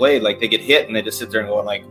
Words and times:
played, 0.00 0.22
like 0.22 0.40
they 0.40 0.48
get 0.48 0.62
hit 0.62 0.86
and 0.86 0.96
they 0.96 1.02
just 1.02 1.18
sit 1.18 1.30
there 1.30 1.40
and 1.40 1.48
go 1.48 1.56
like, 1.56 1.84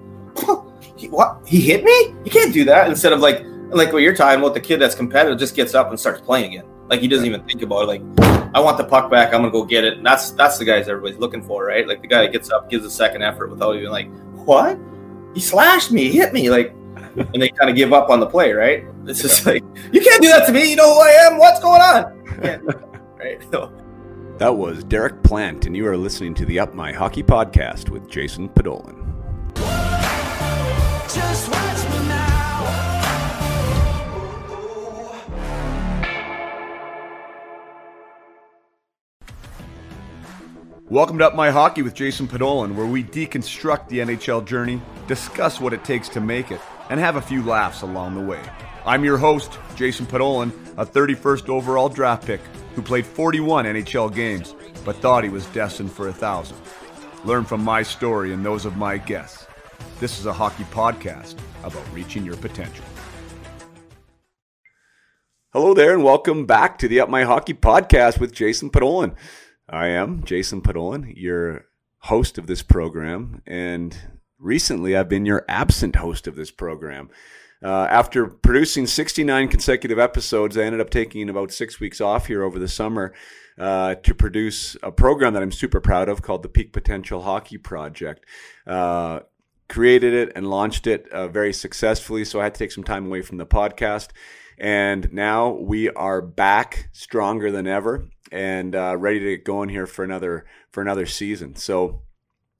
he, 0.97 1.07
"What? 1.07 1.41
He 1.45 1.61
hit 1.61 1.83
me? 1.83 1.97
You 2.25 2.31
can't 2.31 2.53
do 2.53 2.65
that." 2.65 2.89
Instead 2.89 3.13
of 3.13 3.19
like 3.19 3.45
like 3.69 3.93
what 3.93 4.01
you're 4.01 4.15
talking 4.15 4.39
about, 4.39 4.53
the 4.55 4.59
kid 4.59 4.77
that's 4.81 4.95
competitive 4.95 5.37
just 5.37 5.55
gets 5.55 5.75
up 5.75 5.89
and 5.89 5.99
starts 5.99 6.21
playing 6.21 6.53
again. 6.53 6.65
Like 6.89 7.01
he 7.01 7.07
doesn't 7.07 7.25
even 7.25 7.43
think 7.45 7.61
about 7.61 7.83
it. 7.83 7.87
Like 7.93 8.01
I 8.55 8.59
want 8.59 8.77
the 8.77 8.83
puck 8.83 9.11
back. 9.11 9.33
I'm 9.33 9.41
gonna 9.41 9.51
go 9.51 9.63
get 9.63 9.83
it. 9.83 9.97
And 9.97 10.05
that's 10.05 10.31
that's 10.31 10.57
the 10.57 10.65
guys 10.65 10.89
everybody's 10.89 11.19
looking 11.19 11.43
for, 11.43 11.65
right? 11.65 11.87
Like 11.87 12.01
the 12.01 12.07
guy 12.07 12.21
that 12.23 12.31
gets 12.31 12.49
up, 12.49 12.69
gives 12.69 12.83
a 12.83 12.89
second 12.89 13.21
effort 13.21 13.51
without 13.51 13.75
even 13.75 13.91
like, 13.91 14.09
what? 14.45 14.77
He 15.35 15.39
slashed 15.39 15.91
me, 15.91 16.09
he 16.09 16.17
hit 16.17 16.33
me, 16.33 16.49
like, 16.49 16.73
and 17.33 17.41
they 17.41 17.49
kind 17.49 17.69
of 17.69 17.75
give 17.75 17.93
up 17.93 18.09
on 18.09 18.19
the 18.19 18.25
play, 18.25 18.51
right? 18.53 18.85
It's 19.05 19.21
just 19.21 19.45
like 19.45 19.63
you 19.91 20.01
can't 20.01 20.21
do 20.21 20.29
that 20.29 20.47
to 20.47 20.51
me. 20.51 20.71
You 20.71 20.75
know 20.75 20.91
who 20.95 20.99
I 20.99 21.11
am. 21.27 21.37
What's 21.37 21.59
going 21.59 21.81
on? 21.81 22.03
right. 23.19 23.39
So, 23.51 23.71
That 24.39 24.55
was 24.55 24.85
Derek 24.85 25.21
Plante, 25.21 25.67
and 25.67 25.75
you 25.75 25.85
are 25.85 25.97
listening 25.97 26.33
to 26.35 26.45
the 26.45 26.61
Up 26.61 26.73
My 26.73 26.93
Hockey 26.93 27.21
Podcast 27.21 27.89
with 27.89 28.09
Jason 28.09 28.47
Podollan. 28.47 29.05
Just 31.13 31.51
watch 31.51 31.83
me 31.89 32.07
now. 32.07 32.63
Welcome 40.87 41.17
to 41.17 41.27
Up 41.27 41.35
My 41.35 41.51
Hockey 41.51 41.81
with 41.81 41.93
Jason 41.93 42.25
Podollan, 42.25 42.75
where 42.75 42.85
we 42.85 43.03
deconstruct 43.03 43.89
the 43.89 43.99
NHL 43.99 44.45
journey, 44.45 44.81
discuss 45.07 45.59
what 45.59 45.73
it 45.73 45.83
takes 45.83 46.07
to 46.07 46.21
make 46.21 46.49
it, 46.49 46.61
and 46.89 46.97
have 47.01 47.17
a 47.17 47.21
few 47.21 47.43
laughs 47.43 47.81
along 47.81 48.15
the 48.15 48.21
way. 48.21 48.39
I'm 48.85 49.03
your 49.03 49.17
host, 49.17 49.59
Jason 49.75 50.05
Podollan, 50.05 50.53
a 50.77 50.85
31st 50.85 51.49
overall 51.49 51.89
draft 51.89 52.25
pick 52.25 52.39
who 52.79 52.85
played 52.85 53.05
41 53.05 53.65
NHL 53.65 54.15
games, 54.15 54.55
but 54.85 54.95
thought 54.95 55.25
he 55.25 55.29
was 55.29 55.45
destined 55.47 55.91
for 55.91 56.07
a 56.07 56.13
thousand. 56.13 56.55
Learn 57.25 57.43
from 57.43 57.61
my 57.61 57.83
story 57.83 58.31
and 58.31 58.45
those 58.45 58.63
of 58.63 58.77
my 58.77 58.97
guests. 58.97 59.45
This 59.99 60.17
is 60.17 60.25
a 60.25 60.31
hockey 60.31 60.63
podcast 60.63 61.37
about 61.65 61.83
reaching 61.93 62.23
your 62.23 62.37
potential. 62.37 62.85
Hello 65.51 65.73
there, 65.73 65.93
and 65.93 66.05
welcome 66.05 66.45
back 66.45 66.77
to 66.77 66.87
the 66.87 67.01
Up 67.01 67.09
My 67.09 67.23
Hockey 67.23 67.53
podcast 67.53 68.17
with 68.17 68.33
Jason 68.33 68.69
Podollan. 68.69 69.13
I 69.67 69.87
am 69.87 70.23
Jason 70.23 70.61
Podollan, 70.61 71.11
your 71.17 71.65
host 72.03 72.37
of 72.37 72.47
this 72.47 72.61
program, 72.61 73.41
and 73.45 73.97
recently 74.39 74.95
I've 74.95 75.09
been 75.09 75.25
your 75.25 75.43
absent 75.49 75.97
host 75.97 76.27
of 76.27 76.37
this 76.37 76.49
program. 76.49 77.09
Uh, 77.61 77.87
after 77.89 78.27
producing 78.27 78.87
69 78.87 79.49
consecutive 79.49 79.99
episodes, 79.99 80.57
I 80.57 80.63
ended 80.63 80.79
up 80.79 80.89
taking 80.89 81.29
about 81.29 81.51
six 81.51 81.79
weeks 81.79 81.99
off 81.99 82.27
here 82.27 82.43
over 82.43 82.57
the 82.57 82.69
summer 82.69 83.13
uh, 83.57 83.95
to 83.95 84.15
produce 84.15 84.77
a 84.81 84.91
program 84.91 85.33
that 85.33 85.43
I'm 85.43 85.51
super 85.51 85.81
proud 85.81 86.07
of 86.07 86.21
called 86.21 86.43
the 86.43 86.49
Peak 86.49 86.71
Potential 86.71 87.21
Hockey 87.21 87.57
Project. 87.57 88.25
Uh, 88.65 89.21
created 89.67 90.13
it 90.13 90.31
and 90.35 90.49
launched 90.49 90.87
it 90.87 91.09
uh, 91.09 91.27
very 91.27 91.51
successfully, 91.51 92.23
so 92.23 92.39
I 92.39 92.45
had 92.45 92.53
to 92.55 92.59
take 92.59 92.71
some 92.71 92.85
time 92.85 93.05
away 93.07 93.21
from 93.21 93.37
the 93.37 93.45
podcast. 93.45 94.09
And 94.57 95.11
now 95.11 95.49
we 95.49 95.89
are 95.89 96.21
back 96.21 96.89
stronger 96.93 97.51
than 97.51 97.67
ever 97.67 98.07
and 98.31 98.75
uh, 98.75 98.95
ready 98.97 99.19
to 99.19 99.35
get 99.35 99.43
going 99.43 99.69
here 99.69 99.85
for 99.85 100.03
another 100.03 100.45
for 100.71 100.81
another 100.81 101.05
season. 101.05 101.55
So 101.55 102.01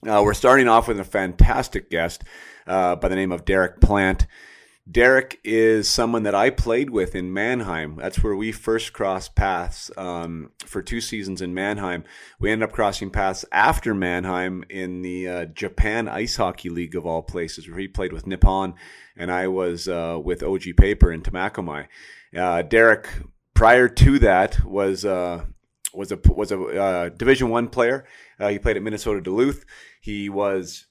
we're 0.02 0.34
starting 0.34 0.70
off 0.70 0.88
with 0.88 1.00
a 1.00 1.04
fantastic 1.04 1.90
guest 1.90 2.24
by 2.66 2.96
the 2.96 3.16
name 3.16 3.34
of 3.34 3.44
Derek 3.44 3.82
Plante. 3.82 4.28
Derek 4.90 5.40
is 5.44 5.88
someone 5.88 6.24
that 6.24 6.34
I 6.34 6.50
played 6.50 6.90
with 6.90 7.14
in 7.14 7.32
Mannheim. 7.32 7.98
That's 7.98 8.24
where 8.24 8.36
we 8.36 8.52
first 8.52 8.92
crossed 8.92 9.36
paths 9.36 9.92
um, 9.98 10.52
for 10.66 10.82
two 10.82 11.00
seasons 11.00 11.42
in 11.42 11.54
Mannheim. 11.54 12.06
We 12.40 12.50
ended 12.50 12.68
up 12.68 12.74
crossing 12.74 13.12
paths 13.12 13.46
after 13.52 13.94
Mannheim 13.94 14.64
in 14.70 15.04
the 15.04 15.28
uh, 15.28 15.46
Japan 15.46 16.08
Ice 16.08 16.38
Hockey 16.38 16.70
League 16.70 16.96
of 16.96 17.06
all 17.06 17.22
places, 17.22 17.70
where 17.70 17.78
he 17.78 17.88
played 17.88 18.14
with 18.14 18.26
Nippon, 18.26 18.74
and 19.16 19.32
I 19.32 19.48
was 19.48 19.88
uh, 19.88 20.18
with 20.24 20.42
Oji 20.42 20.76
Paper 20.76 21.12
in 21.12 21.22
Tomakomai. 21.22 21.88
Uh, 22.36 22.64
Derek, 22.64 23.10
prior 23.54 23.88
to 23.90 24.18
that, 24.20 24.66
was 24.66 25.06
uh, 25.06 25.46
was 25.94 26.12
a 26.12 26.20
was 26.30 26.52
a 26.52 26.60
uh, 26.60 27.10
Division 27.10 27.50
One 27.50 27.68
player. 27.68 28.08
Uh, 28.40 28.48
he 28.48 28.58
played 28.58 28.78
at 28.78 28.84
Minnesota 28.84 29.22
Duluth. 29.22 29.66
He 30.02 30.30
was 30.30 30.88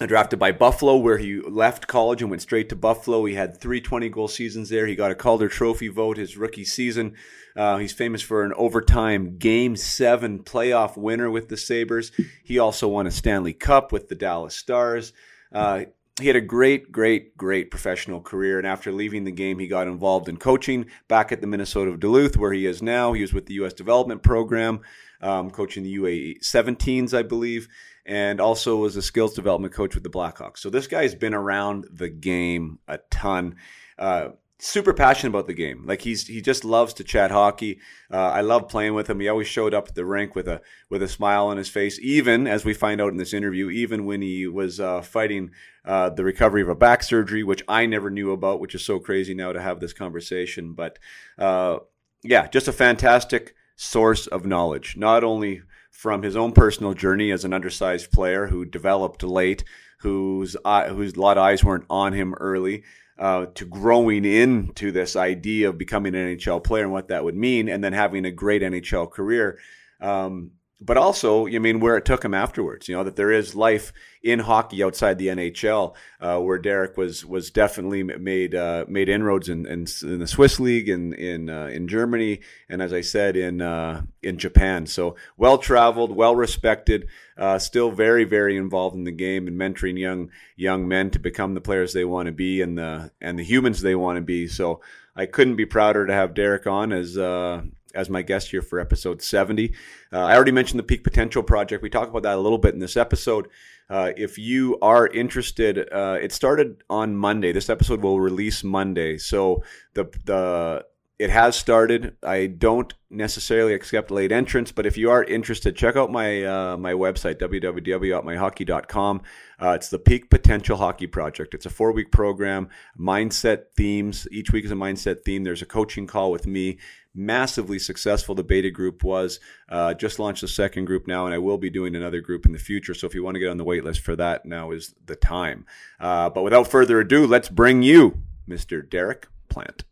drafted 0.00 0.38
by 0.38 0.50
Buffalo, 0.50 0.96
where 0.96 1.18
he 1.18 1.40
left 1.40 1.86
college 1.86 2.20
and 2.20 2.30
went 2.30 2.42
straight 2.42 2.68
to 2.68 2.76
Buffalo. 2.76 3.24
He 3.24 3.34
had 3.34 3.60
three 3.60 3.80
20 3.80 4.08
goal 4.08 4.28
seasons 4.28 4.68
there. 4.68 4.86
He 4.86 4.96
got 4.96 5.12
a 5.12 5.14
Calder 5.14 5.48
Trophy 5.48 5.88
vote 5.88 6.16
his 6.16 6.36
rookie 6.36 6.64
season. 6.64 7.14
Uh, 7.56 7.78
he's 7.78 7.92
famous 7.92 8.20
for 8.20 8.42
an 8.42 8.52
overtime 8.56 9.38
Game 9.38 9.76
7 9.76 10.42
playoff 10.42 10.96
winner 10.96 11.30
with 11.30 11.48
the 11.48 11.56
Sabres. 11.56 12.10
He 12.42 12.58
also 12.58 12.88
won 12.88 13.06
a 13.06 13.12
Stanley 13.12 13.52
Cup 13.52 13.92
with 13.92 14.08
the 14.08 14.16
Dallas 14.16 14.56
Stars. 14.56 15.12
Uh, 15.52 15.84
he 16.20 16.26
had 16.28 16.36
a 16.36 16.40
great, 16.40 16.92
great, 16.92 17.36
great 17.36 17.70
professional 17.70 18.20
career. 18.20 18.58
And 18.58 18.66
after 18.66 18.92
leaving 18.92 19.24
the 19.24 19.32
game, 19.32 19.58
he 19.58 19.66
got 19.66 19.88
involved 19.88 20.28
in 20.28 20.36
coaching 20.36 20.86
back 21.08 21.32
at 21.32 21.40
the 21.40 21.46
Minnesota 21.46 21.96
Duluth, 21.96 22.36
where 22.36 22.52
he 22.52 22.66
is 22.66 22.82
now. 22.82 23.12
He 23.12 23.22
was 23.22 23.32
with 23.32 23.46
the 23.46 23.54
U.S. 23.54 23.72
Development 23.72 24.22
Program, 24.22 24.80
um, 25.20 25.50
coaching 25.50 25.82
the 25.82 25.96
UAE 25.96 26.40
17s, 26.42 27.12
I 27.12 27.22
believe 27.22 27.68
and 28.06 28.40
also 28.40 28.76
was 28.76 28.96
a 28.96 29.02
skills 29.02 29.34
development 29.34 29.72
coach 29.72 29.94
with 29.94 30.02
the 30.02 30.10
Blackhawks. 30.10 30.58
So 30.58 30.70
this 30.70 30.86
guy's 30.86 31.14
been 31.14 31.34
around 31.34 31.86
the 31.90 32.08
game 32.08 32.78
a 32.86 32.98
ton. 33.10 33.56
Uh, 33.98 34.30
super 34.58 34.94
passionate 34.94 35.30
about 35.30 35.46
the 35.46 35.54
game. 35.54 35.84
Like 35.86 36.02
he's 36.02 36.26
he 36.26 36.40
just 36.40 36.64
loves 36.64 36.94
to 36.94 37.04
chat 37.04 37.30
hockey. 37.30 37.80
Uh, 38.10 38.30
I 38.30 38.40
love 38.40 38.68
playing 38.68 38.94
with 38.94 39.08
him. 39.10 39.20
He 39.20 39.28
always 39.28 39.48
showed 39.48 39.74
up 39.74 39.88
at 39.88 39.94
the 39.94 40.04
rink 40.04 40.34
with 40.34 40.48
a 40.48 40.60
with 40.88 41.02
a 41.02 41.08
smile 41.08 41.46
on 41.46 41.56
his 41.56 41.68
face. 41.68 41.98
Even 42.00 42.46
as 42.46 42.64
we 42.64 42.74
find 42.74 43.00
out 43.00 43.12
in 43.12 43.16
this 43.16 43.34
interview, 43.34 43.68
even 43.70 44.06
when 44.06 44.22
he 44.22 44.46
was 44.46 44.80
uh, 44.80 45.02
fighting 45.02 45.50
uh, 45.84 46.10
the 46.10 46.24
recovery 46.24 46.62
of 46.62 46.68
a 46.68 46.74
back 46.74 47.02
surgery, 47.02 47.42
which 47.42 47.62
I 47.68 47.86
never 47.86 48.10
knew 48.10 48.32
about, 48.32 48.60
which 48.60 48.74
is 48.74 48.84
so 48.84 48.98
crazy 48.98 49.34
now 49.34 49.52
to 49.52 49.60
have 49.60 49.80
this 49.80 49.92
conversation. 49.92 50.72
But 50.72 50.98
uh, 51.38 51.78
yeah, 52.22 52.46
just 52.46 52.68
a 52.68 52.72
fantastic 52.72 53.54
source 53.76 54.26
of 54.26 54.46
knowledge, 54.46 54.96
not 54.96 55.24
only 55.24 55.62
from 55.90 56.22
his 56.22 56.36
own 56.36 56.52
personal 56.52 56.94
journey 56.94 57.30
as 57.30 57.44
an 57.44 57.52
undersized 57.52 58.10
player 58.12 58.46
who 58.48 58.64
developed 58.64 59.22
late, 59.22 59.64
whose 59.98 60.56
eye, 60.64 60.88
whose 60.88 61.16
lot 61.16 61.38
of 61.38 61.44
eyes 61.44 61.64
weren't 61.64 61.86
on 61.88 62.12
him 62.12 62.34
early, 62.34 62.84
uh, 63.18 63.46
to 63.54 63.64
growing 63.64 64.24
into 64.24 64.90
this 64.90 65.16
idea 65.16 65.68
of 65.68 65.78
becoming 65.78 66.14
an 66.14 66.36
NHL 66.36 66.62
player 66.64 66.84
and 66.84 66.92
what 66.92 67.08
that 67.08 67.24
would 67.24 67.36
mean, 67.36 67.68
and 67.68 67.82
then 67.82 67.92
having 67.92 68.24
a 68.24 68.30
great 68.30 68.62
NHL 68.62 69.10
career. 69.10 69.58
Um, 70.00 70.52
but 70.80 70.96
also, 70.98 71.46
I 71.46 71.58
mean, 71.58 71.80
where 71.80 71.96
it 71.96 72.04
took 72.04 72.24
him 72.24 72.34
afterwards. 72.34 72.88
You 72.88 72.96
know 72.96 73.04
that 73.04 73.16
there 73.16 73.30
is 73.30 73.54
life 73.54 73.92
in 74.22 74.40
hockey 74.40 74.82
outside 74.82 75.18
the 75.18 75.28
NHL, 75.28 75.94
uh, 76.20 76.40
where 76.40 76.58
Derek 76.58 76.96
was 76.96 77.24
was 77.24 77.50
definitely 77.50 78.02
made 78.02 78.54
uh, 78.54 78.84
made 78.88 79.08
inroads 79.08 79.48
in, 79.48 79.66
in, 79.66 79.86
in 80.02 80.18
the 80.18 80.26
Swiss 80.26 80.60
league 80.60 80.88
and 80.88 81.14
in 81.14 81.48
uh, 81.48 81.66
in 81.66 81.88
Germany, 81.88 82.40
and 82.68 82.82
as 82.82 82.92
I 82.92 83.00
said, 83.00 83.36
in 83.36 83.62
uh, 83.62 84.02
in 84.22 84.36
Japan. 84.36 84.86
So 84.86 85.16
well 85.36 85.58
traveled, 85.58 86.14
well 86.14 86.36
respected, 86.36 87.08
uh, 87.36 87.58
still 87.58 87.90
very 87.90 88.24
very 88.24 88.56
involved 88.56 88.96
in 88.96 89.04
the 89.04 89.12
game 89.12 89.46
and 89.46 89.58
mentoring 89.58 89.98
young 89.98 90.30
young 90.56 90.86
men 90.86 91.10
to 91.10 91.18
become 91.18 91.54
the 91.54 91.60
players 91.60 91.92
they 91.92 92.04
want 92.04 92.26
to 92.26 92.32
be 92.32 92.60
and 92.62 92.78
the 92.78 93.10
and 93.20 93.38
the 93.38 93.44
humans 93.44 93.80
they 93.80 93.94
want 93.94 94.16
to 94.16 94.22
be. 94.22 94.46
So 94.46 94.80
I 95.16 95.26
couldn't 95.26 95.56
be 95.56 95.66
prouder 95.66 96.06
to 96.06 96.12
have 96.12 96.34
Derek 96.34 96.66
on 96.66 96.92
as 96.92 97.16
uh, 97.16 97.62
as 97.94 98.10
my 98.10 98.22
guest 98.22 98.50
here 98.50 98.62
for 98.62 98.80
episode 98.80 99.22
70. 99.22 99.72
Uh, 100.12 100.18
I 100.18 100.34
already 100.34 100.52
mentioned 100.52 100.78
the 100.78 100.84
Peak 100.84 101.04
Potential 101.04 101.42
Project. 101.42 101.82
We 101.82 101.90
talk 101.90 102.08
about 102.08 102.24
that 102.24 102.36
a 102.36 102.40
little 102.40 102.58
bit 102.58 102.74
in 102.74 102.80
this 102.80 102.96
episode. 102.96 103.48
Uh, 103.88 104.12
if 104.16 104.38
you 104.38 104.78
are 104.80 105.06
interested, 105.06 105.78
uh, 105.92 106.18
it 106.20 106.32
started 106.32 106.82
on 106.88 107.16
Monday. 107.16 107.52
This 107.52 107.70
episode 107.70 108.02
will 108.02 108.18
release 108.18 108.64
Monday. 108.64 109.18
So 109.18 109.62
the 109.94 110.04
the 110.24 110.86
it 111.18 111.30
has 111.30 111.54
started. 111.54 112.16
I 112.24 112.46
don't 112.46 112.92
necessarily 113.08 113.72
accept 113.72 114.10
late 114.10 114.32
entrance, 114.32 114.72
but 114.72 114.84
if 114.84 114.96
you 114.96 115.10
are 115.10 115.22
interested, 115.22 115.76
check 115.76 115.94
out 115.94 116.10
my 116.10 116.42
uh, 116.44 116.76
my 116.76 116.92
website 116.92 117.36
www.myhockey.com. 117.36 119.22
Uh, 119.62 119.70
it's 119.70 119.90
the 119.90 119.98
Peak 120.00 120.28
Potential 120.28 120.76
Hockey 120.76 121.06
Project. 121.06 121.54
It's 121.54 121.66
a 121.66 121.70
four 121.70 121.92
week 121.92 122.10
program, 122.10 122.68
mindset 122.98 123.66
themes. 123.76 124.26
Each 124.32 124.50
week 124.50 124.64
is 124.64 124.72
a 124.72 124.76
mindset 124.76 125.22
theme. 125.24 125.44
There's 125.44 125.62
a 125.62 125.66
coaching 125.66 126.08
call 126.08 126.32
with 126.32 126.48
me. 126.48 126.78
Massively 127.14 127.78
successful. 127.78 128.34
The 128.34 128.42
beta 128.42 128.72
group 128.72 129.04
was 129.04 129.38
uh, 129.68 129.94
just 129.94 130.18
launched 130.18 130.40
the 130.40 130.48
second 130.48 130.86
group 130.86 131.06
now, 131.06 131.26
and 131.26 131.34
I 131.34 131.38
will 131.38 131.58
be 131.58 131.70
doing 131.70 131.94
another 131.94 132.20
group 132.20 132.44
in 132.44 132.50
the 132.50 132.58
future. 132.58 132.92
So 132.92 133.06
if 133.06 133.14
you 133.14 133.22
want 133.22 133.36
to 133.36 133.40
get 133.40 133.50
on 133.50 133.56
the 133.56 133.62
wait 133.62 133.84
list 133.84 134.00
for 134.00 134.16
that, 134.16 134.46
now 134.46 134.72
is 134.72 134.96
the 135.06 135.14
time. 135.14 135.64
Uh, 136.00 136.28
but 136.28 136.42
without 136.42 136.66
further 136.66 136.98
ado, 136.98 137.24
let's 137.24 137.48
bring 137.48 137.84
you 137.84 138.20
Mr. 138.48 138.88
Derek 138.88 139.28
Plante. 139.48 139.84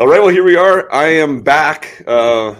All 0.00 0.08
right, 0.08 0.18
well, 0.18 0.30
here 0.30 0.44
we 0.44 0.56
are. 0.56 0.90
I 0.90 1.08
am 1.08 1.42
back. 1.42 2.02
Uh, 2.06 2.54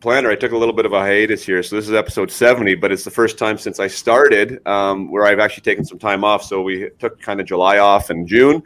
planner, 0.00 0.30
I 0.30 0.34
took 0.36 0.52
a 0.52 0.56
little 0.58 0.74
bit 0.74 0.84
of 0.84 0.92
a 0.92 1.00
hiatus 1.00 1.42
here. 1.42 1.62
So 1.62 1.76
this 1.76 1.88
is 1.88 1.94
episode 1.94 2.30
70, 2.30 2.74
but 2.74 2.92
it's 2.92 3.04
the 3.04 3.10
first 3.10 3.38
time 3.38 3.56
since 3.56 3.80
I 3.80 3.86
started 3.86 4.60
um, 4.68 5.10
where 5.10 5.24
I've 5.24 5.38
actually 5.38 5.62
taken 5.62 5.86
some 5.86 5.98
time 5.98 6.24
off. 6.24 6.44
So 6.44 6.60
we 6.60 6.90
took 6.98 7.18
kind 7.22 7.40
of 7.40 7.46
July 7.46 7.78
off 7.78 8.10
and 8.10 8.28
June. 8.28 8.62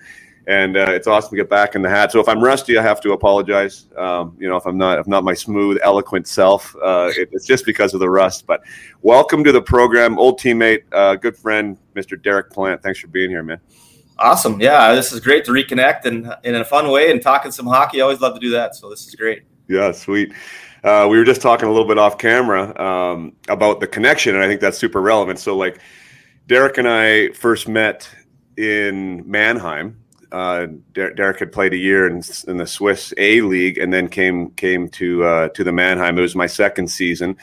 and 0.48 0.76
uh, 0.76 0.86
it's 0.88 1.06
awesome 1.06 1.30
to 1.30 1.36
get 1.36 1.48
back 1.48 1.76
in 1.76 1.82
the 1.82 1.88
hat. 1.88 2.10
So 2.10 2.18
if 2.18 2.28
I'm 2.28 2.42
rusty, 2.42 2.76
I 2.76 2.82
have 2.82 3.00
to 3.02 3.12
apologize. 3.12 3.86
Um, 3.96 4.36
you 4.36 4.48
know, 4.48 4.56
if 4.56 4.66
I'm 4.66 4.76
not, 4.76 4.98
if 4.98 5.06
not 5.06 5.22
my 5.22 5.34
smooth, 5.34 5.78
eloquent 5.84 6.26
self, 6.26 6.74
uh, 6.82 7.12
it, 7.16 7.28
it's 7.30 7.46
just 7.46 7.64
because 7.64 7.94
of 7.94 8.00
the 8.00 8.10
rust. 8.10 8.48
But 8.48 8.62
welcome 9.02 9.44
to 9.44 9.52
the 9.52 9.62
program, 9.62 10.18
old 10.18 10.40
teammate, 10.40 10.82
uh, 10.90 11.14
good 11.14 11.36
friend, 11.36 11.78
Mr. 11.94 12.20
Derek 12.20 12.50
Plante. 12.50 12.82
Thanks 12.82 12.98
for 12.98 13.06
being 13.06 13.30
here, 13.30 13.44
man. 13.44 13.60
Awesome. 14.18 14.60
Yeah, 14.60 14.94
this 14.94 15.12
is 15.12 15.20
great 15.20 15.44
to 15.44 15.52
reconnect 15.52 16.04
and 16.04 16.34
in 16.42 16.56
a 16.56 16.64
fun 16.64 16.90
way 16.90 17.10
and 17.10 17.22
talking 17.22 17.52
some 17.52 17.66
hockey. 17.66 18.00
I 18.00 18.02
always 18.02 18.20
love 18.20 18.34
to 18.34 18.40
do 18.40 18.50
that. 18.50 18.74
So 18.74 18.90
this 18.90 19.06
is 19.06 19.14
great. 19.14 19.42
Yeah, 19.68 19.92
sweet. 19.92 20.32
Uh, 20.82 21.06
we 21.10 21.18
were 21.18 21.24
just 21.24 21.42
talking 21.42 21.68
a 21.68 21.72
little 21.72 21.86
bit 21.86 21.98
off 21.98 22.18
camera 22.18 22.78
um, 22.80 23.34
about 23.48 23.80
the 23.80 23.86
connection, 23.86 24.34
and 24.34 24.42
I 24.42 24.48
think 24.48 24.60
that's 24.60 24.78
super 24.78 25.00
relevant. 25.00 25.38
So, 25.38 25.56
like, 25.56 25.80
Derek 26.46 26.78
and 26.78 26.88
I 26.88 27.28
first 27.32 27.68
met 27.68 28.08
in 28.56 29.28
Mannheim. 29.28 30.02
Uh, 30.30 30.68
Derek 30.94 31.38
had 31.40 31.52
played 31.52 31.72
a 31.72 31.76
year 31.76 32.06
in, 32.06 32.22
in, 32.46 32.58
the 32.58 32.66
Swiss 32.66 33.12
A 33.18 33.40
League, 33.40 33.78
and 33.78 33.92
then 33.92 34.08
came 34.08 34.50
came 34.52 34.88
to 34.90 35.24
uh, 35.24 35.48
to 35.50 35.64
the 35.64 35.72
Mannheim. 35.72 36.18
It 36.18 36.22
was 36.22 36.36
my 36.36 36.46
second 36.46 36.88
season, 36.88 37.36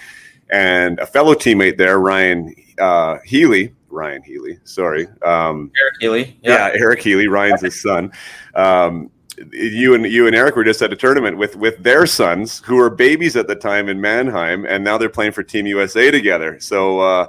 and 0.50 1.00
a 1.00 1.06
fellow 1.06 1.36
teammate 1.36 1.78
there, 1.78 2.00
Ryan 2.00 2.56
uh, 2.80 3.18
Healy, 3.26 3.75
Ryan 3.96 4.22
Healy, 4.22 4.60
sorry, 4.64 5.08
um, 5.24 5.72
Eric 5.80 5.94
Healy, 6.00 6.40
yeah. 6.44 6.68
yeah. 6.68 6.80
Eric 6.80 7.02
Healy, 7.02 7.28
Ryan's 7.28 7.62
his 7.62 7.82
son. 7.82 8.12
Um, 8.54 9.10
you 9.52 9.96
and 9.96 10.06
you 10.06 10.28
and 10.28 10.36
Eric 10.36 10.56
were 10.56 10.64
just 10.64 10.82
at 10.82 10.94
a 10.94 10.96
tournament 10.96 11.38
with 11.38 11.56
with 11.56 11.82
their 11.84 12.06
sons 12.06 12.60
who 12.66 12.76
were 12.76 12.90
babies 12.90 13.36
at 13.36 13.48
the 13.48 13.56
time 13.56 13.90
in 13.90 14.00
Mannheim, 14.00 14.66
and 14.66 14.84
now 14.84 14.98
they're 14.98 15.10
playing 15.10 15.32
for 15.32 15.44
Team 15.44 15.66
USA 15.66 16.12
together. 16.12 16.60
So 16.60 17.00
uh, 17.00 17.28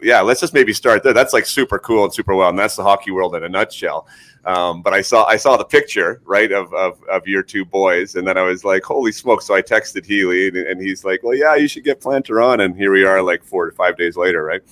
yeah, 0.00 0.20
let's 0.20 0.40
just 0.40 0.54
maybe 0.54 0.72
start 0.72 1.02
there. 1.02 1.12
That's 1.12 1.32
like 1.32 1.46
super 1.46 1.78
cool 1.78 2.04
and 2.04 2.12
super 2.12 2.34
well, 2.34 2.50
and 2.50 2.58
that's 2.58 2.76
the 2.76 2.82
hockey 2.82 3.10
world 3.10 3.34
in 3.34 3.44
a 3.44 3.48
nutshell. 3.48 4.06
Um, 4.44 4.82
but 4.82 4.92
I 4.92 5.00
saw 5.00 5.24
I 5.24 5.36
saw 5.36 5.56
the 5.56 5.64
picture 5.64 6.20
right 6.24 6.52
of, 6.52 6.72
of, 6.74 7.02
of 7.04 7.26
your 7.26 7.42
two 7.42 7.64
boys, 7.64 8.14
and 8.14 8.26
then 8.26 8.36
I 8.36 8.42
was 8.42 8.64
like, 8.64 8.84
holy 8.84 9.12
smoke! 9.12 9.42
So 9.42 9.54
I 9.54 9.62
texted 9.62 10.04
Healy, 10.04 10.48
and, 10.48 10.56
and 10.56 10.80
he's 10.80 11.04
like, 11.04 11.22
well, 11.22 11.34
yeah, 11.34 11.54
you 11.54 11.66
should 11.66 11.84
get 11.84 12.00
Planter 12.00 12.40
on, 12.42 12.60
and 12.60 12.76
here 12.76 12.92
we 12.92 13.04
are, 13.04 13.22
like 13.22 13.42
four 13.42 13.70
to 13.70 13.74
five 13.74 13.96
days 13.96 14.16
later, 14.16 14.44
right? 14.44 14.62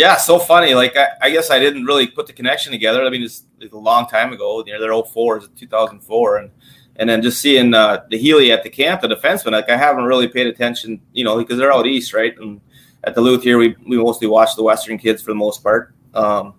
Yeah, 0.00 0.16
so 0.16 0.38
funny. 0.38 0.72
Like 0.72 0.96
I, 0.96 1.08
I 1.20 1.30
guess 1.30 1.50
I 1.50 1.58
didn't 1.58 1.84
really 1.84 2.06
put 2.06 2.26
the 2.26 2.32
connection 2.32 2.72
together. 2.72 3.04
I 3.04 3.10
mean, 3.10 3.22
it's, 3.22 3.44
it's 3.60 3.74
a 3.74 3.76
long 3.76 4.06
time 4.06 4.32
ago. 4.32 4.64
You 4.66 4.72
know, 4.72 4.80
they're 4.80 5.04
04, 5.04 5.36
it's 5.36 5.48
2004, 5.60 6.36
and 6.38 6.50
and 6.96 7.10
then 7.10 7.20
just 7.20 7.38
seeing 7.38 7.74
uh, 7.74 8.04
the 8.08 8.16
Healy 8.16 8.50
at 8.50 8.62
the 8.62 8.70
camp, 8.70 9.02
the 9.02 9.08
defenseman. 9.08 9.52
Like 9.52 9.68
I 9.68 9.76
haven't 9.76 10.04
really 10.04 10.26
paid 10.26 10.46
attention, 10.46 11.02
you 11.12 11.22
know, 11.22 11.36
because 11.36 11.58
they're 11.58 11.70
out 11.70 11.86
east, 11.86 12.14
right? 12.14 12.34
And 12.38 12.62
at 13.04 13.14
Duluth 13.14 13.42
here, 13.42 13.58
we, 13.58 13.76
we 13.86 13.98
mostly 13.98 14.26
watch 14.26 14.56
the 14.56 14.62
Western 14.62 14.96
kids 14.96 15.20
for 15.20 15.32
the 15.32 15.34
most 15.34 15.62
part. 15.62 15.94
Um, 16.14 16.54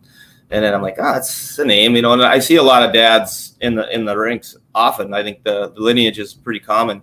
and 0.52 0.64
then 0.64 0.76
I'm 0.76 0.84
like, 0.84 0.98
ah, 1.00 1.14
oh, 1.16 1.18
it's 1.18 1.58
a 1.58 1.66
name, 1.66 1.96
you 1.96 2.04
know. 2.04 2.14
And 2.14 2.22
I 2.22 2.38
see 2.38 2.58
a 2.58 2.64
lot 2.64 2.84
of 2.84 2.94
dads 2.94 3.58
in 3.60 3.74
the 3.74 3.92
in 3.92 4.06
the 4.06 4.16
rinks 4.16 4.56
often. 4.76 5.16
I 5.16 5.24
think 5.24 5.44
the, 5.44 5.72
the 5.72 5.82
lineage 5.82 6.20
is 6.20 6.36
pretty 6.36 6.60
common. 6.60 7.02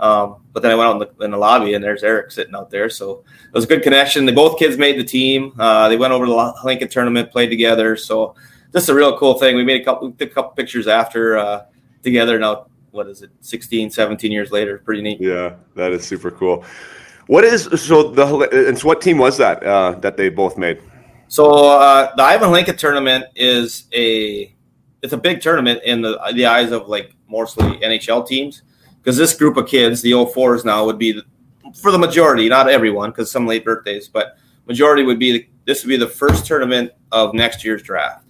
Um, 0.00 0.36
but 0.54 0.62
then 0.62 0.72
I 0.72 0.74
went 0.74 0.88
out 0.88 1.02
in 1.02 1.08
the, 1.18 1.24
in 1.24 1.30
the, 1.30 1.36
lobby 1.36 1.74
and 1.74 1.84
there's 1.84 2.02
Eric 2.02 2.30
sitting 2.30 2.54
out 2.54 2.70
there. 2.70 2.88
So 2.88 3.22
it 3.46 3.52
was 3.52 3.64
a 3.64 3.66
good 3.66 3.82
connection. 3.82 4.24
They 4.24 4.32
both 4.32 4.58
kids 4.58 4.78
made 4.78 4.98
the 4.98 5.04
team. 5.04 5.52
Uh, 5.58 5.90
they 5.90 5.98
went 5.98 6.14
over 6.14 6.24
to 6.24 6.32
the 6.32 6.54
Hlinka 6.62 6.90
tournament, 6.90 7.30
played 7.30 7.50
together. 7.50 7.96
So 7.96 8.34
this 8.72 8.84
is 8.84 8.88
a 8.88 8.94
real 8.94 9.18
cool 9.18 9.34
thing. 9.34 9.56
We 9.56 9.62
made 9.62 9.82
a 9.82 9.84
couple, 9.84 10.10
took 10.12 10.30
a 10.30 10.34
couple 10.34 10.52
pictures 10.52 10.88
after 10.88 11.36
uh, 11.36 11.64
together. 12.02 12.38
Now, 12.38 12.68
what 12.92 13.08
is 13.08 13.20
it? 13.20 13.30
16, 13.42 13.90
17 13.90 14.32
years 14.32 14.50
later. 14.50 14.78
Pretty 14.78 15.02
neat. 15.02 15.20
Yeah, 15.20 15.56
that 15.76 15.92
is 15.92 16.06
super 16.06 16.30
cool. 16.30 16.64
What 17.26 17.44
is 17.44 17.68
so 17.80 18.10
the 18.10 18.66
and 18.66 18.76
so 18.76 18.88
what 18.88 19.00
team 19.00 19.18
was 19.18 19.36
that 19.36 19.62
uh, 19.62 19.92
that 20.00 20.16
they 20.16 20.30
both 20.30 20.58
made? 20.58 20.80
So 21.28 21.52
uh, 21.52 22.12
the 22.16 22.24
Ivan 22.24 22.50
Hlinka 22.50 22.76
tournament 22.76 23.26
is 23.36 23.84
a 23.92 24.52
it's 25.02 25.12
a 25.12 25.16
big 25.16 25.40
tournament 25.40 25.82
in 25.84 26.00
the 26.00 26.18
the 26.34 26.46
eyes 26.46 26.72
of 26.72 26.88
like 26.88 27.14
mostly 27.28 27.78
NHL 27.78 28.26
teams 28.26 28.62
because 29.02 29.16
this 29.16 29.34
group 29.34 29.56
of 29.56 29.66
kids, 29.66 30.02
the 30.02 30.12
04s 30.12 30.64
now, 30.64 30.84
would 30.84 30.98
be 30.98 31.12
the, 31.12 31.24
for 31.74 31.90
the 31.90 31.98
majority, 31.98 32.48
not 32.48 32.68
everyone, 32.68 33.10
because 33.10 33.30
some 33.30 33.46
late 33.46 33.64
birthdays, 33.64 34.08
but 34.08 34.36
majority 34.66 35.02
would 35.02 35.18
be 35.18 35.32
the, 35.32 35.48
this 35.64 35.82
would 35.82 35.88
be 35.88 35.96
the 35.96 36.06
first 36.06 36.46
tournament 36.46 36.92
of 37.12 37.34
next 37.34 37.64
year's 37.64 37.82
draft. 37.82 38.26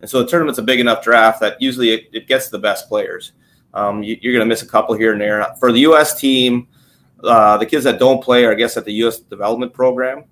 And 0.00 0.08
so 0.08 0.22
the 0.22 0.28
tournament's 0.28 0.58
a 0.58 0.62
big 0.62 0.80
enough 0.80 1.02
draft 1.02 1.40
that 1.40 1.60
usually 1.60 1.90
it, 1.90 2.08
it 2.12 2.26
gets 2.26 2.48
the 2.48 2.58
best 2.58 2.88
players. 2.88 3.32
Um, 3.74 4.02
you, 4.02 4.16
are 4.16 4.32
going 4.32 4.40
to 4.40 4.46
miss 4.46 4.62
a 4.62 4.66
couple 4.66 4.94
here 4.94 5.12
and 5.12 5.20
there. 5.20 5.46
For 5.58 5.72
the 5.72 5.80
U.S. 5.80 6.18
team, 6.18 6.66
uh, 7.22 7.56
the 7.58 7.66
kids 7.66 7.84
that 7.84 7.98
don't 7.98 8.22
play 8.22 8.44
are, 8.44 8.52
I 8.52 8.54
guess, 8.54 8.76
at 8.76 8.84
the 8.84 8.92
U.S. 8.94 9.20
development 9.20 9.72
program. 9.72 10.24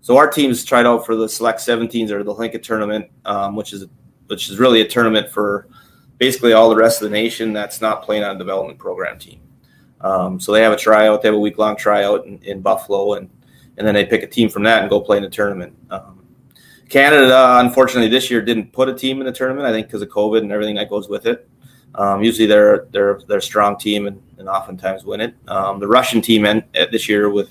So 0.00 0.18
our 0.18 0.30
teams 0.30 0.64
tried 0.64 0.86
out 0.86 1.06
for 1.06 1.16
the 1.16 1.28
Select 1.28 1.60
17s 1.60 2.10
or 2.10 2.22
the 2.22 2.34
Hlinka 2.34 2.62
tournament, 2.62 3.10
um, 3.24 3.56
which 3.56 3.72
is 3.72 3.86
which 4.26 4.48
is 4.50 4.58
really 4.58 4.80
a 4.80 4.88
tournament 4.88 5.30
for 5.30 5.68
basically 6.24 6.54
all 6.54 6.70
the 6.70 6.76
rest 6.76 7.02
of 7.02 7.10
the 7.10 7.14
nation 7.14 7.52
that's 7.52 7.82
not 7.82 8.02
playing 8.02 8.24
on 8.24 8.34
a 8.34 8.38
development 8.38 8.78
program 8.78 9.18
team. 9.18 9.40
Um, 10.00 10.40
so 10.40 10.52
they 10.52 10.62
have 10.62 10.72
a 10.72 10.76
tryout. 10.76 11.20
They 11.20 11.28
have 11.28 11.34
a 11.34 11.38
week 11.38 11.58
long 11.58 11.76
tryout 11.76 12.24
in, 12.24 12.38
in, 12.42 12.62
Buffalo, 12.62 13.14
and 13.14 13.28
and 13.76 13.86
then 13.86 13.94
they 13.94 14.06
pick 14.06 14.22
a 14.22 14.26
team 14.26 14.48
from 14.48 14.62
that 14.62 14.80
and 14.80 14.88
go 14.88 15.00
play 15.00 15.18
in 15.18 15.22
the 15.22 15.28
tournament. 15.28 15.76
Um, 15.90 16.24
Canada, 16.88 17.58
unfortunately, 17.60 18.08
this 18.08 18.30
year 18.30 18.40
didn't 18.40 18.72
put 18.72 18.88
a 18.88 18.94
team 18.94 19.20
in 19.20 19.26
the 19.26 19.32
tournament. 19.32 19.66
I 19.66 19.72
think 19.72 19.86
because 19.86 20.00
of 20.00 20.08
COVID 20.08 20.38
and 20.38 20.50
everything 20.50 20.76
that 20.76 20.88
goes 20.88 21.08
with 21.08 21.26
it. 21.26 21.46
Um, 21.94 22.22
usually 22.22 22.46
they're 22.46 22.86
they're 22.90 23.20
they're 23.28 23.44
a 23.46 23.50
strong 23.52 23.76
team 23.78 24.06
and, 24.06 24.20
and 24.38 24.48
oftentimes 24.48 25.04
win 25.04 25.20
it. 25.20 25.34
Um, 25.46 25.78
the 25.78 25.88
Russian 25.88 26.22
team 26.22 26.46
in, 26.46 26.64
this 26.72 27.06
year 27.06 27.28
with 27.28 27.50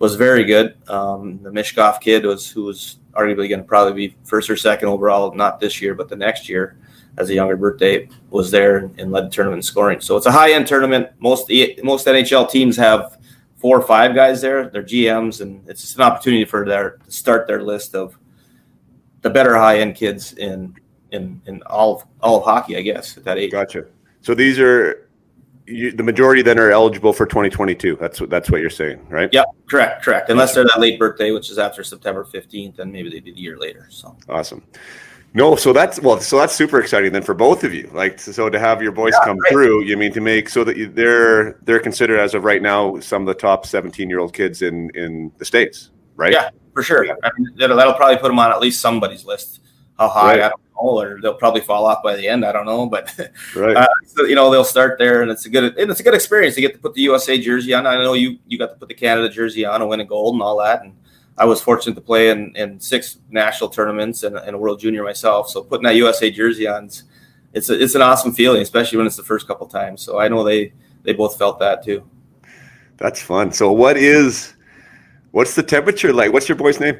was 0.00 0.16
very 0.16 0.44
good. 0.44 0.76
Um, 0.88 1.38
the 1.42 1.50
Michkov 1.50 2.00
kid 2.00 2.26
was 2.26 2.50
who 2.50 2.64
was 2.64 2.98
arguably 3.12 3.48
going 3.48 3.60
to 3.60 3.70
probably 3.74 4.08
be 4.08 4.16
first 4.24 4.50
or 4.50 4.56
second 4.56 4.88
overall, 4.88 5.32
not 5.34 5.60
this 5.60 5.80
year 5.80 5.94
but 5.94 6.08
the 6.08 6.16
next 6.16 6.48
year 6.48 6.76
as 7.18 7.28
a 7.28 7.34
younger 7.34 7.56
birthday 7.56 8.08
was 8.30 8.50
there 8.50 8.90
and 8.98 9.12
led 9.12 9.26
the 9.26 9.30
tournament 9.30 9.64
scoring. 9.64 10.00
So 10.00 10.16
it's 10.16 10.26
a 10.26 10.32
high 10.32 10.52
end 10.52 10.66
tournament. 10.66 11.10
Most 11.18 11.50
most 11.82 12.06
NHL 12.06 12.50
teams 12.50 12.76
have 12.76 13.18
four 13.56 13.78
or 13.78 13.86
five 13.86 14.14
guys 14.14 14.40
there. 14.40 14.68
They're 14.68 14.82
GMs, 14.82 15.40
and 15.40 15.68
it's 15.68 15.82
just 15.82 15.96
an 15.96 16.02
opportunity 16.02 16.44
for 16.44 16.64
their 16.64 16.98
to 17.04 17.12
start 17.12 17.46
their 17.46 17.62
list 17.62 17.94
of 17.94 18.18
the 19.20 19.30
better 19.30 19.56
high 19.56 19.78
end 19.80 19.94
kids 19.94 20.32
in 20.34 20.76
in 21.12 21.40
in 21.46 21.62
all 21.64 21.96
of, 21.96 22.04
all 22.20 22.38
of 22.38 22.44
hockey, 22.44 22.76
I 22.76 22.82
guess, 22.82 23.16
at 23.16 23.24
that 23.24 23.38
age. 23.38 23.52
Gotcha. 23.52 23.86
So 24.22 24.34
these 24.34 24.58
are 24.58 25.08
you, 25.66 25.92
the 25.92 26.02
majority 26.02 26.42
then 26.42 26.58
are 26.58 26.70
eligible 26.70 27.12
for 27.12 27.26
2022. 27.26 27.96
That's 28.00 28.20
what 28.20 28.30
that's 28.30 28.50
what 28.50 28.60
you're 28.60 28.70
saying, 28.70 29.06
right? 29.08 29.28
Yep, 29.32 29.46
correct, 29.68 30.04
correct. 30.04 30.30
Unless 30.30 30.54
they're 30.54 30.64
that 30.64 30.80
late 30.80 30.98
birthday, 30.98 31.30
which 31.30 31.50
is 31.50 31.58
after 31.58 31.84
September 31.84 32.24
15th, 32.24 32.76
then 32.76 32.90
maybe 32.90 33.10
they 33.10 33.20
do 33.20 33.32
the 33.32 33.40
year 33.40 33.58
later. 33.58 33.86
So 33.90 34.16
awesome. 34.28 34.62
No, 35.34 35.56
so 35.56 35.72
that's 35.72 35.98
well, 36.00 36.20
so 36.20 36.38
that's 36.38 36.54
super 36.54 36.78
exciting 36.78 37.12
then 37.12 37.22
for 37.22 37.32
both 37.32 37.64
of 37.64 37.72
you. 37.72 37.90
Like, 37.94 38.20
so 38.20 38.50
to 38.50 38.58
have 38.58 38.82
your 38.82 38.92
boys 38.92 39.14
yeah, 39.18 39.24
come 39.24 39.38
right. 39.38 39.50
through, 39.50 39.82
you 39.84 39.96
mean 39.96 40.12
to 40.12 40.20
make 40.20 40.48
so 40.50 40.62
that 40.64 40.76
you, 40.76 40.88
they're 40.88 41.54
they're 41.62 41.80
considered 41.80 42.18
as 42.18 42.34
of 42.34 42.44
right 42.44 42.60
now 42.60 43.00
some 43.00 43.22
of 43.22 43.28
the 43.28 43.40
top 43.40 43.64
seventeen 43.64 44.10
year 44.10 44.18
old 44.18 44.34
kids 44.34 44.60
in 44.60 44.90
in 44.90 45.32
the 45.38 45.44
states, 45.46 45.90
right? 46.16 46.32
Yeah, 46.32 46.50
for 46.74 46.82
sure. 46.82 47.06
I 47.10 47.30
mean, 47.38 47.48
that'll, 47.56 47.76
that'll, 47.78 47.94
probably 47.94 48.18
put 48.18 48.28
them 48.28 48.38
on 48.38 48.50
at 48.50 48.60
least 48.60 48.82
somebody's 48.82 49.24
list. 49.24 49.60
How 49.98 50.08
high? 50.08 50.32
Right. 50.32 50.42
I 50.42 50.48
don't 50.50 50.60
know, 50.74 51.00
or 51.00 51.20
they'll 51.22 51.34
probably 51.34 51.62
fall 51.62 51.86
off 51.86 52.02
by 52.02 52.14
the 52.16 52.28
end. 52.28 52.44
I 52.44 52.52
don't 52.52 52.66
know, 52.66 52.84
but 52.84 53.18
right. 53.56 53.76
Uh, 53.76 53.86
so, 54.04 54.24
you 54.24 54.34
know 54.34 54.50
they'll 54.50 54.64
start 54.64 54.98
there, 54.98 55.22
and 55.22 55.30
it's 55.30 55.46
a 55.46 55.50
good 55.50 55.78
and 55.78 55.90
it's 55.90 56.00
a 56.00 56.02
good 56.02 56.14
experience 56.14 56.56
to 56.56 56.60
get 56.60 56.74
to 56.74 56.78
put 56.78 56.92
the 56.92 57.02
USA 57.02 57.40
jersey 57.40 57.72
on. 57.72 57.86
I 57.86 57.96
know 57.96 58.12
you 58.12 58.38
you 58.46 58.58
got 58.58 58.68
to 58.68 58.76
put 58.76 58.88
the 58.88 58.94
Canada 58.94 59.30
jersey 59.30 59.64
on 59.64 59.80
and 59.80 59.88
win 59.88 60.00
a 60.00 60.04
gold 60.04 60.34
and 60.34 60.42
all 60.42 60.58
that, 60.58 60.82
and 60.82 60.94
I 61.42 61.44
was 61.44 61.60
fortunate 61.60 61.96
to 61.96 62.00
play 62.00 62.30
in, 62.30 62.54
in 62.54 62.78
six 62.78 63.18
national 63.28 63.70
tournaments 63.70 64.22
and, 64.22 64.36
and, 64.36 64.54
a 64.54 64.58
World 64.58 64.78
Junior 64.78 65.02
myself. 65.02 65.48
So 65.48 65.60
putting 65.60 65.82
that 65.82 65.96
USA 65.96 66.30
jersey 66.30 66.68
on, 66.68 66.88
it's 67.52 67.68
a, 67.68 67.82
it's 67.82 67.96
an 67.96 68.00
awesome 68.00 68.32
feeling, 68.32 68.62
especially 68.62 68.98
when 68.98 69.08
it's 69.08 69.16
the 69.16 69.24
first 69.24 69.48
couple 69.48 69.66
times. 69.66 70.02
So 70.02 70.20
I 70.20 70.28
know 70.28 70.44
they 70.44 70.72
they 71.02 71.12
both 71.12 71.36
felt 71.36 71.58
that 71.58 71.84
too. 71.84 72.08
That's 72.96 73.20
fun. 73.20 73.50
So 73.50 73.72
what 73.72 73.96
is 73.96 74.54
what's 75.32 75.56
the 75.56 75.64
temperature 75.64 76.12
like? 76.12 76.32
What's 76.32 76.48
your 76.48 76.54
boy's 76.54 76.78
name? 76.78 76.96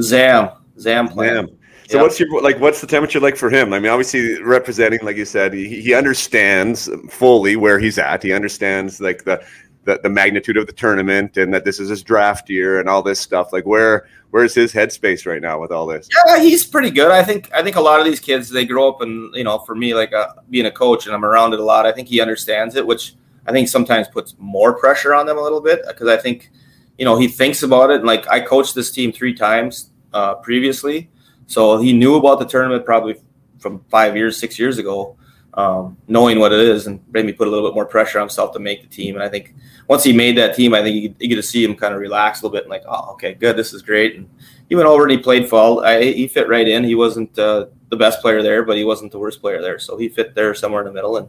Zam. 0.00 0.50
Zam. 0.78 1.08
Zam. 1.08 1.48
So 1.88 1.96
yep. 1.98 2.02
what's 2.02 2.20
your 2.20 2.40
like? 2.40 2.60
What's 2.60 2.80
the 2.80 2.86
temperature 2.86 3.18
like 3.18 3.36
for 3.36 3.50
him? 3.50 3.72
I 3.72 3.80
mean, 3.80 3.90
obviously 3.90 4.40
representing, 4.42 5.00
like 5.02 5.16
you 5.16 5.24
said, 5.24 5.52
he, 5.52 5.82
he 5.82 5.92
understands 5.92 6.88
fully 7.10 7.56
where 7.56 7.80
he's 7.80 7.98
at. 7.98 8.22
He 8.22 8.32
understands 8.32 9.00
like 9.00 9.24
the 9.24 9.44
the, 9.86 10.00
the 10.02 10.10
magnitude 10.10 10.56
of 10.56 10.66
the 10.66 10.72
tournament 10.72 11.36
and 11.36 11.54
that 11.54 11.64
this 11.64 11.80
is 11.80 11.88
his 11.88 12.02
draft 12.02 12.50
year 12.50 12.78
and 12.78 12.88
all 12.88 13.02
this 13.02 13.20
stuff. 13.20 13.52
Like 13.52 13.64
where 13.64 14.06
where's 14.30 14.52
his 14.52 14.72
headspace 14.72 15.26
right 15.26 15.40
now 15.40 15.60
with 15.60 15.70
all 15.72 15.86
this? 15.86 16.08
Yeah, 16.26 16.40
he's 16.40 16.66
pretty 16.66 16.90
good. 16.90 17.10
I 17.10 17.22
think 17.22 17.50
I 17.54 17.62
think 17.62 17.76
a 17.76 17.80
lot 17.80 18.00
of 18.00 18.04
these 18.04 18.20
kids 18.20 18.50
they 18.50 18.66
grow 18.66 18.88
up 18.88 19.00
and 19.00 19.34
you 19.34 19.44
know 19.44 19.60
for 19.60 19.74
me 19.74 19.94
like 19.94 20.12
uh, 20.12 20.34
being 20.50 20.66
a 20.66 20.70
coach 20.70 21.06
and 21.06 21.14
I'm 21.14 21.24
around 21.24 21.54
it 21.54 21.60
a 21.60 21.64
lot. 21.64 21.86
I 21.86 21.92
think 21.92 22.08
he 22.08 22.20
understands 22.20 22.74
it, 22.74 22.86
which 22.86 23.14
I 23.46 23.52
think 23.52 23.68
sometimes 23.68 24.08
puts 24.08 24.34
more 24.38 24.78
pressure 24.78 25.14
on 25.14 25.24
them 25.24 25.38
a 25.38 25.42
little 25.42 25.62
bit 25.62 25.82
because 25.86 26.08
I 26.08 26.16
think 26.16 26.50
you 26.98 27.04
know 27.04 27.16
he 27.16 27.28
thinks 27.28 27.62
about 27.62 27.90
it. 27.90 27.98
And 27.98 28.06
like 28.06 28.28
I 28.28 28.40
coached 28.40 28.74
this 28.74 28.90
team 28.90 29.12
three 29.12 29.34
times 29.34 29.90
uh, 30.12 30.34
previously, 30.34 31.10
so 31.46 31.78
he 31.78 31.92
knew 31.92 32.16
about 32.16 32.40
the 32.40 32.46
tournament 32.46 32.84
probably 32.84 33.16
from 33.60 33.84
five 33.88 34.16
years, 34.16 34.36
six 34.36 34.58
years 34.58 34.78
ago 34.78 35.16
um, 35.56 35.96
knowing 36.06 36.38
what 36.38 36.52
it 36.52 36.60
is 36.60 36.86
and 36.86 37.00
maybe 37.12 37.32
put 37.32 37.48
a 37.48 37.50
little 37.50 37.68
bit 37.68 37.74
more 37.74 37.86
pressure 37.86 38.18
on 38.18 38.24
himself 38.24 38.52
to 38.52 38.58
make 38.58 38.82
the 38.82 38.88
team. 38.88 39.14
And 39.14 39.24
I 39.24 39.28
think 39.28 39.54
once 39.88 40.04
he 40.04 40.12
made 40.12 40.36
that 40.36 40.54
team, 40.54 40.74
I 40.74 40.82
think 40.82 41.02
you, 41.02 41.14
you 41.18 41.28
get 41.28 41.36
to 41.36 41.42
see 41.42 41.64
him 41.64 41.74
kind 41.74 41.94
of 41.94 42.00
relax 42.00 42.40
a 42.40 42.44
little 42.44 42.56
bit 42.56 42.64
and 42.64 42.70
like, 42.70 42.84
oh, 42.86 43.12
okay, 43.12 43.34
good, 43.34 43.56
this 43.56 43.72
is 43.72 43.82
great. 43.82 44.16
And 44.16 44.28
he 44.68 44.74
went 44.74 44.88
over 44.88 45.04
and 45.04 45.12
he 45.12 45.18
played 45.18 45.48
fall. 45.48 45.84
I, 45.84 46.02
he 46.02 46.28
fit 46.28 46.48
right 46.48 46.66
in. 46.66 46.84
He 46.84 46.94
wasn't 46.94 47.38
uh, 47.38 47.66
the 47.88 47.96
best 47.96 48.20
player 48.20 48.42
there, 48.42 48.64
but 48.64 48.76
he 48.76 48.84
wasn't 48.84 49.12
the 49.12 49.18
worst 49.18 49.40
player 49.40 49.62
there. 49.62 49.78
So 49.78 49.96
he 49.96 50.08
fit 50.08 50.34
there 50.34 50.54
somewhere 50.54 50.82
in 50.82 50.86
the 50.86 50.92
middle. 50.92 51.16
And 51.16 51.28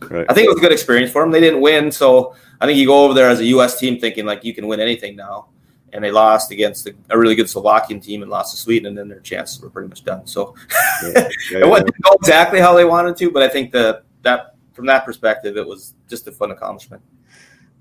Right. 0.00 0.26
I 0.28 0.34
think 0.34 0.46
it 0.46 0.50
was 0.50 0.58
a 0.58 0.60
good 0.60 0.72
experience 0.72 1.10
for 1.10 1.22
him. 1.22 1.30
They 1.30 1.40
didn't 1.40 1.60
win, 1.60 1.90
so 1.90 2.34
I 2.60 2.66
think 2.66 2.78
you 2.78 2.86
go 2.86 3.04
over 3.04 3.14
there 3.14 3.28
as 3.28 3.40
a 3.40 3.44
U.S. 3.46 3.78
team 3.78 3.98
thinking 3.98 4.26
like 4.26 4.44
you 4.44 4.54
can 4.54 4.66
win 4.66 4.80
anything 4.80 5.16
now, 5.16 5.46
and 5.92 6.04
they 6.04 6.10
lost 6.10 6.50
against 6.50 6.84
the, 6.84 6.94
a 7.10 7.18
really 7.18 7.34
good 7.34 7.48
Slovakian 7.48 8.00
team 8.00 8.22
and 8.22 8.30
lost 8.30 8.54
to 8.54 8.60
Sweden, 8.60 8.88
and 8.88 8.98
then 8.98 9.08
their 9.08 9.20
chances 9.20 9.60
were 9.60 9.70
pretty 9.70 9.88
much 9.88 10.04
done. 10.04 10.26
So 10.26 10.54
Yeah, 11.02 11.28
yeah, 11.50 11.58
it 11.58 11.68
wasn't 11.68 11.90
exactly 12.20 12.60
how 12.60 12.74
they 12.74 12.84
wanted 12.84 13.16
to, 13.16 13.30
but 13.30 13.42
I 13.42 13.48
think 13.48 13.72
that 13.72 14.04
that 14.22 14.54
from 14.72 14.86
that 14.86 15.04
perspective, 15.04 15.56
it 15.56 15.66
was 15.66 15.94
just 16.08 16.28
a 16.28 16.32
fun 16.32 16.50
accomplishment. 16.50 17.02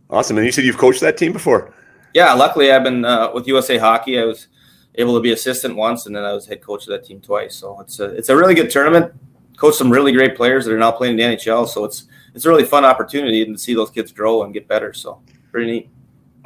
Awesome. 0.09 0.37
And 0.37 0.45
you 0.45 0.51
said 0.51 0.63
you've 0.63 0.77
coached 0.77 1.01
that 1.01 1.17
team 1.17 1.33
before. 1.33 1.73
Yeah, 2.13 2.33
luckily 2.33 2.71
I've 2.71 2.83
been 2.83 3.05
uh, 3.05 3.31
with 3.33 3.47
USA 3.47 3.77
Hockey. 3.77 4.19
I 4.19 4.23
was 4.23 4.47
able 4.95 5.13
to 5.15 5.21
be 5.21 5.31
assistant 5.31 5.75
once, 5.75 6.05
and 6.05 6.15
then 6.15 6.23
I 6.23 6.33
was 6.33 6.47
head 6.47 6.61
coach 6.61 6.83
of 6.83 6.89
that 6.89 7.05
team 7.05 7.21
twice. 7.21 7.55
So 7.55 7.79
it's 7.81 7.99
a 7.99 8.05
it's 8.05 8.29
a 8.29 8.35
really 8.35 8.55
good 8.55 8.71
tournament. 8.71 9.13
Coached 9.57 9.77
some 9.77 9.91
really 9.91 10.11
great 10.11 10.35
players 10.35 10.65
that 10.65 10.73
are 10.73 10.79
now 10.79 10.91
playing 10.91 11.19
in 11.19 11.29
the 11.29 11.35
NHL. 11.35 11.67
So 11.67 11.83
it's 11.83 12.07
it's 12.33 12.45
a 12.45 12.49
really 12.49 12.65
fun 12.65 12.85
opportunity 12.85 13.45
to 13.45 13.57
see 13.57 13.73
those 13.73 13.91
kids 13.91 14.11
grow 14.11 14.43
and 14.43 14.53
get 14.53 14.67
better. 14.67 14.93
So 14.93 15.21
pretty 15.51 15.71
neat. 15.71 15.89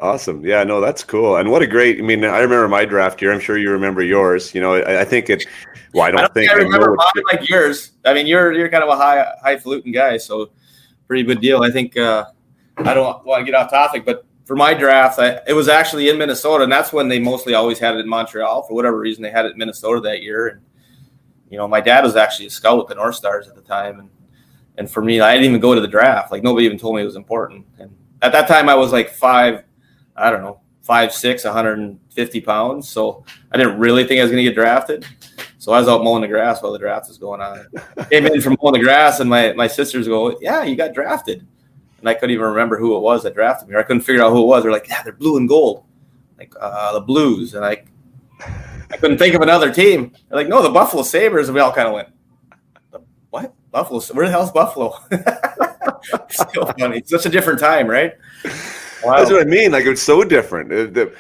Awesome. 0.02 0.44
Yeah, 0.44 0.64
no, 0.64 0.82
that's 0.82 1.04
cool. 1.04 1.38
And 1.38 1.52
what 1.52 1.62
a 1.62 1.68
great, 1.68 2.00
I 2.00 2.02
mean, 2.02 2.26
I 2.26 2.40
remember 2.40 2.68
my 2.68 2.86
draft 2.86 3.22
year. 3.22 3.32
I'm 3.32 3.40
sure 3.40 3.58
you 3.60 3.70
remember 3.70 4.02
yours. 4.02 4.54
You 4.56 4.60
know, 4.60 4.74
I, 4.74 5.02
I 5.02 5.06
think 5.06 5.30
it, 5.30 5.46
well, 5.94 6.06
I 6.06 6.12
don't, 6.12 6.20
I 6.20 6.24
don't 6.24 6.34
think, 6.34 6.50
think 6.50 6.60
I 6.60 6.62
I 6.62 6.64
remember 6.64 6.96
what- 6.96 7.14
mine 7.16 7.24
like 7.40 7.48
yours. 7.48 7.92
I 8.04 8.16
mean, 8.16 8.26
you're 8.26 8.52
you're 8.52 8.70
kind 8.70 8.84
of 8.84 8.90
a 8.90 8.96
high 8.96 9.32
highfalutin 9.44 9.92
guy, 9.92 10.18
so 10.18 10.50
pretty 11.08 11.22
good 11.24 11.40
deal. 11.40 11.62
I 11.62 11.70
think 11.70 11.98
uh, 11.98 12.26
I 12.78 12.96
don't 12.96 13.24
want 13.26 13.42
to 13.42 13.46
get 13.46 13.54
off 13.54 13.70
topic, 13.70 14.04
but 14.04 14.26
for 14.46 14.56
my 14.56 14.74
draft, 14.74 15.20
I, 15.20 15.40
it 15.48 15.54
was 15.54 15.68
actually 15.68 16.10
in 16.10 16.18
Minnesota, 16.18 16.64
and 16.64 16.72
that's 16.72 16.92
when 16.92 17.08
they 17.08 17.20
mostly 17.20 17.54
always 17.54 17.78
had 17.78 17.96
it 17.96 18.00
in 18.00 18.10
Montreal. 18.10 18.64
For 18.64 18.74
whatever 18.74 18.98
reason, 18.98 19.22
they 19.22 19.30
had 19.30 19.46
it 19.46 19.52
in 19.52 19.58
Minnesota 19.60 20.02
that 20.02 20.24
year. 20.24 20.48
And 20.48 20.62
you 21.52 21.58
know, 21.60 21.68
my 21.68 21.80
dad 21.80 22.04
was 22.04 22.16
actually 22.16 22.48
a 22.48 22.50
scout 22.50 22.80
with 22.80 22.88
the 22.88 22.96
North 22.96 23.16
Stars 23.16 23.48
at 23.48 23.54
the 23.54 23.62
time, 23.62 24.00
and 24.00 24.10
and 24.80 24.90
for 24.90 25.04
me, 25.04 25.20
I 25.20 25.34
didn't 25.34 25.50
even 25.50 25.60
go 25.62 25.76
to 25.76 25.82
the 25.82 25.88
draft. 25.88 26.32
Like 26.32 26.42
nobody 26.42 26.66
even 26.66 26.80
told 26.80 26.96
me 26.96 27.04
it 27.04 27.06
was 27.06 27.18
important. 27.18 27.68
And 27.78 27.96
at 28.24 28.32
that 28.32 28.48
time, 28.48 28.68
I 28.68 28.74
was 28.76 28.92
like 28.92 29.12
five, 29.12 29.64
I 30.22 30.30
don't 30.30 30.42
know, 30.42 30.60
five 30.82 31.14
six, 31.14 31.44
150 31.44 32.42
pounds. 32.42 32.88
So 32.88 33.26
I 33.52 33.58
didn't 33.58 33.80
really 33.80 34.06
think 34.06 34.20
I 34.20 34.24
was 34.24 34.32
going 34.32 34.44
to 34.44 34.50
get 34.50 34.56
drafted. 34.56 35.06
So 35.58 35.74
I 35.74 35.80
was 35.80 35.88
out 35.88 36.04
mowing 36.04 36.22
the 36.22 36.28
grass 36.28 36.62
while 36.62 36.72
the 36.72 36.80
draft 36.80 37.08
was 37.08 37.18
going 37.18 37.42
on. 37.42 37.66
Came 38.10 38.26
in 38.26 38.42
from 38.42 38.58
mowing 38.62 38.74
the 38.74 38.80
grass, 38.80 39.20
and 39.20 39.30
my, 39.30 39.54
my 39.54 39.68
sisters 39.68 40.08
go, 40.08 40.38
"Yeah, 40.42 40.64
you 40.64 40.76
got 40.76 40.94
drafted." 40.94 41.46
And 42.00 42.10
I 42.10 42.14
couldn't 42.16 42.32
even 42.32 42.46
remember 42.46 42.78
who 42.78 42.96
it 42.98 43.02
was 43.02 43.24
that 43.24 43.36
drafted 43.36 43.70
me. 43.70 43.76
Or 43.76 43.80
I 43.80 43.84
couldn't 43.84 44.02
figure 44.02 44.24
out 44.24 44.32
who 44.32 44.42
it 44.42 44.48
was. 44.48 44.64
They're 44.64 44.72
like, 44.72 44.88
"Yeah, 44.88 45.04
they're 45.04 45.14
blue 45.14 45.38
and 45.38 45.48
gold, 45.48 45.86
like 46.38 46.54
uh, 46.60 46.94
the 46.94 47.02
Blues." 47.02 47.54
And 47.54 47.64
I, 47.64 47.84
I 48.40 48.98
couldn't 48.98 49.18
think 49.18 49.36
of 49.36 49.42
another 49.42 49.72
team. 49.72 50.12
They're 50.30 50.38
like, 50.38 50.48
"No, 50.48 50.64
the 50.64 50.70
Buffalo 50.70 51.04
Sabres." 51.04 51.48
And 51.48 51.56
we 51.56 51.62
all 51.62 51.74
kind 51.74 51.88
of 51.88 51.94
went, 51.94 52.10
"What? 53.30 53.54
Buffalo? 53.72 54.02
Where 54.14 54.26
the 54.26 54.32
hell's 54.32 54.52
Buffalo?" 54.52 54.98
Still 56.30 56.66
funny. 56.78 56.98
It's 56.98 57.12
such 57.12 57.28
a 57.28 57.30
different 57.30 57.60
time, 57.60 57.88
right? 57.88 58.14
Wow. 59.04 59.18
That's 59.18 59.32
what 59.32 59.42
I 59.42 59.46
mean. 59.46 59.72
Like 59.72 59.86
it's 59.86 60.02
so 60.02 60.24
different. 60.24 60.72
Uh, 60.72 60.86
The, 60.86 61.14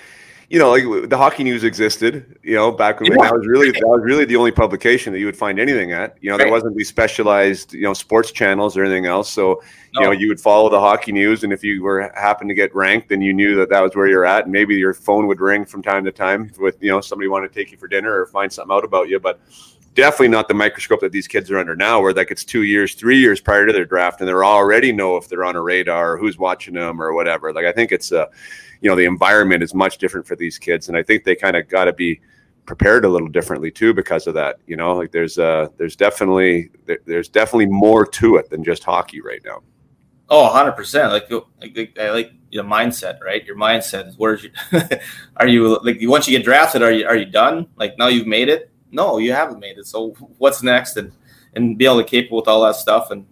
you 0.49 0.59
know, 0.59 0.69
like 0.69 1.09
the 1.09 1.17
hockey 1.17 1.45
news 1.45 1.63
existed. 1.63 2.37
You 2.43 2.55
know, 2.55 2.71
back 2.73 2.99
when 2.99 3.09
Yeah. 3.09 3.21
that 3.23 3.33
was 3.33 3.47
really 3.47 3.71
that 3.71 3.87
was 3.87 4.01
really 4.03 4.25
the 4.25 4.35
only 4.35 4.51
publication 4.51 5.13
that 5.13 5.19
you 5.19 5.25
would 5.25 5.37
find 5.37 5.57
anything 5.59 5.93
at. 5.93 6.17
You 6.19 6.29
know, 6.29 6.37
there 6.37 6.51
wasn't 6.51 6.75
these 6.75 6.89
specialized 6.89 7.73
you 7.73 7.83
know 7.83 7.93
sports 7.93 8.31
channels 8.33 8.75
or 8.75 8.83
anything 8.83 9.05
else. 9.05 9.29
So 9.31 9.63
you 9.93 10.01
know, 10.01 10.11
you 10.11 10.27
would 10.27 10.41
follow 10.41 10.69
the 10.69 10.79
hockey 10.79 11.13
news, 11.13 11.45
and 11.45 11.53
if 11.53 11.63
you 11.63 11.81
were 11.83 12.11
happened 12.15 12.49
to 12.49 12.53
get 12.53 12.75
ranked, 12.75 13.07
then 13.09 13.21
you 13.21 13.33
knew 13.33 13.55
that 13.55 13.69
that 13.69 13.81
was 13.81 13.95
where 13.95 14.07
you're 14.07 14.25
at. 14.25 14.43
And 14.43 14.51
maybe 14.51 14.75
your 14.75 14.93
phone 14.93 15.25
would 15.27 15.39
ring 15.39 15.63
from 15.65 15.81
time 15.81 16.03
to 16.03 16.11
time 16.11 16.51
with 16.59 16.75
you 16.81 16.89
know 16.91 16.99
somebody 16.99 17.29
wanted 17.29 17.53
to 17.53 17.53
take 17.53 17.71
you 17.71 17.77
for 17.77 17.87
dinner 17.87 18.19
or 18.19 18.25
find 18.25 18.51
something 18.51 18.75
out 18.75 18.83
about 18.83 19.07
you, 19.07 19.19
but. 19.19 19.39
Definitely 19.93 20.29
not 20.29 20.47
the 20.47 20.53
microscope 20.53 21.01
that 21.01 21.11
these 21.11 21.27
kids 21.27 21.51
are 21.51 21.57
under 21.57 21.75
now, 21.75 22.01
where 22.01 22.13
like 22.13 22.31
it's 22.31 22.45
two 22.45 22.63
years, 22.63 22.95
three 22.95 23.19
years 23.19 23.41
prior 23.41 23.65
to 23.65 23.73
their 23.73 23.85
draft, 23.85 24.21
and 24.21 24.27
they're 24.27 24.45
already 24.45 24.93
know 24.93 25.17
if 25.17 25.27
they're 25.27 25.43
on 25.43 25.55
a 25.55 25.61
radar 25.61 26.13
or 26.13 26.17
who's 26.17 26.37
watching 26.37 26.75
them 26.75 27.01
or 27.01 27.13
whatever. 27.13 27.51
Like 27.51 27.65
I 27.65 27.73
think 27.73 27.91
it's 27.91 28.11
uh, 28.11 28.27
you 28.81 28.89
know 28.89 28.95
the 28.95 29.05
environment 29.05 29.63
is 29.63 29.73
much 29.73 29.97
different 29.97 30.27
for 30.27 30.35
these 30.35 30.57
kids 30.57 30.89
and 30.89 30.97
i 30.97 31.03
think 31.03 31.23
they 31.23 31.35
kind 31.35 31.55
of 31.55 31.67
got 31.69 31.85
to 31.85 31.93
be 31.93 32.19
prepared 32.65 33.05
a 33.05 33.09
little 33.09 33.27
differently 33.27 33.71
too 33.71 33.93
because 33.93 34.27
of 34.27 34.33
that 34.33 34.57
you 34.67 34.75
know 34.75 34.93
like 34.93 35.11
there's 35.11 35.39
uh 35.39 35.67
there's 35.77 35.95
definitely 35.95 36.69
there, 36.85 36.99
there's 37.05 37.29
definitely 37.29 37.65
more 37.67 38.05
to 38.05 38.35
it 38.35 38.49
than 38.49 38.63
just 38.63 38.83
hockey 38.83 39.21
right 39.21 39.41
now 39.45 39.61
Oh, 40.33 40.43
100 40.43 40.71
percent. 40.77 41.11
Like, 41.11 41.29
like, 41.29 41.75
like, 41.75 41.99
I 41.99 42.11
like 42.11 42.31
your 42.51 42.63
mindset, 42.63 43.19
right? 43.21 43.43
Your 43.43 43.57
mindset 43.57 44.07
is 44.07 44.17
where's 44.17 44.41
your. 44.41 44.53
are 45.35 45.45
you 45.45 45.77
like 45.83 45.97
once 46.03 46.25
you 46.25 46.37
get 46.37 46.45
drafted? 46.45 46.81
Are 46.81 46.89
you 46.89 47.05
are 47.05 47.17
you 47.17 47.25
done? 47.25 47.67
Like 47.75 47.97
now 47.97 48.07
you've 48.07 48.27
made 48.27 48.47
it? 48.47 48.70
No, 48.91 49.17
you 49.17 49.33
haven't 49.33 49.59
made 49.59 49.77
it. 49.77 49.87
So 49.87 50.11
what's 50.37 50.61
next? 50.63 50.97
And 50.97 51.11
and 51.55 51.77
be 51.77 51.85
able 51.85 51.97
to 51.97 52.03
keep 52.07 52.31
with 52.31 52.47
all 52.47 52.61
that 52.63 52.75
stuff. 52.75 53.11
And 53.11 53.25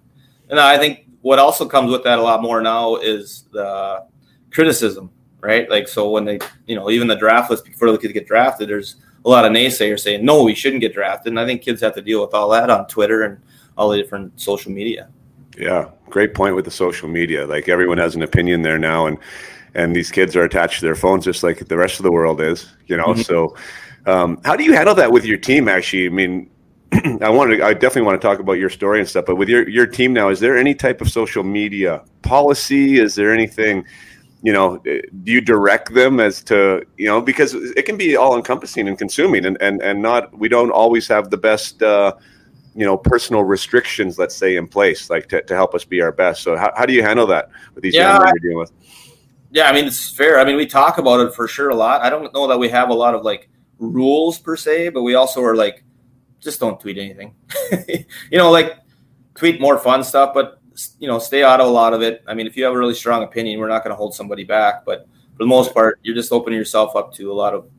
and 0.50 0.60
I 0.60 0.78
think 0.78 1.06
what 1.22 1.40
also 1.40 1.68
comes 1.68 1.92
with 1.92 2.04
that 2.04 2.20
a 2.20 2.22
lot 2.22 2.42
more 2.42 2.62
now 2.62 2.96
is 2.96 3.44
the 3.52 4.06
criticism, 4.52 5.12
right? 5.42 5.70
Like 5.70 5.88
so 5.88 6.10
when 6.10 6.26
they, 6.26 6.40
you 6.66 6.76
know, 6.76 6.90
even 6.90 7.08
the 7.08 7.16
draft 7.16 7.50
list 7.52 7.66
before 7.66 7.92
the 7.92 7.98
kids 7.98 8.14
get 8.14 8.28
drafted, 8.28 8.70
there's 8.70 8.96
a 9.26 9.30
lot 9.30 9.46
of 9.46 9.52
naysayers 9.52 10.00
saying 10.00 10.24
no, 10.26 10.44
we 10.44 10.56
shouldn't 10.56 10.82
get 10.82 10.94
drafted. 10.94 11.32
And 11.32 11.40
I 11.40 11.46
think 11.46 11.62
kids 11.62 11.82
have 11.82 11.96
to 11.96 12.02
deal 12.02 12.22
with 12.22 12.34
all 12.34 12.50
that 12.50 12.70
on 12.70 12.88
Twitter 12.88 13.24
and 13.24 13.38
all 13.78 13.90
the 13.90 13.98
different 14.02 14.40
social 14.40 14.72
media. 14.72 15.08
yeah 15.58 15.90
great 16.10 16.34
point 16.34 16.56
with 16.56 16.66
the 16.66 16.72
social 16.72 17.08
media 17.08 17.46
like 17.46 17.70
everyone 17.70 17.98
has 17.98 18.16
an 18.16 18.22
opinion 18.24 18.62
there 18.62 18.78
now 18.80 19.06
and 19.08 19.18
and 19.76 19.96
these 19.96 20.10
kids 20.12 20.36
are 20.36 20.44
attached 20.44 20.80
to 20.80 20.86
their 20.86 20.96
phones 20.96 21.24
just 21.24 21.44
like 21.44 21.60
the 21.68 21.78
rest 21.78 22.00
of 22.00 22.04
the 22.04 22.12
world 22.12 22.42
is 22.42 22.68
you 22.88 22.98
know 22.98 23.08
Mhm. 23.14 23.24
so 23.26 23.56
um, 24.06 24.40
how 24.44 24.56
do 24.56 24.64
you 24.64 24.74
handle 24.74 24.96
that 24.96 25.12
with 25.12 25.26
your 25.26 25.38
team 25.38 25.68
actually 25.68 26.06
i 26.06 26.10
mean 26.10 26.50
I 27.22 27.30
wanted 27.30 27.58
to, 27.58 27.66
I 27.66 27.74
definitely 27.74 28.04
want 28.04 28.20
to 28.20 28.28
talk 28.28 28.40
about 28.40 28.54
your 28.54 28.70
story 28.70 29.00
and 29.00 29.08
stuff, 29.08 29.26
but 29.26 29.36
with 29.36 29.48
your, 29.48 29.68
your 29.70 29.86
team 29.86 30.12
now, 30.12 30.30
is 30.30 30.40
there 30.40 30.58
any 30.58 30.74
type 30.74 31.02
of 31.02 31.10
social 31.10 31.44
media 31.44 32.04
policy? 32.24 32.98
Is 32.98 33.14
there 33.14 33.32
anything, 33.32 33.86
you 34.42 34.52
know, 34.54 34.78
do 34.80 35.04
you 35.26 35.40
direct 35.40 35.94
them 35.94 36.20
as 36.20 36.42
to, 36.46 36.84
you 36.98 37.06
know, 37.06 37.22
because 37.22 37.54
it 37.54 37.84
can 37.86 37.96
be 37.96 38.16
all 38.16 38.36
encompassing 38.36 38.88
and 38.88 38.98
consuming 38.98 39.46
and, 39.46 39.58
and, 39.62 39.82
and 39.84 40.02
not, 40.02 40.36
we 40.38 40.50
don't 40.50 40.72
always 40.72 41.08
have 41.08 41.30
the 41.30 41.38
best, 41.38 41.84
uh, 41.84 42.14
you 42.74 42.86
know, 42.86 42.98
personal 42.98 43.44
restrictions, 43.44 44.18
let's 44.18 44.36
say 44.36 44.56
in 44.56 44.68
place, 44.68 45.10
like 45.12 45.28
to, 45.30 45.44
to 45.44 45.56
help 45.56 45.76
us 45.76 45.86
be 45.86 46.02
our 46.02 46.12
best. 46.12 46.42
So 46.42 46.58
how, 46.58 46.72
how 46.76 46.86
do 46.88 46.94
you 46.94 47.04
handle 47.04 47.28
that 47.28 47.50
with 47.76 47.84
these 47.84 47.96
Yeah, 47.96 48.10
young 48.10 48.18
men 48.18 48.30
you're 48.34 48.40
dealing 48.40 48.58
with? 48.58 48.72
Yeah, 49.52 49.70
I 49.70 49.74
mean 49.74 49.86
it's 49.86 50.10
fair. 50.10 50.40
I 50.40 50.46
mean 50.46 50.56
we 50.58 50.66
talk 50.66 50.98
about 50.98 51.20
it 51.22 51.34
for 51.34 51.48
sure 51.48 51.70
a 51.70 51.76
lot. 51.76 52.02
I 52.02 52.10
don't 52.10 52.34
know 52.34 52.48
that 52.48 52.60
we 52.60 52.70
have 52.70 52.90
a 52.90 52.94
lot 52.94 53.16
of 53.16 53.24
like 53.24 53.50
rules 53.80 54.38
per 54.38 54.56
se, 54.56 54.90
but 54.90 55.02
we 55.02 55.16
also 55.16 55.42
are 55.44 55.56
like 55.56 55.84
just 56.40 56.60
don't 56.60 56.80
tweet 56.80 56.98
anything. 56.98 57.36
you 58.32 58.38
know, 58.38 58.52
like 58.52 58.78
tweet 59.36 59.60
more 59.60 59.78
fun 59.78 60.04
stuff, 60.04 60.34
but 60.34 60.60
you 61.00 61.08
know, 61.08 61.20
stay 61.20 61.44
out 61.44 61.60
of 61.60 61.68
a 61.68 61.70
lot 61.70 61.94
of 61.94 62.02
it. 62.02 62.24
I 62.28 62.34
mean, 62.34 62.48
if 62.48 62.56
you 62.56 62.64
have 62.64 62.74
a 62.74 62.78
really 62.78 62.94
strong 62.94 63.24
opinion, 63.24 63.60
we're 63.60 63.68
not 63.68 63.84
going 63.84 63.92
to 63.92 63.98
hold 63.98 64.14
somebody 64.14 64.44
back, 64.44 64.86
but 64.86 65.08
for 65.34 65.40
the 65.40 65.48
most 65.48 65.74
part, 65.74 66.00
you're 66.04 66.16
just 66.16 66.32
opening 66.32 66.58
yourself 66.58 66.96
up 66.96 67.14
to 67.16 67.32
a 67.32 67.34
lot 67.34 67.54
of 67.54 67.70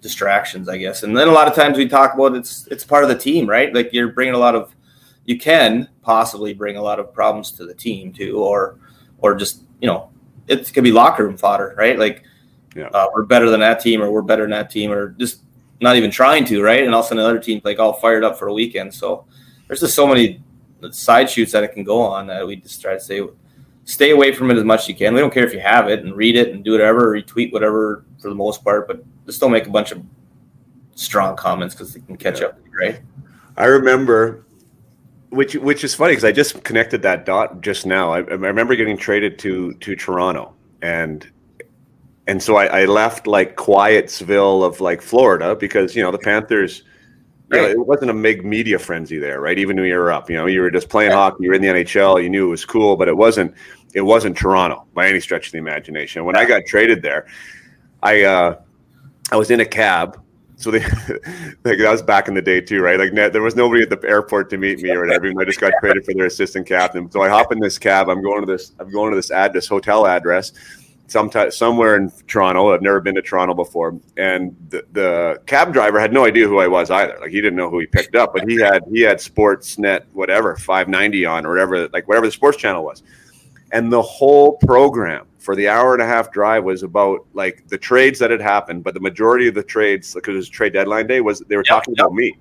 distractions, 0.00 0.68
I 0.68 0.78
guess. 0.78 1.02
And 1.02 1.16
then 1.16 1.28
a 1.28 1.32
lot 1.32 1.46
of 1.46 1.54
times 1.54 1.76
we 1.76 1.88
talk 1.88 2.14
about 2.14 2.34
it's 2.34 2.66
it's 2.68 2.84
part 2.84 3.04
of 3.04 3.08
the 3.08 3.18
team, 3.18 3.48
right? 3.48 3.72
Like 3.74 3.92
you're 3.92 4.08
bringing 4.12 4.34
a 4.34 4.38
lot 4.38 4.54
of 4.54 4.74
you 5.26 5.38
can 5.38 5.88
possibly 6.02 6.54
bring 6.54 6.76
a 6.76 6.82
lot 6.82 6.98
of 6.98 7.12
problems 7.12 7.52
to 7.52 7.66
the 7.66 7.74
team 7.74 8.12
too, 8.12 8.38
or 8.38 8.78
or 9.18 9.34
just 9.34 9.62
you 9.80 9.86
know 9.86 10.10
it 10.48 10.72
could 10.72 10.84
be 10.84 10.92
locker 10.92 11.24
room 11.24 11.36
fodder, 11.36 11.74
right? 11.76 11.98
Like 11.98 12.24
Yeah. 12.76 12.88
uh, 12.94 13.06
we're 13.14 13.24
better 13.24 13.50
than 13.50 13.60
that 13.60 13.80
team, 13.80 14.00
or 14.02 14.10
we're 14.10 14.22
better 14.22 14.42
than 14.42 14.50
that 14.50 14.70
team, 14.70 14.92
or 14.92 15.10
just 15.18 15.42
not 15.80 15.96
even 15.96 16.10
trying 16.10 16.44
to, 16.46 16.62
right? 16.62 16.84
And 16.84 16.94
all 16.94 17.00
of 17.00 17.06
a 17.06 17.08
sudden 17.08 17.24
another 17.24 17.38
team 17.40 17.60
like 17.64 17.78
all 17.78 17.94
fired 17.94 18.22
up 18.22 18.38
for 18.38 18.48
a 18.48 18.52
weekend. 18.52 18.94
So 18.94 19.24
there's 19.66 19.80
just 19.80 19.94
so 19.94 20.06
many 20.06 20.42
side 20.90 21.28
shoots 21.28 21.52
that 21.52 21.62
it 21.64 21.72
can 21.72 21.84
go 21.84 22.00
on 22.00 22.26
that 22.28 22.46
we 22.46 22.56
just 22.56 22.80
try 22.80 22.94
to 22.94 23.00
say 23.00 23.22
stay 23.84 24.10
away 24.10 24.32
from 24.32 24.50
it 24.50 24.56
as 24.56 24.64
much 24.64 24.82
as 24.82 24.88
you 24.88 24.94
can. 24.94 25.14
We 25.14 25.20
don't 25.20 25.32
care 25.32 25.44
if 25.44 25.52
you 25.52 25.60
have 25.60 25.88
it 25.88 26.04
and 26.04 26.14
read 26.14 26.36
it 26.36 26.50
and 26.54 26.62
do 26.64 26.72
whatever, 26.72 27.12
retweet 27.20 27.52
whatever 27.52 28.04
for 28.20 28.28
the 28.28 28.34
most 28.34 28.62
part, 28.62 28.86
but 28.86 29.02
just 29.26 29.40
don't 29.40 29.50
make 29.52 29.66
a 29.66 29.70
bunch 29.70 29.90
of 29.90 30.02
strong 30.94 31.34
comments 31.36 31.74
because 31.74 31.92
they 31.94 32.00
can 32.00 32.16
catch 32.16 32.40
Yeah. 32.40 32.48
up, 32.48 32.58
right? 32.78 33.00
I 33.56 33.64
remember, 33.64 34.44
which 35.30 35.54
which 35.56 35.82
is 35.82 35.94
funny 35.94 36.12
because 36.12 36.24
I 36.24 36.32
just 36.32 36.62
connected 36.62 37.02
that 37.02 37.24
dot 37.26 37.60
just 37.62 37.84
now. 37.86 38.12
I, 38.12 38.18
I 38.18 38.20
remember 38.34 38.74
getting 38.76 38.96
traded 38.96 39.38
to 39.40 39.74
to 39.74 39.96
Toronto, 39.96 40.54
and 40.82 41.26
and 42.30 42.40
so 42.40 42.54
I, 42.54 42.82
I 42.82 42.84
left 42.84 43.26
like 43.26 43.56
Quietsville 43.56 44.64
of 44.64 44.80
like 44.80 45.02
Florida 45.02 45.56
because 45.56 45.96
you 45.96 46.02
know 46.02 46.12
the 46.12 46.18
Panthers. 46.18 46.84
You 47.52 47.56
know, 47.56 47.68
it 47.68 47.84
wasn't 47.84 48.12
a 48.12 48.14
big 48.14 48.44
media 48.44 48.78
frenzy 48.78 49.18
there, 49.18 49.40
right? 49.40 49.58
Even 49.58 49.74
when 49.74 49.86
you 49.86 49.96
were 49.96 50.12
up, 50.12 50.30
you 50.30 50.36
know, 50.36 50.46
you 50.46 50.60
were 50.60 50.70
just 50.70 50.88
playing 50.88 51.10
hockey. 51.10 51.38
You 51.40 51.48
were 51.48 51.56
in 51.56 51.62
the 51.62 51.66
NHL. 51.66 52.22
You 52.22 52.30
knew 52.30 52.46
it 52.46 52.50
was 52.50 52.64
cool, 52.64 52.96
but 52.96 53.08
it 53.08 53.16
wasn't. 53.16 53.52
It 53.92 54.02
wasn't 54.02 54.36
Toronto 54.36 54.86
by 54.94 55.08
any 55.08 55.18
stretch 55.18 55.46
of 55.46 55.52
the 55.52 55.58
imagination. 55.58 56.24
When 56.24 56.36
I 56.36 56.44
got 56.44 56.64
traded 56.66 57.02
there, 57.02 57.26
I 58.04 58.22
uh, 58.22 58.60
I 59.32 59.36
was 59.36 59.50
in 59.50 59.58
a 59.58 59.66
cab 59.66 60.22
so 60.60 60.70
they, 60.70 60.80
like 61.64 61.78
that 61.78 61.88
was 61.90 62.02
back 62.02 62.28
in 62.28 62.34
the 62.34 62.42
day 62.42 62.60
too, 62.60 62.82
right? 62.82 63.00
Like 63.00 63.32
there 63.32 63.42
was 63.42 63.56
nobody 63.56 63.82
at 63.82 63.88
the 63.88 64.06
airport 64.06 64.50
to 64.50 64.58
meet 64.58 64.80
me 64.80 64.90
or 64.90 65.00
whatever. 65.00 65.26
I 65.40 65.44
just 65.44 65.58
got 65.58 65.72
traded 65.80 66.04
for 66.04 66.12
their 66.14 66.26
assistant 66.26 66.66
captain. 66.68 67.10
So 67.10 67.22
I 67.22 67.28
hop 67.28 67.50
in 67.50 67.58
this 67.58 67.78
cab. 67.78 68.10
I'm 68.10 68.22
going 68.22 68.42
to 68.42 68.46
this. 68.46 68.72
I'm 68.78 68.90
going 68.90 69.10
to 69.10 69.16
this 69.16 69.30
ad, 69.30 69.54
this 69.54 69.66
hotel 69.66 70.06
address. 70.06 70.52
Sometime 71.10 71.50
somewhere 71.50 71.96
in 71.96 72.10
Toronto. 72.26 72.72
I've 72.72 72.82
never 72.82 73.00
been 73.00 73.14
to 73.16 73.22
Toronto 73.22 73.54
before, 73.54 73.98
and 74.16 74.56
the, 74.68 74.84
the 74.92 75.42
cab 75.46 75.72
driver 75.72 75.98
had 75.98 76.12
no 76.12 76.24
idea 76.24 76.46
who 76.46 76.58
I 76.58 76.68
was 76.68 76.90
either. 76.90 77.18
Like 77.20 77.30
he 77.30 77.40
didn't 77.40 77.56
know 77.56 77.70
who 77.70 77.80
he 77.80 77.86
picked 77.86 78.14
up, 78.14 78.32
but 78.34 78.48
he 78.48 78.56
had 78.60 78.84
he 78.92 79.00
had 79.00 79.18
Sportsnet 79.18 80.04
whatever 80.12 80.56
five 80.56 80.88
ninety 80.88 81.24
on 81.24 81.44
or 81.44 81.50
whatever 81.50 81.88
like 81.88 82.06
whatever 82.08 82.26
the 82.26 82.32
sports 82.32 82.56
channel 82.56 82.84
was, 82.84 83.02
and 83.72 83.92
the 83.92 84.02
whole 84.02 84.56
program 84.58 85.26
for 85.38 85.56
the 85.56 85.68
hour 85.68 85.94
and 85.94 86.02
a 86.02 86.06
half 86.06 86.30
drive 86.30 86.64
was 86.64 86.82
about 86.82 87.26
like 87.32 87.66
the 87.68 87.78
trades 87.78 88.18
that 88.18 88.30
had 88.30 88.40
happened, 88.40 88.84
but 88.84 88.94
the 88.94 89.00
majority 89.00 89.48
of 89.48 89.54
the 89.54 89.62
trades 89.62 90.14
because 90.14 90.34
it 90.34 90.36
was 90.36 90.48
trade 90.48 90.74
deadline 90.74 91.06
day 91.06 91.20
was 91.20 91.40
they 91.48 91.56
were 91.56 91.62
yep, 91.62 91.68
talking 91.68 91.94
yep. 91.96 92.06
about 92.06 92.14
me. 92.14 92.36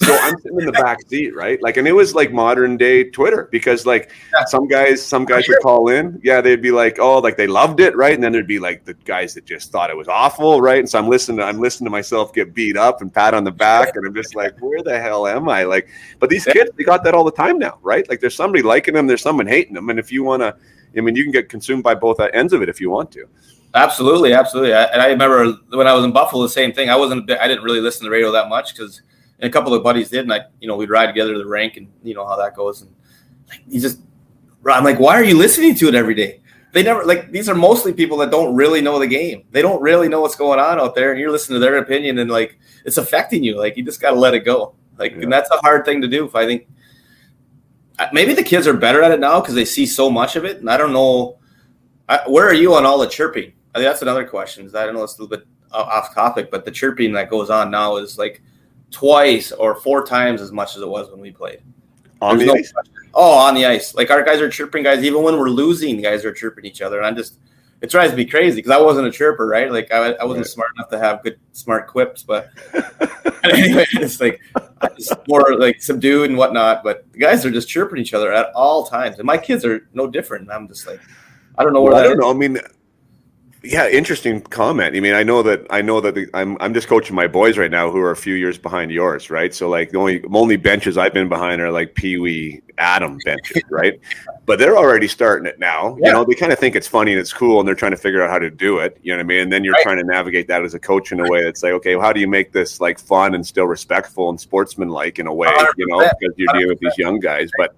So 0.00 0.16
I'm 0.16 0.38
sitting 0.38 0.60
in 0.60 0.66
the 0.66 0.72
back 0.72 0.98
seat, 1.08 1.34
right? 1.34 1.60
Like, 1.62 1.76
and 1.76 1.88
it 1.88 1.92
was 1.92 2.14
like 2.14 2.32
modern 2.32 2.76
day 2.76 3.04
Twitter 3.04 3.48
because 3.50 3.84
like 3.84 4.10
yeah. 4.32 4.44
some 4.44 4.68
guys, 4.68 5.04
some 5.04 5.24
guys 5.24 5.48
would 5.48 5.58
call 5.60 5.88
in, 5.88 6.20
yeah, 6.22 6.40
they'd 6.40 6.62
be 6.62 6.70
like, 6.70 6.98
oh, 6.98 7.18
like 7.18 7.36
they 7.36 7.46
loved 7.46 7.80
it, 7.80 7.96
right? 7.96 8.14
And 8.14 8.22
then 8.22 8.32
there'd 8.32 8.46
be 8.46 8.60
like 8.60 8.84
the 8.84 8.94
guys 8.94 9.34
that 9.34 9.44
just 9.44 9.72
thought 9.72 9.90
it 9.90 9.96
was 9.96 10.06
awful, 10.06 10.60
right? 10.60 10.78
And 10.78 10.88
so 10.88 10.98
I'm 10.98 11.08
listening, 11.08 11.38
to, 11.38 11.44
I'm 11.44 11.58
listening 11.58 11.86
to 11.86 11.90
myself 11.90 12.32
get 12.32 12.54
beat 12.54 12.76
up 12.76 13.00
and 13.00 13.12
pat 13.12 13.34
on 13.34 13.44
the 13.44 13.50
back, 13.50 13.96
and 13.96 14.06
I'm 14.06 14.14
just 14.14 14.34
like, 14.36 14.56
where 14.60 14.82
the 14.82 15.00
hell 15.00 15.26
am 15.26 15.48
I? 15.48 15.64
Like, 15.64 15.88
but 16.20 16.30
these 16.30 16.44
kids, 16.44 16.70
they 16.76 16.84
got 16.84 17.02
that 17.04 17.14
all 17.14 17.24
the 17.24 17.32
time 17.32 17.58
now, 17.58 17.78
right? 17.82 18.08
Like, 18.08 18.20
there's 18.20 18.36
somebody 18.36 18.62
liking 18.62 18.94
them, 18.94 19.06
there's 19.06 19.22
someone 19.22 19.46
hating 19.46 19.74
them, 19.74 19.90
and 19.90 19.98
if 19.98 20.12
you 20.12 20.22
want 20.22 20.42
to, 20.42 20.54
I 20.96 21.00
mean, 21.00 21.16
you 21.16 21.24
can 21.24 21.32
get 21.32 21.48
consumed 21.48 21.82
by 21.82 21.94
both 21.94 22.20
uh, 22.20 22.28
ends 22.32 22.52
of 22.52 22.62
it 22.62 22.68
if 22.68 22.80
you 22.80 22.90
want 22.90 23.10
to. 23.12 23.26
Absolutely, 23.74 24.32
absolutely. 24.32 24.72
I, 24.72 24.84
and 24.84 25.02
I 25.02 25.08
remember 25.08 25.52
when 25.70 25.86
I 25.86 25.92
was 25.92 26.04
in 26.04 26.12
Buffalo, 26.12 26.42
the 26.42 26.48
same 26.48 26.72
thing. 26.72 26.88
I 26.88 26.96
wasn't, 26.96 27.30
I 27.30 27.46
didn't 27.46 27.64
really 27.64 27.80
listen 27.80 28.00
to 28.00 28.04
the 28.04 28.10
radio 28.10 28.32
that 28.32 28.48
much 28.48 28.74
because 28.74 29.02
and 29.40 29.48
a 29.48 29.52
couple 29.52 29.72
of 29.74 29.82
buddies 29.82 30.10
did, 30.10 30.20
and 30.20 30.32
I, 30.32 30.40
you 30.60 30.68
know, 30.68 30.76
we'd 30.76 30.90
ride 30.90 31.06
together 31.06 31.32
to 31.32 31.38
the 31.38 31.46
rank, 31.46 31.76
and 31.76 31.88
you 32.02 32.14
know 32.14 32.26
how 32.26 32.36
that 32.36 32.54
goes. 32.56 32.82
And 32.82 32.94
like, 33.48 33.60
he 33.68 33.78
just, 33.78 34.00
I'm 34.66 34.84
like, 34.84 34.98
why 34.98 35.14
are 35.14 35.24
you 35.24 35.36
listening 35.36 35.74
to 35.76 35.88
it 35.88 35.94
every 35.94 36.14
day? 36.14 36.40
They 36.72 36.82
never 36.82 37.04
like 37.04 37.32
these 37.32 37.48
are 37.48 37.54
mostly 37.54 37.92
people 37.92 38.18
that 38.18 38.30
don't 38.30 38.54
really 38.54 38.82
know 38.82 38.98
the 38.98 39.06
game. 39.06 39.44
They 39.50 39.62
don't 39.62 39.80
really 39.80 40.08
know 40.08 40.20
what's 40.20 40.36
going 40.36 40.60
on 40.60 40.78
out 40.78 40.94
there, 40.94 41.12
and 41.12 41.20
you're 41.20 41.30
listening 41.30 41.56
to 41.56 41.60
their 41.60 41.78
opinion, 41.78 42.18
and 42.18 42.30
like 42.30 42.58
it's 42.84 42.98
affecting 42.98 43.42
you. 43.42 43.58
Like 43.58 43.76
you 43.76 43.84
just 43.84 44.00
got 44.00 44.10
to 44.10 44.16
let 44.16 44.34
it 44.34 44.44
go. 44.44 44.74
Like, 44.98 45.12
yeah. 45.12 45.22
and 45.22 45.32
that's 45.32 45.50
a 45.50 45.56
hard 45.58 45.84
thing 45.84 46.02
to 46.02 46.08
do. 46.08 46.26
If 46.26 46.34
I 46.34 46.44
think 46.44 46.68
maybe 48.12 48.34
the 48.34 48.42
kids 48.42 48.66
are 48.66 48.74
better 48.74 49.02
at 49.02 49.12
it 49.12 49.20
now 49.20 49.40
because 49.40 49.54
they 49.54 49.64
see 49.64 49.86
so 49.86 50.10
much 50.10 50.36
of 50.36 50.44
it, 50.44 50.58
and 50.58 50.70
I 50.70 50.76
don't 50.76 50.92
know. 50.92 51.38
I, 52.08 52.20
where 52.26 52.46
are 52.46 52.54
you 52.54 52.74
on 52.74 52.84
all 52.84 52.98
the 52.98 53.06
chirping? 53.06 53.52
I 53.74 53.78
think 53.78 53.90
that's 53.90 54.02
another 54.02 54.26
question. 54.26 54.68
I 54.74 54.84
don't 54.84 54.94
know 54.94 55.04
it's 55.04 55.18
a 55.18 55.22
little 55.22 55.36
bit 55.36 55.46
uh, 55.72 55.76
off 55.76 56.14
topic, 56.14 56.50
but 56.50 56.64
the 56.64 56.70
chirping 56.70 57.12
that 57.12 57.30
goes 57.30 57.50
on 57.50 57.70
now 57.70 57.96
is 57.96 58.18
like 58.18 58.42
twice 58.90 59.52
or 59.52 59.74
four 59.74 60.04
times 60.04 60.40
as 60.40 60.52
much 60.52 60.76
as 60.76 60.82
it 60.82 60.88
was 60.88 61.10
when 61.10 61.20
we 61.20 61.30
played. 61.30 61.60
On 62.20 62.36
There's 62.36 62.48
the 62.48 62.54
no 62.54 62.60
ice? 62.60 62.72
Oh, 63.14 63.38
on 63.38 63.54
the 63.54 63.66
ice. 63.66 63.94
Like 63.94 64.10
our 64.10 64.22
guys 64.22 64.40
are 64.40 64.48
chirping 64.48 64.82
guys, 64.82 65.04
even 65.04 65.22
when 65.22 65.38
we're 65.38 65.50
losing, 65.50 66.00
guys 66.00 66.24
are 66.24 66.32
chirping 66.32 66.64
each 66.64 66.82
other. 66.82 66.98
And 66.98 67.06
I'm 67.06 67.16
just, 67.16 67.38
it 67.80 67.90
drives 67.90 68.14
me 68.14 68.24
crazy 68.24 68.56
because 68.56 68.72
I 68.72 68.80
wasn't 68.80 69.06
a 69.06 69.10
chirper, 69.10 69.48
right? 69.48 69.70
Like 69.70 69.92
I, 69.92 70.12
I 70.12 70.24
wasn't 70.24 70.46
right. 70.46 70.52
smart 70.52 70.70
enough 70.76 70.90
to 70.90 70.98
have 70.98 71.22
good, 71.22 71.38
smart 71.52 71.86
quips. 71.86 72.22
But 72.24 72.50
anyway, 73.44 73.86
it's 73.92 74.20
like 74.20 74.40
just 74.96 75.12
more 75.28 75.56
like 75.56 75.80
subdued 75.80 76.30
and 76.30 76.38
whatnot. 76.38 76.82
But 76.82 77.10
the 77.12 77.18
guys 77.18 77.46
are 77.46 77.50
just 77.50 77.68
chirping 77.68 77.98
each 77.98 78.14
other 78.14 78.32
at 78.32 78.52
all 78.54 78.86
times. 78.86 79.18
And 79.18 79.26
my 79.26 79.38
kids 79.38 79.64
are 79.64 79.88
no 79.94 80.08
different. 80.08 80.50
I'm 80.50 80.66
just 80.66 80.86
like, 80.86 81.00
I 81.56 81.64
don't 81.64 81.72
know 81.72 81.82
where 81.82 81.92
well, 81.92 82.00
I 82.00 82.04
don't 82.04 82.14
is. 82.14 82.18
know. 82.18 82.30
I 82.30 82.34
mean, 82.34 82.58
yeah, 83.62 83.88
interesting 83.88 84.40
comment. 84.40 84.96
I 84.96 85.00
mean, 85.00 85.14
I 85.14 85.24
know 85.24 85.42
that 85.42 85.66
I 85.70 85.82
know 85.82 86.00
that 86.00 86.14
the, 86.14 86.28
I'm 86.32 86.56
I'm 86.60 86.72
just 86.72 86.86
coaching 86.86 87.16
my 87.16 87.26
boys 87.26 87.58
right 87.58 87.70
now 87.70 87.90
who 87.90 87.98
are 87.98 88.12
a 88.12 88.16
few 88.16 88.34
years 88.34 88.56
behind 88.56 88.92
yours, 88.92 89.30
right? 89.30 89.52
So 89.52 89.68
like 89.68 89.90
the 89.90 89.98
only 89.98 90.22
only 90.32 90.56
benches 90.56 90.96
I've 90.96 91.12
been 91.12 91.28
behind 91.28 91.60
are 91.60 91.72
like 91.72 91.94
Pee 91.94 92.18
Wee 92.18 92.62
Adam 92.78 93.18
benches, 93.24 93.62
right? 93.70 94.00
but 94.48 94.58
they're 94.58 94.78
already 94.78 95.06
starting 95.06 95.46
it 95.46 95.58
now. 95.58 95.94
Yeah. 95.98 96.06
You 96.06 96.12
know, 96.14 96.24
they 96.24 96.34
kind 96.34 96.52
of 96.52 96.58
think 96.58 96.74
it's 96.74 96.86
funny 96.86 97.12
and 97.12 97.20
it's 97.20 97.32
cool, 97.32 97.58
and 97.58 97.68
they're 97.68 97.74
trying 97.74 97.90
to 97.90 97.98
figure 97.98 98.22
out 98.22 98.30
how 98.30 98.38
to 98.38 98.48
do 98.48 98.78
it. 98.78 98.96
You 99.02 99.12
know 99.12 99.18
what 99.18 99.24
I 99.24 99.26
mean? 99.26 99.40
And 99.40 99.52
then 99.52 99.64
you're 99.64 99.74
right. 99.74 99.82
trying 99.82 99.98
to 99.98 100.04
navigate 100.04 100.46
that 100.48 100.64
as 100.64 100.74
a 100.74 100.78
coach 100.78 101.12
in 101.12 101.20
a 101.20 101.28
way 101.28 101.42
that's 101.42 101.62
like, 101.62 101.72
okay, 101.72 101.96
well, 101.96 102.06
how 102.06 102.14
do 102.14 102.20
you 102.20 102.28
make 102.28 102.52
this 102.52 102.80
like 102.80 102.98
fun 102.98 103.34
and 103.34 103.46
still 103.46 103.66
respectful 103.66 104.30
and 104.30 104.40
sportsmanlike 104.40 105.18
in 105.18 105.26
a 105.26 105.34
way? 105.34 105.48
100%. 105.48 105.72
You 105.76 105.86
know, 105.88 105.98
because 106.18 106.34
you're 106.38 106.52
dealing 106.54 106.68
with 106.68 106.78
these 106.78 106.96
young 106.96 107.18
guys. 107.18 107.50
But 107.58 107.74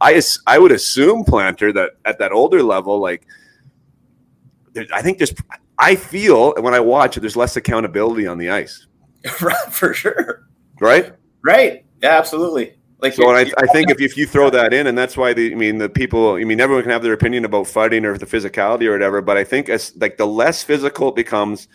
I 0.00 0.20
I 0.46 0.58
would 0.58 0.72
assume 0.72 1.24
Planter 1.24 1.72
that 1.74 1.90
at 2.06 2.18
that 2.18 2.32
older 2.32 2.62
level, 2.62 2.98
like 2.98 3.26
I 4.92 5.02
think 5.02 5.18
there's, 5.18 5.34
I 5.78 5.96
feel 5.96 6.54
when 6.54 6.74
I 6.74 6.80
watch 6.80 7.16
it, 7.16 7.20
there's 7.20 7.36
less 7.36 7.56
accountability 7.56 8.26
on 8.26 8.38
the 8.38 8.50
ice. 8.50 8.86
For 9.70 9.94
sure. 9.94 10.46
Right? 10.80 11.12
Right. 11.42 11.84
Yeah, 12.02 12.16
absolutely. 12.16 12.76
Like 13.02 13.14
so, 13.14 13.30
I, 13.30 13.50
I 13.58 13.66
think 13.66 13.90
if, 13.90 14.00
if 14.00 14.16
you 14.16 14.26
throw 14.26 14.50
that 14.50 14.72
in, 14.72 14.86
and 14.86 14.96
that's 14.96 15.16
why 15.16 15.32
the 15.32 15.52
I 15.52 15.54
mean 15.54 15.78
the 15.78 15.88
people 15.88 16.34
I 16.34 16.44
mean 16.44 16.60
everyone 16.60 16.82
can 16.82 16.92
have 16.92 17.02
their 17.02 17.12
opinion 17.12 17.44
about 17.44 17.66
fighting 17.66 18.04
or 18.04 18.16
the 18.18 18.26
physicality 18.26 18.86
or 18.86 18.92
whatever, 18.92 19.20
but 19.20 19.36
I 19.36 19.44
think 19.44 19.68
as 19.68 19.94
like 19.96 20.16
the 20.16 20.26
less 20.26 20.62
physical 20.62 21.08
it 21.08 21.16
becomes, 21.16 21.68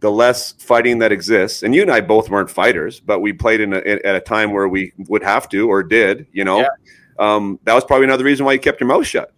the 0.00 0.10
less 0.10 0.52
fighting 0.52 0.98
that 0.98 1.12
exists. 1.12 1.62
And 1.62 1.74
you 1.74 1.82
and 1.82 1.90
I 1.90 2.00
both 2.00 2.28
weren't 2.28 2.50
fighters, 2.50 3.00
but 3.00 3.20
we 3.20 3.32
played 3.32 3.60
in 3.60 3.72
a, 3.72 3.78
at 3.78 4.16
a 4.16 4.20
time 4.20 4.52
where 4.52 4.68
we 4.68 4.92
would 5.08 5.22
have 5.22 5.48
to 5.50 5.68
or 5.68 5.82
did. 5.82 6.26
You 6.32 6.44
know, 6.44 6.60
yeah. 6.60 6.68
um, 7.18 7.60
that 7.64 7.74
was 7.74 7.84
probably 7.84 8.04
another 8.04 8.24
reason 8.24 8.44
why 8.44 8.54
you 8.54 8.60
kept 8.60 8.80
your 8.80 8.88
mouth 8.88 9.06
shut. 9.06 9.32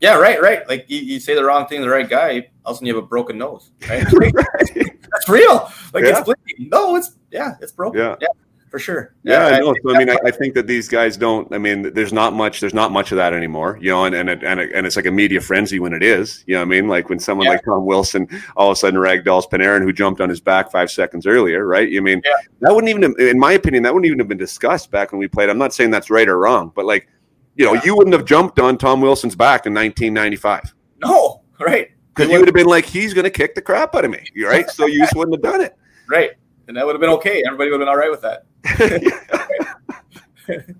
Yeah, 0.00 0.16
right, 0.16 0.40
right. 0.40 0.66
Like 0.68 0.86
you, 0.88 0.98
you 0.98 1.20
say 1.20 1.34
the 1.34 1.44
wrong 1.44 1.66
thing 1.66 1.78
to 1.78 1.84
the 1.84 1.90
right 1.90 2.08
guy, 2.08 2.48
all 2.64 2.72
of 2.72 2.74
a 2.74 2.74
sudden 2.76 2.86
you 2.86 2.94
have 2.94 3.04
a 3.04 3.06
broken 3.06 3.38
nose. 3.38 3.70
Right? 3.88 4.04
That's 4.10 5.28
real. 5.28 5.70
Like 5.92 6.04
yeah. 6.04 6.18
it's 6.18 6.20
bleeding. 6.20 6.70
No, 6.70 6.96
it's 6.96 7.16
yeah, 7.30 7.56
it's 7.60 7.72
broken. 7.72 8.00
Yeah. 8.00 8.16
yeah 8.20 8.28
for 8.70 8.78
sure. 8.78 9.14
Yeah, 9.24 9.48
yeah 9.48 9.56
I 9.56 9.58
know. 9.58 9.74
So 9.82 9.94
I 9.94 9.98
mean, 9.98 10.10
I, 10.10 10.16
I, 10.24 10.30
think 10.30 10.54
that 10.54 10.66
these 10.66 10.88
guys 10.88 11.16
don't. 11.16 11.52
I 11.52 11.58
mean, 11.58 11.92
there's 11.92 12.12
not 12.12 12.32
much. 12.32 12.60
There's 12.60 12.72
not 12.72 12.92
much 12.92 13.10
of 13.10 13.16
that 13.16 13.34
anymore. 13.34 13.78
You 13.80 13.90
know, 13.90 14.04
and 14.04 14.14
and 14.14 14.30
it, 14.30 14.44
and, 14.44 14.60
it, 14.60 14.70
and 14.72 14.86
it's 14.86 14.96
like 14.96 15.06
a 15.06 15.10
media 15.10 15.40
frenzy 15.40 15.80
when 15.80 15.92
it 15.92 16.02
is. 16.02 16.44
You 16.46 16.54
know, 16.54 16.60
what 16.60 16.66
I 16.66 16.68
mean, 16.68 16.88
like 16.88 17.08
when 17.08 17.18
someone 17.18 17.46
yeah. 17.46 17.52
like 17.54 17.64
Tom 17.64 17.84
Wilson 17.84 18.28
all 18.56 18.70
of 18.70 18.76
a 18.76 18.76
sudden 18.76 18.98
ragdolls 18.98 19.50
Panarin, 19.50 19.82
who 19.82 19.92
jumped 19.92 20.20
on 20.20 20.28
his 20.28 20.40
back 20.40 20.70
five 20.70 20.90
seconds 20.90 21.26
earlier, 21.26 21.66
right? 21.66 21.88
You 21.88 22.00
mean 22.00 22.22
yeah. 22.24 22.32
that 22.60 22.74
wouldn't 22.74 22.88
even, 22.88 23.14
in 23.18 23.38
my 23.38 23.52
opinion, 23.52 23.82
that 23.82 23.92
wouldn't 23.92 24.06
even 24.06 24.20
have 24.20 24.28
been 24.28 24.38
discussed 24.38 24.90
back 24.90 25.12
when 25.12 25.18
we 25.18 25.28
played. 25.28 25.50
I'm 25.50 25.58
not 25.58 25.74
saying 25.74 25.90
that's 25.90 26.10
right 26.10 26.28
or 26.28 26.38
wrong, 26.38 26.72
but 26.74 26.86
like 26.86 27.08
you 27.56 27.64
know, 27.64 27.74
yeah. 27.74 27.82
you 27.84 27.96
wouldn't 27.96 28.14
have 28.14 28.24
jumped 28.24 28.58
on 28.58 28.78
Tom 28.78 29.00
Wilson's 29.00 29.36
back 29.36 29.66
in 29.66 29.74
1995. 29.74 30.74
No, 31.02 31.42
right. 31.58 31.90
Because 32.14 32.30
you 32.30 32.38
would 32.38 32.48
have 32.48 32.54
been 32.54 32.66
like, 32.66 32.84
he's 32.84 33.14
going 33.14 33.24
to 33.24 33.30
kick 33.30 33.54
the 33.54 33.62
crap 33.62 33.94
out 33.94 34.04
of 34.04 34.10
me, 34.10 34.24
right? 34.42 34.68
So 34.70 34.86
you 34.86 34.98
just 34.98 35.14
wouldn't 35.14 35.34
have 35.34 35.42
done 35.42 35.60
it. 35.60 35.76
Right. 36.08 36.30
And 36.68 36.76
that 36.76 36.86
would 36.86 36.94
have 36.94 37.00
been 37.00 37.10
okay. 37.10 37.42
Everybody 37.46 37.70
would 37.70 37.80
have 37.80 37.86
been 37.86 37.88
all 37.88 37.96
right 37.96 38.10
with 38.10 38.22
that. 38.22 38.44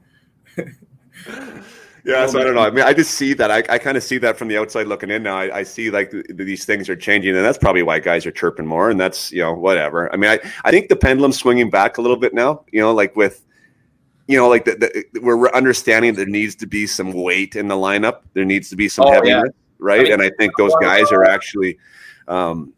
yeah, 2.05 2.27
so 2.27 2.41
I 2.41 2.45
don't 2.45 2.55
know. 2.55 2.63
I 2.63 2.71
mean, 2.71 2.85
I 2.85 2.93
just 2.93 3.13
see 3.13 3.35
that. 3.35 3.51
I, 3.51 3.59
I 3.69 3.79
kind 3.79 3.97
of 3.97 4.03
see 4.03 4.19
that 4.19 4.37
from 4.37 4.49
the 4.49 4.59
outside 4.59 4.87
looking 4.87 5.11
in 5.11 5.23
now. 5.23 5.37
I, 5.37 5.59
I 5.59 5.63
see 5.63 5.91
like 5.91 6.11
th- 6.11 6.27
these 6.31 6.65
things 6.65 6.89
are 6.89 6.97
changing, 6.97 7.37
and 7.37 7.45
that's 7.45 7.59
probably 7.59 7.83
why 7.83 7.99
guys 7.99 8.27
are 8.27 8.31
chirping 8.31 8.67
more. 8.67 8.91
And 8.91 9.01
that's 9.01 9.33
you 9.33 9.41
know 9.41 9.53
whatever. 9.53 10.13
I 10.13 10.17
mean, 10.17 10.31
I 10.31 10.39
I 10.65 10.71
think 10.71 10.89
the 10.89 10.97
pendulum's 10.97 11.39
swinging 11.39 11.71
back 11.71 11.99
a 11.99 12.03
little 12.03 12.17
bit 12.17 12.35
now. 12.35 12.65
You 12.73 12.81
know, 12.81 12.95
like 12.95 13.17
with 13.17 13.45
you 14.31 14.37
know, 14.37 14.49
like 14.49 14.65
the, 14.65 14.77
the, 15.13 15.21
we're 15.21 15.51
understanding 15.51 16.15
there 16.15 16.25
needs 16.25 16.55
to 16.55 16.67
be 16.67 16.87
some 16.87 17.13
weight 17.13 17.57
in 17.57 17.67
the 17.67 17.75
lineup. 17.75 18.21
There 18.33 18.45
needs 18.45 18.71
to 18.71 18.77
be 18.77 18.89
some 18.89 19.07
oh, 19.07 19.11
heaviness, 19.11 19.43
yeah. 19.45 19.77
right? 19.81 20.01
I 20.01 20.05
mean, 20.05 20.13
and 20.13 20.23
I 20.23 20.31
think 20.39 20.57
those 20.57 20.73
guys 20.81 21.11
are 21.11 21.25
actually, 21.25 21.79
um, 22.29 22.73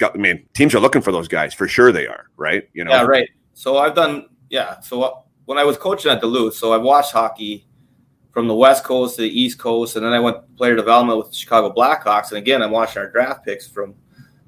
I 0.00 0.16
mean, 0.16 0.46
teams 0.54 0.72
are 0.72 0.78
looking 0.78 1.02
for 1.02 1.10
those 1.10 1.26
guys 1.26 1.52
for 1.52 1.66
sure. 1.66 1.90
They 1.90 2.06
are, 2.06 2.26
right? 2.36 2.68
You 2.74 2.84
know, 2.84 2.92
yeah, 2.92 3.02
right. 3.02 3.28
So 3.54 3.78
I've 3.78 3.96
done, 3.96 4.28
yeah. 4.50 4.78
So 4.82 5.24
when 5.46 5.58
I 5.58 5.64
was 5.64 5.76
coaching 5.76 6.12
at 6.12 6.20
Duluth, 6.20 6.54
so 6.54 6.72
I've 6.72 6.82
watched 6.82 7.10
hockey 7.10 7.66
from 8.30 8.46
the 8.46 8.54
West 8.54 8.84
Coast 8.84 9.16
to 9.16 9.22
the 9.22 9.40
East 9.40 9.58
Coast, 9.58 9.96
and 9.96 10.06
then 10.06 10.12
I 10.12 10.20
went 10.20 10.56
player 10.56 10.76
development 10.76 11.18
with 11.18 11.30
the 11.30 11.34
Chicago 11.34 11.74
Blackhawks, 11.74 12.28
and 12.28 12.38
again, 12.38 12.62
I'm 12.62 12.70
watching 12.70 13.02
our 13.02 13.10
draft 13.10 13.44
picks 13.44 13.66
from, 13.66 13.96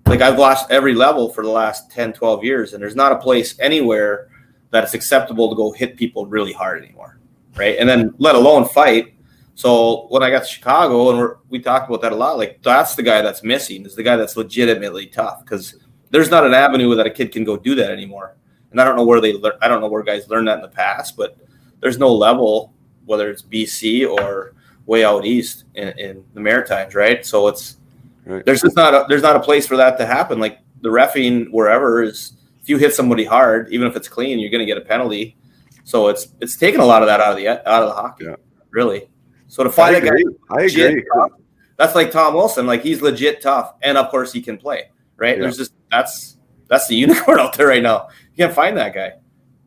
like 0.06 0.20
I've 0.20 0.38
watched 0.38 0.70
every 0.70 0.94
level 0.94 1.32
for 1.32 1.42
the 1.42 1.50
last 1.50 1.90
10, 1.90 2.12
12 2.12 2.44
years, 2.44 2.72
and 2.72 2.80
there's 2.80 2.94
not 2.94 3.10
a 3.10 3.16
place 3.16 3.58
anywhere 3.58 4.28
that 4.76 4.84
it's 4.84 4.92
acceptable 4.92 5.48
to 5.48 5.56
go 5.56 5.72
hit 5.72 5.96
people 5.96 6.26
really 6.26 6.52
hard 6.52 6.82
anymore, 6.84 7.18
right? 7.56 7.78
And 7.78 7.88
then 7.88 8.12
let 8.18 8.34
alone 8.34 8.68
fight. 8.68 9.14
So 9.54 10.06
when 10.10 10.22
I 10.22 10.28
got 10.28 10.40
to 10.40 10.48
Chicago, 10.48 11.10
and 11.10 11.34
we 11.48 11.60
talked 11.60 11.88
about 11.88 12.02
that 12.02 12.12
a 12.12 12.14
lot, 12.14 12.36
like 12.36 12.60
that's 12.62 12.94
the 12.94 13.02
guy 13.02 13.22
that's 13.22 13.42
missing 13.42 13.86
is 13.86 13.94
the 13.94 14.02
guy 14.02 14.16
that's 14.16 14.36
legitimately 14.36 15.06
tough 15.06 15.42
because 15.42 15.76
there's 16.10 16.30
not 16.30 16.44
an 16.44 16.52
avenue 16.52 16.94
that 16.94 17.06
a 17.06 17.10
kid 17.10 17.32
can 17.32 17.42
go 17.42 17.56
do 17.56 17.74
that 17.74 17.90
anymore. 17.90 18.36
And 18.70 18.78
I 18.78 18.84
don't 18.84 18.96
know 18.96 19.04
where 19.04 19.22
they 19.22 19.32
learn. 19.32 19.54
I 19.62 19.68
don't 19.68 19.80
know 19.80 19.88
where 19.88 20.02
guys 20.02 20.28
learned 20.28 20.48
that 20.48 20.56
in 20.56 20.62
the 20.62 20.68
past, 20.68 21.16
but 21.16 21.38
there's 21.80 21.98
no 21.98 22.14
level 22.14 22.74
whether 23.06 23.30
it's 23.30 23.40
BC 23.40 24.06
or 24.06 24.52
way 24.84 25.06
out 25.06 25.24
east 25.24 25.64
in, 25.74 25.88
in 25.98 26.24
the 26.34 26.40
Maritimes, 26.40 26.94
right? 26.94 27.24
So 27.24 27.48
it's 27.48 27.78
right. 28.26 28.44
there's 28.44 28.60
just 28.60 28.76
not 28.76 28.92
a, 28.92 29.06
there's 29.08 29.22
not 29.22 29.36
a 29.36 29.40
place 29.40 29.66
for 29.66 29.78
that 29.78 29.96
to 29.96 30.04
happen. 30.04 30.38
Like 30.38 30.58
the 30.82 30.90
refing 30.90 31.50
wherever 31.50 32.02
is 32.02 32.32
if 32.66 32.70
you 32.70 32.78
hit 32.78 32.92
somebody 32.92 33.24
hard, 33.24 33.68
even 33.70 33.86
if 33.86 33.94
it's 33.94 34.08
clean, 34.08 34.40
you're 34.40 34.50
going 34.50 34.58
to 34.58 34.66
get 34.66 34.76
a 34.76 34.80
penalty. 34.80 35.36
So 35.84 36.08
it's 36.08 36.26
it's 36.40 36.56
taken 36.56 36.80
a 36.80 36.84
lot 36.84 37.02
of 37.02 37.06
that 37.06 37.20
out 37.20 37.30
of 37.30 37.36
the 37.36 37.48
out 37.48 37.84
of 37.84 37.90
the 37.90 37.94
hockey, 37.94 38.24
yeah. 38.24 38.34
really. 38.70 39.08
So 39.46 39.62
to 39.62 39.70
find 39.70 39.94
a 39.94 40.00
guy, 40.00 40.16
I 40.50 40.62
agree. 40.62 41.04
Tough, 41.14 41.30
that's 41.76 41.94
like 41.94 42.10
Tom 42.10 42.34
Wilson. 42.34 42.66
Like 42.66 42.82
he's 42.82 43.00
legit 43.00 43.40
tough, 43.40 43.74
and 43.82 43.96
of 43.96 44.10
course 44.10 44.32
he 44.32 44.42
can 44.42 44.58
play. 44.58 44.90
Right? 45.16 45.36
Yeah. 45.36 45.42
There's 45.42 45.56
just 45.56 45.74
that's 45.92 46.38
that's 46.66 46.88
the 46.88 46.96
unicorn 47.06 47.38
out 47.38 47.56
there 47.56 47.68
right 47.68 47.84
now. 47.84 48.08
You 48.34 48.44
can't 48.44 48.52
find 48.52 48.76
that 48.78 48.92
guy. 48.92 49.12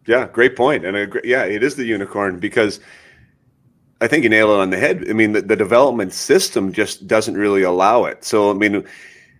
Yeah, 0.05 0.27
great 0.27 0.57
point. 0.57 0.83
And 0.83 0.97
a, 0.97 1.21
yeah, 1.23 1.45
it 1.45 1.63
is 1.63 1.75
the 1.75 1.85
unicorn 1.85 2.37
because 2.37 2.81
I 4.01 4.07
think 4.07 4.23
you 4.23 4.29
nailed 4.29 4.49
it 4.49 4.61
on 4.61 4.71
the 4.71 4.77
head. 4.77 5.05
I 5.09 5.13
mean, 5.13 5.31
the, 5.31 5.41
the 5.41 5.55
development 5.55 6.11
system 6.11 6.73
just 6.73 7.07
doesn't 7.07 7.37
really 7.37 7.61
allow 7.61 8.03
it. 8.03 8.25
So, 8.25 8.51
I 8.51 8.55
mean, 8.55 8.83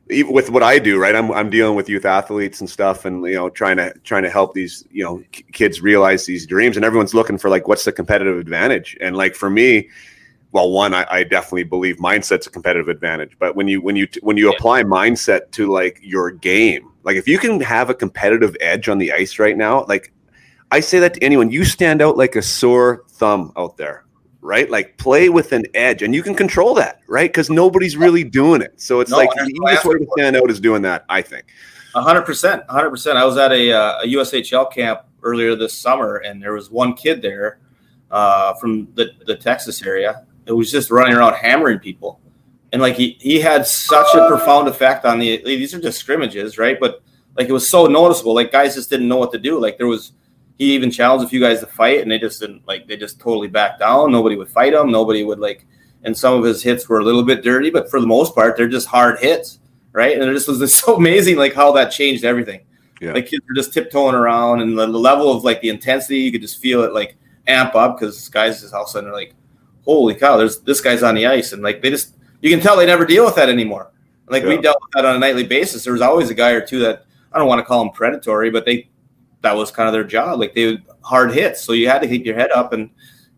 with 0.10 0.50
what 0.50 0.64
I 0.64 0.80
do, 0.80 1.00
right? 1.00 1.16
I'm 1.16 1.32
I'm 1.32 1.50
dealing 1.50 1.76
with 1.76 1.88
youth 1.88 2.06
athletes 2.06 2.60
and 2.60 2.70
stuff, 2.70 3.06
and 3.06 3.24
you 3.26 3.36
know, 3.36 3.50
trying 3.50 3.78
to 3.78 3.94
trying 4.04 4.24
to 4.24 4.30
help 4.30 4.54
these 4.54 4.84
you 4.92 5.04
know 5.04 5.24
kids 5.52 5.82
realize 5.82 6.26
these 6.26 6.48
dreams, 6.48 6.76
and 6.76 6.86
everyone's 6.86 7.14
looking 7.14 7.38
for 7.38 7.50
like 7.50 7.68
what's 7.68 7.86
the 7.86 7.92
competitive 7.92 8.38
advantage, 8.40 8.98
and 9.02 9.16
like 9.16 9.36
for 9.36 9.50
me, 9.50 9.90
well, 10.52 10.72
one, 10.72 10.94
I, 10.94 11.06
I 11.10 11.24
definitely 11.24 11.64
believe 11.64 11.98
mindset's 11.98 12.48
a 12.48 12.50
competitive 12.50 12.90
advantage, 12.90 13.38
but 13.38 13.56
when 13.56 13.68
you 13.68 13.82
when 13.82 13.96
you 13.96 14.08
when 14.22 14.38
you 14.38 14.52
apply 14.52 14.84
mindset 14.84 15.52
to 15.52 15.72
like 15.72 16.00
your 16.02 16.32
game, 16.32 16.92
like 17.04 17.16
if 17.16 17.28
you 17.28 17.38
can 17.38 17.62
have 17.62 17.90
a 17.90 17.94
competitive 17.94 18.58
edge 18.60 18.90
on 18.90 18.98
the 18.98 19.12
ice 19.12 19.38
right 19.38 19.58
now, 19.58 19.86
like 19.86 20.12
I 20.72 20.80
say 20.80 21.00
that 21.00 21.14
to 21.16 21.24
anyone, 21.24 21.52
you 21.52 21.66
stand 21.66 22.02
out 22.02 22.18
like 22.18 22.36
a 22.36 22.42
sore 22.42 23.04
thumb 23.10 23.54
out 23.56 23.78
there 23.78 24.06
right? 24.42 24.70
Like 24.70 24.98
play 24.98 25.30
with 25.30 25.52
an 25.52 25.66
edge, 25.74 26.02
and 26.02 26.14
you 26.14 26.24
can 26.24 26.36
control 26.36 26.74
that, 26.76 27.02
right? 27.08 27.30
Because 27.30 27.50
nobody's 27.50 27.98
really 27.98 28.24
doing 28.24 28.62
it. 28.62 28.80
So 28.80 29.00
it's 29.00 29.12
no, 29.12 29.18
like 29.18 29.30
the 29.32 29.46
easiest 29.46 29.86
way 29.86 29.96
to 29.96 30.08
stand 30.18 30.36
out 30.36 30.50
is 30.50 30.60
doing 30.60 30.82
that. 30.84 31.06
I 31.10 31.22
think. 31.22 31.46
hundred 31.94 32.24
percent, 32.24 32.64
hundred 32.70 32.92
percent. 32.92 33.18
I 33.18 33.26
was 33.26 33.38
at 33.38 33.52
a, 33.52 33.72
uh, 33.72 34.02
a 34.04 34.08
USHL 34.08 34.72
camp 34.72 35.02
earlier 35.24 35.56
this 35.56 35.78
summer, 35.78 36.18
and 36.18 36.42
there 36.42 36.54
was 36.54 36.70
one 36.70 36.94
kid 36.94 37.22
there 37.22 37.60
uh, 38.12 38.54
from 38.56 38.88
the, 38.96 39.12
the 39.26 39.36
Texas 39.36 39.82
area. 39.82 40.26
It 40.46 40.54
was 40.54 40.72
just 40.72 40.90
running 40.90 41.14
around 41.14 41.36
hammering 41.36 41.80
people, 41.80 42.20
and 42.72 42.82
like 42.82 42.96
he 42.96 43.18
he 43.20 43.40
had 43.40 43.68
such 43.68 44.16
a 44.16 44.28
profound 44.28 44.68
effect 44.68 45.06
on 45.06 45.20
the. 45.20 45.42
These 45.44 45.74
are 45.74 45.82
just 45.82 46.00
scrimmages, 46.00 46.58
right? 46.58 46.80
But 46.80 47.04
like 47.38 47.50
it 47.50 47.54
was 47.54 47.70
so 47.70 47.86
noticeable. 47.86 48.34
Like 48.34 48.52
guys 48.52 48.76
just 48.76 48.90
didn't 48.90 49.08
know 49.08 49.18
what 49.18 49.32
to 49.34 49.38
do. 49.38 49.60
Like 49.60 49.78
there 49.78 49.88
was 49.88 50.14
he 50.60 50.76
even 50.76 50.92
challenged 50.92 51.26
a 51.26 51.30
few 51.30 51.40
guys 51.40 51.62
to 51.62 51.66
fight, 51.66 52.02
and 52.02 52.12
they 52.12 52.20
just 52.20 52.42
didn't 52.42 52.68
like 52.68 52.86
they 52.86 52.98
just 52.98 53.20
totally 53.20 53.48
backed 53.48 53.80
down. 53.80 54.12
Nobody 54.12 54.36
would 54.36 54.50
fight 54.50 54.74
him. 54.74 54.92
Nobody 54.92 55.24
would 55.24 55.40
like. 55.40 55.66
And 56.04 56.16
some 56.16 56.38
of 56.38 56.44
his 56.44 56.62
hits 56.62 56.88
were 56.88 57.00
a 57.00 57.04
little 57.04 57.24
bit 57.24 57.44
dirty, 57.44 57.70
but 57.70 57.90
for 57.90 58.00
the 58.00 58.08
most 58.08 58.36
part, 58.36 58.56
they're 58.56 58.70
just 58.70 58.88
hard 58.88 59.20
hits, 59.20 59.60
right? 59.92 60.14
And 60.14 60.30
it 60.30 60.34
just 60.34 60.48
was 60.48 60.76
so 60.80 60.96
amazing, 60.98 61.38
like 61.38 61.54
how 61.54 61.72
that 61.72 61.92
changed 61.92 62.26
everything. 62.26 62.62
Yeah. 63.02 63.14
Like 63.14 63.28
kids 63.28 63.44
were 63.48 63.56
just 63.56 63.74
tiptoeing 63.74 64.16
around, 64.16 64.62
and 64.62 64.78
the, 64.78 64.86
the, 64.86 65.00
level 65.00 65.32
of 65.32 65.46
like 65.46 65.62
the 65.62 65.70
intensity, 65.70 66.20
you 66.20 66.32
could 66.32 66.42
just 66.42 66.62
feel 66.62 66.84
it 66.84 66.94
like 66.94 67.16
amp 67.48 67.74
up 67.74 67.98
because 67.98 68.28
guys 68.28 68.62
just 68.62 68.74
all 68.74 68.84
of 68.84 68.90
a 68.90 68.92
sudden 68.92 69.10
are 69.10 69.14
like, 69.14 69.34
"Holy 69.86 70.14
cow!" 70.14 70.36
There's 70.36 70.60
this 70.60 70.82
guy's 70.82 71.04
on 71.04 71.16
the 71.16 71.26
ice, 71.26 71.54
and 71.54 71.64
like 71.64 71.82
they 71.82 71.90
just 71.90 72.16
you 72.42 72.50
can 72.50 72.60
tell 72.60 72.76
they 72.76 72.86
never 72.86 73.06
deal 73.06 73.24
with 73.24 73.36
that 73.36 73.48
anymore. 73.48 73.92
Like 74.28 74.44
yeah. 74.44 74.50
we 74.50 74.58
dealt 74.58 74.82
with 74.82 74.92
that 74.92 75.06
on 75.06 75.16
a 75.16 75.20
nightly 75.20 75.46
basis. 75.46 75.86
There 75.86 75.94
was 75.94 76.02
always 76.02 76.30
a 76.30 76.34
guy 76.34 76.52
or 76.52 76.66
two 76.66 76.80
that 76.80 77.06
I 77.32 77.40
don't 77.40 77.48
want 77.48 77.60
to 77.60 77.66
call 77.66 77.82
them 77.82 77.94
predatory, 77.94 78.50
but 78.50 78.66
they 78.66 78.90
that 79.42 79.56
was 79.56 79.72
kind 79.72 79.88
of 79.88 79.94
their 79.94 80.04
job. 80.04 80.40
Like 80.40 80.54
they 80.54 80.66
would 80.68 80.84
hard 81.02 81.32
hits, 81.32 81.62
so 81.62 81.74
you 81.74 81.88
had 81.90 82.02
to 82.02 82.08
keep 82.08 82.26
your 82.26 82.36
head 82.36 82.52
up, 82.52 82.74
and 82.74 82.90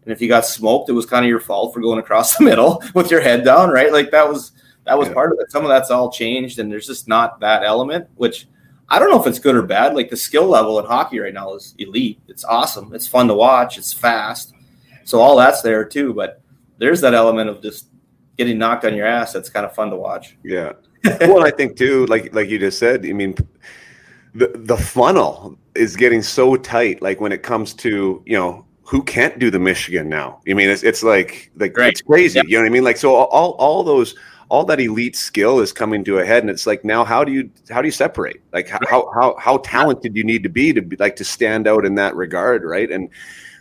and 0.03 0.11
if 0.11 0.21
you 0.21 0.27
got 0.27 0.45
smoked, 0.45 0.89
it 0.89 0.93
was 0.93 1.05
kind 1.05 1.23
of 1.23 1.29
your 1.29 1.39
fault 1.39 1.73
for 1.73 1.81
going 1.81 1.99
across 1.99 2.37
the 2.37 2.43
middle 2.49 2.83
with 2.93 3.11
your 3.11 3.21
head 3.21 3.43
down, 3.43 3.69
right? 3.69 3.91
Like 3.91 4.11
that 4.11 4.27
was 4.27 4.51
that 4.85 4.97
was 4.97 5.07
yeah. 5.07 5.13
part 5.13 5.31
of 5.31 5.39
it. 5.39 5.51
Some 5.51 5.63
of 5.63 5.69
that's 5.69 5.91
all 5.91 6.11
changed, 6.11 6.59
and 6.59 6.71
there's 6.71 6.87
just 6.87 7.07
not 7.07 7.39
that 7.41 7.63
element, 7.63 8.07
which 8.15 8.47
I 8.89 8.99
don't 8.99 9.09
know 9.09 9.21
if 9.21 9.27
it's 9.27 9.39
good 9.39 9.55
or 9.55 9.61
bad. 9.61 9.95
Like 9.95 10.09
the 10.09 10.17
skill 10.17 10.47
level 10.47 10.79
in 10.79 10.85
hockey 10.85 11.19
right 11.19 11.33
now 11.33 11.53
is 11.53 11.75
elite. 11.77 12.19
It's 12.27 12.43
awesome. 12.43 12.93
It's 12.93 13.07
fun 13.07 13.27
to 13.27 13.33
watch. 13.33 13.77
It's 13.77 13.93
fast. 13.93 14.53
So 15.05 15.19
all 15.19 15.37
that's 15.37 15.61
there 15.61 15.85
too. 15.85 16.13
But 16.13 16.41
there's 16.77 17.01
that 17.01 17.13
element 17.13 17.49
of 17.49 17.61
just 17.61 17.87
getting 18.37 18.57
knocked 18.57 18.85
on 18.85 18.95
your 18.95 19.05
ass. 19.05 19.33
That's 19.33 19.49
kind 19.49 19.65
of 19.65 19.73
fun 19.73 19.91
to 19.91 19.95
watch. 19.95 20.35
Yeah. 20.43 20.73
well, 21.21 21.45
I 21.45 21.51
think 21.51 21.77
too, 21.77 22.05
like 22.07 22.33
like 22.33 22.49
you 22.49 22.59
just 22.59 22.79
said. 22.79 23.05
I 23.05 23.13
mean, 23.13 23.35
the 24.33 24.51
the 24.55 24.77
funnel 24.77 25.57
is 25.75 25.95
getting 25.95 26.21
so 26.21 26.55
tight. 26.55 27.01
Like 27.01 27.21
when 27.21 27.31
it 27.31 27.43
comes 27.43 27.73
to 27.75 28.21
you 28.25 28.37
know 28.37 28.65
who 28.83 29.01
can't 29.03 29.39
do 29.39 29.49
the 29.49 29.59
Michigan 29.59 30.09
now. 30.09 30.41
I 30.49 30.53
mean, 30.53 30.69
it's 30.69 30.83
it's 30.83 31.03
like 31.03 31.51
like 31.55 31.77
right. 31.77 31.91
it's 31.91 32.01
crazy. 32.01 32.41
You 32.45 32.57
know 32.57 32.63
what 32.63 32.67
I 32.67 32.71
mean? 32.71 32.83
Like 32.83 32.97
so 32.97 33.15
all 33.15 33.51
all 33.51 33.83
those 33.83 34.15
all 34.49 34.65
that 34.65 34.81
elite 34.81 35.15
skill 35.15 35.61
is 35.61 35.71
coming 35.71 36.03
to 36.03 36.19
a 36.19 36.25
head, 36.25 36.43
and 36.43 36.49
it's 36.49 36.67
like 36.67 36.83
now 36.83 37.05
how 37.05 37.23
do 37.23 37.31
you 37.31 37.49
how 37.69 37.81
do 37.81 37.87
you 37.87 37.91
separate? 37.93 38.41
Like 38.51 38.67
how 38.67 38.79
how 38.89 39.09
how, 39.13 39.35
how 39.39 39.57
talented 39.59 40.15
you 40.15 40.23
need 40.23 40.43
to 40.43 40.49
be 40.49 40.73
to 40.73 40.81
be 40.81 40.97
like 40.97 41.15
to 41.17 41.23
stand 41.23 41.67
out 41.67 41.85
in 41.85 41.95
that 41.95 42.15
regard, 42.15 42.63
right? 42.63 42.91
And 42.91 43.09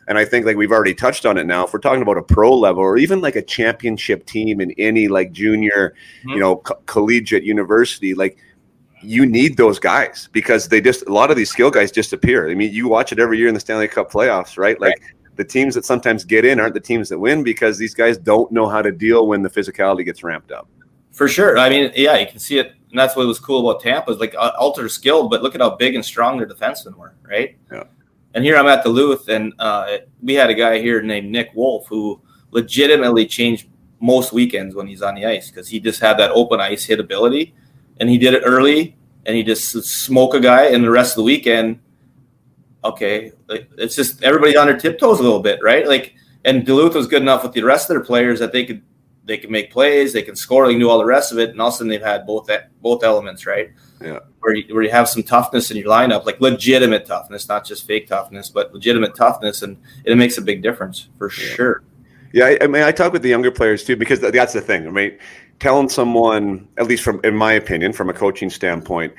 and 0.09 0.19
I 0.19 0.25
think 0.25 0.45
like 0.45 0.57
we've 0.57 0.73
already 0.73 0.95
touched 0.95 1.25
on 1.25 1.39
it 1.39 1.47
now. 1.47 1.65
If 1.65 1.73
we're 1.73 1.79
talking 1.79 2.03
about 2.03 2.19
a 2.19 2.23
pro 2.23 2.53
level 2.53 2.83
or 2.83 2.97
even 2.97 3.21
like 3.21 3.37
a 3.37 3.43
championship 3.43 4.27
team 4.27 4.61
in 4.61 4.73
any 4.73 5.07
like 5.07 5.31
junior, 5.31 5.95
mm-hmm. 6.21 6.31
you 6.31 6.41
know, 6.41 6.57
co- 6.57 6.81
collegiate 6.87 7.45
university, 7.45 8.15
like 8.15 8.37
you 9.03 9.27
need 9.27 9.57
those 9.57 9.79
guys 9.79 10.29
because 10.33 10.69
they 10.69 10.81
just 10.81 11.07
a 11.07 11.13
lot 11.13 11.31
of 11.31 11.37
these 11.37 11.51
skill 11.51 11.71
guys 11.71 11.91
disappear. 11.91 12.51
I 12.51 12.55
mean, 12.55 12.73
you 12.73 12.89
watch 12.89 13.13
it 13.13 13.19
every 13.19 13.39
year 13.39 13.49
in 13.49 13.55
the 13.55 13.61
Stanley 13.61 13.89
Cup 13.89 14.11
playoffs, 14.11 14.59
right? 14.59 14.81
Like 14.81 15.01
right. 15.01 15.37
the 15.37 15.45
teams 15.45 15.75
that 15.75 15.85
sometimes 15.85 16.25
get 16.25 16.45
in 16.45 16.61
aren't 16.61 16.75
the 16.75 16.81
teams 16.81 17.09
that 17.09 17.19
win 17.19 17.43
because 17.43 17.79
these 17.79 17.95
guys 17.95 18.19
don't 18.19 18.51
know 18.53 18.69
how 18.69 18.83
to 18.83 18.93
deal 18.93 19.27
when 19.27 19.43
the 19.43 19.51
physicality 19.51 20.05
gets 20.05 20.23
ramped 20.23 20.53
up. 20.53 20.69
For 21.13 21.29
sure. 21.29 21.59
I 21.59 21.69
mean, 21.69 21.93
yeah, 21.95 22.19
you 22.19 22.27
can 22.27 22.39
see 22.39 22.59
it, 22.59 22.73
and 22.91 22.99
that's 22.99 23.17
what 23.17 23.27
was 23.27 23.41
cool 23.41 23.69
about 23.69 23.83
Tampa 23.83 24.13
is 24.13 24.19
like 24.19 24.35
uh, 24.39 24.53
ultra 24.59 24.89
skilled, 24.89 25.31
but 25.31 25.43
look 25.43 25.55
at 25.55 25.61
how 25.61 25.77
big 25.77 25.95
and 25.95 26.05
strong 26.05 26.39
their 26.39 26.47
defensemen 26.47 26.95
were, 26.97 27.15
right? 27.29 27.57
Yeah. 27.73 27.85
And 28.35 28.45
here 28.45 28.57
I'm 28.57 28.67
at 28.67 28.85
Duluth, 28.85 29.29
and 29.29 29.53
uh, 29.59 29.99
we 30.23 30.35
had 30.35 30.51
a 30.51 30.55
guy 30.55 30.79
here 30.79 31.03
named 31.03 31.31
Nick 31.31 31.51
Wolff 31.55 31.87
who 31.89 32.21
legitimately 32.53 33.27
changed 33.27 33.69
most 34.01 34.33
weekends 34.33 34.75
when 34.75 34.87
he's 34.87 35.03
on 35.03 35.15
the 35.15 35.27
ice 35.27 35.51
because 35.51 35.69
he 35.69 35.81
just 35.81 36.01
had 36.01 36.17
that 36.19 36.31
open 36.31 36.61
ice 36.61 36.85
hit 36.85 37.01
ability 37.01 37.55
and 38.01 38.09
he 38.09 38.19
did 38.19 38.35
it 38.35 38.43
early 38.45 38.97
and 39.27 39.37
he 39.37 39.43
just 39.43 39.71
smoke 39.85 40.35
a 40.35 40.41
guy 40.41 40.67
and 40.67 40.83
the 40.83 40.91
rest 40.91 41.13
of 41.13 41.17
the 41.17 41.23
weekend. 41.23 41.79
Okay 42.83 43.33
it's 43.51 43.97
just 43.97 44.23
everybody's 44.23 44.57
on 44.57 44.67
their 44.67 44.79
tiptoes 44.79 45.21
a 45.21 45.23
little 45.23 45.41
bit 45.41 45.61
right? 45.63 45.87
Like 45.87 46.15
and 46.45 46.65
Duluth 46.65 46.95
was 46.95 47.07
good 47.07 47.23
enough 47.23 47.43
with 47.43 47.53
the 47.53 47.63
rest 47.63 47.91
of 47.91 47.95
their 47.95 48.05
players 48.05 48.39
that 48.41 48.53
they 48.53 48.65
could 48.65 48.83
they 49.25 49.37
can 49.37 49.51
make 49.51 49.71
plays 49.71 50.13
they 50.13 50.23
can 50.23 50.35
score 50.35 50.67
they 50.67 50.73
can 50.73 50.81
do 50.81 50.89
all 50.89 50.99
the 50.99 51.05
rest 51.05 51.31
of 51.33 51.39
it 51.39 51.51
and 51.51 51.61
all 51.61 51.69
of 51.69 51.75
a 51.75 51.77
sudden 51.77 51.89
they've 51.89 52.03
had 52.03 52.27
both 52.27 52.51
both 52.81 53.05
elements 53.05 53.47
right? 53.47 53.71
Yeah. 54.01 54.21
Where 54.41 54.55
you, 54.55 54.75
where 54.75 54.83
you 54.83 54.91
have 54.91 55.09
some 55.09 55.23
toughness 55.23 55.71
in 55.71 55.77
your 55.77 55.89
lineup 55.89 56.25
like 56.25 56.41
legitimate 56.41 57.07
toughness 57.07 57.49
not 57.49 57.67
just 57.67 57.87
fake 57.87 58.07
toughness 58.07 58.49
but 58.49 58.73
legitimate 58.73 59.15
toughness 59.15 59.63
and 59.63 59.77
it 60.05 60.17
makes 60.17 60.39
a 60.39 60.43
big 60.43 60.63
difference 60.63 61.09
for 61.19 61.31
yeah. 61.31 61.55
sure. 61.55 61.83
Yeah 62.33 62.47
I, 62.47 62.59
I 62.63 62.67
mean 62.67 62.83
i 62.83 62.93
talk 62.93 63.13
with 63.13 63.23
the 63.23 63.29
younger 63.29 63.51
players 63.51 63.85
too 63.85 63.97
because 63.97 64.21
that's 64.21 64.53
the 64.53 64.61
thing 64.61 64.87
I 64.87 64.91
mean 64.91 65.19
telling 65.61 65.89
someone, 65.89 66.67
at 66.79 66.89
least 66.89 67.05
from 67.05 67.21
in 67.23 67.37
my 67.37 67.53
opinion, 67.53 67.93
from 67.93 68.11
a 68.11 68.15
coaching 68.15 68.51
standpoint, 68.51 69.15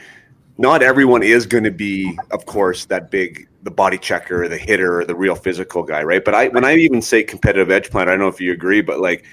not 0.57 0.83
everyone 0.83 1.23
is 1.23 1.45
going 1.45 1.63
to 1.63 1.71
be, 1.71 2.17
of 2.31 2.45
course, 2.45 2.85
that 2.85 3.09
big, 3.09 3.47
the 3.63 3.71
body 3.71 3.97
checker, 3.97 4.47
the 4.47 4.57
hitter, 4.57 5.05
the 5.05 5.15
real 5.15 5.35
physical 5.35 5.83
guy, 5.83 6.03
right? 6.03 6.23
But 6.23 6.35
I, 6.35 6.47
when 6.49 6.65
I 6.65 6.75
even 6.75 7.01
say 7.01 7.23
competitive 7.23 7.71
edge 7.71 7.89
plan, 7.89 8.07
I 8.07 8.11
don't 8.11 8.19
know 8.19 8.27
if 8.27 8.41
you 8.41 8.51
agree, 8.51 8.81
but 8.81 8.99
like 8.99 9.23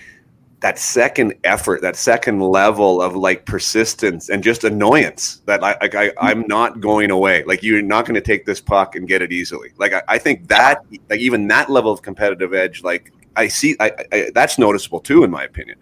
that 0.60 0.78
second 0.78 1.34
effort, 1.44 1.82
that 1.82 1.96
second 1.96 2.40
level 2.40 3.00
of 3.00 3.14
like 3.14 3.46
persistence 3.46 4.28
and 4.28 4.42
just 4.42 4.64
annoyance 4.64 5.42
that 5.46 5.62
I, 5.62 5.76
like 5.80 5.94
I, 5.94 6.12
I'm 6.20 6.46
not 6.46 6.80
going 6.80 7.10
away. 7.10 7.44
Like 7.44 7.62
you're 7.62 7.82
not 7.82 8.06
going 8.06 8.16
to 8.16 8.20
take 8.20 8.44
this 8.44 8.60
puck 8.60 8.96
and 8.96 9.06
get 9.06 9.22
it 9.22 9.32
easily. 9.32 9.72
Like 9.76 9.92
I, 9.92 10.02
I 10.08 10.18
think 10.18 10.48
that, 10.48 10.84
like 11.08 11.20
even 11.20 11.46
that 11.48 11.70
level 11.70 11.92
of 11.92 12.02
competitive 12.02 12.54
edge, 12.54 12.82
like 12.82 13.12
I 13.36 13.48
see, 13.48 13.76
I, 13.80 13.92
I 14.12 14.30
that's 14.34 14.58
noticeable 14.58 15.00
too, 15.00 15.24
in 15.24 15.30
my 15.30 15.44
opinion. 15.44 15.78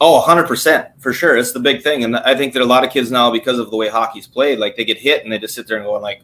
Oh, 0.00 0.24
100% 0.26 0.92
for 0.98 1.12
sure. 1.12 1.36
It's 1.36 1.52
the 1.52 1.60
big 1.60 1.82
thing. 1.82 2.04
And 2.04 2.16
I 2.16 2.34
think 2.34 2.54
that 2.54 2.62
a 2.62 2.66
lot 2.66 2.84
of 2.84 2.90
kids 2.90 3.10
now, 3.10 3.30
because 3.30 3.58
of 3.58 3.70
the 3.70 3.76
way 3.76 3.88
hockey's 3.88 4.26
played, 4.26 4.58
like 4.58 4.76
they 4.76 4.84
get 4.84 4.96
hit 4.96 5.24
and 5.24 5.32
they 5.32 5.38
just 5.38 5.54
sit 5.54 5.66
there 5.66 5.76
and 5.76 5.84
going 5.84 6.00
like, 6.00 6.22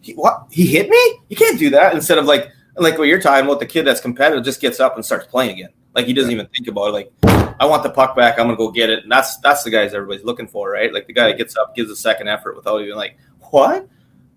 he, 0.00 0.14
what? 0.14 0.46
He 0.50 0.66
hit 0.66 0.88
me? 0.88 1.20
You 1.28 1.36
can't 1.36 1.58
do 1.58 1.70
that. 1.70 1.94
Instead 1.94 2.18
of 2.18 2.26
like, 2.26 2.52
like 2.76 2.96
what 2.96 3.08
you're 3.08 3.20
talking 3.20 3.44
about, 3.44 3.58
the 3.58 3.66
kid 3.66 3.84
that's 3.84 4.00
competitive 4.00 4.44
just 4.44 4.60
gets 4.60 4.78
up 4.78 4.94
and 4.94 5.04
starts 5.04 5.26
playing 5.26 5.50
again. 5.50 5.70
Like 5.94 6.06
he 6.06 6.12
doesn't 6.12 6.30
even 6.30 6.46
think 6.46 6.68
about 6.68 6.88
it. 6.88 6.92
Like, 6.92 7.12
I 7.58 7.66
want 7.66 7.82
the 7.82 7.90
puck 7.90 8.14
back. 8.14 8.38
I'm 8.38 8.46
going 8.46 8.56
to 8.56 8.64
go 8.64 8.70
get 8.70 8.90
it. 8.90 9.02
And 9.02 9.10
that's, 9.10 9.38
that's 9.38 9.64
the 9.64 9.70
guys 9.70 9.92
everybody's 9.92 10.24
looking 10.24 10.46
for, 10.46 10.70
right? 10.70 10.94
Like 10.94 11.08
the 11.08 11.12
guy 11.12 11.28
that 11.28 11.36
gets 11.36 11.56
up, 11.56 11.74
gives 11.74 11.90
a 11.90 11.96
second 11.96 12.28
effort 12.28 12.54
without 12.54 12.80
even 12.80 12.96
like, 12.96 13.18
what? 13.50 13.88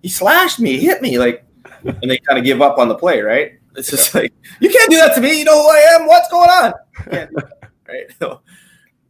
He 0.01 0.09
slashed 0.09 0.59
me, 0.59 0.79
he 0.79 0.87
hit 0.87 1.03
me. 1.03 1.19
Like, 1.19 1.45
and 1.83 2.09
they 2.09 2.17
kind 2.17 2.39
of 2.39 2.43
give 2.43 2.59
up 2.59 2.79
on 2.79 2.87
the 2.87 2.95
play, 2.95 3.21
right? 3.21 3.59
It's 3.75 3.91
just 3.91 4.15
like, 4.15 4.33
you 4.59 4.69
can't 4.71 4.89
do 4.89 4.97
that 4.97 5.13
to 5.13 5.21
me. 5.21 5.39
You 5.39 5.45
know 5.45 5.61
who 5.61 5.69
I 5.69 5.79
am. 5.93 6.07
What's 6.07 6.29
going 6.29 6.49
on? 6.49 6.73
right? 7.91 8.11
So 8.19 8.41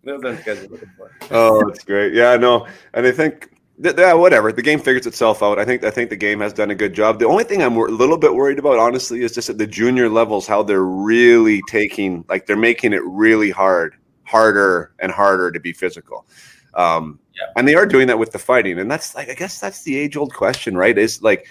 those 0.04 0.24
are 0.24 0.34
the 0.34 0.42
guys 0.44 0.64
are 0.64 0.68
looking 0.68 0.90
for. 0.98 1.12
Oh, 1.30 1.64
that's 1.68 1.84
great. 1.84 2.14
Yeah, 2.14 2.36
no, 2.36 2.68
and 2.94 3.06
I 3.06 3.12
think 3.12 3.52
yeah, 3.78 4.14
whatever. 4.14 4.52
The 4.52 4.62
game 4.62 4.80
figures 4.80 5.08
itself 5.08 5.42
out. 5.42 5.60
I 5.60 5.66
think 5.66 5.84
I 5.84 5.90
think 5.90 6.10
the 6.10 6.16
game 6.16 6.40
has 6.40 6.54
done 6.54 6.72
a 6.72 6.76
good 6.76 6.94
job. 6.94 7.20
The 7.20 7.28
only 7.28 7.44
thing 7.44 7.62
I'm 7.62 7.76
a 7.76 7.82
little 7.86 8.18
bit 8.18 8.34
worried 8.34 8.60
about, 8.60 8.78
honestly, 8.78 9.22
is 9.22 9.32
just 9.32 9.50
at 9.50 9.58
the 9.58 9.68
junior 9.68 10.10
levels 10.10 10.48
how 10.48 10.64
they're 10.64 10.84
really 10.84 11.62
taking, 11.68 12.26
like 12.30 12.46
they're 12.46 12.56
making 12.56 12.94
it 12.94 13.02
really 13.04 13.50
hard, 13.50 13.96
harder 14.24 14.94
and 15.00 15.12
harder 15.12 15.52
to 15.52 15.60
be 15.60 15.74
physical. 15.74 16.26
Um, 16.74 17.20
yeah. 17.36 17.48
And 17.56 17.68
they 17.68 17.76
are 17.76 17.86
doing 17.86 18.08
that 18.08 18.20
with 18.20 18.32
the 18.32 18.40
fighting, 18.40 18.80
and 18.80 18.90
that's 18.90 19.16
like 19.16 19.30
I 19.30 19.34
guess 19.34 19.60
that's 19.60 19.84
the 19.84 19.98
age 19.98 20.16
old 20.16 20.34
question, 20.34 20.78
right? 20.78 20.98
Is 20.98 21.22
like 21.22 21.48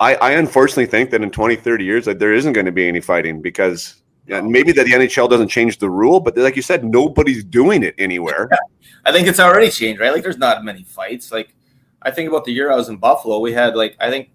I, 0.00 0.16
I 0.16 0.30
unfortunately 0.32 0.86
think 0.86 1.10
that 1.10 1.22
in 1.22 1.30
20, 1.30 1.56
30 1.56 1.84
years 1.84 2.04
that 2.06 2.18
there 2.18 2.32
isn't 2.32 2.52
going 2.52 2.66
to 2.66 2.72
be 2.72 2.88
any 2.88 3.00
fighting 3.00 3.40
because 3.40 4.01
and 4.28 4.48
maybe 4.50 4.72
that 4.72 4.84
the 4.84 4.92
NHL 4.92 5.28
doesn't 5.28 5.48
change 5.48 5.78
the 5.78 5.90
rule, 5.90 6.20
but 6.20 6.36
like 6.36 6.56
you 6.56 6.62
said, 6.62 6.84
nobody's 6.84 7.42
doing 7.42 7.82
it 7.82 7.94
anywhere. 7.98 8.48
Yeah. 8.50 8.58
I 9.04 9.12
think 9.12 9.26
it's 9.26 9.40
already 9.40 9.68
changed, 9.68 10.00
right? 10.00 10.12
Like 10.12 10.22
there's 10.22 10.38
not 10.38 10.64
many 10.64 10.84
fights. 10.84 11.32
Like 11.32 11.54
I 12.02 12.10
think 12.10 12.28
about 12.28 12.44
the 12.44 12.52
year 12.52 12.70
I 12.70 12.76
was 12.76 12.88
in 12.88 12.98
Buffalo, 12.98 13.40
we 13.40 13.52
had 13.52 13.74
like 13.74 13.96
I 13.98 14.10
think 14.10 14.30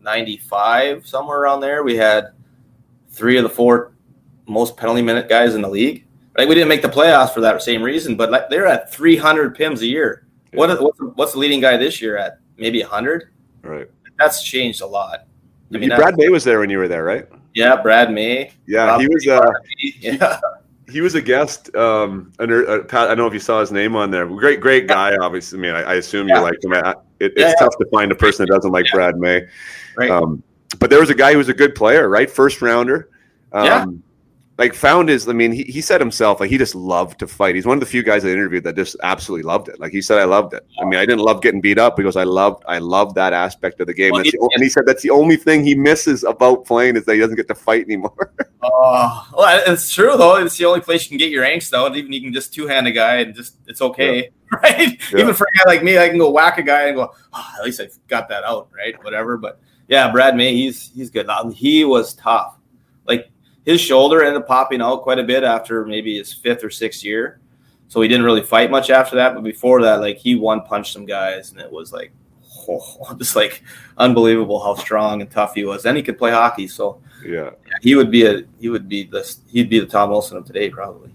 95 0.00 1.06
somewhere 1.06 1.40
around 1.40 1.60
there, 1.60 1.82
we 1.82 1.96
had 1.96 2.28
three 3.10 3.36
of 3.36 3.42
the 3.42 3.48
four 3.48 3.92
most 4.46 4.76
penalty 4.76 5.02
minute 5.02 5.28
guys 5.28 5.54
in 5.54 5.62
the 5.62 5.68
league. 5.68 6.06
Right? 6.36 6.48
We 6.48 6.54
didn't 6.54 6.68
make 6.68 6.82
the 6.82 6.88
playoffs 6.88 7.32
for 7.32 7.40
that 7.40 7.62
same 7.62 7.82
reason, 7.82 8.16
but 8.16 8.30
like 8.30 8.48
they're 8.50 8.66
at 8.66 8.92
300 8.92 9.56
pims 9.56 9.80
a 9.80 9.86
year. 9.86 10.26
Yeah. 10.52 10.58
What 10.58 10.82
what's, 10.82 10.98
what's 11.16 11.32
the 11.32 11.38
leading 11.38 11.60
guy 11.60 11.76
this 11.76 12.00
year 12.00 12.16
at? 12.16 12.38
Maybe 12.56 12.80
100. 12.80 13.30
Right. 13.62 13.88
That's 14.18 14.42
changed 14.42 14.80
a 14.80 14.86
lot. 14.86 15.26
I 15.72 15.78
mean, 15.78 15.88
Brad 15.88 16.16
May 16.16 16.28
was 16.28 16.44
there 16.44 16.60
when 16.60 16.70
you 16.70 16.78
were 16.78 16.86
there, 16.86 17.02
right? 17.02 17.26
Yeah, 17.54 17.80
Brad 17.80 18.12
May. 18.12 18.52
Yeah, 18.66 18.98
he 18.98 19.08
was. 19.08 19.26
Uh, 19.26 19.50
yeah. 20.00 20.40
He 20.90 21.00
was 21.00 21.14
a 21.14 21.22
guest. 21.22 21.74
Um, 21.74 22.32
under 22.38 22.68
uh, 22.68 22.84
Pat, 22.84 23.04
I 23.04 23.08
don't 23.08 23.18
know 23.18 23.26
if 23.26 23.32
you 23.32 23.40
saw 23.40 23.60
his 23.60 23.72
name 23.72 23.96
on 23.96 24.10
there. 24.10 24.26
Great, 24.26 24.60
great 24.60 24.86
guy. 24.86 25.16
Obviously, 25.16 25.58
I 25.58 25.62
mean, 25.62 25.74
I, 25.74 25.82
I 25.82 25.94
assume 25.94 26.28
yeah. 26.28 26.36
you 26.36 26.42
like 26.42 26.62
him. 26.62 26.74
I, 26.74 26.90
it, 27.20 27.32
it's 27.36 27.38
yeah, 27.38 27.54
tough 27.58 27.76
to 27.78 27.86
find 27.90 28.12
a 28.12 28.14
person 28.14 28.44
that 28.44 28.52
doesn't 28.52 28.70
like 28.70 28.86
Brad 28.92 29.16
May. 29.16 29.46
Right. 29.96 30.10
Um, 30.10 30.42
but 30.78 30.90
there 30.90 31.00
was 31.00 31.10
a 31.10 31.14
guy 31.14 31.32
who 31.32 31.38
was 31.38 31.48
a 31.48 31.54
good 31.54 31.74
player, 31.74 32.08
right? 32.08 32.30
First 32.30 32.60
rounder. 32.60 33.08
Um, 33.52 33.64
yeah 33.64 33.84
like 34.56 34.72
found 34.72 35.08
his 35.08 35.28
i 35.28 35.32
mean 35.32 35.50
he, 35.50 35.64
he 35.64 35.80
said 35.80 36.00
himself 36.00 36.40
like 36.40 36.50
he 36.50 36.58
just 36.58 36.74
loved 36.74 37.18
to 37.18 37.26
fight. 37.26 37.54
He's 37.54 37.66
one 37.66 37.76
of 37.76 37.80
the 37.80 37.86
few 37.86 38.02
guys 38.02 38.24
i 38.24 38.28
interviewed 38.28 38.64
that 38.64 38.76
just 38.76 38.96
absolutely 39.02 39.42
loved 39.42 39.68
it. 39.68 39.80
Like 39.80 39.92
he 39.92 40.00
said 40.00 40.18
i 40.18 40.24
loved 40.24 40.54
it. 40.54 40.64
I 40.80 40.84
mean 40.84 40.98
i 40.98 41.06
didn't 41.06 41.20
love 41.20 41.42
getting 41.42 41.60
beat 41.60 41.78
up. 41.78 41.96
Because 41.96 42.16
i 42.16 42.24
loved 42.24 42.62
i 42.66 42.78
love 42.78 43.14
that 43.14 43.32
aspect 43.32 43.80
of 43.80 43.86
the 43.86 43.94
game. 43.94 44.12
Well, 44.12 44.22
he, 44.22 44.30
the, 44.30 44.50
and 44.54 44.62
he 44.62 44.68
said 44.68 44.84
that's 44.86 45.02
the 45.02 45.10
only 45.10 45.36
thing 45.36 45.64
he 45.64 45.74
misses 45.74 46.24
about 46.24 46.64
playing 46.64 46.96
is 46.96 47.04
that 47.04 47.14
he 47.14 47.20
doesn't 47.20 47.36
get 47.36 47.48
to 47.48 47.54
fight 47.54 47.84
anymore. 47.84 48.32
Oh 48.62 49.28
well 49.36 49.62
it's 49.66 49.92
true 49.92 50.16
though. 50.16 50.36
It's 50.36 50.56
the 50.56 50.66
only 50.66 50.80
place 50.80 51.04
you 51.04 51.08
can 51.10 51.18
get 51.18 51.30
your 51.30 51.44
angst 51.44 51.72
out 51.72 51.96
even 51.96 52.12
you 52.12 52.20
can 52.20 52.32
just 52.32 52.54
two-hand 52.54 52.86
a 52.86 52.92
guy 52.92 53.16
and 53.16 53.34
just 53.34 53.56
it's 53.66 53.82
okay 53.82 54.16
yeah. 54.16 54.58
right? 54.62 55.12
Yeah. 55.12 55.20
even 55.20 55.34
for 55.34 55.46
a 55.52 55.58
guy 55.58 55.64
like 55.66 55.82
me 55.82 55.98
i 55.98 56.08
can 56.08 56.18
go 56.18 56.30
whack 56.30 56.58
a 56.58 56.62
guy 56.62 56.88
and 56.88 56.96
go 56.96 57.12
oh, 57.32 57.54
at 57.58 57.64
least 57.64 57.80
i 57.80 57.88
got 58.08 58.28
that 58.28 58.44
out 58.44 58.68
right? 58.76 59.02
Whatever 59.02 59.36
but 59.36 59.60
yeah 59.88 60.10
brad 60.12 60.36
may 60.36 60.54
he's 60.54 60.92
he's 60.94 61.10
good. 61.10 61.28
He 61.54 61.84
was 61.84 62.14
tough 62.14 62.58
his 63.64 63.80
shoulder 63.80 64.22
ended 64.22 64.42
up 64.42 64.48
popping 64.48 64.80
out 64.80 65.02
quite 65.02 65.18
a 65.18 65.24
bit 65.24 65.42
after 65.42 65.84
maybe 65.84 66.18
his 66.18 66.32
fifth 66.32 66.62
or 66.62 66.70
sixth 66.70 67.04
year. 67.04 67.40
So 67.88 68.00
he 68.00 68.08
didn't 68.08 68.24
really 68.24 68.42
fight 68.42 68.70
much 68.70 68.90
after 68.90 69.16
that. 69.16 69.34
But 69.34 69.44
before 69.44 69.82
that, 69.82 70.00
like 70.00 70.18
he 70.18 70.34
one 70.34 70.62
punched 70.62 70.92
some 70.92 71.06
guys, 71.06 71.52
and 71.52 71.60
it 71.60 71.70
was 71.70 71.92
like, 71.92 72.12
oh, 72.68 73.14
just 73.18 73.36
like 73.36 73.62
unbelievable 73.98 74.62
how 74.62 74.74
strong 74.74 75.20
and 75.20 75.30
tough 75.30 75.54
he 75.54 75.64
was. 75.64 75.86
And 75.86 75.96
he 75.96 76.02
could 76.02 76.18
play 76.18 76.30
hockey. 76.30 76.68
So 76.68 77.00
yeah, 77.24 77.50
yeah 77.66 77.74
he 77.80 77.94
would 77.94 78.10
be 78.10 78.26
a 78.26 78.42
he 78.60 78.68
would 78.68 78.88
be 78.88 79.04
the 79.04 79.36
he'd 79.48 79.70
be 79.70 79.80
the 79.80 79.86
Tom 79.86 80.10
Wilson 80.10 80.36
of 80.36 80.44
today 80.44 80.70
probably. 80.70 81.10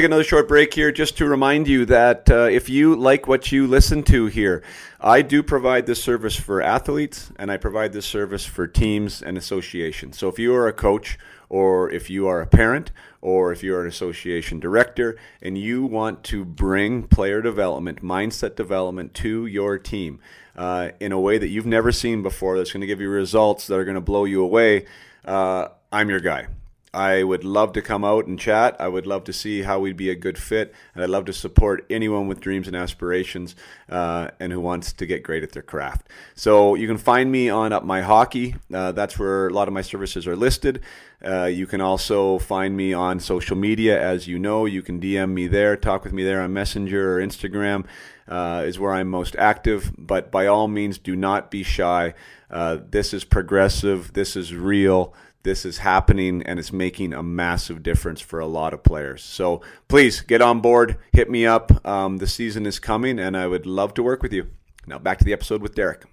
Take 0.00 0.06
another 0.06 0.24
short 0.24 0.48
break 0.48 0.72
here 0.72 0.90
just 0.90 1.18
to 1.18 1.26
remind 1.26 1.68
you 1.68 1.84
that 1.84 2.30
uh, 2.30 2.44
if 2.44 2.70
you 2.70 2.96
like 2.96 3.28
what 3.28 3.52
you 3.52 3.66
listen 3.66 4.02
to 4.04 4.28
here, 4.28 4.62
I 4.98 5.20
do 5.20 5.42
provide 5.42 5.84
this 5.84 6.02
service 6.02 6.34
for 6.34 6.62
athletes 6.62 7.30
and 7.36 7.52
I 7.52 7.58
provide 7.58 7.92
this 7.92 8.06
service 8.06 8.46
for 8.46 8.66
teams 8.66 9.20
and 9.20 9.36
associations. 9.36 10.16
So 10.18 10.28
if 10.28 10.38
you 10.38 10.54
are 10.54 10.66
a 10.66 10.72
coach 10.72 11.18
or 11.50 11.90
if 11.90 12.08
you 12.08 12.26
are 12.28 12.40
a 12.40 12.46
parent 12.46 12.92
or 13.20 13.52
if 13.52 13.62
you're 13.62 13.82
an 13.82 13.88
association 13.88 14.58
director 14.58 15.18
and 15.42 15.58
you 15.58 15.84
want 15.84 16.24
to 16.24 16.46
bring 16.46 17.02
player 17.02 17.42
development, 17.42 18.02
mindset 18.02 18.56
development 18.56 19.12
to 19.16 19.44
your 19.44 19.76
team 19.76 20.18
uh, 20.56 20.92
in 20.98 21.12
a 21.12 21.20
way 21.20 21.36
that 21.36 21.48
you've 21.48 21.66
never 21.66 21.92
seen 21.92 22.22
before, 22.22 22.56
that's 22.56 22.72
going 22.72 22.80
to 22.80 22.86
give 22.86 23.02
you 23.02 23.10
results 23.10 23.66
that 23.66 23.78
are 23.78 23.84
going 23.84 23.96
to 23.96 24.00
blow 24.00 24.24
you 24.24 24.42
away, 24.42 24.86
uh, 25.26 25.68
I'm 25.92 26.08
your 26.08 26.20
guy. 26.20 26.46
I 26.92 27.22
would 27.22 27.44
love 27.44 27.72
to 27.74 27.82
come 27.82 28.04
out 28.04 28.26
and 28.26 28.38
chat. 28.38 28.74
I 28.80 28.88
would 28.88 29.06
love 29.06 29.24
to 29.24 29.32
see 29.32 29.62
how 29.62 29.78
we'd 29.78 29.96
be 29.96 30.10
a 30.10 30.16
good 30.16 30.36
fit, 30.36 30.74
and 30.94 31.04
I'd 31.04 31.10
love 31.10 31.24
to 31.26 31.32
support 31.32 31.86
anyone 31.88 32.26
with 32.26 32.40
dreams 32.40 32.66
and 32.66 32.74
aspirations 32.74 33.54
uh, 33.88 34.30
and 34.40 34.52
who 34.52 34.60
wants 34.60 34.92
to 34.94 35.06
get 35.06 35.22
great 35.22 35.44
at 35.44 35.52
their 35.52 35.62
craft. 35.62 36.08
So 36.34 36.74
you 36.74 36.88
can 36.88 36.98
find 36.98 37.30
me 37.30 37.48
on 37.48 37.72
Up 37.72 37.84
My 37.84 38.02
Hockey. 38.02 38.56
Uh, 38.72 38.90
that's 38.90 39.18
where 39.18 39.46
a 39.46 39.52
lot 39.52 39.68
of 39.68 39.74
my 39.74 39.82
services 39.82 40.26
are 40.26 40.34
listed. 40.34 40.80
Uh, 41.24 41.44
you 41.44 41.66
can 41.66 41.80
also 41.80 42.38
find 42.38 42.76
me 42.76 42.92
on 42.92 43.20
social 43.20 43.56
media, 43.56 44.00
as 44.00 44.26
you 44.26 44.38
know. 44.38 44.66
You 44.66 44.82
can 44.82 45.00
DM 45.00 45.30
me 45.30 45.46
there, 45.46 45.76
talk 45.76 46.02
with 46.02 46.12
me 46.12 46.24
there 46.24 46.40
on 46.40 46.52
Messenger 46.52 47.18
or 47.18 47.20
Instagram. 47.20 47.84
Uh, 48.26 48.62
is 48.64 48.78
where 48.78 48.92
I'm 48.92 49.08
most 49.08 49.34
active, 49.36 49.92
but 49.98 50.30
by 50.30 50.46
all 50.46 50.68
means, 50.68 50.98
do 50.98 51.16
not 51.16 51.50
be 51.50 51.64
shy. 51.64 52.14
Uh, 52.48 52.78
this 52.88 53.12
is 53.12 53.24
progressive. 53.24 54.12
This 54.12 54.36
is 54.36 54.54
real 54.54 55.14
this 55.42 55.64
is 55.64 55.78
happening 55.78 56.42
and 56.42 56.58
it's 56.58 56.72
making 56.72 57.14
a 57.14 57.22
massive 57.22 57.82
difference 57.82 58.20
for 58.20 58.40
a 58.40 58.46
lot 58.46 58.74
of 58.74 58.82
players. 58.82 59.22
So 59.22 59.62
please 59.88 60.20
get 60.20 60.42
on 60.42 60.60
board, 60.60 60.98
hit 61.12 61.30
me 61.30 61.46
up. 61.46 61.86
Um, 61.86 62.18
the 62.18 62.26
season 62.26 62.66
is 62.66 62.78
coming 62.78 63.18
and 63.18 63.36
I 63.36 63.46
would 63.46 63.66
love 63.66 63.94
to 63.94 64.02
work 64.02 64.22
with 64.22 64.32
you. 64.32 64.48
Now 64.86 64.98
back 64.98 65.18
to 65.18 65.24
the 65.24 65.32
episode 65.32 65.62
with 65.62 65.74
Derek. 65.74 66.04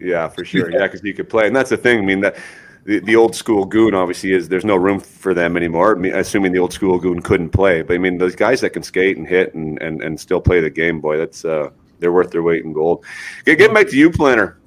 Yeah, 0.00 0.28
for 0.28 0.44
sure. 0.44 0.70
Yeah, 0.70 0.86
because 0.86 1.02
you 1.02 1.14
could 1.14 1.28
play, 1.28 1.46
and 1.46 1.54
that's 1.54 1.70
the 1.70 1.76
thing. 1.76 1.98
I 1.98 2.02
mean 2.02 2.20
that 2.20 2.36
the, 2.84 3.00
the 3.00 3.16
old 3.16 3.34
school 3.34 3.64
goon 3.64 3.94
obviously 3.94 4.32
is 4.32 4.48
there's 4.48 4.64
no 4.64 4.76
room 4.76 5.00
for 5.00 5.34
them 5.34 5.56
anymore. 5.56 5.94
Assuming 6.06 6.52
the 6.52 6.58
old 6.58 6.72
school 6.72 6.98
goon 6.98 7.20
couldn't 7.20 7.50
play, 7.50 7.82
but 7.82 7.94
I 7.94 7.98
mean 7.98 8.18
those 8.18 8.34
guys 8.34 8.60
that 8.62 8.70
can 8.70 8.82
skate 8.82 9.16
and 9.16 9.26
hit 9.26 9.54
and 9.54 9.80
and, 9.82 10.02
and 10.02 10.18
still 10.18 10.40
play 10.40 10.60
the 10.60 10.70
game, 10.70 11.00
boy, 11.00 11.18
that's 11.18 11.44
uh, 11.44 11.70
they're 11.98 12.12
worth 12.12 12.30
their 12.30 12.42
weight 12.42 12.64
in 12.64 12.72
gold. 12.72 13.04
Getting 13.44 13.74
back 13.74 13.88
to 13.88 13.96
you, 13.96 14.10
planner. 14.10 14.58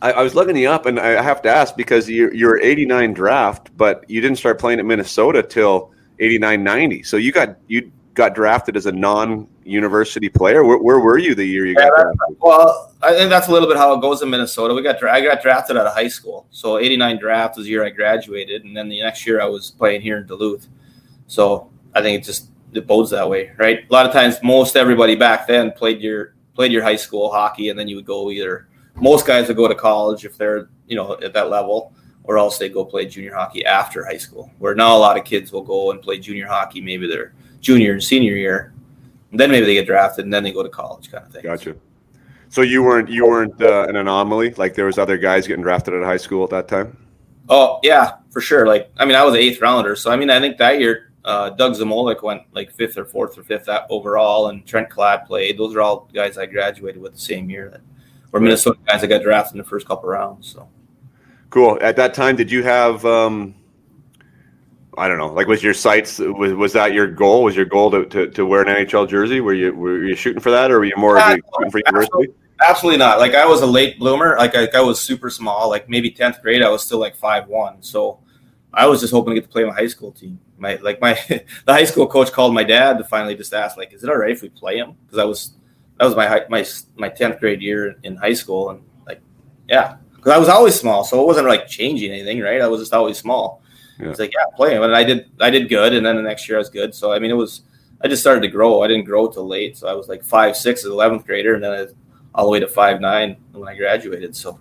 I, 0.00 0.12
I, 0.12 0.22
was 0.22 0.34
looking 0.34 0.56
you 0.56 0.68
up, 0.70 0.86
and 0.86 0.98
I 0.98 1.20
have 1.22 1.42
to 1.42 1.48
ask 1.48 1.76
because 1.76 2.08
you're, 2.08 2.32
you're 2.32 2.60
89 2.60 3.14
draft, 3.14 3.76
but 3.76 4.04
you 4.08 4.20
didn't 4.20 4.38
start 4.38 4.58
playing 4.58 4.78
at 4.78 4.86
Minnesota 4.86 5.42
till 5.42 5.92
89 6.20 6.62
90. 6.62 7.02
So 7.02 7.16
you 7.16 7.32
got 7.32 7.56
you 7.66 7.90
got 8.14 8.34
drafted 8.34 8.76
as 8.76 8.86
a 8.86 8.92
non-university 8.92 10.28
player. 10.28 10.64
Where, 10.64 10.78
where 10.78 10.98
were 10.98 11.18
you 11.18 11.34
the 11.34 11.44
year 11.44 11.66
you 11.66 11.74
got 11.74 11.90
drafted? 11.94 12.36
Well, 12.40 12.92
I 13.02 13.12
think 13.12 13.30
that's 13.30 13.48
a 13.48 13.52
little 13.52 13.68
bit 13.68 13.76
how 13.76 13.92
it 13.94 14.00
goes 14.00 14.22
in 14.22 14.30
Minnesota. 14.30 14.74
We 14.74 14.82
got 14.82 15.02
I 15.04 15.20
got 15.20 15.42
drafted 15.42 15.76
out 15.76 15.86
of 15.86 15.94
high 15.94 16.08
school, 16.08 16.46
so 16.50 16.78
89 16.78 17.18
draft 17.18 17.56
was 17.56 17.66
the 17.66 17.70
year 17.70 17.84
I 17.84 17.90
graduated, 17.90 18.64
and 18.64 18.76
then 18.76 18.88
the 18.88 19.00
next 19.02 19.26
year 19.26 19.40
I 19.40 19.46
was 19.46 19.70
playing 19.70 20.00
here 20.00 20.18
in 20.18 20.26
Duluth. 20.26 20.68
So 21.26 21.70
I 21.94 22.02
think 22.02 22.22
it 22.22 22.24
just 22.24 22.50
it 22.72 22.86
bodes 22.86 23.10
that 23.10 23.28
way, 23.28 23.52
right? 23.56 23.80
A 23.88 23.92
lot 23.92 24.06
of 24.06 24.12
times, 24.12 24.36
most 24.42 24.76
everybody 24.76 25.16
back 25.16 25.46
then 25.46 25.72
played 25.72 26.00
your 26.00 26.34
played 26.54 26.72
your 26.72 26.82
high 26.82 26.96
school 26.96 27.30
hockey, 27.30 27.68
and 27.68 27.78
then 27.78 27.88
you 27.88 27.96
would 27.96 28.06
go 28.06 28.30
either 28.30 28.68
most 29.00 29.26
guys 29.26 29.48
would 29.48 29.56
go 29.56 29.68
to 29.68 29.74
college 29.74 30.24
if 30.24 30.36
they're 30.36 30.68
you 30.86 30.96
know 30.96 31.18
at 31.22 31.32
that 31.32 31.50
level 31.50 31.92
or 32.24 32.36
else 32.38 32.58
they 32.58 32.68
go 32.68 32.84
play 32.84 33.06
junior 33.06 33.34
hockey 33.34 33.64
after 33.64 34.04
high 34.04 34.16
school 34.16 34.50
where 34.58 34.74
now 34.74 34.96
a 34.96 34.98
lot 34.98 35.16
of 35.16 35.24
kids 35.24 35.52
will 35.52 35.62
go 35.62 35.90
and 35.90 36.02
play 36.02 36.18
junior 36.18 36.46
hockey 36.46 36.80
maybe 36.80 37.06
their 37.06 37.32
junior 37.60 37.92
and 37.92 38.02
senior 38.02 38.34
year. 38.34 38.72
And 39.30 39.38
then 39.38 39.50
maybe 39.50 39.66
they 39.66 39.74
get 39.74 39.86
drafted 39.86 40.24
and 40.24 40.32
then 40.32 40.42
they 40.42 40.52
go 40.52 40.62
to 40.62 40.68
college 40.68 41.10
kind 41.10 41.24
of 41.24 41.32
thing. 41.32 41.42
Gotcha. 41.42 41.76
So 42.48 42.62
you 42.62 42.82
weren't 42.82 43.10
you 43.10 43.26
weren't 43.26 43.60
uh, 43.60 43.86
an 43.88 43.96
anomaly? 43.96 44.54
Like 44.54 44.74
there 44.74 44.86
was 44.86 44.98
other 44.98 45.18
guys 45.18 45.46
getting 45.46 45.62
drafted 45.62 45.94
at 45.94 46.02
high 46.02 46.16
school 46.16 46.44
at 46.44 46.50
that 46.50 46.68
time? 46.68 46.96
Oh 47.48 47.80
yeah 47.82 48.16
for 48.30 48.40
sure. 48.40 48.66
Like 48.66 48.90
i 48.96 49.04
mean 49.04 49.14
i 49.14 49.24
was 49.24 49.34
an 49.34 49.40
eighth 49.40 49.60
rounder 49.60 49.96
so 49.96 50.10
i 50.10 50.16
mean 50.16 50.30
i 50.30 50.40
think 50.40 50.58
that 50.58 50.80
year 50.80 51.04
uh, 51.24 51.50
Doug 51.50 51.74
Zmolek 51.74 52.22
went 52.22 52.42
like 52.52 52.72
fifth 52.72 52.96
or 52.96 53.04
fourth 53.04 53.36
or 53.36 53.42
fifth 53.42 53.68
overall, 53.90 54.48
and 54.48 54.64
Trent 54.66 54.88
Klatt 54.88 55.26
played. 55.26 55.58
Those 55.58 55.76
are 55.76 55.82
all 55.82 56.08
guys 56.14 56.38
I 56.38 56.46
graduated 56.46 57.02
with 57.02 57.12
the 57.12 57.18
same 57.18 57.50
year 57.50 57.68
that 57.68 57.82
or 58.32 58.40
Minnesota 58.40 58.78
guys 58.86 59.00
that 59.00 59.08
got 59.08 59.22
drafted 59.22 59.54
in 59.54 59.58
the 59.58 59.64
first 59.64 59.86
couple 59.86 60.08
rounds. 60.08 60.52
So 60.52 60.68
cool. 61.50 61.78
At 61.80 61.96
that 61.96 62.14
time, 62.14 62.36
did 62.36 62.50
you 62.50 62.62
have? 62.62 63.04
Um, 63.04 63.54
I 64.96 65.06
don't 65.06 65.18
know. 65.18 65.32
Like, 65.32 65.46
was 65.46 65.62
your 65.62 65.74
sights? 65.74 66.18
Was 66.18 66.52
was 66.54 66.72
that 66.72 66.92
your 66.92 67.06
goal? 67.06 67.44
Was 67.44 67.56
your 67.56 67.64
goal 67.64 67.90
to, 67.92 68.04
to, 68.06 68.30
to 68.30 68.44
wear 68.44 68.62
an 68.62 68.86
NHL 68.86 69.08
jersey? 69.08 69.40
Were 69.40 69.54
you 69.54 69.72
were 69.72 70.04
you 70.04 70.16
shooting 70.16 70.40
for 70.40 70.50
that, 70.50 70.70
or 70.70 70.78
were 70.78 70.84
you 70.84 70.96
more 70.96 71.16
yeah, 71.16 71.36
shooting 71.36 71.70
for 71.70 71.80
university? 71.86 72.34
Absolutely 72.60 72.98
not. 72.98 73.18
Like 73.20 73.34
I 73.34 73.46
was 73.46 73.62
a 73.62 73.66
late 73.66 73.98
bloomer. 73.98 74.36
Like 74.36 74.56
I, 74.56 74.68
I 74.74 74.80
was 74.80 75.00
super 75.00 75.30
small. 75.30 75.68
Like 75.68 75.88
maybe 75.88 76.10
tenth 76.10 76.42
grade, 76.42 76.62
I 76.62 76.68
was 76.68 76.84
still 76.84 76.98
like 76.98 77.14
five 77.14 77.46
one. 77.46 77.82
So 77.82 78.18
I 78.74 78.86
was 78.86 79.00
just 79.00 79.12
hoping 79.12 79.34
to 79.34 79.40
get 79.40 79.46
to 79.46 79.52
play 79.52 79.64
my 79.64 79.72
high 79.72 79.86
school 79.86 80.10
team. 80.10 80.40
My 80.58 80.74
like 80.76 81.00
my 81.00 81.14
the 81.28 81.72
high 81.72 81.84
school 81.84 82.08
coach 82.08 82.32
called 82.32 82.52
my 82.52 82.64
dad 82.64 82.98
to 82.98 83.04
finally 83.04 83.36
just 83.36 83.54
ask 83.54 83.76
like, 83.76 83.92
is 83.92 84.02
it 84.02 84.10
all 84.10 84.16
right 84.16 84.32
if 84.32 84.42
we 84.42 84.48
play 84.48 84.78
him? 84.78 84.96
Because 85.06 85.18
I 85.18 85.24
was 85.24 85.52
that 85.98 86.04
was 86.04 86.16
my 86.16 86.44
my 86.48 86.64
my 86.96 87.08
tenth 87.08 87.40
grade 87.40 87.60
year 87.60 87.96
in 88.02 88.16
high 88.16 88.32
school, 88.32 88.70
and 88.70 88.82
like, 89.06 89.20
yeah, 89.68 89.96
because 90.14 90.32
I 90.32 90.38
was 90.38 90.48
always 90.48 90.78
small, 90.78 91.04
so 91.04 91.20
it 91.20 91.26
wasn't 91.26 91.48
like 91.48 91.66
changing 91.66 92.12
anything, 92.12 92.40
right? 92.40 92.60
I 92.60 92.68
was 92.68 92.80
just 92.80 92.94
always 92.94 93.18
small. 93.18 93.62
Yeah. 93.98 94.10
It's 94.10 94.20
like 94.20 94.32
yeah, 94.32 94.56
playing, 94.56 94.82
and 94.82 94.94
I 94.94 95.04
did 95.04 95.30
I 95.40 95.50
did 95.50 95.68
good, 95.68 95.92
and 95.94 96.06
then 96.06 96.16
the 96.16 96.22
next 96.22 96.48
year 96.48 96.58
I 96.58 96.60
was 96.60 96.70
good. 96.70 96.94
So 96.94 97.12
I 97.12 97.18
mean, 97.18 97.30
it 97.30 97.34
was 97.34 97.62
I 98.00 98.08
just 98.08 98.22
started 98.22 98.42
to 98.42 98.48
grow. 98.48 98.82
I 98.82 98.88
didn't 98.88 99.04
grow 99.04 99.28
till 99.28 99.46
late, 99.46 99.76
so 99.76 99.88
I 99.88 99.94
was 99.94 100.08
like 100.08 100.22
five 100.22 100.56
six 100.56 100.84
as 100.84 100.90
eleventh 100.90 101.26
grader, 101.26 101.54
and 101.54 101.64
then 101.64 101.72
I, 101.72 101.86
all 102.34 102.44
the 102.44 102.50
way 102.50 102.60
to 102.60 102.68
five 102.68 103.00
nine 103.00 103.36
when 103.52 103.68
I 103.68 103.74
graduated. 103.74 104.36
So 104.36 104.60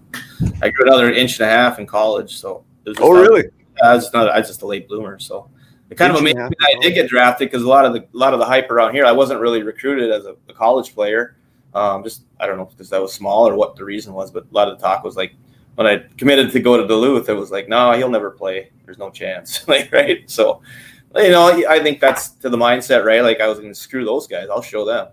I 0.62 0.69
grew 0.69 0.88
another 0.88 1.12
inch 1.12 1.39
and 1.39 1.47
a 1.47 1.54
half 1.54 1.78
in 1.78 1.86
college. 1.86 2.38
So 2.38 2.65
oh 3.00 3.12
really? 3.12 3.50
I 3.84 3.93
was 3.93 4.12
not 4.12 4.30
I 4.30 4.39
was 4.39 4.47
just 4.47 4.63
a 4.63 4.67
late 4.67 4.88
bloomer. 4.88 5.19
So 5.19 5.50
it 5.89 5.95
kind 5.97 6.12
of 6.12 6.19
amazing 6.19 6.39
that 6.39 6.56
I 6.62 6.80
did 6.82 6.93
get 6.93 7.08
drafted 7.08 7.50
because 7.50 7.63
a 7.63 7.67
lot 7.67 7.86
of 7.86 7.93
the 7.93 8.02
a 8.02 8.17
lot 8.17 8.34
of 8.34 8.39
the 8.39 8.45
hype 8.45 8.69
around 8.69 8.93
here, 8.93 9.06
I 9.06 9.12
wasn't 9.12 9.39
really 9.39 9.63
recruited 9.63 10.12
as 10.12 10.26
a, 10.26 10.36
a 10.50 10.54
college 10.54 10.93
player. 10.93 11.38
Um, 11.73 12.04
just 12.04 12.23
I 12.39 12.45
don't 12.45 12.58
know 12.58 12.65
because 12.65 12.91
I 12.91 13.00
was 13.00 13.13
small 13.13 13.47
or 13.47 13.56
what 13.56 13.76
the 13.76 13.86
reason 13.86 14.13
was, 14.13 14.32
but 14.32 14.43
a 14.43 14.54
lot 14.54 14.67
of 14.67 14.78
the 14.78 14.86
talk 14.86 15.04
was 15.04 15.15
like 15.15 15.34
when 15.76 15.88
I 15.88 16.04
committed 16.17 16.52
to 16.52 16.60
go 16.60 16.76
to 16.76 16.88
Duluth, 16.88 17.30
it 17.30 17.34
was 17.34 17.52
like, 17.52 17.69
no, 17.69 17.91
he'll 17.93 18.10
never 18.10 18.32
play. 18.32 18.71
There's 18.86 18.97
no 18.97 19.10
chance, 19.10 19.67
like 19.67 19.91
right. 19.91 20.30
So, 20.30 20.62
you 21.15 21.30
know, 21.30 21.63
I 21.69 21.80
think 21.80 22.00
that's 22.00 22.30
to 22.30 22.50
the 22.50 22.58
mindset, 22.58 23.06
right? 23.06 23.21
Like 23.21 23.39
I 23.39 23.47
was 23.47 23.60
going 23.60 23.71
to 23.71 23.80
screw 23.80 24.04
those 24.04 24.28
guys. 24.28 24.47
I'll 24.50 24.62
show 24.62 24.86
them. 24.86 25.10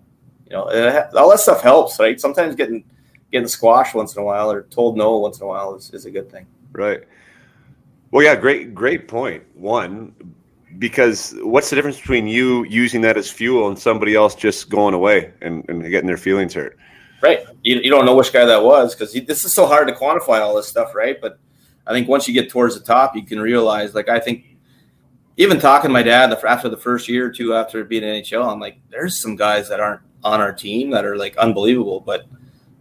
You 0.48 0.56
know, 0.56 1.08
all 1.16 1.30
that 1.30 1.40
stuff 1.40 1.62
helps, 1.62 1.98
right? 2.00 2.20
Sometimes 2.20 2.56
getting 2.56 2.84
getting 3.30 3.48
squashed 3.48 3.94
once 3.94 4.16
in 4.16 4.22
a 4.22 4.24
while 4.24 4.50
or 4.50 4.62
told 4.62 4.96
no 4.96 5.18
once 5.18 5.38
in 5.38 5.44
a 5.44 5.48
while 5.48 5.74
is, 5.74 5.90
is 5.90 6.06
a 6.06 6.10
good 6.10 6.30
thing. 6.30 6.46
Right. 6.72 7.02
Well, 8.10 8.24
yeah, 8.24 8.36
great, 8.36 8.74
great 8.74 9.08
point. 9.08 9.42
One, 9.54 10.14
because 10.78 11.34
what's 11.42 11.70
the 11.70 11.76
difference 11.76 11.98
between 11.98 12.26
you 12.26 12.64
using 12.64 13.00
that 13.02 13.16
as 13.16 13.30
fuel 13.30 13.68
and 13.68 13.78
somebody 13.78 14.14
else 14.14 14.34
just 14.34 14.68
going 14.68 14.94
away 14.94 15.32
and, 15.40 15.64
and 15.68 15.82
getting 15.90 16.06
their 16.06 16.16
feelings 16.16 16.54
hurt? 16.54 16.76
Right. 17.22 17.46
You, 17.62 17.76
you 17.76 17.90
don't 17.90 18.04
know 18.04 18.14
which 18.14 18.32
guy 18.32 18.44
that 18.44 18.62
was 18.62 18.94
because 18.94 19.12
this 19.12 19.44
is 19.44 19.52
so 19.52 19.66
hard 19.66 19.88
to 19.88 19.94
quantify 19.94 20.40
all 20.40 20.54
this 20.54 20.68
stuff, 20.68 20.94
right? 20.94 21.20
But 21.20 21.38
I 21.86 21.92
think 21.92 22.08
once 22.08 22.28
you 22.28 22.34
get 22.34 22.50
towards 22.50 22.78
the 22.78 22.84
top, 22.84 23.16
you 23.16 23.24
can 23.24 23.40
realize, 23.40 23.94
like, 23.94 24.08
I 24.08 24.20
think 24.20 24.44
even 25.36 25.58
talking 25.58 25.88
to 25.88 25.92
my 25.92 26.02
dad 26.02 26.32
after 26.32 26.68
the 26.68 26.76
first 26.76 27.08
year 27.08 27.26
or 27.26 27.30
two 27.30 27.54
after 27.54 27.82
being 27.84 28.02
in 28.02 28.22
NHL, 28.22 28.50
I'm 28.52 28.60
like, 28.60 28.78
there's 28.90 29.18
some 29.18 29.36
guys 29.36 29.68
that 29.68 29.80
aren't 29.80 30.00
on 30.22 30.40
our 30.40 30.52
team 30.52 30.90
that 30.90 31.04
are 31.04 31.16
like 31.16 31.36
unbelievable, 31.36 32.00
but 32.00 32.26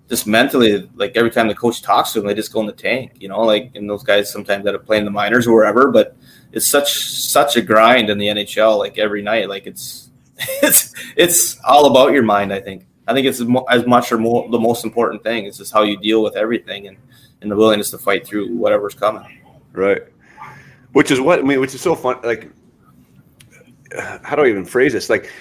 just 0.09 0.27
mentally, 0.27 0.89
like 0.95 1.15
every 1.15 1.31
time 1.31 1.47
the 1.47 1.55
coach 1.55 1.81
talks 1.81 2.13
to 2.13 2.19
them, 2.19 2.27
they 2.27 2.33
just 2.33 2.51
go 2.51 2.59
in 2.59 2.65
the 2.65 2.73
tank, 2.73 3.13
you 3.19 3.27
know, 3.27 3.41
like, 3.41 3.71
and 3.75 3.89
those 3.89 4.03
guys 4.03 4.31
sometimes 4.31 4.65
that 4.65 4.75
are 4.75 4.79
playing 4.79 5.05
the 5.05 5.11
minors 5.11 5.47
or 5.47 5.53
wherever, 5.53 5.91
but 5.91 6.15
it's 6.51 6.69
such, 6.69 7.09
such 7.09 7.55
a 7.55 7.61
grind 7.61 8.09
in 8.09 8.17
the 8.17 8.27
NHL, 8.27 8.77
like 8.77 8.97
every 8.97 9.21
night, 9.21 9.49
like 9.49 9.65
it's, 9.65 10.09
it's, 10.61 10.93
it's 11.15 11.59
all 11.63 11.85
about 11.85 12.11
your 12.11 12.23
mind. 12.23 12.53
I 12.53 12.59
think, 12.59 12.85
I 13.07 13.13
think 13.13 13.27
it's 13.27 13.41
as 13.69 13.85
much 13.85 14.11
or 14.11 14.17
more 14.17 14.49
the 14.49 14.59
most 14.59 14.85
important 14.85 15.23
thing. 15.23 15.45
It's 15.45 15.57
just 15.57 15.73
how 15.73 15.83
you 15.83 15.97
deal 15.97 16.21
with 16.21 16.35
everything 16.35 16.87
and, 16.87 16.97
and 17.41 17.51
the 17.51 17.55
willingness 17.55 17.91
to 17.91 17.97
fight 17.97 18.25
through 18.25 18.55
whatever's 18.55 18.93
coming. 18.93 19.41
Right. 19.71 20.01
Which 20.91 21.11
is 21.11 21.19
what, 21.19 21.39
I 21.39 21.41
mean, 21.41 21.59
which 21.59 21.73
is 21.73 21.81
so 21.81 21.95
fun. 21.95 22.19
Like, 22.23 22.49
how 24.23 24.35
do 24.35 24.43
I 24.43 24.47
even 24.47 24.65
phrase 24.65 24.93
this? 24.93 25.09
Like, 25.09 25.31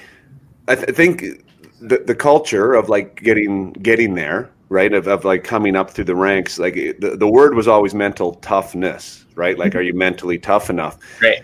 I, 0.68 0.74
th- 0.74 0.88
I 0.88 0.92
think 0.92 1.44
the, 1.82 2.02
the 2.06 2.14
culture 2.14 2.74
of 2.74 2.88
like 2.88 3.22
getting 3.22 3.72
getting 3.74 4.14
there 4.14 4.50
right? 4.68 4.94
Of, 4.94 5.06
of 5.06 5.26
like 5.26 5.44
coming 5.44 5.76
up 5.76 5.90
through 5.90 6.06
the 6.06 6.16
ranks 6.16 6.58
like 6.58 6.74
the, 6.74 7.16
the 7.18 7.28
word 7.28 7.54
was 7.54 7.68
always 7.68 7.94
mental 7.94 8.34
toughness 8.36 9.26
right? 9.34 9.58
Like 9.58 9.74
are 9.74 9.82
you 9.82 9.94
mentally 9.94 10.38
tough 10.38 10.70
enough? 10.70 10.98
Right. 11.20 11.42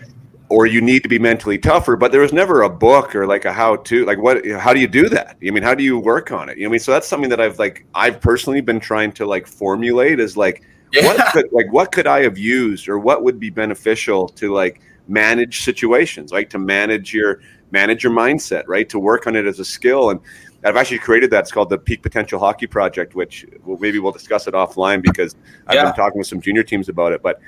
Or 0.49 0.65
you 0.65 0.81
need 0.81 1.03
to 1.03 1.09
be 1.09 1.19
mentally 1.19 1.57
tougher 1.57 1.95
but 1.95 2.11
there 2.11 2.21
was 2.21 2.33
never 2.33 2.63
a 2.63 2.69
book 2.69 3.15
or 3.15 3.27
like 3.27 3.45
a 3.45 3.53
how 3.53 3.75
to 3.75 4.05
like 4.05 4.17
what 4.17 4.45
how 4.47 4.73
do 4.73 4.79
you 4.79 4.87
do 4.87 5.09
that? 5.09 5.37
I 5.45 5.51
mean 5.51 5.63
how 5.63 5.75
do 5.75 5.83
you 5.83 5.99
work 5.99 6.31
on 6.31 6.49
it? 6.49 6.57
You 6.57 6.63
know, 6.63 6.69
i 6.69 6.71
mean? 6.71 6.79
So 6.79 6.91
that's 6.91 7.07
something 7.07 7.29
that 7.29 7.39
i've 7.39 7.59
like 7.59 7.85
i've 7.93 8.19
personally 8.19 8.61
been 8.61 8.79
trying 8.79 9.11
to 9.13 9.25
like 9.25 9.45
formulate 9.45 10.19
is 10.19 10.35
like 10.37 10.63
yeah. 10.91 11.05
what 11.05 11.17
could 11.33 11.49
like 11.51 11.71
what 11.71 11.91
could 11.91 12.07
i 12.07 12.21
have 12.21 12.37
used 12.37 12.89
or 12.89 12.97
what 12.97 13.23
would 13.23 13.39
be 13.39 13.49
beneficial 13.49 14.27
to 14.27 14.53
like 14.53 14.81
manage 15.07 15.63
situations 15.63 16.31
like 16.31 16.49
to 16.51 16.59
manage 16.59 17.13
your 17.13 17.41
manage 17.71 18.03
your 18.03 18.13
mindset, 18.13 18.63
right? 18.67 18.87
To 18.89 18.99
work 18.99 19.27
on 19.27 19.35
it 19.35 19.45
as 19.45 19.59
a 19.59 19.65
skill. 19.65 20.09
And 20.09 20.19
I've 20.63 20.75
actually 20.75 20.99
created 20.99 21.31
that. 21.31 21.41
It's 21.41 21.51
called 21.51 21.69
the 21.69 21.77
Peak 21.77 22.01
Potential 22.01 22.39
Hockey 22.39 22.67
Project, 22.67 23.15
which 23.15 23.45
well, 23.63 23.77
maybe 23.79 23.99
we'll 23.99 24.11
discuss 24.11 24.47
it 24.47 24.53
offline 24.53 25.01
because 25.01 25.35
I've 25.67 25.75
yeah. 25.75 25.85
been 25.85 25.93
talking 25.93 26.17
with 26.17 26.27
some 26.27 26.41
junior 26.41 26.63
teams 26.63 26.89
about 26.89 27.13
it. 27.13 27.21
But, 27.21 27.39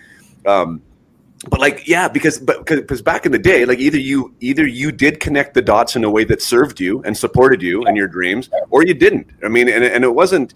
um, 0.46 0.82
but 1.50 1.60
like 1.60 1.88
yeah, 1.88 2.08
because 2.08 2.38
but 2.38 2.66
because 2.66 3.02
back 3.02 3.26
in 3.26 3.32
the 3.32 3.40
day, 3.40 3.66
like 3.66 3.80
either 3.80 3.98
you 3.98 4.34
either 4.42 4.66
you 4.66 4.92
did 4.92 5.20
connect 5.20 5.56
the 5.56 5.62
dots 5.62 5.96
in 5.96 6.04
a 6.04 6.10
way 6.10 6.24
that 6.26 6.42
served 6.42 6.80
you 6.80 7.02
and 7.04 7.18
supported 7.18 7.64
you 7.64 7.84
and 7.84 7.98
your 7.98 8.08
dreams, 8.08 8.50
or 8.70 8.86
you 8.86 8.94
didn't. 8.94 9.28
I 9.44 9.48
mean, 9.48 9.68
and 9.68 9.84
and 9.84 10.04
it 10.04 10.14
wasn't 10.14 10.54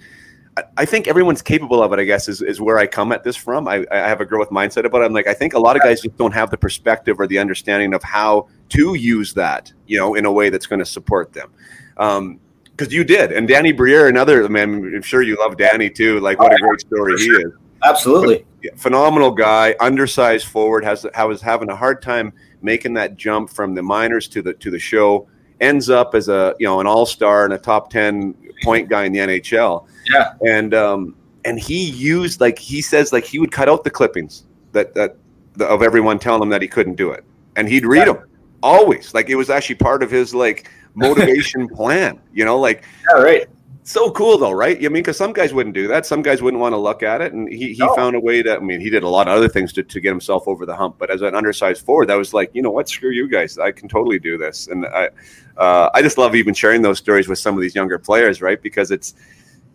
I 0.78 0.86
think 0.86 1.08
everyone's 1.08 1.42
capable 1.42 1.84
of 1.84 1.92
it. 1.92 2.00
I 2.00 2.06
guess 2.06 2.30
is, 2.30 2.42
is 2.42 2.62
where 2.62 2.78
I 2.78 2.88
come 2.88 3.12
at 3.12 3.24
this 3.24 3.36
from. 3.36 3.68
I, 3.68 3.86
I 3.92 3.98
have 3.98 4.22
a 4.22 4.26
growth 4.26 4.50
mindset 4.52 4.86
about 4.86 5.02
it. 5.02 5.06
I'm 5.06 5.14
like, 5.14 5.28
I 5.28 5.34
think 5.34 5.54
a 5.54 5.60
lot 5.60 5.76
of 5.76 5.82
guys 5.82 6.02
just 6.02 6.18
don't 6.18 6.34
have 6.34 6.50
the 6.50 6.58
perspective 6.58 7.20
or 7.20 7.28
the 7.28 7.40
understanding 7.40 7.94
of 7.94 8.02
how 8.04 8.48
to 8.70 8.96
use 8.96 9.34
that, 9.34 9.72
you 9.88 9.98
know, 9.98 10.16
in 10.16 10.26
a 10.26 10.32
way 10.32 10.50
that's 10.50 10.66
going 10.66 10.80
to 10.80 10.86
support 10.86 11.34
them. 11.34 11.52
Um, 11.98 12.40
because 12.76 12.94
you 12.94 13.06
did, 13.06 13.32
and 13.32 13.48
Danny 13.48 13.72
Briere, 13.72 14.10
another 14.10 14.50
man. 14.50 14.92
I'm 14.94 15.02
sure 15.02 15.22
you 15.22 15.38
love 15.40 15.56
Danny 15.56 15.90
too. 15.90 16.20
Like, 16.20 16.40
what 16.40 16.54
a 16.54 16.58
great 16.58 16.82
story 16.82 17.18
he 17.18 17.28
is. 17.28 17.54
Absolutely, 17.84 18.46
but, 18.62 18.78
phenomenal 18.78 19.32
guy, 19.32 19.76
undersized 19.80 20.48
forward. 20.48 20.84
Has 20.84 21.06
was 21.16 21.42
having 21.42 21.70
a 21.70 21.76
hard 21.76 22.02
time 22.02 22.34
making 22.62 22.94
that 22.96 23.16
jump 23.16 23.50
from 23.50 23.76
the 23.76 23.82
minors 23.82 24.28
to 24.30 24.42
the 24.42 24.54
to 24.56 24.70
the 24.70 24.80
show. 24.80 25.28
Ends 25.62 25.90
up 25.90 26.16
as 26.16 26.28
a 26.28 26.54
you 26.60 26.68
know 26.68 26.82
an 26.82 26.88
all 26.88 27.06
star 27.06 27.46
and 27.46 27.54
a 27.54 27.58
top 27.58 27.90
ten 27.90 28.36
point 28.62 28.90
guy 28.90 29.06
in 29.06 29.14
the 29.14 29.20
NHL. 29.20 29.88
Yeah. 30.12 30.34
And 30.46 30.74
um 30.74 31.16
and 31.46 31.58
he 31.58 31.90
used 31.90 32.42
like 32.42 32.60
he 32.60 32.82
says 32.82 33.14
like 33.14 33.24
he 33.24 33.40
would 33.40 33.54
cut 33.54 33.70
out 33.70 33.86
the 33.86 33.90
clippings 33.90 34.44
that 34.74 34.94
that 34.96 35.16
the, 35.54 35.66
of 35.66 35.82
everyone 35.82 36.20
telling 36.20 36.42
him 36.42 36.50
that 36.50 36.62
he 36.62 36.68
couldn't 36.68 36.96
do 36.96 37.12
it, 37.12 37.24
and 37.56 37.70
he'd 37.70 37.86
read 37.86 38.08
yeah. 38.08 38.14
them 38.14 38.28
always. 38.66 39.14
Like 39.14 39.30
it 39.30 39.36
was 39.36 39.50
actually 39.50 39.76
part 39.76 40.02
of 40.04 40.10
his 40.12 40.34
like 40.34 40.70
motivation 40.96 41.68
plan. 41.78 42.20
You 42.34 42.46
know, 42.46 42.60
like 42.60 42.84
yeah, 43.10 43.22
right. 43.22 43.48
So 43.84 44.10
cool 44.10 44.40
though, 44.40 44.52
right? 44.52 44.76
I 44.78 44.82
mean, 44.82 44.94
because 44.94 45.16
some 45.16 45.32
guys 45.32 45.54
wouldn't 45.54 45.76
do 45.76 45.88
that. 45.90 46.08
Some 46.08 46.24
guys 46.24 46.42
wouldn't 46.42 46.60
want 46.60 46.74
to 46.74 46.78
look 46.78 47.04
at 47.04 47.22
it, 47.22 47.34
and 47.34 47.48
he, 47.48 47.74
he 47.74 47.86
no. 47.86 47.96
found 47.96 48.16
a 48.16 48.20
way 48.20 48.42
to. 48.42 48.56
I 48.56 48.60
mean, 48.60 48.82
he 48.82 48.90
did 48.90 49.04
a 49.04 49.08
lot 49.08 49.28
of 49.28 49.36
other 49.38 49.48
things 49.48 49.72
to, 49.74 49.84
to 49.84 50.00
get 50.00 50.10
himself 50.10 50.48
over 50.48 50.66
the 50.66 50.76
hump. 50.76 50.96
But 50.98 51.12
as 51.12 51.22
an 51.22 51.36
undersized 51.36 51.86
forward, 51.86 52.10
that 52.10 52.16
was 52.16 52.34
like, 52.34 52.50
you 52.54 52.64
know 52.64 52.72
what? 52.72 52.90
Screw 52.90 53.12
you 53.12 53.28
guys. 53.30 53.60
I 53.60 53.72
can 53.72 53.88
totally 53.88 54.18
do 54.18 54.40
this, 54.40 54.68
and 54.68 54.88
I 54.88 55.10
uh, 55.58 55.92
I 55.94 56.02
just 56.02 56.18
love 56.18 56.34
even 56.34 56.56
sharing 56.56 56.82
those 56.82 56.98
stories 56.98 57.28
with 57.28 57.38
some 57.38 57.54
of 57.56 57.62
these 57.62 57.76
younger 57.76 58.00
players, 58.00 58.42
right? 58.42 58.60
Because 58.60 58.90
it's, 58.90 59.14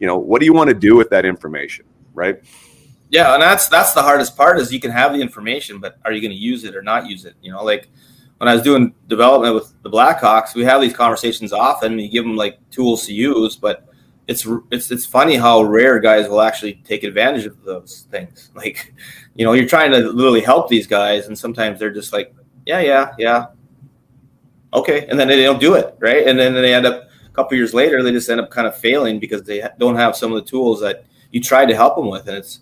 you 0.00 0.08
know, 0.08 0.18
what 0.18 0.40
do 0.40 0.44
you 0.44 0.52
want 0.52 0.68
to 0.68 0.74
do 0.74 0.96
with 0.96 1.08
that 1.10 1.24
information, 1.24 1.84
right? 2.12 2.42
Yeah, 3.10 3.34
and 3.34 3.42
that's 3.42 3.68
that's 3.68 3.92
the 3.92 4.02
hardest 4.02 4.36
part 4.36 4.58
is 4.58 4.72
you 4.72 4.80
can 4.80 4.90
have 4.90 5.12
the 5.12 5.20
information, 5.20 5.78
but 5.78 5.98
are 6.04 6.10
you 6.12 6.20
going 6.20 6.32
to 6.32 6.36
use 6.36 6.64
it 6.64 6.74
or 6.74 6.82
not 6.82 7.08
use 7.08 7.24
it? 7.24 7.34
You 7.42 7.52
know, 7.52 7.62
like 7.62 7.88
when 8.40 8.48
I 8.48 8.54
was 8.54 8.62
doing 8.62 8.94
development 9.06 9.54
with 9.54 9.74
the 9.82 9.90
Blackhawks, 9.90 10.54
we 10.54 10.64
have 10.64 10.80
these 10.80 10.94
conversations 10.94 11.52
often. 11.52 11.98
You 11.98 12.08
give 12.08 12.24
them 12.24 12.36
like 12.36 12.58
tools 12.70 13.04
to 13.04 13.12
use, 13.12 13.54
but 13.54 13.86
it's 14.28 14.48
it's 14.70 14.90
it's 14.90 15.04
funny 15.04 15.36
how 15.36 15.60
rare 15.62 15.98
guys 16.00 16.26
will 16.26 16.40
actually 16.40 16.80
take 16.86 17.04
advantage 17.04 17.44
of 17.44 17.62
those 17.64 18.06
things. 18.10 18.50
Like, 18.54 18.94
you 19.34 19.44
know, 19.44 19.52
you're 19.52 19.68
trying 19.68 19.90
to 19.90 19.98
literally 19.98 20.40
help 20.40 20.68
these 20.70 20.86
guys, 20.86 21.26
and 21.26 21.38
sometimes 21.38 21.78
they're 21.78 21.92
just 21.92 22.14
like, 22.14 22.34
yeah, 22.64 22.80
yeah, 22.80 23.12
yeah, 23.18 23.48
okay, 24.72 25.06
and 25.08 25.20
then 25.20 25.28
they 25.28 25.42
don't 25.42 25.60
do 25.60 25.74
it, 25.74 25.94
right? 25.98 26.26
And 26.26 26.38
then 26.38 26.54
they 26.54 26.72
end 26.72 26.86
up 26.86 27.10
a 27.26 27.30
couple 27.34 27.58
years 27.58 27.74
later, 27.74 28.02
they 28.02 28.10
just 28.10 28.30
end 28.30 28.40
up 28.40 28.50
kind 28.50 28.66
of 28.66 28.74
failing 28.74 29.20
because 29.20 29.42
they 29.42 29.68
don't 29.78 29.96
have 29.96 30.16
some 30.16 30.32
of 30.32 30.42
the 30.42 30.50
tools 30.50 30.80
that 30.80 31.04
you 31.30 31.42
tried 31.42 31.66
to 31.66 31.76
help 31.76 31.94
them 31.94 32.08
with, 32.08 32.26
and 32.26 32.38
it's 32.38 32.60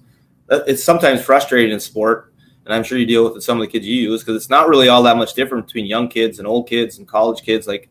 it's 0.50 0.82
sometimes 0.82 1.22
frustrating 1.22 1.72
in 1.72 1.78
sport. 1.78 2.27
And 2.68 2.76
I'm 2.76 2.84
sure 2.84 2.98
you 2.98 3.06
deal 3.06 3.32
with 3.32 3.42
some 3.42 3.58
of 3.58 3.66
the 3.66 3.72
kids 3.72 3.86
you 3.86 3.96
use 3.96 4.22
because 4.22 4.36
it's 4.36 4.50
not 4.50 4.68
really 4.68 4.88
all 4.88 5.02
that 5.02 5.16
much 5.16 5.34
different 5.34 5.66
between 5.66 5.86
young 5.86 6.06
kids 6.06 6.38
and 6.38 6.46
old 6.46 6.68
kids 6.68 6.98
and 6.98 7.08
college 7.08 7.42
kids. 7.42 7.66
Like 7.66 7.88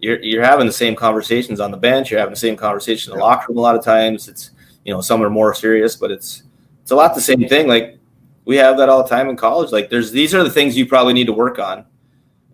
you're 0.00 0.20
you're 0.22 0.42
having 0.42 0.66
the 0.66 0.72
same 0.72 0.96
conversations 0.96 1.60
on 1.60 1.70
the 1.70 1.76
bench, 1.76 2.10
you're 2.10 2.18
having 2.18 2.32
the 2.32 2.40
same 2.40 2.56
conversation 2.56 3.12
in 3.12 3.18
the 3.18 3.24
locker 3.24 3.46
room 3.52 3.58
a 3.58 3.60
lot 3.60 3.76
of 3.76 3.84
times. 3.84 4.26
It's 4.26 4.50
you 4.84 4.92
know 4.92 5.00
some 5.00 5.22
are 5.22 5.30
more 5.30 5.54
serious, 5.54 5.94
but 5.94 6.10
it's 6.10 6.42
it's 6.82 6.90
a 6.90 6.96
lot 6.96 7.14
the 7.14 7.20
same 7.20 7.46
thing. 7.46 7.68
Like 7.68 7.98
we 8.46 8.56
have 8.56 8.76
that 8.78 8.88
all 8.88 9.02
the 9.02 9.08
time 9.08 9.28
in 9.28 9.36
college. 9.36 9.70
Like 9.70 9.90
there's 9.90 10.10
these 10.10 10.34
are 10.34 10.42
the 10.42 10.50
things 10.50 10.76
you 10.76 10.86
probably 10.86 11.12
need 11.12 11.26
to 11.26 11.32
work 11.32 11.58
on 11.58 11.84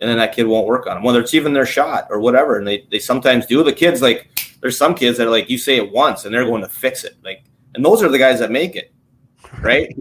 and 0.02 0.10
then 0.10 0.18
that 0.18 0.34
kid 0.34 0.48
won't 0.48 0.66
work 0.66 0.88
on 0.88 0.96
them, 0.96 1.04
whether 1.04 1.20
it's 1.20 1.32
even 1.32 1.52
their 1.52 1.64
shot 1.64 2.08
or 2.10 2.18
whatever. 2.18 2.58
And 2.58 2.66
they, 2.66 2.88
they 2.90 2.98
sometimes 2.98 3.46
do. 3.46 3.62
The 3.62 3.72
kids, 3.72 4.02
like, 4.02 4.28
there's 4.60 4.76
some 4.76 4.96
kids 4.96 5.16
that 5.16 5.28
are 5.28 5.30
like, 5.30 5.48
you 5.48 5.56
say 5.56 5.76
it 5.76 5.92
once 5.92 6.24
and 6.24 6.34
they're 6.34 6.44
going 6.44 6.62
to 6.62 6.68
fix 6.68 7.04
it. 7.04 7.16
Like, 7.22 7.44
and 7.76 7.84
those 7.84 8.02
are 8.02 8.08
the 8.08 8.18
guys 8.18 8.40
that 8.40 8.50
make 8.50 8.74
it, 8.74 8.92
right? 9.60 9.96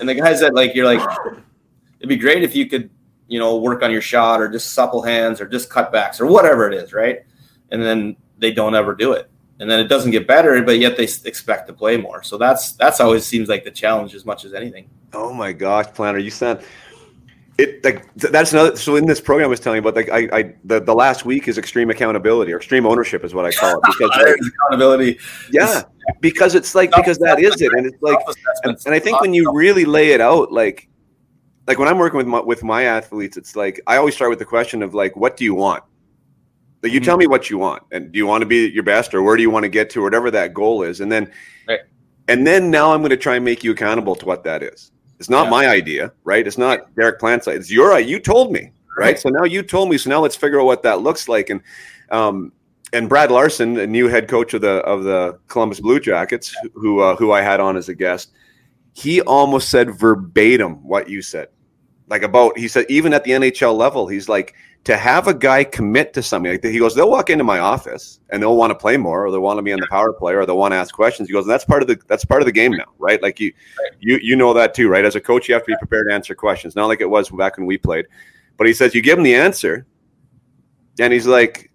And 0.00 0.08
the 0.08 0.14
guys 0.14 0.40
that, 0.40 0.54
like, 0.54 0.74
you're 0.74 0.86
like, 0.86 1.00
it'd 1.98 2.08
be 2.08 2.16
great 2.16 2.42
if 2.42 2.54
you 2.54 2.66
could, 2.66 2.90
you 3.28 3.38
know, 3.38 3.56
work 3.56 3.82
on 3.82 3.90
your 3.90 4.00
shot 4.00 4.40
or 4.40 4.48
just 4.48 4.72
supple 4.72 5.02
hands 5.02 5.40
or 5.40 5.46
just 5.46 5.70
cutbacks 5.70 6.20
or 6.20 6.26
whatever 6.26 6.68
it 6.68 6.74
is, 6.74 6.92
right? 6.92 7.24
And 7.70 7.82
then 7.82 8.16
they 8.38 8.52
don't 8.52 8.74
ever 8.74 8.94
do 8.94 9.12
it. 9.12 9.30
And 9.60 9.70
then 9.70 9.78
it 9.78 9.84
doesn't 9.88 10.10
get 10.10 10.26
better, 10.26 10.60
but 10.62 10.78
yet 10.78 10.96
they 10.96 11.04
expect 11.04 11.68
to 11.68 11.72
play 11.72 11.96
more. 11.96 12.22
So 12.22 12.36
that's 12.36 12.72
that's 12.72 13.00
always 13.00 13.24
seems 13.24 13.48
like 13.48 13.62
the 13.62 13.70
challenge 13.70 14.14
as 14.14 14.26
much 14.26 14.44
as 14.44 14.52
anything. 14.52 14.90
Oh 15.12 15.32
my 15.32 15.52
gosh, 15.52 15.86
Planner, 15.94 16.18
you 16.18 16.30
sound 16.30 16.60
it 17.56 17.84
like 17.84 18.12
that's 18.14 18.52
another 18.52 18.76
so 18.76 18.96
in 18.96 19.06
this 19.06 19.20
program 19.20 19.46
I 19.46 19.48
was 19.48 19.60
telling 19.60 19.76
you 19.76 19.88
about 19.88 19.94
like 19.94 20.10
I, 20.10 20.36
I 20.36 20.54
the, 20.64 20.80
the 20.80 20.94
last 20.94 21.24
week 21.24 21.46
is 21.46 21.56
extreme 21.56 21.88
accountability 21.88 22.52
or 22.52 22.56
extreme 22.56 22.84
ownership 22.84 23.22
is 23.22 23.32
what 23.32 23.44
I 23.44 23.52
call 23.52 23.76
it 23.76 23.82
because 23.86 24.10
like, 24.10 24.36
accountability 24.68 25.18
yeah 25.52 25.82
because 26.20 26.54
it's 26.54 26.74
like 26.74 26.90
because 26.94 27.18
that 27.18 27.40
is 27.40 27.60
it 27.60 27.72
and 27.72 27.86
it's 27.86 28.02
like 28.02 28.18
and, 28.64 28.76
and, 28.86 28.94
I 28.94 28.98
think 28.98 29.20
when 29.20 29.34
you 29.34 29.52
really 29.52 29.84
lay 29.84 30.10
it 30.10 30.20
out 30.20 30.52
like 30.52 30.88
like 31.66 31.78
when 31.78 31.88
I'm 31.88 31.98
working 31.98 32.18
with 32.18 32.26
my 32.26 32.40
with 32.40 32.62
my 32.62 32.84
athletes 32.84 33.36
it's 33.36 33.56
like 33.56 33.80
I 33.86 33.96
always 33.96 34.14
start 34.14 34.30
with 34.30 34.38
the 34.38 34.44
question 34.44 34.82
of 34.82 34.94
like 34.94 35.16
what 35.16 35.36
do 35.36 35.44
you 35.44 35.54
want 35.54 35.82
like 36.82 36.92
you 36.92 37.00
mm-hmm. 37.00 37.06
tell 37.06 37.16
me 37.16 37.26
what 37.26 37.50
you 37.50 37.58
want 37.58 37.82
and 37.92 38.12
do 38.12 38.18
you 38.18 38.26
want 38.26 38.42
to 38.42 38.46
be 38.46 38.68
your 38.68 38.82
best 38.82 39.14
or 39.14 39.22
where 39.22 39.36
do 39.36 39.42
you 39.42 39.50
want 39.50 39.64
to 39.64 39.68
get 39.68 39.90
to 39.90 40.00
or 40.00 40.04
whatever 40.04 40.30
that 40.30 40.54
goal 40.54 40.82
is 40.82 41.00
and 41.00 41.10
then 41.10 41.30
right. 41.68 41.80
and 42.28 42.46
then 42.46 42.70
now 42.70 42.92
I'm 42.92 43.00
going 43.00 43.10
to 43.10 43.16
try 43.16 43.36
and 43.36 43.44
make 43.44 43.64
you 43.64 43.72
accountable 43.72 44.14
to 44.16 44.26
what 44.26 44.44
that 44.44 44.62
is 44.62 44.92
it's 45.18 45.30
not 45.30 45.44
yeah. 45.44 45.50
my 45.50 45.66
idea, 45.68 46.12
right? 46.24 46.46
It's 46.46 46.58
not 46.58 46.94
Derek 46.96 47.18
Plante's 47.18 47.48
idea. 47.48 47.60
It's 47.60 47.70
your. 47.70 47.98
You 47.98 48.18
told 48.18 48.52
me, 48.52 48.72
right? 48.96 49.06
right? 49.06 49.18
So 49.18 49.28
now 49.28 49.44
you 49.44 49.62
told 49.62 49.88
me. 49.90 49.98
So 49.98 50.10
now 50.10 50.20
let's 50.20 50.36
figure 50.36 50.60
out 50.60 50.66
what 50.66 50.82
that 50.82 51.00
looks 51.00 51.28
like. 51.28 51.50
And 51.50 51.62
um, 52.10 52.52
and 52.94 53.08
Brad 53.08 53.30
Larsen, 53.30 53.74
the 53.74 53.86
new 53.86 54.08
head 54.08 54.28
coach 54.28 54.54
of 54.54 54.60
the 54.60 54.76
of 54.84 55.04
the 55.04 55.38
Columbus 55.48 55.80
Blue 55.80 56.00
Jackets, 56.00 56.56
who 56.74 57.00
uh, 57.00 57.16
who 57.16 57.32
I 57.32 57.42
had 57.42 57.60
on 57.60 57.76
as 57.76 57.88
a 57.88 57.94
guest, 57.94 58.30
he 58.92 59.20
almost 59.22 59.68
said 59.68 59.98
verbatim 59.98 60.82
what 60.86 61.08
you 61.08 61.20
said. 61.20 61.48
like 62.08 62.22
about 62.22 62.56
he 62.56 62.68
said 62.68 62.86
even 62.88 63.12
at 63.12 63.24
the 63.24 63.32
NHL 63.32 63.76
level, 63.76 64.06
he's 64.06 64.28
like 64.28 64.54
to 64.84 64.96
have 64.96 65.28
a 65.28 65.34
guy 65.34 65.64
commit 65.64 66.12
to 66.12 66.22
something 66.22 66.52
like 66.52 66.60
that. 66.60 66.70
He 66.70 66.78
goes, 66.78 66.94
they'll 66.94 67.10
walk 67.10 67.30
into 67.30 67.42
my 67.42 67.58
office 67.58 68.20
and 68.30 68.42
they'll 68.42 68.56
want 68.56 68.70
to 68.70 68.74
play 68.74 68.96
more, 68.96 69.26
or 69.26 69.30
they 69.30 69.38
want 69.38 69.58
to 69.58 69.62
be 69.62 69.72
on 69.72 69.80
the 69.80 69.86
power 69.90 70.12
play, 70.12 70.34
or 70.34 70.44
they 70.44 70.52
want 70.52 70.72
to 70.72 70.76
ask 70.76 70.94
questions. 70.94 71.28
He 71.28 71.32
goes, 71.32 71.46
that's 71.46 71.64
part 71.64 71.82
of 71.82 71.88
the 71.88 71.98
that's 72.06 72.24
part 72.24 72.42
of 72.42 72.46
the 72.46 72.52
game 72.52 72.72
now, 72.72 72.92
right? 72.98 73.20
Like 73.22 73.40
you, 73.40 73.52
you 73.98 74.18
you 74.22 74.36
know 74.36 74.52
that 74.54 74.74
too, 74.74 74.88
right? 74.88 75.04
As 75.04 75.16
a 75.16 75.20
coach, 75.20 75.48
you 75.48 75.54
have 75.54 75.64
to 75.64 75.72
be 75.72 75.76
prepared 75.78 76.08
to 76.08 76.14
answer 76.14 76.34
questions, 76.34 76.76
not 76.76 76.86
like 76.86 77.00
it 77.00 77.10
was 77.10 77.28
back 77.30 77.56
when 77.56 77.66
we 77.66 77.78
played. 77.78 78.06
But 78.56 78.66
he 78.66 78.72
says 78.72 78.94
you 78.94 79.02
give 79.02 79.18
him 79.18 79.24
the 79.24 79.34
answer, 79.34 79.86
and 81.00 81.12
he's 81.12 81.26
like, 81.26 81.72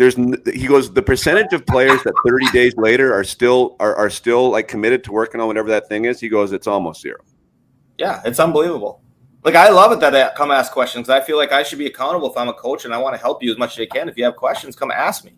there's 0.00 0.16
he 0.54 0.66
goes 0.66 0.90
the 0.90 1.02
percentage 1.02 1.52
of 1.52 1.66
players 1.66 2.02
that 2.04 2.14
30 2.26 2.50
days 2.52 2.74
later 2.78 3.12
are 3.12 3.22
still 3.22 3.76
are, 3.80 3.94
are 3.94 4.08
still 4.08 4.48
like 4.48 4.66
committed 4.66 5.04
to 5.04 5.12
working 5.12 5.42
on 5.42 5.46
whatever 5.46 5.68
that 5.68 5.90
thing 5.90 6.06
is. 6.06 6.18
He 6.18 6.30
goes, 6.30 6.52
it's 6.52 6.66
almost 6.66 7.02
zero. 7.02 7.18
Yeah, 7.98 8.22
it's 8.24 8.40
unbelievable. 8.40 9.02
Like 9.44 9.56
I 9.56 9.68
love 9.68 9.92
it 9.92 10.00
that 10.00 10.16
I 10.16 10.34
come 10.34 10.50
ask 10.50 10.72
questions. 10.72 11.10
I 11.10 11.20
feel 11.20 11.36
like 11.36 11.52
I 11.52 11.62
should 11.62 11.78
be 11.78 11.84
accountable 11.84 12.30
if 12.30 12.36
I'm 12.38 12.48
a 12.48 12.54
coach 12.54 12.86
and 12.86 12.94
I 12.94 12.98
want 12.98 13.14
to 13.14 13.20
help 13.20 13.42
you 13.42 13.50
as 13.50 13.58
much 13.58 13.78
as 13.78 13.82
I 13.82 13.94
can. 13.94 14.08
If 14.08 14.16
you 14.16 14.24
have 14.24 14.36
questions, 14.36 14.74
come 14.74 14.90
ask 14.90 15.22
me. 15.22 15.34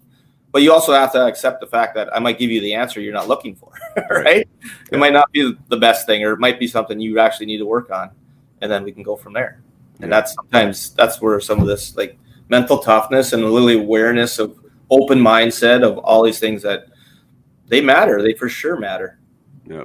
But 0.52 0.62
you 0.62 0.72
also 0.72 0.92
have 0.92 1.10
to 1.12 1.26
accept 1.26 1.60
the 1.60 1.66
fact 1.66 1.96
that 1.96 2.14
I 2.14 2.20
might 2.20 2.38
give 2.38 2.52
you 2.52 2.60
the 2.60 2.74
answer 2.74 3.00
you're 3.00 3.12
not 3.12 3.26
looking 3.26 3.56
for, 3.56 3.72
right? 4.10 4.48
It 4.92 4.98
might 4.98 5.12
not 5.12 5.32
be 5.32 5.56
the 5.70 5.76
best 5.76 6.06
thing, 6.06 6.22
or 6.22 6.34
it 6.34 6.38
might 6.38 6.60
be 6.60 6.68
something 6.68 7.00
you 7.00 7.18
actually 7.18 7.46
need 7.46 7.58
to 7.58 7.66
work 7.66 7.90
on, 7.90 8.10
and 8.60 8.70
then 8.70 8.84
we 8.84 8.92
can 8.92 9.02
go 9.02 9.16
from 9.16 9.32
there. 9.32 9.60
And 9.94 10.02
yeah. 10.02 10.20
that's 10.20 10.34
sometimes 10.34 10.90
that's 10.90 11.20
where 11.20 11.40
some 11.40 11.58
of 11.60 11.66
this 11.66 11.96
like 11.96 12.16
mental 12.52 12.78
toughness 12.78 13.32
and 13.32 13.42
a 13.42 13.48
little 13.48 13.70
awareness 13.70 14.38
of 14.38 14.58
open 14.90 15.18
mindset 15.18 15.82
of 15.82 15.96
all 15.98 16.22
these 16.22 16.38
things 16.38 16.62
that 16.62 16.80
they 17.66 17.80
matter. 17.80 18.22
They 18.22 18.34
for 18.34 18.48
sure 18.48 18.78
matter. 18.78 19.18
Yeah. 19.66 19.84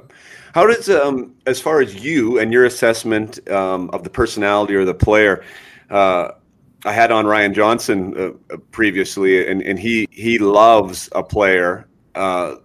How 0.52 0.66
does, 0.66 0.90
um, 0.90 1.34
as 1.46 1.60
far 1.60 1.80
as 1.80 1.94
you 2.04 2.38
and 2.40 2.52
your 2.52 2.66
assessment 2.66 3.30
um, 3.50 3.88
of 3.90 4.04
the 4.04 4.10
personality 4.10 4.74
or 4.74 4.84
the 4.84 4.94
player, 4.94 5.44
uh, 5.88 6.32
I 6.84 6.92
had 6.92 7.10
on 7.10 7.26
Ryan 7.26 7.54
Johnson 7.54 8.00
uh, 8.16 8.56
previously, 8.70 9.48
and, 9.48 9.62
and 9.62 9.78
he 9.78 10.06
he 10.10 10.38
loves 10.38 11.08
a 11.12 11.22
player 11.22 11.88
uh, 12.14 12.56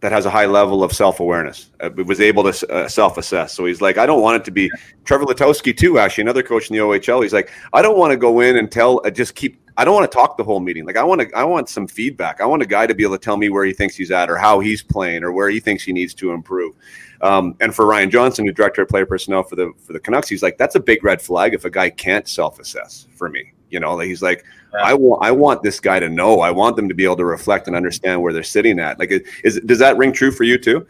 that 0.00 0.12
has 0.12 0.26
a 0.26 0.30
high 0.30 0.46
level 0.46 0.82
of 0.82 0.92
self 0.92 1.20
awareness. 1.20 1.70
Uh, 1.80 1.90
was 2.06 2.20
able 2.20 2.50
to 2.50 2.72
uh, 2.72 2.88
self 2.88 3.18
assess. 3.18 3.52
So 3.52 3.66
he's 3.66 3.80
like, 3.80 3.98
I 3.98 4.06
don't 4.06 4.22
want 4.22 4.36
it 4.36 4.44
to 4.46 4.50
be 4.50 4.70
Trevor 5.04 5.26
Letowski 5.26 5.76
too. 5.76 5.98
Actually, 5.98 6.22
another 6.22 6.42
coach 6.42 6.70
in 6.70 6.76
the 6.76 6.82
OHL. 6.82 7.22
He's 7.22 7.32
like, 7.32 7.50
I 7.72 7.82
don't 7.82 7.98
want 7.98 8.10
to 8.10 8.16
go 8.16 8.40
in 8.40 8.56
and 8.56 8.70
tell, 8.70 9.00
uh, 9.04 9.10
just 9.10 9.34
keep 9.34 9.60
I 9.76 9.84
don't 9.84 9.94
want 9.94 10.10
to 10.10 10.14
talk 10.14 10.36
the 10.36 10.44
whole 10.44 10.60
meeting. 10.60 10.84
Like 10.84 10.98
I 10.98 11.02
want 11.02 11.22
to, 11.22 11.34
I 11.34 11.42
want 11.44 11.70
some 11.70 11.86
feedback. 11.86 12.42
I 12.42 12.44
want 12.44 12.60
a 12.60 12.66
guy 12.66 12.86
to 12.86 12.94
be 12.94 13.02
able 13.02 13.16
to 13.16 13.24
tell 13.24 13.38
me 13.38 13.48
where 13.48 13.64
he 13.64 13.72
thinks 13.72 13.96
he's 13.96 14.10
at, 14.10 14.28
or 14.28 14.36
how 14.36 14.60
he's 14.60 14.82
playing, 14.82 15.24
or 15.24 15.32
where 15.32 15.48
he 15.48 15.58
thinks 15.58 15.82
he 15.82 15.94
needs 15.94 16.12
to 16.14 16.32
improve. 16.32 16.74
Um, 17.22 17.54
and 17.60 17.74
for 17.74 17.86
Ryan 17.86 18.10
Johnson, 18.10 18.44
the 18.44 18.52
director 18.52 18.82
of 18.82 18.88
player 18.88 19.06
personnel 19.06 19.42
for 19.42 19.56
the 19.56 19.72
for 19.78 19.94
the 19.94 20.00
Canucks, 20.00 20.28
he's 20.28 20.42
like, 20.42 20.58
that's 20.58 20.74
a 20.74 20.80
big 20.80 21.02
red 21.02 21.22
flag 21.22 21.54
if 21.54 21.64
a 21.64 21.70
guy 21.70 21.88
can't 21.88 22.28
self 22.28 22.58
assess 22.58 23.06
for 23.14 23.30
me. 23.30 23.52
You 23.70 23.80
know, 23.80 23.98
he's 23.98 24.22
like, 24.22 24.44
yeah. 24.74 24.80
I 24.80 24.94
want 24.94 25.24
I 25.24 25.30
want 25.30 25.62
this 25.62 25.80
guy 25.80 26.00
to 26.00 26.08
know. 26.08 26.40
I 26.40 26.50
want 26.50 26.76
them 26.76 26.88
to 26.88 26.94
be 26.94 27.04
able 27.04 27.16
to 27.16 27.24
reflect 27.24 27.66
and 27.66 27.76
understand 27.76 28.20
where 28.22 28.32
they're 28.32 28.42
sitting 28.42 28.78
at. 28.78 28.98
Like, 28.98 29.10
is 29.44 29.60
does 29.60 29.78
that 29.78 29.96
ring 29.96 30.12
true 30.12 30.30
for 30.30 30.44
you 30.44 30.58
too? 30.58 30.86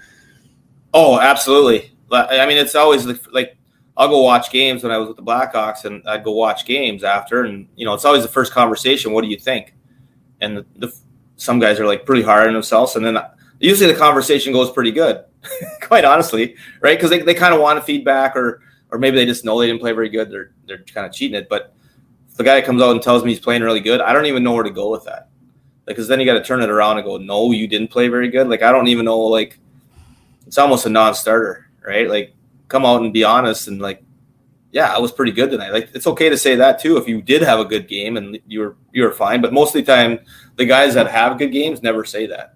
Oh, 0.92 1.20
absolutely. 1.20 1.92
I 2.12 2.46
mean, 2.46 2.58
it's 2.58 2.74
always 2.74 3.06
like 3.32 3.56
I'll 3.96 4.08
go 4.08 4.22
watch 4.22 4.50
games 4.50 4.82
when 4.82 4.92
I 4.92 4.98
was 4.98 5.08
with 5.08 5.16
the 5.16 5.22
Blackhawks, 5.22 5.84
and 5.84 6.02
I'd 6.08 6.24
go 6.24 6.32
watch 6.32 6.64
games 6.64 7.04
after, 7.04 7.44
and 7.44 7.68
you 7.76 7.84
know, 7.84 7.94
it's 7.94 8.04
always 8.04 8.22
the 8.22 8.28
first 8.28 8.52
conversation. 8.52 9.12
What 9.12 9.22
do 9.22 9.28
you 9.28 9.38
think? 9.38 9.74
And 10.40 10.56
the, 10.56 10.66
the 10.76 10.96
some 11.36 11.58
guys 11.58 11.78
are 11.78 11.86
like 11.86 12.06
pretty 12.06 12.22
hard 12.22 12.46
on 12.46 12.52
themselves, 12.52 12.96
and 12.96 13.04
then 13.04 13.16
uh, 13.16 13.30
usually 13.58 13.92
the 13.92 13.98
conversation 13.98 14.52
goes 14.52 14.70
pretty 14.70 14.90
good, 14.90 15.24
quite 15.82 16.04
honestly, 16.04 16.56
right? 16.80 16.96
Because 16.96 17.10
they, 17.10 17.20
they 17.20 17.34
kind 17.34 17.54
of 17.54 17.60
want 17.60 17.78
a 17.78 17.82
feedback, 17.82 18.36
or 18.36 18.62
or 18.90 18.98
maybe 18.98 19.16
they 19.16 19.26
just 19.26 19.44
know 19.44 19.60
they 19.60 19.66
didn't 19.66 19.80
play 19.80 19.92
very 19.92 20.08
good. 20.08 20.30
They're 20.30 20.52
they're 20.66 20.84
kind 20.94 21.06
of 21.06 21.12
cheating 21.12 21.36
it. 21.36 21.48
But 21.48 21.74
the 22.40 22.44
guy 22.44 22.62
comes 22.62 22.80
out 22.80 22.92
and 22.92 23.02
tells 23.02 23.22
me 23.22 23.32
he's 23.32 23.38
playing 23.38 23.60
really 23.60 23.80
good, 23.80 24.00
I 24.00 24.14
don't 24.14 24.24
even 24.24 24.42
know 24.42 24.52
where 24.52 24.64
to 24.64 24.70
go 24.70 24.90
with 24.90 25.04
that. 25.04 25.28
Because 25.84 26.08
then 26.08 26.20
you 26.20 26.24
got 26.24 26.38
to 26.38 26.42
turn 26.42 26.62
it 26.62 26.70
around 26.70 26.96
and 26.96 27.04
go, 27.04 27.18
no, 27.18 27.52
you 27.52 27.68
didn't 27.68 27.88
play 27.88 28.08
very 28.08 28.30
good. 28.30 28.48
Like 28.48 28.62
I 28.62 28.72
don't 28.72 28.88
even 28.88 29.04
know. 29.04 29.18
Like 29.18 29.58
it's 30.46 30.56
almost 30.56 30.86
a 30.86 30.88
non-starter, 30.88 31.68
right? 31.86 32.08
Like 32.08 32.34
come 32.68 32.86
out 32.86 33.02
and 33.02 33.12
be 33.12 33.24
honest 33.24 33.68
and 33.68 33.78
like, 33.78 34.02
yeah, 34.72 34.90
I 34.90 34.98
was 34.98 35.12
pretty 35.12 35.32
good 35.32 35.50
tonight. 35.50 35.70
Like 35.70 35.90
it's 35.92 36.06
okay 36.06 36.30
to 36.30 36.38
say 36.38 36.54
that 36.54 36.80
too 36.80 36.96
if 36.96 37.06
you 37.06 37.20
did 37.20 37.42
have 37.42 37.60
a 37.60 37.64
good 37.66 37.86
game 37.86 38.16
and 38.16 38.38
you 38.46 38.60
were 38.60 38.76
you 38.90 39.02
were 39.02 39.12
fine. 39.12 39.42
But 39.42 39.52
most 39.52 39.76
of 39.76 39.84
the 39.84 39.92
time, 39.92 40.20
the 40.56 40.64
guys 40.64 40.94
that 40.94 41.08
have 41.08 41.36
good 41.36 41.52
games 41.52 41.82
never 41.82 42.06
say 42.06 42.24
that, 42.28 42.54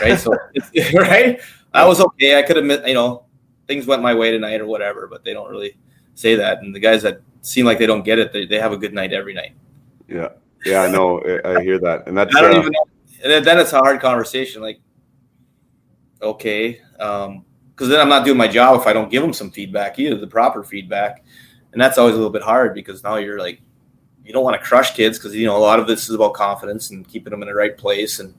right? 0.00 0.20
So 0.20 0.36
right, 0.94 1.40
I 1.74 1.84
was 1.84 2.00
okay. 2.00 2.38
I 2.38 2.42
could 2.42 2.58
admit, 2.58 2.86
you 2.86 2.94
know, 2.94 3.24
things 3.66 3.88
went 3.88 4.02
my 4.02 4.14
way 4.14 4.30
tonight 4.30 4.60
or 4.60 4.66
whatever, 4.66 5.08
but 5.08 5.24
they 5.24 5.32
don't 5.32 5.50
really 5.50 5.76
say 6.14 6.36
that. 6.36 6.62
And 6.62 6.72
the 6.72 6.78
guys 6.78 7.02
that 7.02 7.22
seem 7.46 7.64
like 7.64 7.78
they 7.78 7.86
don't 7.86 8.04
get 8.04 8.18
it, 8.18 8.32
they, 8.32 8.44
they 8.44 8.58
have 8.58 8.72
a 8.72 8.76
good 8.76 8.92
night 8.92 9.12
every 9.12 9.32
night. 9.32 9.52
Yeah, 10.08 10.30
yeah, 10.64 10.82
I 10.82 10.90
know. 10.90 11.20
I 11.44 11.62
hear 11.62 11.78
that, 11.78 12.06
and 12.06 12.16
that's 12.16 12.34
I 12.34 12.40
don't 12.40 12.54
uh, 12.54 12.58
even 12.58 12.72
know. 12.72 12.86
And 13.24 13.44
then 13.44 13.58
it's 13.58 13.72
a 13.72 13.78
hard 13.78 14.00
conversation. 14.00 14.62
Like, 14.62 14.80
okay, 16.20 16.80
um, 16.98 17.44
because 17.70 17.88
then 17.88 18.00
I'm 18.00 18.08
not 18.08 18.24
doing 18.24 18.38
my 18.38 18.48
job 18.48 18.80
if 18.80 18.86
I 18.86 18.92
don't 18.92 19.10
give 19.10 19.22
them 19.22 19.32
some 19.32 19.50
feedback 19.50 19.98
either, 19.98 20.16
the 20.16 20.26
proper 20.26 20.64
feedback. 20.64 21.24
And 21.72 21.80
that's 21.80 21.98
always 21.98 22.14
a 22.14 22.16
little 22.16 22.32
bit 22.32 22.42
hard 22.42 22.74
because 22.74 23.04
now 23.04 23.16
you're 23.16 23.38
like, 23.38 23.60
you 24.24 24.32
don't 24.32 24.42
want 24.42 24.58
to 24.58 24.66
crush 24.66 24.94
kids 24.94 25.18
because, 25.18 25.36
you 25.36 25.46
know, 25.46 25.56
a 25.56 25.58
lot 25.58 25.78
of 25.78 25.86
this 25.86 26.08
is 26.08 26.14
about 26.14 26.32
confidence 26.32 26.90
and 26.90 27.06
keeping 27.06 27.30
them 27.30 27.42
in 27.42 27.48
the 27.48 27.54
right 27.54 27.76
place. 27.76 28.18
And 28.18 28.34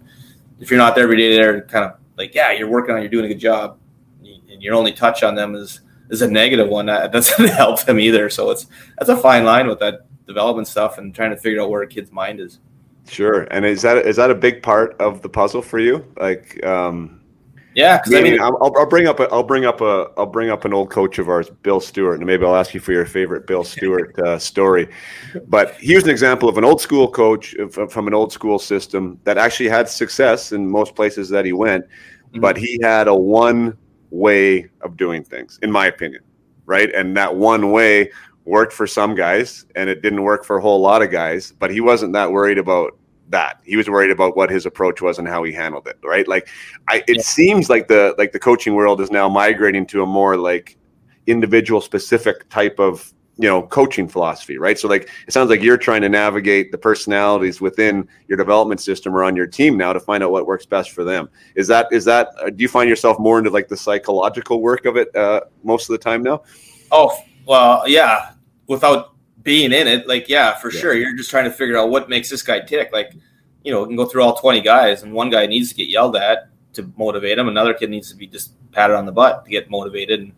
if 0.60 0.72
you're 0.72 0.80
not 0.80 0.96
there 0.96 1.04
every 1.04 1.18
day, 1.18 1.36
they're 1.36 1.62
kind 1.62 1.86
of 1.86 2.00
like, 2.18 2.34
yeah, 2.34 2.52
you're 2.52 2.68
working 2.68 2.96
on, 2.96 3.02
you're 3.02 3.12
doing 3.12 3.26
a 3.26 3.28
good 3.28 3.40
job. 3.40 3.78
And 4.24 4.64
your 4.64 4.74
only 4.74 4.92
touch 4.92 5.22
on 5.22 5.36
them 5.36 5.54
is, 5.54 5.82
is 6.10 6.22
a 6.22 6.28
negative 6.28 6.68
one. 6.70 6.88
That 6.88 7.12
doesn't 7.14 7.48
help 7.50 7.84
them 7.84 8.00
either. 8.00 8.30
So 8.30 8.50
it's, 8.52 8.68
that's 8.98 9.10
a 9.10 9.18
fine 9.18 9.46
line 9.46 9.68
with 9.68 9.80
that 9.80 10.08
development 10.26 10.68
stuff 10.68 10.98
and 10.98 11.14
trying 11.14 11.32
to 11.32 11.38
figure 11.38 11.62
out 11.62 11.70
where 11.70 11.82
a 11.84 11.88
kid's 11.88 12.12
mind 12.12 12.40
is. 12.40 12.60
Sure. 13.08 13.44
And 13.52 13.66
is 13.66 13.82
that, 13.84 13.98
is 14.06 14.18
that 14.18 14.30
a 14.30 14.36
big 14.36 14.62
part 14.62 15.00
of 15.00 15.22
the 15.22 15.30
puzzle 15.30 15.62
for 15.62 15.80
you? 15.80 16.06
Like, 16.18 16.64
um, 16.66 17.18
yeah, 17.78 18.00
because 18.00 18.16
I 18.16 18.22
mean, 18.24 18.42
I'll, 18.42 18.58
I'll, 18.76 18.88
bring 18.88 19.06
up 19.06 19.20
a, 19.20 19.30
I'll 19.32 19.44
bring 19.44 19.66
up 19.66 19.82
a, 19.82 20.10
I'll 20.18 20.26
bring 20.26 20.50
up 20.50 20.66
an 20.66 20.74
old 20.74 20.90
coach 20.90 21.20
of 21.20 21.30
ours, 21.30 21.52
Bill 21.62 21.80
Stewart, 21.80 22.18
and 22.18 22.26
maybe 22.26 22.44
I'll 22.44 22.56
ask 22.56 22.74
you 22.74 22.80
for 22.80 22.92
your 22.92 23.06
favorite 23.06 23.46
Bill 23.46 23.64
Stewart 23.64 24.18
uh, 24.18 24.40
story. 24.40 24.90
But 25.48 25.76
he 25.76 25.94
was 25.94 26.04
an 26.04 26.10
example 26.10 26.50
of 26.50 26.58
an 26.58 26.66
old 26.66 26.82
school 26.82 27.08
coach 27.08 27.56
from 27.70 28.08
an 28.08 28.16
old 28.16 28.34
school 28.34 28.58
system 28.58 29.20
that 29.26 29.38
actually 29.38 29.70
had 29.70 29.88
success 29.88 30.54
in 30.54 30.68
most 30.68 30.96
places 30.96 31.30
that 31.30 31.46
he 31.46 31.54
went, 31.54 31.86
mm-hmm. 31.86 32.40
but 32.40 32.58
he 32.58 32.80
had 32.82 33.08
a 33.08 33.14
one 33.14 33.78
way 34.10 34.70
of 34.82 34.98
doing 34.98 35.24
things, 35.24 35.60
in 35.62 35.72
my 35.72 35.88
opinion, 35.88 36.22
right? 36.66 36.94
And 36.94 37.16
that 37.18 37.36
one 37.36 37.72
way 37.72 38.12
worked 38.46 38.74
for 38.74 38.88
some 38.88 39.16
guys, 39.16 39.66
and 39.76 39.90
it 39.90 40.02
didn't 40.02 40.24
work 40.24 40.46
for 40.46 40.58
a 40.58 40.62
whole 40.62 40.80
lot 40.80 41.02
of 41.02 41.12
guys. 41.12 41.52
But 41.52 41.72
he 41.72 41.82
wasn't 41.82 42.14
that 42.14 42.32
worried 42.32 42.58
about 42.58 42.98
that. 43.30 43.60
He 43.64 43.76
was 43.76 43.90
worried 43.90 44.12
about 44.12 44.38
what 44.38 44.50
his 44.50 44.66
approach 44.66 45.02
was 45.02 45.20
and 45.20 45.28
how 45.28 45.44
he 45.44 45.52
handled 45.52 45.88
it. 45.88 45.98
Right. 46.04 46.28
Like 46.28 46.48
I, 46.90 47.04
it 47.08 47.18
yeah. 47.18 47.22
seems 47.22 47.70
like 47.70 47.88
the 47.88 48.16
like 48.18 48.32
the 48.32 48.40
coaching 48.40 48.76
world 48.76 49.02
is 49.02 49.12
now 49.12 49.28
migrating 49.28 49.86
to 49.88 50.04
a 50.04 50.06
more 50.06 50.38
like 50.38 50.78
individual 51.28 51.82
specific 51.82 52.48
type 52.50 52.80
of 52.80 53.14
you 53.40 53.48
know 53.48 53.62
coaching 53.62 54.08
philosophy 54.08 54.58
right 54.58 54.80
so 54.80 54.88
like 54.88 55.10
it 55.28 55.32
sounds 55.32 55.50
like 55.50 55.62
you're 55.62 55.78
trying 55.78 56.02
to 56.02 56.10
navigate 56.10 56.72
the 56.72 56.78
personalities 56.78 57.62
within 57.62 58.08
your 58.28 58.38
development 58.38 58.82
system 58.82 59.16
or 59.16 59.24
on 59.24 59.36
your 59.36 59.46
team 59.46 59.78
now 59.78 59.94
to 59.94 60.00
find 60.00 60.24
out 60.24 60.32
what 60.32 60.48
works 60.48 60.66
best 60.66 60.92
for 60.92 61.04
them 61.04 61.30
is 61.56 61.68
that 61.68 61.88
is 61.92 62.04
that 62.04 62.30
uh, 62.42 62.50
do 62.50 62.62
you 62.64 62.68
find 62.68 62.90
yourself 62.90 63.20
more 63.20 63.38
into 63.38 63.52
like 63.52 63.68
the 63.68 63.78
psychological 63.78 64.62
work 64.62 64.86
of 64.86 64.98
it 64.98 65.16
uh, 65.16 65.42
most 65.64 65.90
of 65.90 65.94
the 65.94 65.98
time 66.00 66.24
now 66.24 66.42
oh 66.92 67.16
well 67.46 67.88
yeah 67.88 68.32
without 68.68 69.14
being 69.48 69.72
in 69.72 69.88
it, 69.88 70.10
like 70.10 70.28
yeah, 70.28 70.56
for 70.56 70.70
yeah. 70.70 70.82
sure, 70.82 70.94
you're 70.94 71.16
just 71.16 71.30
trying 71.30 71.46
to 71.46 71.52
figure 71.52 71.78
out 71.78 71.90
what 71.90 72.10
makes 72.10 72.30
this 72.30 72.44
guy 72.44 72.60
tick. 72.60 72.90
Like, 72.92 73.14
you 73.64 73.72
know, 73.72 73.82
we 73.82 73.88
can 73.88 73.96
go 73.96 74.06
through 74.06 74.22
all 74.22 74.36
20 74.36 74.60
guys, 74.60 75.04
and 75.04 75.14
one 75.14 75.30
guy 75.30 75.46
needs 75.46 75.70
to 75.70 75.76
get 75.76 75.88
yelled 75.88 76.18
at 76.18 76.50
to 76.74 76.92
motivate 76.98 77.38
him. 77.38 77.48
Another 77.48 77.74
kid 77.74 77.90
needs 77.90 78.10
to 78.12 78.18
be 78.18 78.28
just 78.28 78.52
patted 78.74 78.98
on 78.98 79.06
the 79.06 79.14
butt 79.14 79.46
to 79.46 79.50
get 79.50 79.70
motivated, 79.70 80.20
and 80.20 80.34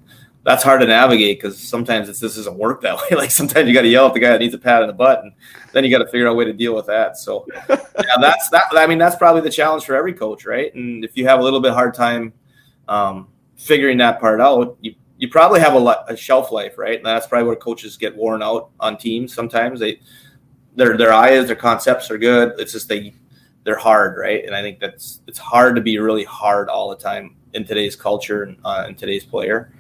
that's 0.50 0.64
hard 0.64 0.82
to 0.82 0.88
navigate 0.88 1.40
because 1.40 1.60
sometimes 1.60 2.10
it's 2.10 2.20
this 2.20 2.36
doesn't 2.36 2.58
work 2.58 2.82
that 2.82 2.98
way. 3.12 3.16
Like 3.16 3.30
sometimes 3.30 3.68
you 3.68 3.74
got 3.74 3.84
to 3.84 3.88
yell 3.88 4.08
at 4.08 4.16
the 4.16 4.20
guy 4.20 4.30
that 4.30 4.40
needs 4.40 4.56
a 4.56 4.58
pat 4.58 4.82
on 4.82 4.88
the 4.88 4.94
butt, 4.94 5.22
and 5.24 5.32
then 5.74 5.84
you 5.84 5.92
got 5.92 6.00
to 6.00 6.08
figure 6.08 6.28
out 6.28 6.32
a 6.32 6.34
way 6.34 6.44
to 6.44 6.54
deal 6.54 6.74
with 6.74 6.88
that. 6.88 7.18
So, 7.18 7.46
yeah, 7.70 8.16
that's 8.20 8.50
that. 8.50 8.64
I 8.74 8.88
mean, 8.88 8.98
that's 8.98 9.16
probably 9.16 9.42
the 9.42 9.52
challenge 9.52 9.86
for 9.86 9.94
every 9.94 10.12
coach, 10.12 10.48
right? 10.48 10.74
And 10.74 11.06
if 11.06 11.16
you 11.16 11.28
have 11.28 11.40
a 11.40 11.44
little 11.44 11.60
bit 11.60 11.74
hard 11.74 11.94
time 11.94 12.34
um, 12.88 13.28
figuring 13.58 14.00
that 14.00 14.20
part 14.20 14.42
out, 14.42 14.76
you 14.82 14.96
you 15.20 15.30
probably 15.30 15.60
have 15.60 15.76
a, 15.76 16.06
a 16.08 16.18
shelf 16.18 16.52
life, 16.52 16.80
right? 16.80 16.98
And 16.98 17.06
that's 17.06 17.28
probably 17.28 17.46
where 17.46 17.56
coaches 17.56 17.96
get 17.96 18.16
worn 18.16 18.42
out 18.42 18.72
on 18.80 18.98
teams. 18.98 19.36
Sometimes 19.36 19.80
they 19.80 20.00
their 20.76 20.98
their 20.98 21.14
ideas, 21.14 21.46
their 21.46 21.58
concepts 21.58 22.10
are 22.10 22.18
good. 22.18 22.54
It's 22.58 22.72
just 22.72 22.90
they 22.90 23.14
they're 23.66 23.78
hard, 23.78 24.18
right? 24.18 24.44
And 24.44 24.56
I 24.56 24.64
think 24.64 24.80
that's 24.80 25.22
it's 25.28 25.38
hard 25.38 25.76
to 25.76 25.82
be 25.82 26.00
really 26.00 26.24
hard 26.24 26.70
all 26.70 26.90
the 26.90 26.96
time 26.96 27.36
in 27.54 27.66
today's 27.66 27.96
culture 27.96 28.42
and 28.46 28.58
uh, 28.66 28.86
in 28.88 28.96
today's 28.96 29.26
player. 29.26 29.72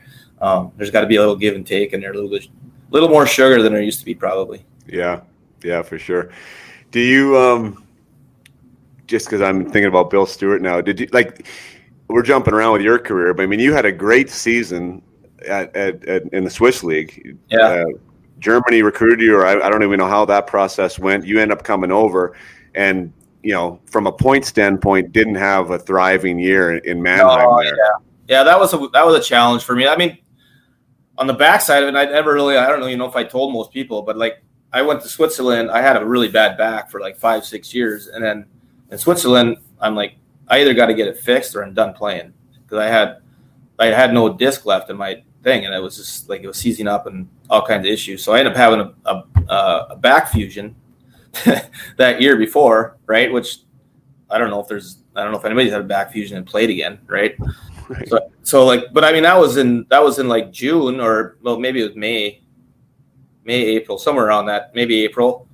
Um, 0.41 0.71
there's 0.77 0.91
got 0.91 1.01
to 1.01 1.07
be 1.07 1.17
a 1.17 1.19
little 1.19 1.35
give 1.35 1.55
and 1.55 1.65
take, 1.65 1.93
and 1.93 2.01
there's 2.01 2.15
a 2.15 2.21
little 2.21 2.29
bit, 2.29 2.47
little 2.91 3.09
more 3.09 3.27
sugar 3.27 3.61
than 3.61 3.73
there 3.73 3.81
used 3.81 3.99
to 3.99 4.05
be, 4.05 4.15
probably. 4.15 4.65
Yeah, 4.87 5.21
yeah, 5.63 5.81
for 5.81 5.99
sure. 5.99 6.31
Do 6.91 6.99
you 6.99 7.37
um, 7.37 7.83
just 9.07 9.25
because 9.25 9.41
I'm 9.41 9.65
thinking 9.65 9.85
about 9.85 10.09
Bill 10.09 10.25
Stewart 10.25 10.61
now? 10.61 10.81
Did 10.81 10.99
you 10.99 11.07
like? 11.11 11.45
We're 12.07 12.23
jumping 12.23 12.55
around 12.55 12.73
with 12.73 12.81
your 12.81 12.97
career, 12.97 13.33
but 13.33 13.43
I 13.43 13.45
mean, 13.45 13.59
you 13.59 13.71
had 13.71 13.85
a 13.85 13.91
great 13.91 14.31
season 14.31 15.03
at, 15.47 15.75
at, 15.75 16.03
at, 16.05 16.23
in 16.33 16.43
the 16.43 16.49
Swiss 16.49 16.83
league. 16.83 17.37
Yeah. 17.49 17.59
Uh, 17.59 17.85
Germany 18.39 18.81
recruited 18.81 19.19
you, 19.19 19.35
or 19.35 19.45
I, 19.45 19.59
I 19.59 19.69
don't 19.69 19.83
even 19.83 19.99
know 19.99 20.07
how 20.07 20.25
that 20.25 20.47
process 20.47 20.97
went. 20.97 21.25
You 21.25 21.39
end 21.39 21.51
up 21.51 21.63
coming 21.63 21.91
over, 21.91 22.35
and 22.73 23.11
you 23.43 23.53
know, 23.53 23.79
from 23.85 24.07
a 24.07 24.11
point 24.11 24.45
standpoint, 24.45 25.11
didn't 25.11 25.35
have 25.35 25.71
a 25.71 25.79
thriving 25.79 26.39
year 26.39 26.77
in 26.77 27.01
Mannheim. 27.01 27.45
Oh, 27.47 27.61
yeah, 27.61 27.71
yeah, 28.27 28.43
that 28.43 28.57
was 28.57 28.73
a 28.73 28.77
that 28.93 29.05
was 29.05 29.15
a 29.15 29.21
challenge 29.21 29.63
for 29.63 29.75
me. 29.75 29.87
I 29.87 29.97
mean, 29.97 30.17
on 31.19 31.27
the 31.27 31.33
backside 31.33 31.83
of 31.83 31.89
it, 31.89 31.97
I 31.97 32.05
never 32.05 32.33
really, 32.33 32.55
I 32.55 32.67
don't 32.67 32.81
even 32.83 32.97
know 32.97 33.05
if 33.05 33.15
I 33.15 33.25
told 33.25 33.53
most 33.53 33.71
people, 33.71 34.01
but 34.01 34.17
like 34.17 34.41
I 34.71 34.81
went 34.81 35.01
to 35.01 35.09
Switzerland, 35.09 35.69
I 35.69 35.81
had 35.81 35.97
a 35.97 36.05
really 36.05 36.29
bad 36.29 36.57
back 36.57 36.89
for 36.89 37.01
like 37.01 37.17
five, 37.17 37.45
six 37.45 37.73
years, 37.73 38.07
and 38.07 38.23
then 38.23 38.45
in 38.89 38.97
Switzerland, 38.97 39.57
I'm 39.81 39.95
like, 39.95 40.15
I 40.47 40.61
either 40.61 40.73
got 40.73 40.87
to 40.87 40.93
get 40.93 41.07
it 41.07 41.17
fixed 41.17 41.55
or 41.55 41.63
I'm 41.63 41.73
done 41.73 41.93
playing 41.93 42.33
because 42.63 42.79
I 42.79 42.87
had 42.87 43.17
I 43.77 43.87
had 43.87 44.13
no 44.13 44.33
disc 44.33 44.65
left 44.65 44.89
in 44.89 44.95
my 44.97 45.21
thing, 45.43 45.65
and 45.65 45.75
it 45.75 45.79
was 45.79 45.97
just 45.97 46.29
like 46.29 46.41
it 46.41 46.47
was 46.47 46.57
seizing 46.57 46.87
up 46.87 47.05
and 47.05 47.27
all 47.49 47.65
kinds 47.65 47.85
of 47.85 47.91
issues. 47.91 48.23
So 48.23 48.33
I 48.33 48.39
ended 48.39 48.53
up 48.53 48.57
having 48.57 48.79
a, 48.79 49.23
a, 49.53 49.87
a 49.91 49.95
back 49.97 50.29
fusion 50.29 50.75
that 51.97 52.21
year 52.21 52.37
before, 52.37 52.97
right? 53.05 53.31
Which 53.31 53.59
I 54.29 54.37
don't 54.37 54.49
know 54.49 54.61
if 54.61 54.67
there's 54.67 54.99
I 55.15 55.23
don't 55.23 55.33
know 55.33 55.39
if 55.39 55.45
anybody's 55.45 55.73
had 55.73 55.81
a 55.81 55.85
back 55.85 56.13
fusion 56.13 56.37
and 56.37 56.45
played 56.45 56.69
again, 56.69 56.99
right? 57.07 57.35
So, 58.07 58.31
so 58.43 58.65
like, 58.65 58.93
but 58.93 59.03
I 59.03 59.11
mean 59.11 59.23
that 59.23 59.37
was 59.37 59.57
in 59.57 59.85
that 59.89 60.03
was 60.03 60.19
in 60.19 60.27
like 60.27 60.51
June 60.51 60.99
or 60.99 61.37
well 61.41 61.59
maybe 61.59 61.81
it 61.81 61.87
was 61.87 61.95
May, 61.95 62.41
May 63.43 63.61
April 63.61 63.97
somewhere 63.97 64.27
around 64.27 64.45
that 64.47 64.73
maybe 64.75 65.03
April, 65.03 65.47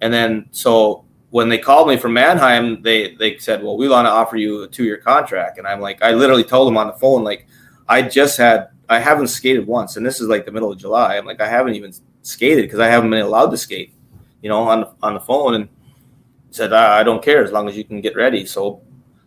and 0.00 0.12
then 0.12 0.48
so 0.50 1.04
when 1.30 1.48
they 1.48 1.58
called 1.58 1.88
me 1.88 1.96
from 1.96 2.12
Mannheim, 2.14 2.82
they 2.82 3.14
they 3.16 3.38
said, 3.38 3.62
well 3.62 3.76
we 3.76 3.88
want 3.88 4.06
to 4.06 4.10
offer 4.10 4.36
you 4.36 4.62
a 4.62 4.68
two 4.68 4.84
year 4.84 4.98
contract, 4.98 5.58
and 5.58 5.66
I'm 5.66 5.80
like 5.80 6.02
I 6.02 6.12
literally 6.12 6.44
told 6.44 6.68
them 6.68 6.76
on 6.76 6.86
the 6.86 6.94
phone 6.94 7.24
like 7.24 7.46
I 7.88 8.02
just 8.02 8.36
had 8.38 8.68
I 8.88 8.98
haven't 8.98 9.28
skated 9.28 9.66
once, 9.66 9.96
and 9.96 10.04
this 10.04 10.20
is 10.20 10.28
like 10.28 10.44
the 10.44 10.52
middle 10.52 10.72
of 10.72 10.78
July. 10.78 11.16
I'm 11.16 11.26
like 11.26 11.40
I 11.40 11.48
haven't 11.48 11.74
even 11.74 11.92
skated 12.22 12.64
because 12.64 12.80
I 12.80 12.88
haven't 12.88 13.10
been 13.10 13.20
allowed 13.20 13.50
to 13.50 13.56
skate 13.58 13.94
you 14.42 14.48
know, 14.48 14.68
on 14.68 14.94
on 15.02 15.14
the 15.14 15.20
phone 15.20 15.54
and 15.54 15.68
said, 16.50 16.72
I 16.72 17.02
don't 17.02 17.22
care 17.22 17.42
as 17.42 17.52
long 17.52 17.68
as 17.68 17.76
you 17.76 17.84
can 17.84 18.00
get 18.00 18.14
ready. 18.14 18.44
So, 18.44 18.82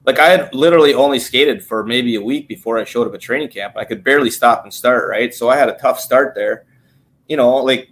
like, 0.06 0.20
I 0.20 0.30
had 0.30 0.54
literally 0.54 0.94
only 0.94 1.20
skated 1.20 1.64
for 1.64 1.84
maybe 1.84 2.16
a 2.16 2.22
week 2.22 2.48
before 2.48 2.78
I 2.78 2.84
showed 2.84 3.08
up 3.08 3.14
at 3.14 3.22
training 3.22 3.50
camp. 3.50 3.76
I 3.76 3.86
could 3.86 4.04
barely 4.04 4.30
stop 4.30 4.64
and 4.64 4.74
start, 4.74 5.10
right? 5.10 5.34
So 5.34 5.50
I 5.50 5.58
had 5.58 5.70
a 5.70 5.78
tough 5.78 6.00
start 6.00 6.36
there, 6.36 6.66
you 7.28 7.38
know, 7.38 7.56
like, 7.58 7.90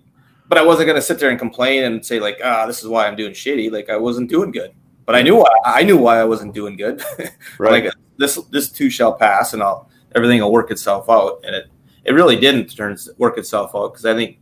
but 0.47 0.57
I 0.57 0.63
wasn't 0.63 0.87
going 0.87 0.97
to 0.97 1.01
sit 1.01 1.19
there 1.19 1.29
and 1.29 1.39
complain 1.39 1.85
and 1.85 2.05
say 2.05 2.19
like, 2.19 2.39
ah, 2.43 2.67
this 2.67 2.83
is 2.83 2.87
why 2.87 3.07
I'm 3.07 3.15
doing 3.15 3.33
shitty. 3.33 3.71
Like, 3.71 3.89
I 3.89 3.97
wasn't 3.97 4.29
doing 4.29 4.51
good, 4.51 4.73
but 5.05 5.15
I 5.15 5.21
knew 5.21 5.37
why. 5.37 5.49
I 5.65 5.83
knew 5.83 5.97
why 5.97 6.19
I 6.19 6.25
wasn't 6.25 6.53
doing 6.53 6.77
good. 6.77 7.01
right. 7.57 7.83
like 7.83 7.93
this, 8.17 8.35
this 8.51 8.69
too 8.69 8.89
shall 8.89 9.13
pass, 9.13 9.53
and 9.53 9.63
I'll 9.63 9.89
everything 10.15 10.41
will 10.41 10.51
work 10.51 10.71
itself 10.71 11.09
out. 11.09 11.41
And 11.43 11.55
it, 11.55 11.67
it 12.05 12.11
really 12.11 12.35
didn't 12.35 12.75
turn 12.75 12.97
work 13.17 13.37
itself 13.37 13.71
out 13.75 13.93
because 13.93 14.05
I 14.05 14.13
think 14.13 14.39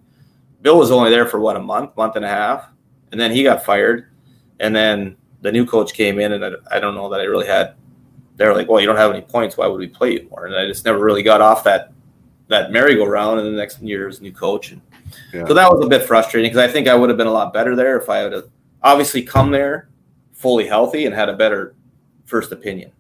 Bill 0.62 0.78
was 0.78 0.92
only 0.92 1.10
there 1.10 1.26
for 1.26 1.40
what 1.40 1.56
a 1.56 1.60
month, 1.60 1.96
month 1.96 2.16
and 2.16 2.26
a 2.26 2.30
half, 2.30 2.68
and 3.12 3.20
then 3.20 3.32
he 3.32 3.44
got 3.44 3.64
fired, 3.64 4.08
and 4.60 4.76
then 4.76 5.18
the 5.42 5.52
new 5.52 5.66
coach 5.66 5.94
came 5.94 6.20
in, 6.20 6.34
and 6.34 6.46
I, 6.46 6.52
I 6.72 6.80
don't 6.80 6.96
know 6.96 7.10
that 7.10 7.20
I 7.20 7.24
really 7.24 7.48
had. 7.48 7.76
They're 8.38 8.56
like, 8.56 8.70
well, 8.70 8.80
you 8.80 8.88
don't 8.88 8.98
have 8.98 9.12
any 9.12 9.22
points. 9.22 9.58
Why 9.58 9.68
would 9.68 9.80
we 9.80 9.88
play 9.88 10.14
you 10.14 10.28
more? 10.30 10.46
And 10.46 10.56
I 10.56 10.66
just 10.66 10.86
never 10.86 11.00
really 11.00 11.24
got 11.24 11.42
off 11.42 11.64
that 11.66 11.92
that 12.48 12.72
merry-go-round. 12.72 13.40
And 13.40 13.48
the 13.48 13.58
next 13.58 13.82
year 13.82 14.00
year's 14.00 14.22
new 14.22 14.32
coach, 14.32 14.72
and 14.72 14.82
yeah. 15.34 15.46
so 15.46 15.54
that 15.54 15.72
was 15.72 15.86
a 15.86 15.90
bit 15.90 16.04
frustrating 16.04 16.50
because 16.50 16.68
I 16.68 16.72
think 16.72 16.88
I 16.88 16.96
would 16.96 17.10
have 17.10 17.18
been 17.18 17.28
a 17.28 17.32
lot 17.32 17.54
better 17.54 17.76
there 17.76 18.00
if 18.00 18.10
I 18.10 18.24
would 18.24 18.34
have 18.34 18.50
obviously 18.84 19.22
come 19.22 19.52
there 19.52 19.90
fully 20.34 20.68
healthy 20.68 21.06
and 21.06 21.14
had 21.14 21.30
a 21.30 21.34
better 21.34 21.76
first 22.26 22.52
opinion. 22.52 22.92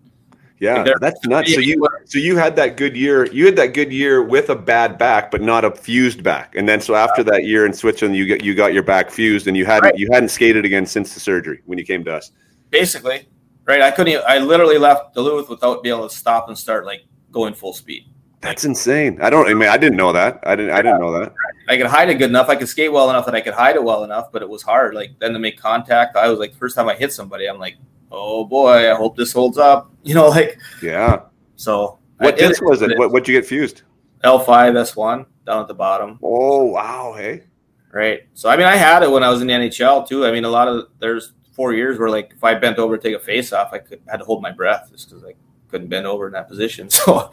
Yeah, 0.62 0.86
that's 0.99 1.26
nuts. 1.26 1.51
So 1.55 1.59
you 1.59 1.88
so 2.05 2.20
you 2.20 2.38
had 2.38 2.55
that 2.57 2.78
good 2.78 2.95
year. 2.95 3.26
You 3.32 3.47
had 3.47 3.55
that 3.55 3.74
good 3.74 3.91
year 3.91 4.22
with 4.22 4.47
a 4.51 4.55
bad 4.55 4.95
back, 4.95 5.32
but 5.32 5.41
not 5.41 5.66
a 5.66 5.72
fused 5.72 6.22
back. 6.22 6.55
And 6.55 6.70
then 6.70 6.80
so 6.80 6.93
after 6.93 7.24
that 7.24 7.45
year 7.45 7.66
in 7.66 7.74
Switzerland, 7.74 8.16
you 8.16 8.28
get 8.28 8.43
you 8.43 8.53
got 8.53 8.72
your 8.72 8.84
back 8.84 9.09
fused, 9.09 9.47
and 9.47 9.57
you 9.57 9.66
hadn't 9.66 9.89
right. 9.89 9.97
you 9.97 10.07
hadn't 10.12 10.30
skated 10.30 10.64
again 10.64 10.86
since 10.86 11.16
the 11.16 11.20
surgery 11.20 11.62
when 11.66 11.80
you 11.80 11.84
came 11.84 12.03
to 12.03 12.14
us. 12.14 12.32
Basically, 12.70 13.28
right? 13.66 13.82
I 13.82 13.89
couldn't. 13.89 14.14
Even, 14.14 14.24
I 14.28 14.38
literally 14.38 14.78
left 14.78 15.16
Duluth 15.16 15.49
without 15.49 15.82
being 15.82 15.95
able 15.95 16.07
to 16.07 16.16
stop 16.16 16.47
and 16.47 16.55
start 16.55 16.86
like 16.86 17.05
going 17.32 17.55
full 17.55 17.74
speed. 17.74 18.05
That's 18.41 18.64
insane. 18.64 19.20
I 19.20 19.32
don't. 19.32 19.47
I 19.47 19.55
mean, 19.55 19.68
I 19.68 19.78
didn't 19.78 19.97
know 19.97 20.14
that. 20.14 20.43
I 20.43 20.55
didn't. 20.55 20.74
I 20.74 20.84
didn't 20.84 21.01
know 21.01 21.12
that. 21.20 21.34
I 21.70 21.78
could 21.78 21.88
hide 21.88 22.09
it 22.09 22.16
good 22.16 22.30
enough. 22.30 22.49
I 22.49 22.55
could 22.55 22.70
skate 22.70 22.91
well 22.91 23.09
enough 23.09 23.26
that 23.26 23.34
I 23.34 23.41
could 23.41 23.55
hide 23.55 23.78
it 23.78 23.84
well 23.84 24.03
enough, 24.03 24.32
but 24.32 24.43
it 24.43 24.49
was 24.49 24.62
hard. 24.62 24.93
Like 24.93 25.18
then 25.18 25.34
to 25.34 25.39
make 25.39 25.59
contact, 25.59 26.16
I 26.16 26.30
was 26.30 26.38
like, 26.38 26.53
first 26.53 26.76
time 26.76 26.88
I 26.88 26.93
hit 26.93 27.14
somebody, 27.14 27.47
I'm 27.47 27.57
like, 27.57 27.78
oh 28.12 28.45
boy, 28.45 28.91
I 28.91 28.95
hope 28.95 29.16
this 29.16 29.34
holds 29.34 29.57
up. 29.57 29.88
You 30.03 30.16
know, 30.16 30.30
like 30.30 30.57
yeah. 30.82 31.26
So 31.57 31.99
what 32.18 32.36
disc 32.36 32.59
was 32.64 32.82
it? 32.82 32.97
What 32.97 33.12
would 33.12 33.28
you 33.28 33.36
get 33.36 33.45
fused? 33.45 33.84
L 34.24 34.39
five 34.39 34.76
S 34.76 34.95
one 34.95 35.28
down 35.45 35.62
at 35.62 35.68
the 35.68 35.76
bottom. 35.76 36.18
Oh 36.24 36.64
wow, 36.64 37.14
hey. 37.16 37.43
Right. 37.91 38.22
So 38.34 38.49
I 38.49 38.57
mean, 38.57 38.66
I 38.66 38.78
had 38.78 39.03
it 39.03 39.12
when 39.12 39.24
I 39.24 39.30
was 39.30 39.41
in 39.41 39.47
the 39.47 39.53
NHL 39.53 40.07
too. 40.07 40.26
I 40.26 40.32
mean, 40.32 40.43
a 40.43 40.49
lot 40.49 40.68
of 40.68 40.88
there's 40.97 41.34
four 41.51 41.74
years 41.74 41.99
where 41.99 42.09
like 42.09 42.34
if 42.36 42.43
I 42.43 42.55
bent 42.55 42.80
over 42.80 42.97
to 42.97 43.03
take 43.03 43.16
a 43.16 43.20
face 43.20 43.53
off, 43.53 43.74
I 43.74 43.78
could 43.78 44.01
had 44.07 44.18
to 44.18 44.26
hold 44.26 44.41
my 44.41 44.51
breath 44.51 44.89
just 44.91 45.07
because 45.07 45.24
I 45.24 45.36
couldn't 45.68 45.89
bend 45.89 46.07
over 46.07 46.26
in 46.26 46.34
that 46.34 46.47
position. 46.47 46.89
So 47.05 47.30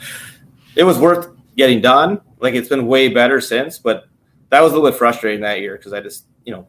it 0.77 0.85
was 0.85 0.99
worth 0.99 1.31
getting 1.57 1.81
done. 1.81 2.21
Like 2.39 2.55
it's 2.55 2.69
been 2.69 2.87
way 2.87 3.09
better 3.09 3.41
since, 3.41 3.79
but 3.79 4.09
that 4.51 4.61
was 4.61 4.73
a 4.73 4.75
little 4.75 4.91
bit 4.91 4.99
frustrating 4.99 5.41
that 5.41 5.61
year 5.61 5.79
because 5.79 5.95
I 5.95 6.01
just 6.01 6.27
you 6.45 6.53
know 6.53 6.67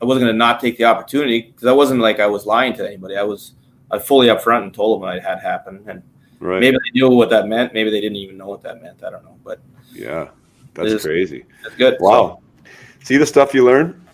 I 0.00 0.04
wasn't 0.04 0.24
going 0.24 0.34
to 0.34 0.38
not 0.38 0.60
take 0.60 0.78
the 0.78 0.84
opportunity 0.84 1.42
because 1.42 1.66
I 1.66 1.72
wasn't 1.72 2.00
like 2.00 2.20
I 2.20 2.26
was 2.26 2.46
lying 2.46 2.74
to 2.74 2.86
anybody. 2.86 3.16
I 3.16 3.22
was 3.22 3.52
I 3.90 3.98
fully 3.98 4.28
upfront 4.28 4.62
and 4.62 4.74
told 4.74 5.02
them 5.02 5.08
what 5.08 5.22
had 5.22 5.40
happened, 5.40 5.88
and 5.88 6.02
right. 6.38 6.60
maybe 6.60 6.76
they 6.76 6.98
knew 6.98 7.10
what 7.10 7.30
that 7.30 7.48
meant. 7.48 7.74
Maybe 7.74 7.90
they 7.90 8.00
didn't 8.00 8.16
even 8.16 8.36
know 8.38 8.46
what 8.46 8.62
that 8.62 8.82
meant. 8.82 9.02
I 9.04 9.10
don't 9.10 9.24
know, 9.24 9.36
but 9.44 9.60
yeah, 9.92 10.28
that's 10.74 10.92
is, 10.92 11.02
crazy. 11.02 11.44
That's 11.62 11.74
good. 11.76 11.96
Wow. 12.00 12.40
So, 12.64 12.70
See 13.04 13.16
the 13.16 13.26
stuff 13.26 13.54
you 13.54 13.64
learn. 13.64 14.06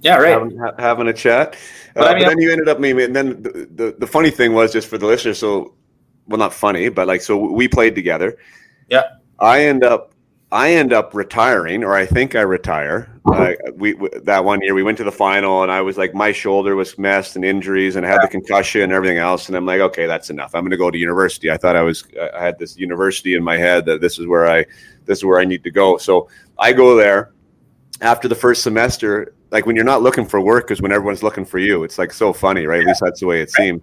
Yeah, 0.00 0.16
right. 0.16 0.30
Having, 0.30 0.60
having 0.78 1.08
a 1.08 1.12
chat, 1.12 1.56
but, 1.94 2.04
uh, 2.04 2.06
I 2.06 2.14
mean, 2.14 2.22
but 2.22 2.28
then 2.28 2.38
you 2.40 2.52
ended 2.52 2.68
up. 2.68 2.78
Maybe, 2.78 3.04
and 3.04 3.16
then 3.16 3.42
the, 3.42 3.68
the 3.74 3.96
the 3.98 4.06
funny 4.06 4.30
thing 4.30 4.52
was 4.52 4.72
just 4.72 4.88
for 4.88 4.98
the 4.98 5.06
listeners. 5.06 5.38
So, 5.38 5.74
well, 6.28 6.38
not 6.38 6.54
funny, 6.54 6.88
but 6.88 7.08
like, 7.08 7.20
so 7.20 7.36
we 7.36 7.66
played 7.66 7.94
together. 7.94 8.38
Yeah. 8.88 9.02
I 9.40 9.64
end 9.64 9.84
up 9.84 10.14
I 10.50 10.72
end 10.72 10.94
up 10.94 11.14
retiring, 11.14 11.84
or 11.84 11.94
I 11.94 12.06
think 12.06 12.34
I 12.34 12.40
retire. 12.40 13.12
Uh, 13.26 13.52
we, 13.74 13.94
that 14.22 14.42
one 14.46 14.62
year 14.62 14.72
we 14.72 14.82
went 14.82 14.96
to 14.96 15.04
the 15.04 15.12
final, 15.12 15.62
and 15.62 15.70
I 15.70 15.82
was 15.82 15.98
like, 15.98 16.14
my 16.14 16.32
shoulder 16.32 16.74
was 16.74 16.96
messed 16.96 17.36
and 17.36 17.44
injuries, 17.44 17.96
and 17.96 18.06
I 18.06 18.08
had 18.08 18.22
the 18.22 18.28
concussion 18.28 18.80
and 18.80 18.92
everything 18.92 19.18
else. 19.18 19.48
And 19.48 19.56
I'm 19.56 19.66
like, 19.66 19.80
okay, 19.80 20.06
that's 20.06 20.30
enough. 20.30 20.54
I'm 20.54 20.62
going 20.62 20.70
to 20.70 20.78
go 20.78 20.90
to 20.90 20.96
university. 20.96 21.50
I 21.50 21.58
thought 21.58 21.76
I 21.76 21.82
was, 21.82 22.02
I 22.34 22.42
had 22.42 22.58
this 22.58 22.78
university 22.78 23.34
in 23.34 23.44
my 23.44 23.58
head 23.58 23.84
that 23.86 24.00
this 24.00 24.18
is 24.18 24.26
where 24.26 24.48
I, 24.48 24.64
this 25.04 25.18
is 25.18 25.24
where 25.24 25.38
I 25.38 25.44
need 25.44 25.62
to 25.64 25.70
go. 25.70 25.98
So 25.98 26.30
I 26.58 26.72
go 26.72 26.96
there 26.96 27.32
after 28.00 28.26
the 28.26 28.34
first 28.34 28.62
semester. 28.62 29.34
Like 29.50 29.66
when 29.66 29.76
you're 29.76 29.84
not 29.84 30.02
looking 30.02 30.24
for 30.24 30.40
work, 30.40 30.70
is 30.70 30.80
when 30.80 30.92
everyone's 30.92 31.22
looking 31.22 31.44
for 31.44 31.58
you. 31.58 31.84
It's 31.84 31.98
like 31.98 32.12
so 32.12 32.32
funny, 32.32 32.64
right? 32.64 32.80
At 32.80 32.86
least 32.86 33.02
that's 33.04 33.20
the 33.20 33.26
way 33.26 33.42
it 33.42 33.50
seemed 33.50 33.82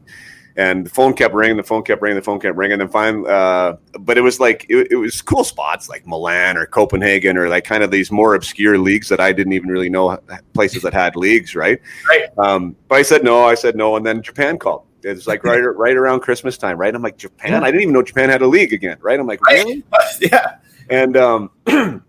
and 0.58 0.86
the 0.86 0.90
phone 0.90 1.14
kept 1.14 1.34
ringing, 1.34 1.58
the 1.58 1.64
phone 1.64 1.84
kept 1.84 2.02
ringing, 2.02 2.16
the 2.16 2.24
phone 2.24 2.40
kept 2.40 2.56
ringing, 2.56 2.74
and 2.74 2.82
then 2.82 2.90
finally, 2.90 3.30
uh, 3.30 3.74
but 4.00 4.18
it 4.18 4.22
was 4.22 4.40
like 4.40 4.66
it, 4.70 4.88
it, 4.92 4.96
was 4.96 5.22
cool 5.22 5.44
spots 5.44 5.90
like 5.90 6.08
Milan 6.08 6.58
or 6.58 6.66
Copenhagen 6.66 7.38
or 7.38 7.50
like 7.50 7.66
kind 7.66 7.84
of 7.84 7.92
these 7.92 8.12
more 8.12 8.36
obscure 8.36 8.78
leagues 8.78 9.10
that 9.10 9.20
I 9.20 9.34
didn't 9.34 9.54
even 9.54 9.70
really 9.70 9.90
know 9.90 10.18
places 10.54 10.82
that 10.84 10.94
had 10.94 11.16
leagues, 11.16 11.56
right? 11.56 11.82
Right. 12.08 12.30
Um, 12.38 12.76
but 12.88 12.96
I 12.96 13.02
said 13.02 13.24
no, 13.24 13.44
I 13.44 13.56
said 13.56 13.76
no, 13.76 13.98
and 13.98 14.06
then 14.06 14.22
Japan 14.22 14.58
called. 14.58 14.84
It 15.04 15.10
was 15.10 15.28
like 15.28 15.44
right 15.44 15.60
right 15.76 15.96
around 15.96 16.22
Christmas 16.22 16.58
time, 16.58 16.78
right? 16.78 16.94
I'm 16.94 17.02
like 17.02 17.18
Japan. 17.18 17.64
I 17.64 17.68
didn't 17.68 17.82
even 17.82 17.94
know 17.94 18.02
Japan 18.02 18.30
had 18.30 18.42
a 18.42 18.48
league 18.48 18.74
again, 18.74 18.98
right? 19.02 19.20
I'm 19.20 19.28
like 19.28 19.46
really, 19.46 19.84
yeah. 20.22 20.58
And 20.90 21.18
um, 21.18 21.52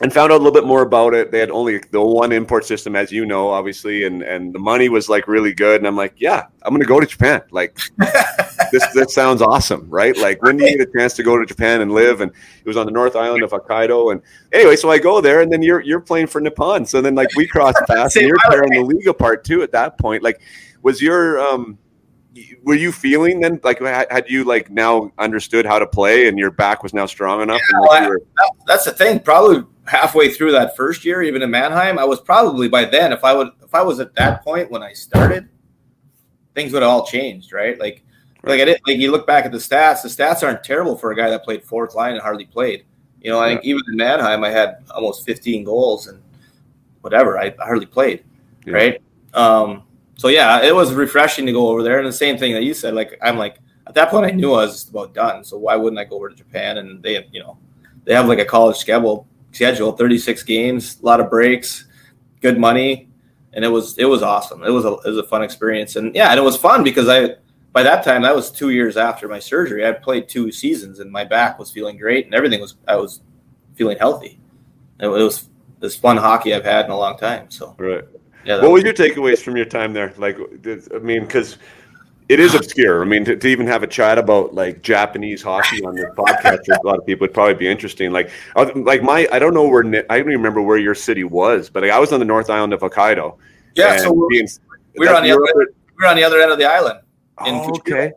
and 0.00 0.12
found 0.12 0.32
out 0.32 0.36
a 0.36 0.42
little 0.42 0.52
bit 0.52 0.66
more 0.66 0.82
about 0.82 1.12
it. 1.12 1.30
They 1.30 1.38
had 1.38 1.50
only 1.50 1.78
the 1.90 2.00
one 2.00 2.32
import 2.32 2.64
system, 2.64 2.96
as 2.96 3.12
you 3.12 3.26
know, 3.26 3.48
obviously, 3.50 4.04
and 4.04 4.22
and 4.22 4.54
the 4.54 4.58
money 4.58 4.88
was 4.88 5.08
like 5.08 5.28
really 5.28 5.52
good. 5.52 5.80
And 5.80 5.86
I'm 5.86 5.96
like, 5.96 6.14
yeah, 6.16 6.46
I'm 6.62 6.72
gonna 6.72 6.84
go 6.84 7.00
to 7.00 7.06
Japan. 7.06 7.42
Like 7.50 7.78
this, 8.72 8.86
that 8.94 9.08
sounds 9.10 9.42
awesome, 9.42 9.88
right? 9.90 10.16
Like 10.16 10.42
when 10.42 10.56
do 10.56 10.64
you 10.64 10.78
get 10.78 10.88
a 10.88 10.98
chance 10.98 11.14
to 11.14 11.22
go 11.22 11.38
to 11.38 11.44
Japan 11.44 11.82
and 11.82 11.92
live? 11.92 12.22
And 12.22 12.30
it 12.32 12.66
was 12.66 12.76
on 12.76 12.86
the 12.86 12.92
North 12.92 13.14
Island 13.14 13.42
of 13.42 13.50
Hokkaido. 13.50 14.12
And 14.12 14.22
anyway, 14.52 14.76
so 14.76 14.90
I 14.90 14.98
go 14.98 15.20
there, 15.20 15.42
and 15.42 15.52
then 15.52 15.62
you're 15.62 15.80
you're 15.80 16.00
playing 16.00 16.28
for 16.28 16.40
Nippon. 16.40 16.86
So 16.86 17.00
then 17.00 17.14
like 17.14 17.34
we 17.36 17.46
cross 17.46 17.74
paths, 17.86 18.16
and 18.16 18.26
you're 18.26 18.38
tearing 18.50 18.72
the 18.72 18.82
league 18.82 19.08
apart 19.08 19.44
too. 19.44 19.62
At 19.62 19.72
that 19.72 19.98
point, 19.98 20.22
like 20.22 20.40
was 20.82 21.02
your 21.02 21.38
um 21.38 21.78
were 22.62 22.74
you 22.74 22.92
feeling 22.92 23.40
then 23.40 23.60
like 23.62 23.80
had 23.80 24.24
you 24.28 24.44
like 24.44 24.70
now 24.70 25.10
understood 25.18 25.66
how 25.66 25.78
to 25.78 25.86
play 25.86 26.28
and 26.28 26.38
your 26.38 26.50
back 26.50 26.82
was 26.82 26.94
now 26.94 27.06
strong 27.06 27.42
enough 27.42 27.60
yeah, 27.72 27.78
like 27.80 28.12
that's 28.66 28.84
the 28.84 28.92
thing 28.92 29.18
probably 29.20 29.64
halfway 29.86 30.30
through 30.30 30.52
that 30.52 30.76
first 30.76 31.04
year 31.04 31.22
even 31.22 31.42
in 31.42 31.50
mannheim 31.50 31.98
i 31.98 32.04
was 32.04 32.20
probably 32.20 32.68
by 32.68 32.84
then 32.84 33.12
if 33.12 33.24
i 33.24 33.32
would 33.32 33.48
if 33.62 33.74
i 33.74 33.82
was 33.82 34.00
at 34.00 34.14
that 34.14 34.42
point 34.44 34.70
when 34.70 34.82
i 34.82 34.92
started 34.92 35.48
things 36.54 36.72
would 36.72 36.82
have 36.82 36.90
all 36.90 37.06
changed 37.06 37.52
right 37.52 37.78
like 37.80 38.04
right. 38.42 38.52
like 38.52 38.60
i 38.60 38.64
didn't 38.64 38.86
like 38.86 38.98
you 38.98 39.10
look 39.10 39.26
back 39.26 39.44
at 39.44 39.52
the 39.52 39.58
stats 39.58 40.02
the 40.02 40.08
stats 40.08 40.42
aren't 40.42 40.62
terrible 40.62 40.96
for 40.96 41.10
a 41.10 41.16
guy 41.16 41.28
that 41.28 41.44
played 41.44 41.64
fourth 41.64 41.94
line 41.94 42.12
and 42.12 42.22
hardly 42.22 42.46
played 42.46 42.84
you 43.20 43.30
know 43.30 43.40
i 43.40 43.48
think 43.48 43.64
even 43.64 43.82
in 43.88 43.96
mannheim 43.96 44.44
i 44.44 44.50
had 44.50 44.76
almost 44.94 45.26
15 45.26 45.64
goals 45.64 46.06
and 46.06 46.22
whatever 47.00 47.38
i 47.38 47.54
hardly 47.60 47.86
played 47.86 48.24
yeah. 48.66 48.74
right 48.74 49.02
um 49.34 49.82
so 50.20 50.28
yeah, 50.28 50.60
it 50.60 50.74
was 50.74 50.92
refreshing 50.92 51.46
to 51.46 51.52
go 51.52 51.68
over 51.68 51.82
there. 51.82 51.98
And 51.98 52.06
the 52.06 52.12
same 52.12 52.36
thing 52.36 52.52
that 52.52 52.62
you 52.62 52.74
said, 52.74 52.92
like 52.92 53.18
I'm 53.22 53.38
like 53.38 53.58
at 53.86 53.94
that 53.94 54.10
point 54.10 54.26
I 54.26 54.32
knew 54.32 54.52
I 54.52 54.66
was 54.66 54.86
about 54.90 55.14
done. 55.14 55.42
So 55.44 55.56
why 55.56 55.76
wouldn't 55.76 55.98
I 55.98 56.04
go 56.04 56.16
over 56.16 56.28
to 56.28 56.34
Japan? 56.34 56.76
And 56.76 57.02
they 57.02 57.14
have, 57.14 57.24
you 57.32 57.40
know, 57.40 57.56
they 58.04 58.12
have 58.12 58.28
like 58.28 58.38
a 58.38 58.44
college 58.44 58.76
schedule 58.76 59.26
schedule, 59.52 59.92
36 59.92 60.42
games, 60.42 61.00
a 61.00 61.06
lot 61.06 61.20
of 61.20 61.30
breaks. 61.30 61.86
good 62.42 62.58
money, 62.58 63.08
and 63.54 63.64
it 63.64 63.68
was 63.68 63.96
it 63.96 64.04
was 64.04 64.22
awesome. 64.22 64.62
It 64.62 64.68
was 64.68 64.84
a 64.84 64.92
it 64.92 65.06
was 65.06 65.16
a 65.16 65.24
fun 65.24 65.42
experience, 65.42 65.96
and 65.96 66.14
yeah, 66.14 66.28
and 66.28 66.38
it 66.38 66.42
was 66.42 66.58
fun 66.58 66.84
because 66.84 67.08
I 67.08 67.36
by 67.72 67.82
that 67.82 68.04
time 68.04 68.20
that 68.20 68.36
was 68.36 68.50
two 68.50 68.68
years 68.68 68.98
after 68.98 69.26
my 69.26 69.38
surgery. 69.38 69.86
I 69.86 69.92
played 69.92 70.28
two 70.28 70.52
seasons, 70.52 71.00
and 71.00 71.10
my 71.10 71.24
back 71.24 71.58
was 71.58 71.70
feeling 71.70 71.96
great, 71.96 72.26
and 72.26 72.34
everything 72.34 72.60
was 72.60 72.76
I 72.86 72.96
was 72.96 73.22
feeling 73.74 73.96
healthy. 73.96 74.38
It, 74.98 75.06
was 75.06 75.48
this 75.78 75.96
fun 75.96 76.18
hockey 76.18 76.54
I've 76.54 76.66
had 76.66 76.84
in 76.84 76.90
a 76.90 76.98
long 76.98 77.16
time. 77.16 77.50
So 77.50 77.74
right. 77.78 78.04
Yeah, 78.44 78.62
what 78.62 78.70
was 78.70 78.82
your 78.82 78.94
takeaways 78.94 79.42
from 79.42 79.56
your 79.56 79.66
time 79.66 79.92
there? 79.92 80.14
Like, 80.16 80.38
I 80.94 80.98
mean, 80.98 81.22
because 81.22 81.58
it 82.30 82.38
is 82.38 82.54
obscure. 82.54 83.02
I 83.02 83.04
mean, 83.04 83.24
to, 83.24 83.36
to, 83.36 83.48
even 83.48 83.66
have 83.66 83.82
a 83.82 83.86
chat 83.86 84.16
about 84.16 84.54
like 84.54 84.82
Japanese 84.82 85.42
hockey 85.42 85.82
on 85.84 85.96
this 85.96 86.06
podcast 86.16 86.60
a 86.68 86.86
lot 86.86 86.98
of 86.98 87.04
people 87.04 87.24
would 87.24 87.34
probably 87.34 87.54
be 87.54 87.66
interesting. 87.66 88.12
Like, 88.12 88.30
like 88.76 89.02
my, 89.02 89.26
I 89.32 89.38
don't 89.38 89.52
know 89.52 89.68
where 89.68 89.84
I 89.84 90.18
don't 90.18 90.20
even 90.20 90.32
remember 90.32 90.62
where 90.62 90.78
your 90.78 90.94
city 90.94 91.24
was, 91.24 91.68
but 91.68 91.82
like, 91.82 91.92
I 91.92 91.98
was 91.98 92.12
on 92.12 92.20
the 92.20 92.24
North 92.24 92.48
Island 92.48 92.72
of 92.72 92.80
Hokkaido. 92.80 93.36
Yeah, 93.74 93.96
so 93.96 94.12
we're, 94.12 94.28
being, 94.28 94.48
we're 94.96 95.14
on 95.14 95.24
the 95.24 95.32
other, 95.32 95.42
we're 95.98 96.06
on 96.06 96.16
the 96.16 96.22
other 96.22 96.40
end 96.40 96.52
of 96.52 96.58
the 96.58 96.66
island. 96.66 97.00
In 97.46 97.54
oh, 97.54 97.70
okay. 97.78 98.12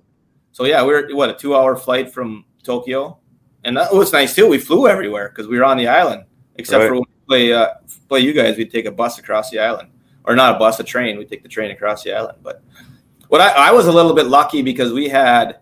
So 0.51 0.65
yeah, 0.65 0.84
we 0.86 0.93
are 0.93 1.15
what 1.15 1.32
a 1.32 1.34
two-hour 1.34 1.76
flight 1.78 2.11
from 2.13 2.45
Tokyo, 2.61 3.17
and 3.63 3.76
that 3.78 3.91
was 3.91 4.13
nice 4.13 4.36
too. 4.36 4.47
We 4.47 4.59
flew 4.59 4.88
everywhere 4.88 5.30
because 5.30 5.47
we 5.47 5.57
were 5.57 5.65
on 5.65 5.78
the 5.78 5.88
island, 5.88 6.26
except 6.55 6.82
right. 6.82 6.88
for 6.88 6.93
when 6.93 7.01
we 7.01 7.28
play 7.28 7.53
uh, 7.53 7.69
play 8.09 8.19
you 8.19 8.34
guys. 8.34 8.57
We'd 8.57 8.71
take 8.71 8.86
a 8.86 8.91
bus 8.91 9.17
across 9.17 9.49
the 9.49 9.59
island, 9.59 9.89
or 10.26 10.36
not 10.36 10.55
a 10.55 10.59
bus, 10.59 10.80
a 10.80 10.84
train. 10.84 11.17
We 11.17 11.26
take 11.26 11.43
the 11.43 11.49
train 11.49 11.71
across 11.71 12.03
the 12.03 12.13
island, 12.13 12.39
but 12.41 12.61
what 13.28 13.41
I, 13.41 13.69
I 13.69 13.71
was 13.71 13.88
a 13.88 13.91
little 13.91 14.13
bit 14.13 14.28
lucky 14.28 14.61
because 14.61 14.93
we 14.93 15.09
had 15.09 15.57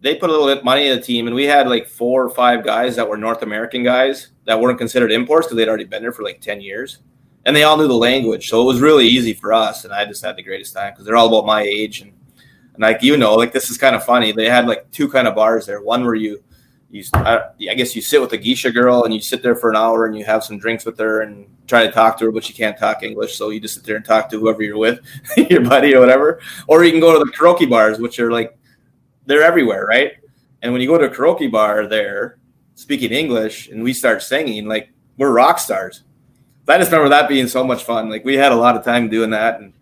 they 0.00 0.14
put 0.14 0.30
a 0.30 0.32
little 0.32 0.46
bit 0.46 0.64
money 0.64 0.86
in 0.86 0.96
the 0.96 1.02
team, 1.02 1.26
and 1.26 1.34
we 1.34 1.44
had 1.44 1.68
like 1.68 1.88
four 1.88 2.24
or 2.24 2.30
five 2.30 2.64
guys 2.64 2.96
that 2.96 3.08
were 3.08 3.16
North 3.16 3.42
American 3.42 3.82
guys 3.82 4.28
that 4.44 4.60
weren't 4.60 4.78
considered 4.78 5.10
imports 5.10 5.46
because 5.46 5.56
they'd 5.56 5.68
already 5.68 5.84
been 5.84 6.02
there 6.02 6.12
for 6.12 6.22
like 6.22 6.40
ten 6.40 6.60
years, 6.60 6.98
and 7.44 7.54
they 7.54 7.64
all 7.64 7.76
knew 7.76 7.88
the 7.88 7.94
language, 7.94 8.48
so 8.48 8.62
it 8.62 8.66
was 8.66 8.80
really 8.80 9.06
easy 9.06 9.32
for 9.32 9.52
us. 9.52 9.84
And 9.84 9.92
I 9.92 10.04
just 10.04 10.24
had 10.24 10.36
the 10.36 10.42
greatest 10.42 10.74
time 10.74 10.92
because 10.92 11.04
they're 11.04 11.16
all 11.16 11.28
about 11.28 11.46
my 11.46 11.62
age, 11.62 12.00
and, 12.00 12.12
and 12.74 12.82
like 12.82 13.02
you 13.02 13.16
know, 13.16 13.34
like 13.34 13.52
this 13.52 13.70
is 13.70 13.78
kind 13.78 13.96
of 13.96 14.04
funny. 14.04 14.30
They 14.32 14.48
had 14.48 14.68
like 14.68 14.90
two 14.92 15.08
kind 15.08 15.26
of 15.26 15.34
bars 15.34 15.66
there. 15.66 15.82
One 15.82 16.04
where 16.04 16.14
you 16.14 16.42
you 16.90 17.04
I, 17.14 17.44
I 17.70 17.74
guess 17.74 17.94
you 17.94 18.02
sit 18.02 18.20
with 18.20 18.32
a 18.32 18.38
geisha 18.38 18.70
girl 18.70 19.04
and 19.04 19.12
you 19.12 19.20
sit 19.20 19.42
there 19.42 19.54
for 19.54 19.70
an 19.70 19.76
hour 19.76 20.06
and 20.06 20.16
you 20.16 20.24
have 20.24 20.42
some 20.42 20.58
drinks 20.58 20.84
with 20.84 20.98
her 20.98 21.22
and 21.22 21.46
try 21.66 21.86
to 21.86 21.92
talk 21.92 22.18
to 22.18 22.24
her, 22.24 22.32
but 22.32 22.48
you 22.48 22.54
can't 22.54 22.78
talk 22.78 23.02
English, 23.02 23.36
so 23.36 23.50
you 23.50 23.60
just 23.60 23.74
sit 23.74 23.84
there 23.84 23.96
and 23.96 24.04
talk 24.04 24.30
to 24.30 24.40
whoever 24.40 24.62
you're 24.62 24.78
with, 24.78 25.00
your 25.36 25.60
buddy 25.60 25.94
or 25.94 26.00
whatever. 26.00 26.40
Or 26.66 26.84
you 26.84 26.90
can 26.90 27.00
go 27.00 27.12
to 27.12 27.24
the 27.24 27.30
karaoke 27.30 27.68
bars, 27.68 27.98
which 27.98 28.18
are 28.18 28.32
like 28.32 28.56
they're 29.26 29.42
everywhere, 29.42 29.84
right? 29.86 30.12
And 30.62 30.72
when 30.72 30.80
you 30.80 30.88
go 30.88 30.98
to 30.98 31.04
a 31.04 31.10
karaoke 31.10 31.50
bar 31.50 31.86
there, 31.86 32.38
speaking 32.74 33.12
English, 33.12 33.68
and 33.68 33.82
we 33.82 33.92
start 33.92 34.22
singing, 34.22 34.66
like 34.66 34.90
we're 35.18 35.32
rock 35.32 35.58
stars. 35.58 36.04
I 36.66 36.76
just 36.76 36.90
remember 36.90 37.08
that 37.10 37.28
being 37.28 37.48
so 37.48 37.64
much 37.64 37.84
fun. 37.84 38.10
Like 38.10 38.24
we 38.24 38.36
had 38.36 38.52
a 38.52 38.56
lot 38.56 38.76
of 38.76 38.84
time 38.84 39.08
doing 39.08 39.30
that, 39.30 39.60
and 39.60 39.72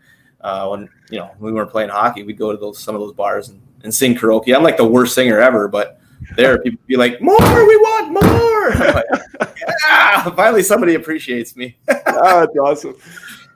uh, 0.41 0.69
when 0.69 0.89
you 1.11 1.19
know 1.19 1.31
we 1.39 1.53
weren't 1.53 1.71
playing 1.71 1.91
hockey, 1.91 2.23
we'd 2.25 2.39
go 2.39 2.53
to 2.53 2.59
those 2.59 2.79
some 2.79 2.95
of 2.95 3.01
those 3.01 3.13
bars 3.13 3.49
and, 3.49 3.61
and 3.85 3.95
sing 3.95 4.15
karaoke. 4.15 4.55
I'm 4.55 4.63
like 4.63 4.77
the 4.77 4.87
worst 4.87 5.15
singer 5.15 5.41
ever, 5.41 5.69
but 5.69 6.01
there 6.37 6.59
people 6.59 6.81
be 6.87 6.97
like, 6.97 7.21
"More, 7.21 7.37
we 7.39 7.77
want 7.77 8.13
more." 8.13 8.93
Like, 8.93 9.05
yeah, 9.87 10.31
finally 10.31 10.63
somebody 10.63 10.95
appreciates 10.95 11.57
me. 11.57 11.77
oh, 11.89 12.41
that's 12.41 12.57
awesome. 12.57 12.97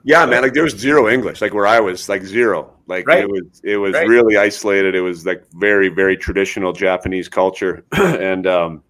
Yeah, 0.03 0.25
man. 0.25 0.41
Like 0.41 0.53
there 0.53 0.63
was 0.63 0.73
zero 0.73 1.09
English, 1.09 1.41
like 1.41 1.53
where 1.53 1.67
I 1.67 1.79
was, 1.79 2.09
like 2.09 2.23
zero. 2.23 2.73
Like 2.87 3.07
right. 3.07 3.23
it 3.23 3.29
was, 3.29 3.61
it 3.63 3.77
was 3.77 3.93
right. 3.93 4.07
really 4.07 4.37
isolated. 4.37 4.95
It 4.95 5.01
was 5.01 5.25
like 5.25 5.43
very, 5.53 5.89
very 5.89 6.17
traditional 6.17 6.73
Japanese 6.73 7.29
culture. 7.29 7.85
and 7.91 8.47
um, 8.47 8.83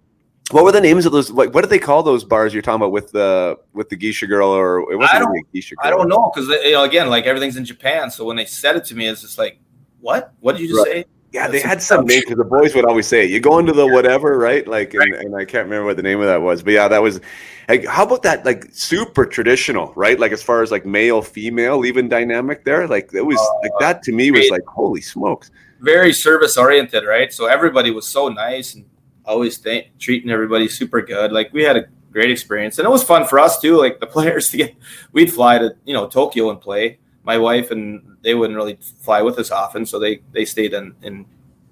what 0.51 0.63
were 0.63 0.71
the 0.71 0.81
names 0.81 1.05
of 1.05 1.11
those? 1.11 1.29
Like, 1.29 1.53
what 1.53 1.61
do 1.61 1.67
they 1.67 1.79
call 1.79 2.03
those 2.03 2.23
bars 2.23 2.53
you're 2.53 2.61
talking 2.61 2.81
about 2.81 2.91
with 2.91 3.11
the 3.11 3.57
with 3.73 3.89
the 3.89 3.95
geisha 3.95 4.27
girl 4.27 4.49
or 4.49 4.91
it 4.91 4.97
wasn't 4.97 5.15
I 5.15 5.19
don't, 5.19 5.51
geisha 5.53 5.75
girl. 5.75 5.87
I 5.87 5.89
don't 5.89 6.07
know 6.07 6.31
because 6.33 6.49
you 6.63 6.71
know 6.71 6.83
again, 6.83 7.09
like 7.09 7.25
everything's 7.25 7.57
in 7.57 7.65
Japan. 7.65 8.09
So 8.09 8.25
when 8.25 8.37
they 8.37 8.45
said 8.45 8.75
it 8.75 8.85
to 8.85 8.95
me, 8.95 9.07
it's 9.07 9.21
just 9.21 9.37
like, 9.37 9.59
what? 9.99 10.33
What 10.39 10.53
did 10.53 10.61
you 10.61 10.69
just 10.69 10.87
right. 10.87 11.05
say? 11.05 11.05
Yeah, 11.31 11.47
they 11.47 11.61
had 11.61 11.81
some 11.81 12.05
name 12.05 12.21
because 12.21 12.37
the 12.37 12.43
boys 12.43 12.75
would 12.75 12.83
always 12.83 13.07
say, 13.07 13.25
"You 13.25 13.39
go 13.39 13.57
into 13.57 13.71
the 13.71 13.87
whatever, 13.87 14.37
right?" 14.37 14.67
Like, 14.67 14.93
and, 14.93 15.15
and, 15.15 15.33
I 15.33 15.45
can't 15.45 15.63
remember 15.63 15.85
what 15.85 15.95
the 15.95 16.03
name 16.03 16.19
of 16.19 16.25
that 16.25 16.41
was, 16.41 16.61
but 16.61 16.73
yeah, 16.73 16.89
that 16.89 17.01
was. 17.01 17.21
Like, 17.69 17.85
how 17.85 18.03
about 18.03 18.23
that? 18.23 18.45
Like, 18.45 18.67
super 18.73 19.25
traditional, 19.25 19.93
right? 19.95 20.19
Like, 20.19 20.33
as 20.33 20.43
far 20.43 20.61
as 20.61 20.71
like 20.71 20.85
male 20.85 21.21
female 21.21 21.85
even 21.85 22.09
dynamic 22.09 22.65
there, 22.65 22.85
like 22.85 23.13
it 23.13 23.21
was 23.21 23.39
uh, 23.39 23.59
like 23.63 23.71
that 23.79 24.03
to 24.03 24.11
me 24.11 24.31
was 24.31 24.49
like, 24.49 24.65
holy 24.65 24.99
smokes. 24.99 25.51
Very 25.79 26.11
service 26.11 26.57
oriented, 26.57 27.05
right? 27.05 27.31
So 27.31 27.45
everybody 27.45 27.91
was 27.91 28.07
so 28.07 28.27
nice 28.27 28.75
and 28.75 28.85
always 29.23 29.57
th- 29.57 29.89
treating 29.99 30.29
everybody 30.29 30.67
super 30.67 31.01
good. 31.01 31.31
Like, 31.31 31.53
we 31.53 31.63
had 31.63 31.77
a 31.77 31.85
great 32.11 32.29
experience, 32.29 32.77
and 32.77 32.85
it 32.85 32.91
was 32.91 33.03
fun 33.03 33.25
for 33.25 33.39
us 33.39 33.57
too. 33.61 33.77
Like 33.77 34.01
the 34.01 34.07
players 34.17 34.49
to 34.51 34.57
get, 34.57 34.75
we'd 35.13 35.31
fly 35.31 35.59
to 35.59 35.75
you 35.85 35.93
know 35.93 36.07
Tokyo 36.07 36.49
and 36.49 36.59
play 36.59 36.99
my 37.23 37.37
wife 37.37 37.71
and 37.71 38.17
they 38.21 38.33
wouldn't 38.35 38.57
really 38.57 38.77
fly 39.01 39.21
with 39.21 39.37
us 39.39 39.51
often, 39.51 39.85
so 39.85 39.99
they 39.99 40.21
they 40.31 40.45
stayed 40.45 40.73
in 40.73 40.95
in 41.03 41.25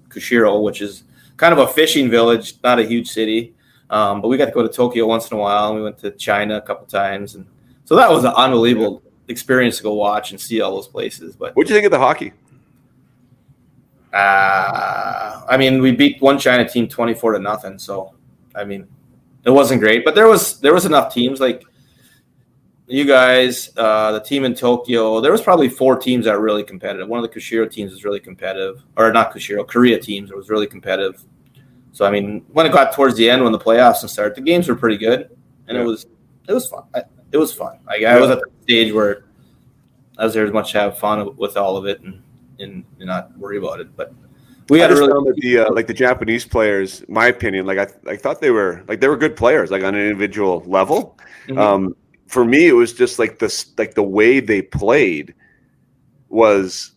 Kushiro, 0.08 0.62
which 0.62 0.80
is 0.80 1.04
kind 1.36 1.52
of 1.52 1.58
a 1.58 1.66
fishing 1.66 2.10
village, 2.10 2.54
not 2.62 2.78
a 2.78 2.84
huge 2.84 3.08
city. 3.08 3.54
Um, 3.90 4.20
but 4.20 4.28
we 4.28 4.36
got 4.36 4.46
to 4.46 4.52
go 4.52 4.62
to 4.62 4.68
Tokyo 4.68 5.06
once 5.06 5.30
in 5.30 5.36
a 5.36 5.40
while, 5.40 5.68
and 5.68 5.76
we 5.76 5.82
went 5.82 5.98
to 5.98 6.12
China 6.12 6.56
a 6.58 6.60
couple 6.60 6.86
times, 6.86 7.34
and 7.34 7.44
so 7.84 7.96
that 7.96 8.08
was 8.08 8.24
an 8.24 8.32
unbelievable 8.36 9.02
experience 9.26 9.78
to 9.78 9.82
go 9.82 9.94
watch 9.94 10.30
and 10.30 10.40
see 10.40 10.60
all 10.60 10.74
those 10.76 10.86
places. 10.86 11.34
But 11.34 11.56
what 11.56 11.66
do 11.66 11.72
you 11.72 11.76
think 11.76 11.86
of 11.86 11.92
the 11.92 11.98
hockey? 11.98 12.32
Uh, 14.12 15.42
I 15.48 15.56
mean, 15.56 15.80
we 15.82 15.92
beat 15.92 16.20
one 16.22 16.38
China 16.38 16.68
team 16.68 16.86
twenty 16.86 17.14
four 17.14 17.32
to 17.32 17.40
nothing. 17.40 17.78
So, 17.78 18.14
I 18.54 18.64
mean, 18.64 18.86
it 19.44 19.50
wasn't 19.50 19.80
great, 19.80 20.04
but 20.04 20.14
there 20.14 20.28
was 20.28 20.60
there 20.60 20.74
was 20.74 20.84
enough 20.84 21.12
teams 21.12 21.40
like 21.40 21.64
you 22.90 23.04
guys, 23.04 23.70
uh, 23.76 24.12
the 24.12 24.20
team 24.20 24.44
in 24.44 24.54
Tokyo, 24.54 25.20
there 25.20 25.32
was 25.32 25.40
probably 25.40 25.68
four 25.68 25.96
teams 25.96 26.24
that 26.24 26.34
were 26.34 26.42
really 26.42 26.64
competitive. 26.64 27.08
One 27.08 27.22
of 27.22 27.30
the 27.30 27.40
Kushiro 27.40 27.70
teams 27.70 27.92
was 27.92 28.04
really 28.04 28.20
competitive, 28.20 28.82
or 28.96 29.12
not 29.12 29.32
Kushiro, 29.32 29.66
Korea 29.66 29.98
teams 29.98 30.30
It 30.30 30.36
was 30.36 30.50
really 30.50 30.66
competitive. 30.66 31.24
So 31.92 32.04
I 32.04 32.10
mean, 32.10 32.44
when 32.52 32.66
it 32.66 32.72
got 32.72 32.92
towards 32.92 33.16
the 33.16 33.28
end, 33.28 33.42
when 33.42 33.52
the 33.52 33.58
playoffs 33.58 34.02
and 34.02 34.10
started, 34.10 34.36
the 34.36 34.40
games 34.40 34.68
were 34.68 34.74
pretty 34.74 34.96
good, 34.96 35.30
and 35.68 35.76
yeah. 35.76 35.82
it 35.82 35.86
was 35.86 36.06
it 36.48 36.52
was 36.52 36.66
fun. 36.66 36.84
I, 36.94 37.02
it 37.32 37.36
was 37.36 37.52
fun. 37.52 37.78
Like 37.86 38.04
I 38.04 38.18
was 38.18 38.30
at 38.30 38.38
the 38.38 38.50
stage 38.62 38.92
where 38.92 39.24
I 40.18 40.24
was 40.24 40.34
there 40.34 40.44
as 40.44 40.52
much 40.52 40.72
to 40.72 40.80
have 40.80 40.98
fun 40.98 41.36
with 41.36 41.56
all 41.56 41.76
of 41.76 41.86
it 41.86 42.00
and 42.00 42.22
and, 42.58 42.84
and 42.98 43.06
not 43.06 43.36
worry 43.38 43.58
about 43.58 43.80
it. 43.80 43.94
But 43.96 44.12
we 44.68 44.78
had 44.78 44.90
I 44.90 44.94
really 44.94 45.10
found 45.10 45.26
that 45.26 45.36
the 45.40 45.58
uh, 45.58 45.72
like 45.72 45.86
the 45.86 45.94
Japanese 45.94 46.44
players, 46.44 47.04
my 47.08 47.26
opinion, 47.26 47.66
like 47.66 47.78
I 47.78 48.10
I 48.10 48.16
thought 48.16 48.40
they 48.40 48.50
were 48.50 48.82
like 48.88 49.00
they 49.00 49.08
were 49.08 49.16
good 49.16 49.36
players, 49.36 49.70
like 49.70 49.82
on 49.82 49.94
an 49.94 50.00
individual 50.00 50.62
level. 50.66 51.18
Mm-hmm. 51.46 51.58
Um, 51.58 51.96
for 52.30 52.44
me, 52.44 52.68
it 52.68 52.72
was 52.72 52.92
just 52.92 53.18
like 53.18 53.40
this, 53.40 53.72
like 53.76 53.94
the 53.94 54.04
way 54.04 54.38
they 54.38 54.62
played 54.62 55.34
was 56.28 56.92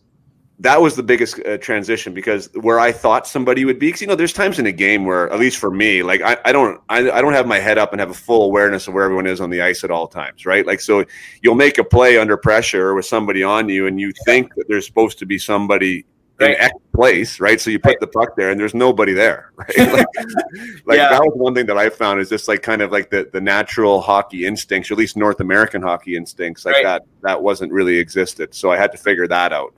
that 0.60 0.80
was 0.80 0.94
the 0.94 1.02
biggest 1.02 1.40
uh, 1.40 1.58
transition 1.58 2.14
because 2.14 2.48
where 2.60 2.78
I 2.78 2.92
thought 2.92 3.26
somebody 3.26 3.64
would 3.64 3.80
be, 3.80 3.88
because 3.88 4.00
you 4.00 4.06
know, 4.06 4.14
there's 4.14 4.32
times 4.32 4.60
in 4.60 4.66
a 4.66 4.72
game 4.72 5.04
where, 5.04 5.28
at 5.32 5.40
least 5.40 5.58
for 5.58 5.72
me, 5.72 6.04
like 6.04 6.22
I, 6.22 6.36
I 6.44 6.52
don't, 6.52 6.80
I, 6.88 7.10
I 7.10 7.20
don't 7.20 7.32
have 7.32 7.48
my 7.48 7.58
head 7.58 7.78
up 7.78 7.90
and 7.92 7.98
have 7.98 8.10
a 8.10 8.14
full 8.14 8.44
awareness 8.44 8.86
of 8.86 8.94
where 8.94 9.02
everyone 9.02 9.26
is 9.26 9.40
on 9.40 9.50
the 9.50 9.60
ice 9.60 9.82
at 9.82 9.90
all 9.90 10.06
times, 10.06 10.46
right? 10.46 10.64
Like, 10.64 10.80
so 10.80 11.04
you'll 11.42 11.56
make 11.56 11.78
a 11.78 11.84
play 11.84 12.16
under 12.16 12.36
pressure 12.36 12.94
with 12.94 13.04
somebody 13.04 13.42
on 13.42 13.68
you, 13.68 13.88
and 13.88 14.00
you 14.00 14.12
think 14.24 14.54
that 14.54 14.66
there's 14.68 14.86
supposed 14.86 15.18
to 15.18 15.26
be 15.26 15.36
somebody 15.36 16.06
right. 16.40 16.50
in 16.50 16.56
X 16.56 16.74
place, 16.94 17.40
right? 17.40 17.60
So 17.60 17.70
you 17.70 17.78
put 17.78 17.90
right. 17.90 18.00
the 18.00 18.06
puck 18.06 18.36
there, 18.36 18.50
and 18.50 18.60
there's 18.60 18.74
nobody 18.74 19.12
there, 19.12 19.52
right? 19.56 19.78
Like, 19.78 20.06
like 20.84 20.96
yeah. 20.98 21.10
that 21.10 21.20
was 21.20 21.32
one 21.34 21.54
thing 21.54 21.66
that 21.66 21.78
I 21.78 21.90
found 21.90 22.20
is 22.20 22.28
just 22.28 22.48
like 22.48 22.62
kind 22.62 22.82
of 22.82 22.92
like 22.92 23.10
the 23.10 23.28
the 23.32 23.40
natural 23.40 24.00
hockey 24.00 24.46
instincts, 24.46 24.90
or 24.90 24.94
at 24.94 24.98
least 24.98 25.16
North 25.16 25.40
American 25.40 25.82
hockey 25.82 26.16
instincts, 26.16 26.64
like 26.64 26.74
right. 26.76 26.84
that 26.84 27.02
that 27.22 27.42
wasn't 27.42 27.72
really 27.72 27.98
existed. 27.98 28.54
So 28.54 28.70
I 28.70 28.76
had 28.76 28.92
to 28.92 28.98
figure 28.98 29.26
that 29.28 29.52
out. 29.52 29.74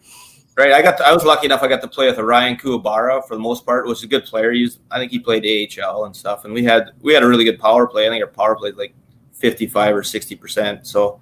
Right, 0.56 0.72
I 0.72 0.80
got. 0.80 0.96
To, 0.98 1.06
I 1.06 1.12
was 1.12 1.22
lucky 1.22 1.44
enough. 1.44 1.62
I 1.62 1.68
got 1.68 1.82
to 1.82 1.88
play 1.88 2.06
with 2.06 2.18
Ryan 2.18 2.56
Kuwabara 2.56 3.26
for 3.28 3.34
the 3.34 3.42
most 3.42 3.66
part. 3.66 3.86
Was 3.86 4.02
a 4.02 4.06
good 4.06 4.24
player. 4.24 4.52
He's. 4.52 4.78
I 4.90 4.98
think 4.98 5.12
he 5.12 5.18
played 5.18 5.44
AHL 5.44 6.06
and 6.06 6.16
stuff. 6.16 6.46
And 6.46 6.54
we 6.54 6.64
had 6.64 6.92
we 7.02 7.12
had 7.12 7.22
a 7.22 7.28
really 7.28 7.44
good 7.44 7.60
power 7.60 7.86
play. 7.86 8.06
I 8.06 8.10
think 8.10 8.24
our 8.24 8.30
power 8.30 8.56
play 8.56 8.70
is 8.70 8.76
like 8.76 8.94
fifty 9.34 9.66
five 9.66 9.94
or 9.94 10.02
sixty 10.02 10.34
percent. 10.34 10.86
So 10.86 11.20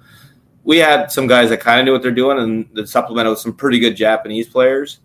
we 0.63 0.79
had 0.79 1.11
some 1.11 1.27
guys 1.27 1.51
that 1.51 1.59
kind 1.59 1.81
of 1.81 1.85
knew 1.85 1.93
what 1.93 2.03
they're 2.03 2.13
doing, 2.13 2.39
and 2.39 2.69
the 2.75 2.87
supplemented 2.87 3.31
with 3.31 3.41
some 3.41 3.55
pretty 3.55 3.81
good 3.81 3.97
Japanese 3.97 4.49
players. 4.49 5.01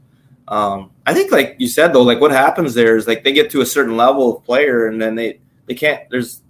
Um, 0.50 0.92
I 1.06 1.14
think, 1.14 1.32
like 1.32 1.56
you 1.60 1.68
said, 1.68 1.94
though, 1.94 2.02
like 2.02 2.20
what 2.20 2.32
happens 2.32 2.74
there 2.74 2.98
is 2.98 3.08
like 3.08 3.24
they 3.24 3.32
get 3.32 3.52
to 3.52 3.62
a 3.62 3.66
certain 3.66 3.96
level 3.96 4.36
of 4.36 4.44
player, 4.44 4.88
and 4.88 5.00
then 5.00 5.16
they 5.16 5.40
they 5.68 5.76
can't. 5.76 6.10
There's 6.10 6.42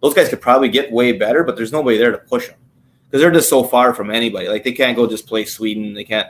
those 0.00 0.14
guys 0.14 0.30
could 0.30 0.40
probably 0.40 0.70
get 0.70 0.90
way 0.90 1.12
better, 1.12 1.44
but 1.44 1.54
there's 1.56 1.70
nobody 1.70 1.98
there 1.98 2.12
to 2.12 2.18
push 2.18 2.48
them 2.48 2.56
because 3.06 3.20
they're 3.20 3.30
just 3.30 3.50
so 3.50 3.62
far 3.62 3.92
from 3.92 4.10
anybody. 4.10 4.48
Like 4.48 4.64
they 4.64 4.72
can't 4.72 4.96
go 4.96 5.06
just 5.06 5.26
play 5.26 5.44
Sweden. 5.44 5.92
They 5.92 6.04
can't. 6.04 6.28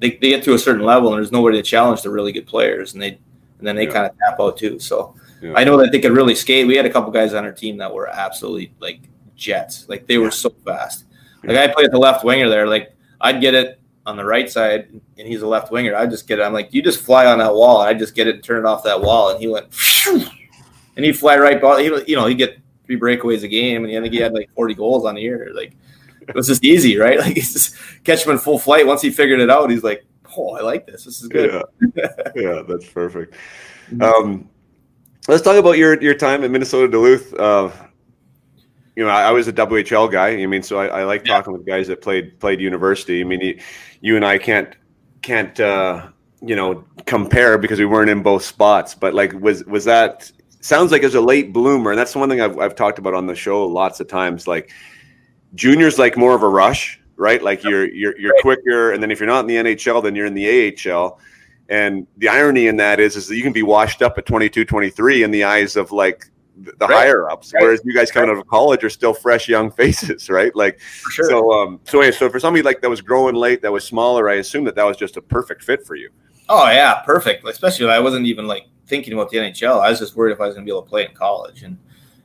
They, 0.00 0.10
they 0.10 0.30
get 0.30 0.42
to 0.44 0.54
a 0.54 0.58
certain 0.58 0.84
level, 0.84 1.10
and 1.10 1.18
there's 1.18 1.30
nobody 1.30 1.58
to 1.58 1.62
challenge 1.62 2.02
the 2.02 2.10
really 2.10 2.32
good 2.32 2.46
players, 2.46 2.92
and 2.92 3.00
they 3.00 3.18
and 3.58 3.66
then 3.66 3.76
they 3.76 3.86
yeah. 3.86 3.92
kind 3.92 4.06
of 4.06 4.18
tap 4.18 4.40
out 4.40 4.58
too. 4.58 4.80
So 4.80 5.14
yeah. 5.40 5.52
I 5.54 5.62
know 5.62 5.76
that 5.76 5.92
they 5.92 6.00
could 6.00 6.12
really 6.12 6.34
skate. 6.34 6.66
We 6.66 6.76
had 6.76 6.86
a 6.86 6.90
couple 6.90 7.12
guys 7.12 7.34
on 7.34 7.44
our 7.44 7.52
team 7.52 7.76
that 7.76 7.94
were 7.94 8.08
absolutely 8.08 8.72
like 8.80 9.00
jets. 9.36 9.88
Like 9.88 10.08
they 10.08 10.18
were 10.18 10.32
so 10.32 10.50
fast. 10.64 11.04
Like 11.44 11.56
I 11.56 11.72
played 11.72 11.92
the 11.92 11.98
left 11.98 12.24
winger 12.24 12.48
there. 12.48 12.66
Like 12.66 12.96
I'd 13.20 13.40
get 13.40 13.54
it 13.54 13.80
on 14.06 14.16
the 14.16 14.24
right 14.24 14.50
side 14.50 14.88
and 15.18 15.28
he's 15.28 15.42
a 15.42 15.46
left 15.46 15.70
winger, 15.70 15.94
I 15.94 16.06
just 16.06 16.26
get 16.26 16.38
it. 16.38 16.42
I'm 16.42 16.52
like, 16.52 16.72
you 16.72 16.82
just 16.82 17.02
fly 17.02 17.26
on 17.26 17.38
that 17.38 17.54
wall. 17.54 17.80
I 17.80 17.94
just 17.94 18.14
get 18.14 18.26
it 18.26 18.36
and 18.36 18.44
turn 18.44 18.64
it 18.64 18.66
off 18.66 18.84
that 18.84 19.00
wall. 19.00 19.30
And 19.30 19.40
he 19.40 19.48
went, 19.48 19.66
and 20.96 21.04
he'd 21.04 21.18
fly 21.18 21.36
right 21.36 21.60
ball. 21.60 21.76
He, 21.78 21.86
you 22.06 22.16
know, 22.16 22.26
he 22.26 22.34
get 22.34 22.58
three 22.86 22.98
breakaways 22.98 23.44
a 23.44 23.48
game, 23.48 23.84
and 23.84 23.96
I 23.96 24.00
think 24.00 24.12
he 24.12 24.20
had 24.20 24.32
like 24.32 24.50
40 24.54 24.74
goals 24.74 25.04
on 25.04 25.14
the 25.14 25.20
year. 25.20 25.50
Like 25.54 25.76
it 26.30 26.34
was 26.34 26.46
just 26.46 26.64
easy, 26.64 26.96
right? 26.96 27.18
Like 27.20 27.36
he's 27.36 27.52
just 27.52 27.76
catch 28.04 28.24
him 28.24 28.32
in 28.32 28.38
full 28.38 28.58
flight. 28.58 28.86
Once 28.86 29.02
he 29.02 29.10
figured 29.10 29.40
it 29.40 29.50
out, 29.50 29.70
he's 29.70 29.84
like, 29.84 30.04
"Oh, 30.36 30.56
I 30.56 30.62
like 30.62 30.86
this. 30.86 31.04
This 31.04 31.20
is 31.22 31.28
good." 31.28 31.62
Yeah, 31.94 32.06
yeah 32.34 32.62
that's 32.66 32.88
perfect. 32.88 33.34
Um, 34.00 34.48
let's 35.28 35.42
talk 35.42 35.56
about 35.56 35.78
your 35.78 36.00
your 36.02 36.14
time 36.14 36.44
at 36.44 36.50
Minnesota 36.50 36.88
Duluth. 36.88 37.34
Uh, 37.34 37.70
you 38.96 39.04
know, 39.04 39.10
I, 39.10 39.28
I, 39.28 39.30
was 39.30 39.48
a 39.48 39.52
WHL 39.52 40.10
guy. 40.10 40.30
I 40.30 40.46
mean, 40.46 40.62
so 40.62 40.78
I, 40.78 40.86
I 41.00 41.04
like 41.04 41.24
talking 41.24 41.52
with 41.52 41.64
guys 41.64 41.88
that 41.88 42.02
played 42.02 42.38
played 42.40 42.60
university. 42.60 43.20
I 43.20 43.24
mean, 43.24 43.40
you, 43.40 43.60
you 44.00 44.16
and 44.16 44.24
I 44.24 44.38
can't 44.38 44.74
can't 45.22 45.58
uh, 45.60 46.08
you 46.42 46.56
know 46.56 46.84
compare 47.06 47.58
because 47.58 47.78
we 47.78 47.86
weren't 47.86 48.10
in 48.10 48.22
both 48.22 48.44
spots. 48.44 48.94
But 48.94 49.14
like, 49.14 49.32
was 49.34 49.64
was 49.64 49.84
that 49.84 50.30
sounds 50.60 50.92
like 50.92 51.02
as 51.02 51.14
a 51.14 51.20
late 51.20 51.52
bloomer, 51.52 51.90
and 51.90 51.98
that's 51.98 52.14
one 52.14 52.28
thing 52.28 52.40
I've 52.40 52.58
I've 52.58 52.74
talked 52.74 52.98
about 52.98 53.14
on 53.14 53.26
the 53.26 53.34
show 53.34 53.66
lots 53.66 54.00
of 54.00 54.08
times. 54.08 54.46
Like, 54.46 54.72
juniors 55.54 55.98
like 55.98 56.16
more 56.16 56.34
of 56.34 56.42
a 56.42 56.48
rush, 56.48 57.00
right? 57.16 57.42
Like 57.42 57.62
you're 57.62 57.88
you're 57.88 58.18
you're 58.18 58.34
quicker, 58.40 58.92
and 58.92 59.02
then 59.02 59.10
if 59.10 59.20
you're 59.20 59.28
not 59.28 59.40
in 59.40 59.46
the 59.46 59.56
NHL, 59.56 60.02
then 60.02 60.14
you're 60.14 60.26
in 60.26 60.34
the 60.34 60.76
AHL. 60.90 61.18
And 61.68 62.08
the 62.16 62.28
irony 62.28 62.66
in 62.66 62.78
that 62.78 62.98
is, 62.98 63.14
is 63.14 63.28
that 63.28 63.36
you 63.36 63.44
can 63.44 63.52
be 63.52 63.62
washed 63.62 64.02
up 64.02 64.18
at 64.18 64.26
22, 64.26 64.64
23 64.64 65.22
in 65.22 65.30
the 65.30 65.44
eyes 65.44 65.76
of 65.76 65.92
like 65.92 66.26
the 66.62 66.86
right. 66.86 66.90
higher 66.90 67.30
ups, 67.30 67.52
right. 67.52 67.62
whereas 67.62 67.80
you 67.84 67.94
guys 67.94 68.10
coming 68.10 68.28
right. 68.28 68.36
out 68.36 68.40
of 68.40 68.46
college 68.48 68.84
are 68.84 68.90
still 68.90 69.14
fresh 69.14 69.48
young 69.48 69.70
faces, 69.80 70.28
right? 70.28 70.54
Like, 70.54 70.80
sure. 70.80 71.28
so 71.28 71.52
um, 71.52 71.80
so 71.84 72.00
anyway, 72.00 72.16
so 72.16 72.28
for 72.28 72.40
somebody 72.40 72.62
like 72.62 72.80
that 72.82 72.90
was 72.90 73.00
growing 73.00 73.34
late, 73.34 73.62
that 73.62 73.72
was 73.72 73.84
smaller, 73.84 74.28
I 74.28 74.34
assume 74.34 74.64
that 74.64 74.74
that 74.74 74.84
was 74.84 74.96
just 74.96 75.16
a 75.16 75.22
perfect 75.22 75.62
fit 75.62 75.86
for 75.86 75.94
you. 75.94 76.10
Oh 76.48 76.68
yeah, 76.68 77.00
perfect. 77.02 77.46
Especially 77.46 77.88
I 77.88 78.00
wasn't 78.00 78.26
even 78.26 78.46
like 78.46 78.66
thinking 78.86 79.12
about 79.12 79.30
the 79.30 79.38
NHL. 79.38 79.80
I 79.80 79.90
was 79.90 80.00
just 80.00 80.16
worried 80.16 80.32
if 80.32 80.40
I 80.40 80.46
was 80.46 80.54
going 80.54 80.66
to 80.66 80.70
be 80.70 80.74
able 80.74 80.82
to 80.82 80.88
play 80.88 81.06
in 81.06 81.14
college, 81.14 81.62
and 81.62 81.78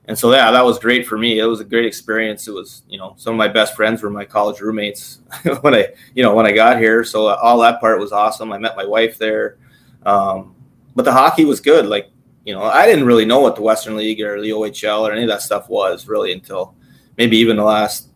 and 0.08 0.18
so 0.18 0.32
yeah, 0.32 0.52
that 0.52 0.66
was 0.66 0.80
great 0.80 1.08
for 1.08 1.18
me. 1.18 1.40
It 1.40 1.46
was 1.46 1.60
a 1.60 1.64
great 1.64 1.86
experience. 1.86 2.48
It 2.48 2.54
was 2.54 2.84
you 2.90 2.98
know 2.98 3.14
some 3.18 3.34
of 3.34 3.38
my 3.38 3.48
best 3.48 3.76
friends 3.76 4.02
were 4.02 4.10
my 4.10 4.26
college 4.26 4.60
roommates 4.62 5.22
when 5.62 5.76
I 5.76 5.90
you 6.16 6.24
know 6.24 6.34
when 6.34 6.46
I 6.46 6.52
got 6.52 6.80
here. 6.80 7.04
So 7.04 7.28
all 7.28 7.60
that 7.60 7.80
part 7.80 8.00
was 8.00 8.12
awesome. 8.12 8.52
I 8.52 8.58
met 8.58 8.76
my 8.76 8.86
wife 8.86 9.18
there, 9.18 9.58
um, 10.06 10.56
but 10.96 11.06
the 11.06 11.14
hockey 11.14 11.46
was 11.46 11.60
good. 11.60 11.86
Like 11.86 12.10
you 12.46 12.54
know, 12.54 12.62
I 12.62 12.86
didn't 12.86 13.06
really 13.06 13.26
know 13.26 13.40
what 13.40 13.56
the 13.56 13.64
Western 13.64 13.98
League 13.98 14.22
or 14.22 14.40
the 14.40 14.52
OHL 14.52 15.02
or 15.02 15.12
any 15.12 15.24
of 15.24 15.30
that 15.30 15.42
stuff 15.42 15.68
was 15.68 16.08
really 16.08 16.32
until 16.32 16.76
maybe 17.18 17.38
even 17.38 17.58
the 17.58 17.64
last 17.64 18.10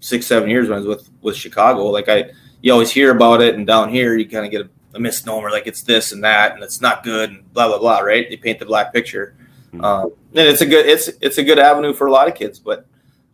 six, 0.00 0.26
seven 0.26 0.48
years 0.48 0.68
when 0.68 0.78
I 0.78 0.80
was 0.80 0.88
with 0.88 1.10
with 1.20 1.36
Chicago. 1.36 1.84
Like 1.86 2.08
I, 2.08 2.30
you 2.62 2.72
always 2.72 2.90
hear 2.90 3.14
about 3.14 3.42
it, 3.42 3.54
and 3.54 3.66
down 3.66 3.90
here 3.90 4.16
you 4.16 4.28
kind 4.28 4.46
of 4.46 4.50
get 4.50 4.62
a, 4.62 4.70
a, 4.94 5.00
misnomer, 5.00 5.50
like 5.50 5.66
it's 5.66 5.82
this 5.82 6.12
and 6.12 6.24
that, 6.24 6.54
and 6.54 6.62
it's 6.62 6.80
not 6.80 7.04
good, 7.04 7.30
and 7.30 7.52
blah 7.52 7.68
blah 7.68 7.78
blah. 7.78 8.00
Right? 8.00 8.28
They 8.28 8.38
paint 8.38 8.58
the 8.58 8.66
black 8.66 8.94
picture, 8.94 9.36
mm-hmm. 9.68 9.84
um, 9.84 10.12
and 10.34 10.48
it's 10.48 10.62
a 10.62 10.66
good 10.66 10.86
it's 10.86 11.08
it's 11.20 11.36
a 11.36 11.44
good 11.44 11.58
avenue 11.58 11.92
for 11.92 12.06
a 12.06 12.12
lot 12.12 12.28
of 12.28 12.34
kids. 12.34 12.58
But 12.58 12.86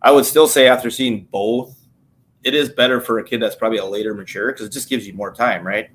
I 0.03 0.11
would 0.11 0.27
still 0.27 0.49
say 0.49 0.67
after 0.67 0.91
seeing 0.91 1.25
both, 1.25 1.77
it 2.43 2.55
is 2.55 2.69
better 2.69 3.01
for 3.01 3.21
a 3.21 3.25
kid 3.25 3.41
that's 3.41 3.57
probably 3.57 3.79
a 3.79 3.85
later 3.85 4.13
mature 4.13 4.53
because 4.53 4.67
it 4.67 4.73
just 4.73 4.89
gives 4.89 5.07
you 5.07 5.13
more 5.15 5.33
time, 5.33 5.65
right? 5.65 5.91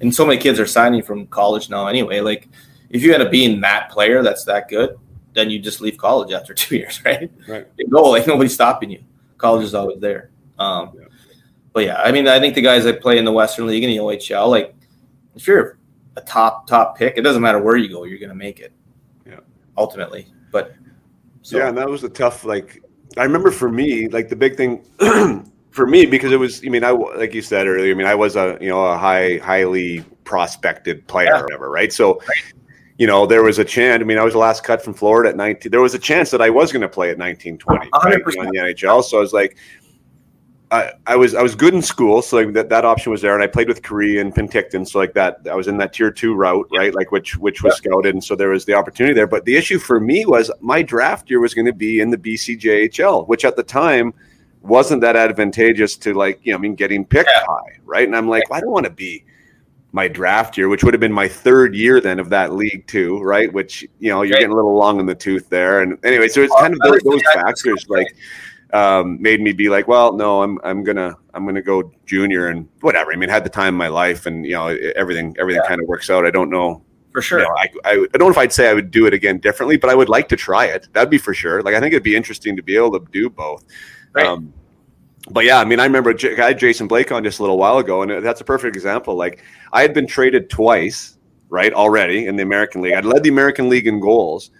And 0.00 0.14
so 0.14 0.24
many 0.24 0.38
kids 0.38 0.60
are 0.60 0.66
signing 0.66 1.02
from 1.02 1.26
college 1.26 1.68
now 1.68 1.88
anyway. 1.88 2.20
Like 2.20 2.48
if 2.90 3.02
you 3.02 3.12
end 3.12 3.22
up 3.22 3.30
being 3.30 3.60
that 3.60 3.90
player 3.90 4.22
that's 4.22 4.44
that 4.44 4.68
good, 4.68 4.98
then 5.36 5.50
you 5.50 5.58
just 5.58 5.80
leave 5.80 5.96
college 5.98 6.32
after 6.32 6.54
two 6.54 6.76
years, 6.76 7.04
right? 7.04 7.30
Right. 7.46 7.66
You 7.78 7.88
go 7.88 8.10
like 8.10 8.26
nobody's 8.26 8.54
stopping 8.54 8.90
you. 8.90 9.02
College 9.38 9.64
is 9.64 9.74
always 9.74 10.00
there. 10.00 10.30
Um, 10.58 10.92
yeah. 10.98 11.04
But 11.72 11.84
yeah, 11.84 12.00
I 12.00 12.10
mean, 12.10 12.26
I 12.26 12.40
think 12.40 12.54
the 12.54 12.62
guys 12.62 12.84
that 12.84 13.02
play 13.02 13.18
in 13.18 13.24
the 13.24 13.32
Western 13.32 13.66
League 13.66 13.84
and 13.84 13.92
the 13.92 13.98
OHL, 13.98 14.48
like 14.48 14.74
if 15.34 15.46
you're 15.46 15.78
a 16.16 16.22
top 16.22 16.66
top 16.66 16.96
pick, 16.96 17.18
it 17.18 17.20
doesn't 17.20 17.42
matter 17.42 17.60
where 17.60 17.76
you 17.76 17.90
go, 17.90 18.04
you're 18.04 18.18
going 18.18 18.30
to 18.30 18.34
make 18.34 18.60
it. 18.60 18.72
Yeah. 19.26 19.40
Ultimately, 19.76 20.26
but 20.50 20.74
so. 21.42 21.58
yeah, 21.58 21.68
and 21.68 21.76
that 21.76 21.88
was 21.88 22.02
a 22.02 22.08
tough. 22.08 22.44
Like 22.44 22.82
I 23.18 23.24
remember 23.24 23.50
for 23.50 23.70
me, 23.70 24.08
like 24.08 24.28
the 24.28 24.36
big 24.36 24.56
thing. 24.56 24.84
for 25.70 25.86
me, 25.86 26.06
because 26.06 26.32
it 26.32 26.38
was, 26.38 26.62
I 26.64 26.70
mean, 26.70 26.82
I 26.82 26.90
like 26.90 27.34
you 27.34 27.42
said 27.42 27.66
earlier. 27.66 27.92
I 27.92 27.94
mean, 27.94 28.06
I 28.06 28.14
was 28.14 28.34
a 28.36 28.56
you 28.62 28.70
know 28.70 28.82
a 28.86 28.96
high, 28.96 29.36
highly 29.36 30.00
prospected 30.24 31.06
player, 31.06 31.26
yeah. 31.26 31.40
or 31.40 31.44
whatever, 31.44 31.70
right? 31.70 31.92
So, 31.92 32.14
right 32.20 32.54
you 32.98 33.06
know, 33.06 33.26
there 33.26 33.42
was 33.42 33.58
a 33.58 33.64
chance. 33.64 34.00
I 34.00 34.04
mean, 34.04 34.18
I 34.18 34.24
was 34.24 34.32
the 34.32 34.38
last 34.38 34.64
cut 34.64 34.82
from 34.82 34.94
Florida 34.94 35.30
at 35.30 35.36
19. 35.36 35.70
There 35.70 35.80
was 35.80 35.94
a 35.94 35.98
chance 35.98 36.30
that 36.30 36.40
I 36.40 36.50
was 36.50 36.72
going 36.72 36.82
to 36.82 36.88
play 36.88 37.10
at 37.10 37.18
1920 37.18 37.90
right, 38.04 38.14
in 38.14 38.46
the 38.50 38.74
NHL. 38.74 39.04
So 39.04 39.18
I 39.18 39.20
was 39.20 39.32
like, 39.32 39.56
I, 40.70 40.92
I 41.06 41.14
was 41.14 41.34
I 41.34 41.42
was 41.42 41.54
good 41.54 41.74
in 41.74 41.82
school, 41.82 42.22
so 42.22 42.38
like 42.38 42.52
that, 42.54 42.68
that 42.70 42.84
option 42.84 43.12
was 43.12 43.22
there, 43.22 43.34
and 43.34 43.42
I 43.42 43.46
played 43.46 43.68
with 43.68 43.84
Korea 43.84 44.20
and 44.20 44.34
Penticton, 44.34 44.86
so 44.86 44.98
like 44.98 45.14
that 45.14 45.38
I 45.48 45.54
was 45.54 45.68
in 45.68 45.76
that 45.78 45.92
tier 45.92 46.10
two 46.10 46.34
route, 46.34 46.66
right? 46.76 46.92
Like 46.92 47.12
which 47.12 47.36
which 47.36 47.62
was 47.62 47.76
scouted, 47.76 48.14
and 48.14 48.24
so 48.24 48.34
there 48.34 48.48
was 48.48 48.64
the 48.64 48.74
opportunity 48.74 49.14
there. 49.14 49.28
But 49.28 49.44
the 49.44 49.56
issue 49.56 49.78
for 49.78 50.00
me 50.00 50.26
was 50.26 50.50
my 50.60 50.82
draft 50.82 51.30
year 51.30 51.38
was 51.40 51.54
going 51.54 51.66
to 51.66 51.72
be 51.72 52.00
in 52.00 52.10
the 52.10 52.18
BCJHL, 52.18 53.28
which 53.28 53.44
at 53.44 53.54
the 53.54 53.62
time 53.62 54.12
wasn't 54.62 55.00
that 55.02 55.14
advantageous 55.14 55.96
to 55.98 56.14
like 56.14 56.40
you 56.42 56.50
know 56.50 56.58
I 56.58 56.60
mean 56.60 56.74
getting 56.74 57.04
picked 57.04 57.30
yeah. 57.32 57.44
high, 57.46 57.78
right? 57.84 58.06
And 58.06 58.16
I'm 58.16 58.28
like, 58.28 58.50
well, 58.50 58.56
I 58.56 58.60
don't 58.60 58.72
want 58.72 58.86
to 58.86 58.90
be 58.90 59.24
my 59.96 60.06
draft 60.06 60.58
year, 60.58 60.68
which 60.68 60.84
would 60.84 60.92
have 60.92 61.00
been 61.00 61.10
my 61.10 61.26
third 61.26 61.74
year 61.74 62.02
then 62.02 62.20
of 62.20 62.28
that 62.28 62.52
league 62.52 62.86
too, 62.86 63.18
right? 63.22 63.50
Which 63.50 63.82
you 63.98 64.10
know 64.10 64.20
you're 64.20 64.36
getting 64.36 64.52
a 64.52 64.54
little 64.54 64.74
long 64.74 65.00
in 65.00 65.06
the 65.06 65.14
tooth 65.14 65.48
there, 65.48 65.80
and 65.80 65.98
anyway, 66.04 66.28
so 66.28 66.42
it's 66.42 66.54
kind 66.60 66.74
of 66.74 66.78
those, 66.80 67.00
those 67.00 67.22
factors 67.32 67.86
like 67.88 68.06
um, 68.74 69.20
made 69.22 69.40
me 69.40 69.52
be 69.52 69.70
like, 69.70 69.88
well, 69.88 70.12
no, 70.12 70.42
I'm 70.42 70.60
I'm 70.62 70.84
gonna 70.84 71.16
I'm 71.32 71.46
gonna 71.46 71.62
go 71.62 71.90
junior 72.04 72.48
and 72.48 72.68
whatever. 72.82 73.10
I 73.10 73.16
mean, 73.16 73.30
had 73.30 73.42
the 73.42 73.50
time 73.50 73.74
of 73.74 73.78
my 73.78 73.88
life, 73.88 74.26
and 74.26 74.44
you 74.44 74.52
know 74.52 74.68
everything 74.94 75.34
everything 75.38 75.62
yeah. 75.64 75.68
kind 75.68 75.80
of 75.80 75.88
works 75.88 76.10
out. 76.10 76.26
I 76.26 76.30
don't 76.30 76.50
know 76.50 76.82
for 77.12 77.22
sure. 77.22 77.38
You 77.38 77.46
know, 77.46 77.54
I, 77.56 77.68
I, 77.86 77.92
I, 77.92 78.18
don't 78.18 78.28
know 78.28 78.30
if 78.30 78.36
I'd 78.36 78.52
say 78.52 78.68
I 78.68 78.74
would 78.74 78.90
do 78.90 79.06
it 79.06 79.14
again 79.14 79.38
differently, 79.38 79.78
but 79.78 79.88
I 79.88 79.94
would 79.94 80.10
like 80.10 80.28
to 80.28 80.36
try 80.36 80.66
it. 80.66 80.88
That'd 80.92 81.08
be 81.08 81.16
for 81.16 81.32
sure. 81.32 81.62
Like 81.62 81.74
I 81.74 81.80
think 81.80 81.94
it'd 81.94 82.02
be 82.02 82.14
interesting 82.14 82.54
to 82.56 82.62
be 82.62 82.76
able 82.76 82.92
to 83.00 83.06
do 83.10 83.30
both. 83.30 83.64
Right. 84.12 84.26
Um, 84.26 84.52
but 85.30 85.44
yeah, 85.44 85.58
I 85.58 85.64
mean, 85.64 85.80
I 85.80 85.84
remember 85.84 86.14
I 86.20 86.34
had 86.34 86.58
Jason 86.58 86.86
Blake 86.86 87.10
on 87.10 87.24
just 87.24 87.38
a 87.38 87.42
little 87.42 87.58
while 87.58 87.78
ago, 87.78 88.02
and 88.02 88.24
that's 88.24 88.40
a 88.40 88.44
perfect 88.44 88.76
example. 88.76 89.16
Like 89.16 89.42
I 89.72 89.82
had 89.82 89.92
been 89.92 90.06
traded 90.06 90.48
twice, 90.50 91.18
right, 91.48 91.72
already 91.72 92.26
in 92.26 92.36
the 92.36 92.42
American 92.42 92.82
League. 92.82 92.94
I'd 92.94 93.04
led 93.04 93.22
the 93.22 93.28
American 93.28 93.68
League 93.68 93.86
in 93.86 94.00
goals, 94.00 94.50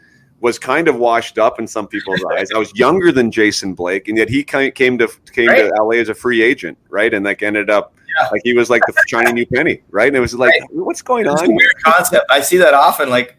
was 0.41 0.59
kind 0.59 0.89
of 0.89 0.97
washed 0.97 1.39
up 1.39 1.59
in 1.59 1.67
some 1.67 1.87
people's 1.87 2.25
eyes. 2.33 2.51
I 2.53 2.59
was 2.59 2.73
younger 2.75 3.13
than 3.13 3.31
Jason 3.31 3.75
Blake, 3.75 4.09
and 4.09 4.19
yet 4.19 4.29
he 4.29 4.43
came 4.43 4.73
to 4.99 5.09
came 5.33 5.49
right. 5.49 5.71
to 5.71 5.83
LA 5.83 5.97
as 5.97 6.09
a 6.09 6.15
free 6.15 6.43
agent, 6.43 6.77
right, 6.89 7.13
and 7.15 7.25
like 7.25 7.43
ended 7.43 7.71
up 7.71 7.95
yeah. 8.19 8.29
like 8.33 8.43
he 8.45 8.55
was 8.55 8.69
like 8.69 8.83
the 8.87 8.95
shiny 9.07 9.33
new 9.33 9.47
penny, 9.47 9.83
right? 9.91 10.09
And 10.09 10.17
it 10.17 10.21
was 10.21 10.35
like, 10.35 10.51
right. 10.51 10.69
what's 10.73 11.03
going 11.03 11.27
on? 11.27 11.47
weird 11.49 11.83
concept. 11.85 12.27
I 12.31 12.41
see 12.41 12.57
that 12.59 12.75
often. 12.75 13.09
Like, 13.09 13.37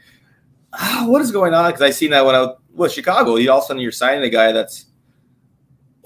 oh, 0.79 1.09
what 1.09 1.21
is 1.21 1.31
going 1.31 1.53
on? 1.53 1.71
Because 1.71 1.81
I 1.81 1.89
seen 1.89 2.11
that 2.11 2.25
when 2.25 2.35
I 2.35 2.41
was 2.41 2.57
with 2.73 2.91
Chicago. 2.93 3.35
You 3.35 3.51
all 3.51 3.59
of 3.59 3.63
a 3.65 3.67
sudden 3.67 3.81
you're 3.81 3.91
signing 3.91 4.23
a 4.23 4.29
guy 4.29 4.51
that's 4.51 4.86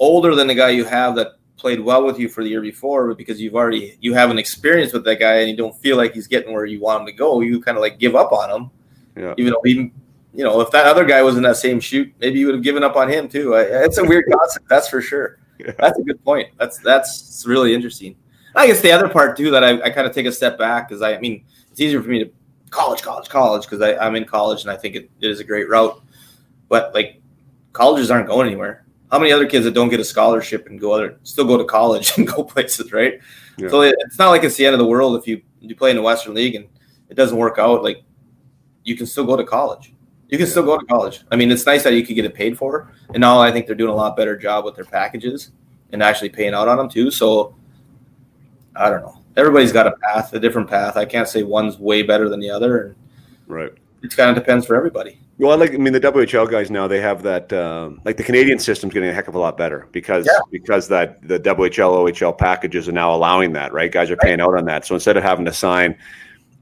older 0.02 0.34
than 0.34 0.48
the 0.48 0.54
guy 0.54 0.70
you 0.70 0.84
have 0.84 1.14
that 1.14 1.36
played 1.56 1.78
well 1.78 2.04
with 2.04 2.18
you 2.18 2.28
for 2.28 2.42
the 2.42 2.50
year 2.50 2.60
before, 2.60 3.06
but 3.06 3.16
because 3.16 3.40
you've 3.40 3.54
already 3.54 3.96
you 4.00 4.12
have 4.14 4.30
an 4.30 4.38
experience 4.38 4.92
with 4.92 5.04
that 5.04 5.20
guy 5.20 5.36
and 5.36 5.48
you 5.48 5.56
don't 5.56 5.76
feel 5.80 5.96
like 5.96 6.12
he's 6.12 6.26
getting 6.26 6.52
where 6.52 6.66
you 6.66 6.80
want 6.80 7.00
him 7.00 7.06
to 7.06 7.12
go, 7.12 7.40
you 7.40 7.62
kind 7.62 7.78
of 7.78 7.82
like 7.82 8.00
give 8.00 8.16
up 8.16 8.32
on 8.32 8.50
him. 8.50 8.70
Yeah. 9.16 9.34
Even 9.38 9.52
though 9.52 9.62
even 9.64 9.92
you 10.34 10.42
know, 10.42 10.60
if 10.60 10.70
that 10.72 10.86
other 10.86 11.04
guy 11.04 11.22
was 11.22 11.36
in 11.36 11.42
that 11.44 11.56
same 11.56 11.78
shoot, 11.78 12.12
maybe 12.18 12.40
you 12.40 12.46
would 12.46 12.54
have 12.56 12.64
given 12.64 12.82
up 12.82 12.96
on 12.96 13.08
him 13.08 13.28
too. 13.28 13.54
I, 13.54 13.62
it's 13.62 13.98
a 13.98 14.04
weird 14.04 14.24
concept, 14.32 14.68
that's 14.68 14.88
for 14.88 15.00
sure. 15.00 15.38
Yeah. 15.58 15.72
That's 15.78 15.98
a 15.98 16.02
good 16.02 16.22
point. 16.24 16.48
That's 16.58 16.78
that's 16.78 17.44
really 17.46 17.72
interesting. 17.72 18.16
I 18.56 18.66
guess 18.66 18.80
the 18.80 18.90
other 18.90 19.08
part 19.08 19.36
too 19.36 19.52
that 19.52 19.62
I, 19.62 19.80
I 19.82 19.90
kind 19.90 20.06
of 20.06 20.12
take 20.12 20.26
a 20.26 20.32
step 20.32 20.58
back 20.58 20.88
because 20.88 21.00
I, 21.00 21.14
I 21.14 21.20
mean 21.20 21.44
it's 21.70 21.80
easier 21.80 22.02
for 22.02 22.08
me 22.08 22.24
to 22.24 22.30
college, 22.70 23.02
college, 23.02 23.28
college 23.28 23.68
because 23.68 23.80
I'm 24.00 24.16
in 24.16 24.24
college 24.24 24.62
and 24.62 24.70
I 24.70 24.76
think 24.76 24.96
it, 24.96 25.10
it 25.20 25.30
is 25.30 25.38
a 25.38 25.44
great 25.44 25.68
route. 25.68 26.02
But 26.68 26.92
like 26.92 27.20
colleges 27.72 28.10
aren't 28.10 28.26
going 28.26 28.48
anywhere 28.48 28.84
how 29.12 29.18
many 29.18 29.30
other 29.30 29.46
kids 29.46 29.66
that 29.66 29.74
don't 29.74 29.90
get 29.90 30.00
a 30.00 30.04
scholarship 30.04 30.66
and 30.66 30.80
go 30.80 30.92
other 30.92 31.18
still 31.22 31.44
go 31.44 31.58
to 31.58 31.64
college 31.64 32.12
and 32.16 32.26
go 32.26 32.42
places, 32.42 32.92
right? 32.92 33.20
Yeah. 33.58 33.68
So 33.68 33.82
it's 33.82 34.18
not 34.18 34.30
like 34.30 34.42
it's 34.42 34.56
the 34.56 34.64
end 34.64 34.72
of 34.72 34.78
the 34.78 34.86
world 34.86 35.16
if 35.16 35.28
you 35.28 35.42
you 35.60 35.76
play 35.76 35.90
in 35.90 35.96
the 35.96 36.02
Western 36.02 36.34
League 36.34 36.56
and 36.56 36.66
it 37.10 37.14
doesn't 37.14 37.36
work 37.36 37.58
out. 37.58 37.84
Like 37.84 38.02
you 38.82 38.96
can 38.96 39.06
still 39.06 39.24
go 39.24 39.36
to 39.36 39.44
college. 39.44 39.94
You 40.28 40.38
can 40.38 40.46
yeah. 40.46 40.50
still 40.50 40.64
go 40.64 40.78
to 40.78 40.86
college. 40.86 41.22
I 41.30 41.36
mean, 41.36 41.52
it's 41.52 41.66
nice 41.66 41.82
that 41.84 41.92
you 41.92 42.04
could 42.06 42.16
get 42.16 42.24
it 42.24 42.34
paid 42.34 42.56
for. 42.56 42.90
And 43.10 43.20
now 43.20 43.38
I 43.38 43.52
think 43.52 43.66
they're 43.66 43.76
doing 43.76 43.90
a 43.90 43.94
lot 43.94 44.16
better 44.16 44.34
job 44.34 44.64
with 44.64 44.74
their 44.74 44.86
packages 44.86 45.52
and 45.92 46.02
actually 46.02 46.30
paying 46.30 46.54
out 46.54 46.68
on 46.68 46.78
them 46.78 46.88
too. 46.88 47.10
So 47.10 47.54
I 48.74 48.88
don't 48.88 49.02
know. 49.02 49.18
Everybody's 49.36 49.72
got 49.72 49.86
a 49.86 49.92
path, 49.92 50.32
a 50.32 50.40
different 50.40 50.70
path. 50.70 50.96
I 50.96 51.04
can't 51.04 51.28
say 51.28 51.42
one's 51.42 51.78
way 51.78 52.02
better 52.02 52.30
than 52.30 52.40
the 52.40 52.48
other. 52.48 52.78
and 52.78 52.96
Right. 53.46 53.72
It 54.02 54.16
kind 54.16 54.30
of 54.30 54.36
depends 54.36 54.66
for 54.66 54.74
everybody. 54.74 55.18
Well, 55.42 55.50
I 55.50 55.56
like 55.56 55.74
I 55.74 55.76
mean, 55.76 55.92
the 55.92 56.00
WHL 56.00 56.48
guys 56.48 56.70
now 56.70 56.86
they 56.86 57.00
have 57.00 57.24
that. 57.24 57.52
Um, 57.52 58.00
like 58.04 58.16
the 58.16 58.22
Canadian 58.22 58.60
system's 58.60 58.94
getting 58.94 59.08
a 59.08 59.12
heck 59.12 59.26
of 59.26 59.34
a 59.34 59.40
lot 59.40 59.56
better 59.56 59.88
because 59.90 60.24
yeah. 60.24 60.38
because 60.52 60.86
that 60.86 61.20
the 61.26 61.40
WHL 61.40 62.12
OHL 62.12 62.38
packages 62.38 62.88
are 62.88 62.92
now 62.92 63.12
allowing 63.12 63.52
that. 63.54 63.72
Right, 63.72 63.90
guys 63.90 64.08
are 64.08 64.16
paying 64.16 64.40
out 64.40 64.56
on 64.56 64.66
that. 64.66 64.86
So 64.86 64.94
instead 64.94 65.16
of 65.16 65.24
having 65.24 65.44
to 65.46 65.52
sign, 65.52 65.98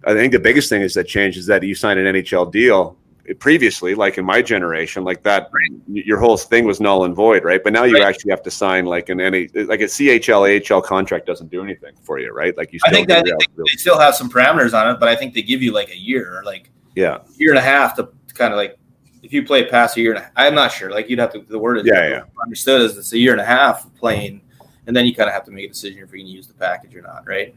I 0.07 0.15
think 0.15 0.33
the 0.33 0.41
biggest 0.41 0.71
thing 0.71 0.81
is 0.81 0.95
that 0.95 1.05
change 1.05 1.37
is 1.37 1.45
that 1.45 1.63
you 1.63 1.75
sign 1.75 1.99
an 1.99 2.15
NHL 2.15 2.51
deal 2.51 2.97
previously, 3.39 3.95
like 3.95 4.17
in 4.17 4.25
my 4.25 4.41
generation, 4.41 5.05
like 5.05 5.25
that, 5.25 5.51
right. 5.53 5.81
your 5.87 6.19
whole 6.19 6.39
thing 6.39 6.65
was 6.65 6.81
null 6.81 7.05
and 7.05 7.15
void, 7.15 7.45
right? 7.45 7.63
But 7.63 7.75
now 7.75 7.85
you 7.85 7.97
right. 7.97 8.05
actually 8.05 8.31
have 8.31 8.43
to 8.45 8.51
sign 8.51 8.87
like 8.87 9.11
an 9.11 9.21
any 9.21 9.49
like 9.49 9.83
a 9.83 9.91
CHL 9.93 10.73
AHL 10.73 10.81
contract 10.81 11.27
doesn't 11.27 11.51
do 11.51 11.63
anything 11.63 11.93
for 12.03 12.19
you, 12.19 12.33
right? 12.33 12.57
Like 12.57 12.73
you. 12.73 12.81
I 12.87 12.91
think 12.91 13.09
that 13.09 13.27
they, 13.27 13.33
they, 13.59 13.77
still 13.77 13.99
have 13.99 14.15
some 14.15 14.31
parameters 14.31 14.73
on 14.73 14.95
it, 14.95 14.99
but 14.99 15.11
I 15.11 15.17
think 15.17 15.35
they 15.35 15.43
give 15.43 15.61
you 15.61 15.73
like 15.73 15.91
a 15.91 15.99
year, 15.99 16.39
or 16.39 16.45
like 16.45 16.71
yeah, 16.97 17.19
year 17.37 17.51
and 17.51 17.59
a 17.59 17.63
half 17.63 17.95
to 17.97 18.09
kind 18.41 18.53
of 18.53 18.57
like 18.57 18.77
if 19.23 19.33
you 19.35 19.45
play 19.45 19.67
past 19.67 19.97
a 19.99 20.01
year 20.01 20.15
and 20.15 20.25
a, 20.25 20.31
I'm 20.35 20.55
not 20.55 20.73
sure. 20.73 20.91
Like 20.91 21.09
you'd 21.11 21.19
have 21.19 21.33
to 21.35 21.41
the 21.41 21.59
word 21.59 21.77
is 21.79 21.85
Yeah, 21.87 22.09
yeah. 22.09 22.23
understood 22.43 22.81
as 22.81 22.97
it's 22.97 23.13
a 23.13 23.19
year 23.19 23.33
and 23.33 23.41
a 23.41 23.45
half 23.45 23.85
of 23.85 23.95
playing, 23.97 24.41
and 24.87 24.97
then 24.97 25.05
you 25.07 25.15
kind 25.15 25.29
of 25.29 25.35
have 25.35 25.45
to 25.45 25.51
make 25.51 25.67
a 25.67 25.69
decision 25.69 25.99
if 26.03 26.11
you're 26.11 26.19
going 26.19 26.27
to 26.27 26.33
use 26.33 26.47
the 26.47 26.55
package 26.55 26.97
or 26.97 27.03
not, 27.03 27.27
right? 27.27 27.55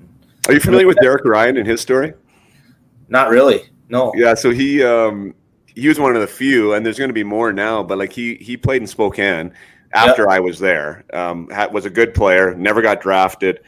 Are 0.48 0.54
you 0.54 0.60
familiar 0.60 0.86
with 0.88 0.98
Derek 0.98 1.24
Ryan 1.24 1.56
and 1.58 1.66
his 1.66 1.80
story? 1.80 2.14
Not 3.08 3.30
really. 3.30 3.70
No. 3.88 4.12
Yeah, 4.16 4.34
so 4.34 4.50
he 4.52 4.84
um, 4.84 5.34
he 5.68 5.88
was 5.88 6.00
one 6.00 6.16
of 6.16 6.22
the 6.22 6.28
few, 6.28 6.74
and 6.74 6.86
there's 6.86 6.98
going 6.98 7.10
to 7.10 7.14
be 7.14 7.24
more 7.24 7.54
now. 7.54 7.82
But 7.82 7.98
like 7.98 8.12
he 8.12 8.36
he 8.36 8.58
played 8.58 8.82
in 8.82 8.88
Spokane 8.88 9.54
after 9.94 10.30
I 10.30 10.40
was 10.40 10.60
there. 10.60 11.06
Um, 11.14 11.50
had, 11.50 11.72
was 11.74 11.86
a 11.86 11.90
good 11.90 12.14
player, 12.14 12.54
never 12.56 12.82
got 12.82 13.00
drafted. 13.02 13.62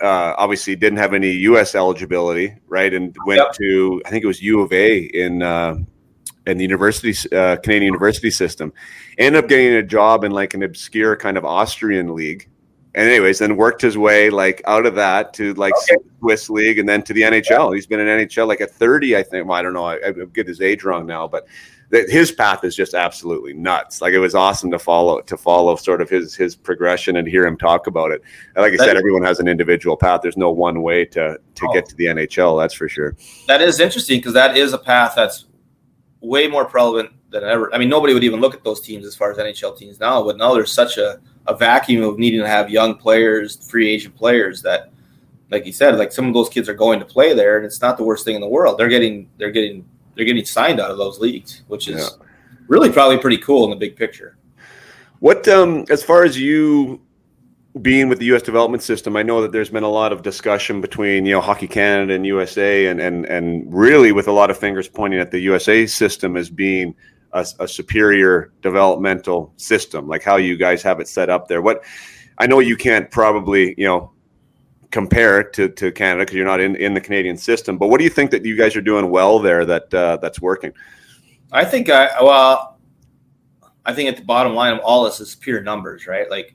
Uh, 0.00 0.34
obviously, 0.38 0.74
didn't 0.74 0.98
have 0.98 1.12
any 1.14 1.30
U.S. 1.52 1.74
eligibility, 1.74 2.56
right? 2.66 2.92
And 2.92 3.14
went 3.26 3.38
Yep. 3.38 3.52
to 3.60 4.02
I 4.06 4.10
think 4.10 4.24
it 4.24 4.26
was 4.26 4.40
U 4.42 4.62
of 4.62 4.72
A 4.72 4.98
in 4.98 5.42
uh, 5.42 5.76
in 6.46 6.56
the 6.58 6.64
university 6.64 7.14
uh, 7.36 7.56
Canadian 7.56 7.84
university 7.92 8.30
system. 8.30 8.72
Ended 9.18 9.44
up 9.44 9.48
getting 9.48 9.74
a 9.74 9.82
job 9.82 10.24
in 10.24 10.32
like 10.32 10.54
an 10.54 10.62
obscure 10.62 11.16
kind 11.16 11.36
of 11.36 11.44
Austrian 11.44 12.14
league. 12.14 12.48
And 12.94 13.08
anyways, 13.08 13.38
then 13.38 13.56
worked 13.56 13.82
his 13.82 13.96
way 13.96 14.30
like 14.30 14.62
out 14.66 14.84
of 14.84 14.96
that 14.96 15.32
to 15.34 15.54
like 15.54 15.74
Swiss 16.18 16.50
league 16.50 16.78
and 16.78 16.88
then 16.88 17.02
to 17.04 17.12
the 17.12 17.20
NHL. 17.22 17.72
He's 17.74 17.86
been 17.86 18.00
in 18.00 18.06
NHL 18.26 18.48
like 18.48 18.60
at 18.60 18.72
30, 18.72 19.16
I 19.16 19.22
think. 19.22 19.46
Well, 19.46 19.56
I 19.56 19.62
don't 19.62 19.74
know. 19.74 19.84
I, 19.84 19.94
I 20.08 20.12
get 20.32 20.48
his 20.48 20.60
age 20.60 20.82
wrong 20.82 21.06
now, 21.06 21.28
but 21.28 21.46
that 21.90 22.08
his 22.10 22.32
path 22.32 22.64
is 22.64 22.74
just 22.74 22.94
absolutely 22.94 23.52
nuts. 23.52 24.00
Like 24.00 24.12
it 24.12 24.18
was 24.18 24.34
awesome 24.34 24.70
to 24.72 24.78
follow 24.78 25.20
to 25.20 25.36
follow 25.36 25.76
sort 25.76 26.00
of 26.00 26.08
his 26.10 26.34
his 26.34 26.56
progression 26.56 27.16
and 27.16 27.28
hear 27.28 27.46
him 27.46 27.56
talk 27.56 27.86
about 27.86 28.10
it. 28.10 28.22
And 28.56 28.62
like 28.62 28.72
I 28.72 28.76
That- 28.76 28.86
said, 28.86 28.96
everyone 28.96 29.22
has 29.22 29.38
an 29.38 29.46
individual 29.46 29.96
path. 29.96 30.20
There's 30.22 30.36
no 30.36 30.50
one 30.50 30.82
way 30.82 31.04
to 31.06 31.38
to 31.54 31.66
Oh. 31.68 31.72
get 31.72 31.86
to 31.90 31.94
the 31.96 32.06
NHL. 32.06 32.58
That's 32.58 32.74
for 32.74 32.88
sure. 32.88 33.16
That 33.46 33.60
is 33.60 33.78
interesting 33.78 34.18
because 34.18 34.32
that 34.34 34.56
is 34.56 34.72
a 34.72 34.78
path 34.78 35.12
that's 35.14 35.44
way 36.20 36.46
more 36.46 36.64
prevalent 36.64 37.10
than 37.30 37.44
ever. 37.44 37.72
I 37.74 37.78
mean, 37.78 37.88
nobody 37.88 38.14
would 38.14 38.24
even 38.24 38.40
look 38.40 38.54
at 38.54 38.64
those 38.64 38.80
teams 38.80 39.06
as 39.06 39.14
far 39.14 39.30
as 39.30 39.38
NHL 39.38 39.76
teams 39.76 40.00
now, 40.00 40.22
but 40.22 40.36
now 40.36 40.52
there's 40.54 40.72
such 40.72 40.98
a, 40.98 41.20
a 41.46 41.56
vacuum 41.56 42.02
of 42.02 42.18
needing 42.18 42.40
to 42.40 42.48
have 42.48 42.70
young 42.70 42.96
players, 42.96 43.68
free 43.68 43.88
agent 43.88 44.14
players 44.16 44.62
that, 44.62 44.90
like 45.50 45.66
you 45.66 45.72
said, 45.72 45.96
like 45.96 46.12
some 46.12 46.26
of 46.26 46.34
those 46.34 46.48
kids 46.48 46.68
are 46.68 46.74
going 46.74 46.98
to 46.98 47.04
play 47.04 47.32
there, 47.34 47.56
and 47.56 47.66
it's 47.66 47.80
not 47.80 47.96
the 47.96 48.04
worst 48.04 48.24
thing 48.24 48.34
in 48.34 48.40
the 48.40 48.48
world. 48.48 48.78
They're 48.78 48.88
getting 48.88 49.28
they're 49.38 49.50
getting 49.50 49.84
they're 50.14 50.24
getting 50.24 50.44
signed 50.44 50.80
out 50.80 50.90
of 50.90 50.98
those 50.98 51.18
leagues, 51.18 51.62
which 51.68 51.88
is 51.88 52.18
really 52.68 52.90
probably 52.90 53.18
pretty 53.18 53.38
cool 53.38 53.64
in 53.64 53.70
the 53.70 53.76
big 53.76 53.96
picture. 53.96 54.36
What 55.18 55.46
um 55.48 55.84
as 55.90 56.04
far 56.04 56.24
as 56.24 56.38
you 56.38 57.00
being 57.82 58.08
with 58.08 58.18
the 58.18 58.26
U.S. 58.26 58.42
development 58.42 58.82
system, 58.82 59.16
I 59.16 59.22
know 59.22 59.42
that 59.42 59.52
there's 59.52 59.70
been 59.70 59.84
a 59.84 59.88
lot 59.88 60.12
of 60.12 60.22
discussion 60.22 60.80
between 60.80 61.24
you 61.24 61.32
know 61.32 61.40
Hockey 61.40 61.68
Canada 61.68 62.14
and 62.14 62.26
USA, 62.26 62.86
and 62.86 63.00
and 63.00 63.26
and 63.26 63.72
really 63.72 64.12
with 64.12 64.28
a 64.28 64.32
lot 64.32 64.50
of 64.50 64.58
fingers 64.58 64.88
pointing 64.88 65.20
at 65.20 65.30
the 65.30 65.38
USA 65.40 65.86
system 65.86 66.36
as 66.36 66.50
being 66.50 66.94
a, 67.32 67.46
a 67.60 67.68
superior 67.68 68.52
developmental 68.62 69.52
system, 69.56 70.08
like 70.08 70.22
how 70.22 70.36
you 70.36 70.56
guys 70.56 70.82
have 70.82 71.00
it 71.00 71.08
set 71.08 71.30
up 71.30 71.48
there. 71.48 71.62
What 71.62 71.84
I 72.38 72.46
know 72.46 72.58
you 72.58 72.76
can't 72.76 73.10
probably 73.10 73.74
you 73.78 73.86
know 73.86 74.12
compare 74.90 75.44
to 75.44 75.68
to 75.68 75.92
Canada 75.92 76.22
because 76.22 76.34
you're 76.34 76.46
not 76.46 76.60
in 76.60 76.74
in 76.76 76.94
the 76.94 77.00
Canadian 77.00 77.36
system, 77.36 77.78
but 77.78 77.88
what 77.88 77.98
do 77.98 78.04
you 78.04 78.10
think 78.10 78.32
that 78.32 78.44
you 78.44 78.56
guys 78.56 78.74
are 78.74 78.82
doing 78.82 79.10
well 79.10 79.38
there 79.38 79.64
that 79.64 79.94
uh, 79.94 80.16
that's 80.16 80.40
working? 80.40 80.72
I 81.52 81.64
think 81.64 81.88
I 81.88 82.10
well, 82.20 82.78
I 83.86 83.92
think 83.94 84.08
at 84.08 84.16
the 84.16 84.24
bottom 84.24 84.54
line 84.54 84.72
of 84.72 84.80
all 84.80 85.04
this 85.04 85.20
is 85.20 85.34
pure 85.34 85.62
numbers, 85.62 86.06
right? 86.06 86.28
Like, 86.30 86.54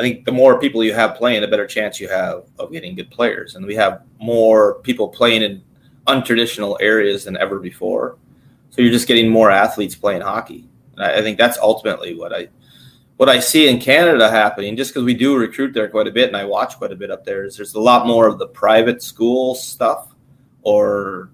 I 0.00 0.02
think 0.02 0.24
the 0.24 0.32
more 0.32 0.58
people 0.58 0.82
you 0.82 0.94
have 0.94 1.14
playing, 1.14 1.42
the 1.42 1.46
better 1.46 1.66
chance 1.66 2.00
you 2.00 2.08
have 2.08 2.44
of 2.58 2.72
getting 2.72 2.94
good 2.94 3.10
players, 3.10 3.54
and 3.54 3.66
we 3.66 3.74
have 3.74 4.00
more 4.18 4.76
people 4.80 5.08
playing 5.08 5.42
in 5.42 5.62
untraditional 6.06 6.78
areas 6.80 7.24
than 7.24 7.36
ever 7.36 7.58
before. 7.58 8.16
So 8.70 8.80
you're 8.80 8.92
just 8.92 9.06
getting 9.06 9.28
more 9.28 9.50
athletes 9.50 9.94
playing 9.94 10.22
hockey. 10.22 10.66
And 10.94 11.04
I, 11.04 11.18
I 11.18 11.20
think 11.20 11.36
that's 11.36 11.58
ultimately 11.58 12.14
what 12.14 12.32
I 12.32 12.48
what 13.18 13.28
I 13.28 13.40
see 13.40 13.68
in 13.68 13.78
Canada 13.78 14.30
happening. 14.30 14.74
Just 14.74 14.94
because 14.94 15.04
we 15.04 15.12
do 15.12 15.36
recruit 15.36 15.74
there 15.74 15.86
quite 15.90 16.06
a 16.06 16.10
bit, 16.10 16.28
and 16.28 16.36
I 16.36 16.46
watch 16.46 16.78
quite 16.78 16.92
a 16.92 16.96
bit 16.96 17.10
up 17.10 17.26
there, 17.26 17.44
is 17.44 17.58
there's 17.58 17.74
a 17.74 17.80
lot 17.80 18.06
more 18.06 18.26
of 18.26 18.38
the 18.38 18.48
private 18.48 19.02
school 19.02 19.54
stuff, 19.54 20.14
or 20.62 21.28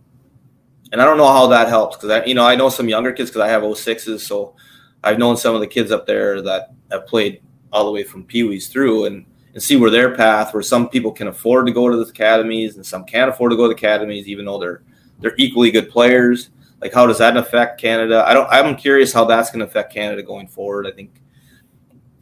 and 0.90 1.00
I 1.00 1.04
don't 1.04 1.18
know 1.18 1.28
how 1.28 1.46
that 1.46 1.68
helps 1.68 1.96
because 1.96 2.10
I, 2.10 2.24
you 2.24 2.34
know, 2.34 2.44
I 2.44 2.56
know 2.56 2.68
some 2.68 2.88
younger 2.88 3.12
kids 3.12 3.30
because 3.30 3.42
I 3.42 3.48
have 3.48 3.62
06s, 3.62 4.18
so 4.18 4.56
I've 5.04 5.20
known 5.20 5.36
some 5.36 5.54
of 5.54 5.60
the 5.60 5.68
kids 5.68 5.92
up 5.92 6.04
there 6.04 6.42
that 6.42 6.74
have 6.90 7.06
played 7.06 7.42
all 7.72 7.84
the 7.84 7.90
way 7.90 8.02
from 8.02 8.24
Pee 8.24 8.44
Wees 8.44 8.68
through 8.68 9.06
and 9.06 9.24
and 9.54 9.62
see 9.62 9.76
where 9.76 9.90
their 9.90 10.14
path, 10.14 10.52
where 10.52 10.62
some 10.62 10.86
people 10.86 11.10
can 11.10 11.28
afford 11.28 11.66
to 11.66 11.72
go 11.72 11.88
to 11.88 11.96
the 11.96 12.02
academies 12.02 12.76
and 12.76 12.84
some 12.84 13.04
can't 13.04 13.30
afford 13.30 13.52
to 13.52 13.56
go 13.56 13.62
to 13.62 13.68
the 13.68 13.74
academies, 13.74 14.28
even 14.28 14.44
though 14.44 14.58
they're 14.58 14.82
they're 15.20 15.34
equally 15.38 15.70
good 15.70 15.88
players. 15.88 16.50
Like, 16.82 16.92
how 16.92 17.06
does 17.06 17.16
that 17.18 17.38
affect 17.38 17.80
Canada? 17.80 18.22
I 18.26 18.34
don't. 18.34 18.46
I'm 18.50 18.76
curious 18.76 19.12
how 19.12 19.24
that's 19.24 19.50
going 19.50 19.60
to 19.60 19.66
affect 19.66 19.94
Canada 19.94 20.22
going 20.22 20.46
forward. 20.46 20.86
I 20.86 20.90
think, 20.90 21.22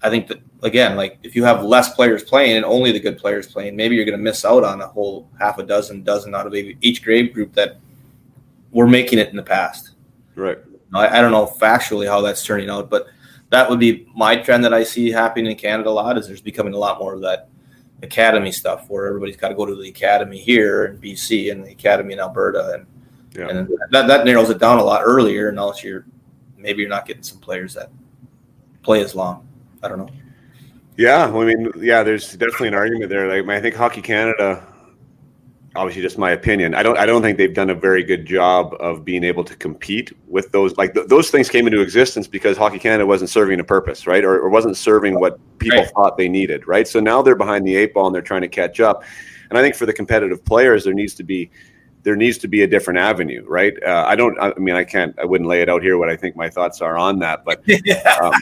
I 0.01 0.11
think 0.11 0.29
that 0.29 0.41
again, 0.63 0.97
like 0.97 1.19
if 1.25 1.35
you 1.35 1.43
have 1.43 1.65
less 1.65 1.93
players 1.95 2.23
playing 2.23 2.57
and 2.57 2.65
only 2.65 2.93
the 2.93 3.01
good 3.01 3.19
players 3.19 3.49
playing, 3.49 3.75
maybe 3.75 3.97
you're 3.97 4.05
going 4.05 4.17
to 4.17 4.23
miss 4.23 4.45
out 4.45 4.63
on 4.63 4.81
a 4.81 4.87
whole 4.87 5.29
half 5.41 5.59
a 5.59 5.65
dozen, 5.65 6.05
dozen 6.05 6.37
out 6.37 6.47
of 6.47 6.55
each 6.55 7.03
grade 7.03 7.35
group 7.35 7.53
that 7.55 7.79
were 8.71 8.87
making 8.87 9.19
it 9.19 9.31
in 9.31 9.37
the 9.37 9.43
past. 9.43 9.91
Right. 10.37 10.59
I, 10.95 11.19
I 11.19 11.21
don't 11.21 11.33
know 11.33 11.47
factually 11.47 12.07
how 12.07 12.21
that's 12.21 12.45
turning 12.45 12.71
out, 12.71 12.91
but 12.91 13.09
that 13.51 13.69
would 13.69 13.79
be 13.79 14.07
my 14.15 14.37
trend 14.37 14.65
that 14.65 14.75
I 14.75 14.83
see 14.85 15.11
happening 15.11 15.51
in 15.51 15.57
Canada 15.57 15.89
a 15.89 15.91
lot. 15.91 16.19
Is 16.19 16.27
there's 16.27 16.41
becoming 16.41 16.75
a 16.75 16.79
lot 16.79 16.99
more 16.99 17.15
of 17.15 17.21
that 17.23 17.49
academy 18.03 18.53
stuff 18.53 18.89
where 18.91 19.07
everybody's 19.07 19.37
got 19.37 19.49
to 19.49 19.55
go 19.55 19.65
to 19.67 19.75
the 19.75 19.89
academy 19.89 20.39
here 20.39 20.87
in 20.87 20.99
BC 20.99 21.51
and 21.53 21.65
the 21.65 21.71
academy 21.71 22.13
in 22.15 22.21
Alberta, 22.21 22.73
and 22.75 22.87
Yeah. 23.37 23.49
and 23.49 23.69
that 23.91 24.07
that 24.07 24.25
narrows 24.25 24.51
it 24.51 24.59
down 24.59 24.79
a 24.79 24.85
lot 24.85 25.03
earlier. 25.05 25.49
Unless 25.49 25.83
you're 25.85 26.07
maybe 26.59 26.81
you're 26.83 26.91
not 26.91 27.07
getting 27.07 27.23
some 27.23 27.39
players 27.39 27.75
that 27.75 27.91
play 28.83 29.03
as 29.03 29.15
long. 29.15 29.47
I 29.83 29.89
don't 29.89 29.99
know. 29.99 30.09
Yeah, 30.97 31.27
well, 31.27 31.43
I 31.43 31.55
mean, 31.55 31.73
yeah, 31.79 32.03
there's 32.05 32.33
definitely 32.37 32.69
an 32.69 32.75
argument 32.75 33.11
there. 33.11 33.27
Like, 33.27 33.49
I 33.49 33.61
think 33.61 33.75
Hockey 33.75 34.01
Canada, 34.01 34.65
obviously, 35.77 36.03
just 36.03 36.19
my 36.19 36.31
opinion. 36.31 36.75
I 36.75 36.83
don't, 36.83 36.97
I 36.99 37.07
don't 37.07 37.23
think 37.23 37.39
they've 37.39 37.53
done 37.53 37.71
a 37.71 37.75
very 37.75 38.03
good 38.03 38.27
job 38.27 38.75
of 38.81 39.05
being 39.05 39.25
able 39.25 39.45
to 39.45 39.57
compete 39.57 40.13
with 40.29 40.53
those. 40.53 40.77
Like 40.77 40.95
th- 40.95 41.09
those 41.09 41.31
things 41.31 41.49
came 41.49 41.67
into 41.67 41.81
existence 41.81 42.27
because 42.27 42.57
Hockey 42.57 42.79
Canada 42.79 43.07
wasn't 43.07 43.31
serving 43.31 43.61
a 43.61 43.65
purpose, 43.65 44.07
right, 44.07 44.25
or, 44.25 44.39
or 44.39 44.49
wasn't 44.49 44.77
serving 44.77 45.19
what 45.19 45.39
people 45.59 45.79
Right. 45.79 45.91
thought 45.95 46.17
they 46.17 46.29
needed, 46.29 46.67
right. 46.67 46.87
So 46.87 47.01
now 47.01 47.23
they're 47.23 47.35
behind 47.35 47.67
the 47.67 47.77
eight 47.77 47.95
ball 47.95 48.07
and 48.07 48.15
they're 48.15 48.23
trying 48.23 48.43
to 48.43 48.49
catch 48.49 48.81
up. 48.81 49.03
And 49.51 49.59
I 49.59 49.63
think 49.63 49.75
for 49.75 49.87
the 49.87 49.93
competitive 49.93 50.45
players, 50.45 50.85
there 50.85 50.95
needs 50.95 51.15
to 51.15 51.23
be 51.23 51.51
there 52.03 52.17
needs 52.17 52.37
to 52.39 52.49
be 52.49 52.63
a 52.63 52.67
different 52.67 52.99
avenue, 52.99 53.43
right? 53.49 53.73
Uh, 53.83 54.05
I 54.07 54.15
don't. 54.15 54.39
I 54.39 54.53
mean, 54.59 54.75
I 54.75 54.85
can't. 54.85 55.19
I 55.19 55.25
wouldn't 55.25 55.49
lay 55.49 55.63
it 55.63 55.71
out 55.71 55.83
here 55.83 55.97
what 55.97 56.11
I 56.11 56.17
think 56.17 56.37
my 56.37 56.51
thoughts 56.51 56.83
are 56.83 56.99
on 56.99 57.19
that, 57.21 57.45
but 57.47 57.65
um, 58.23 58.35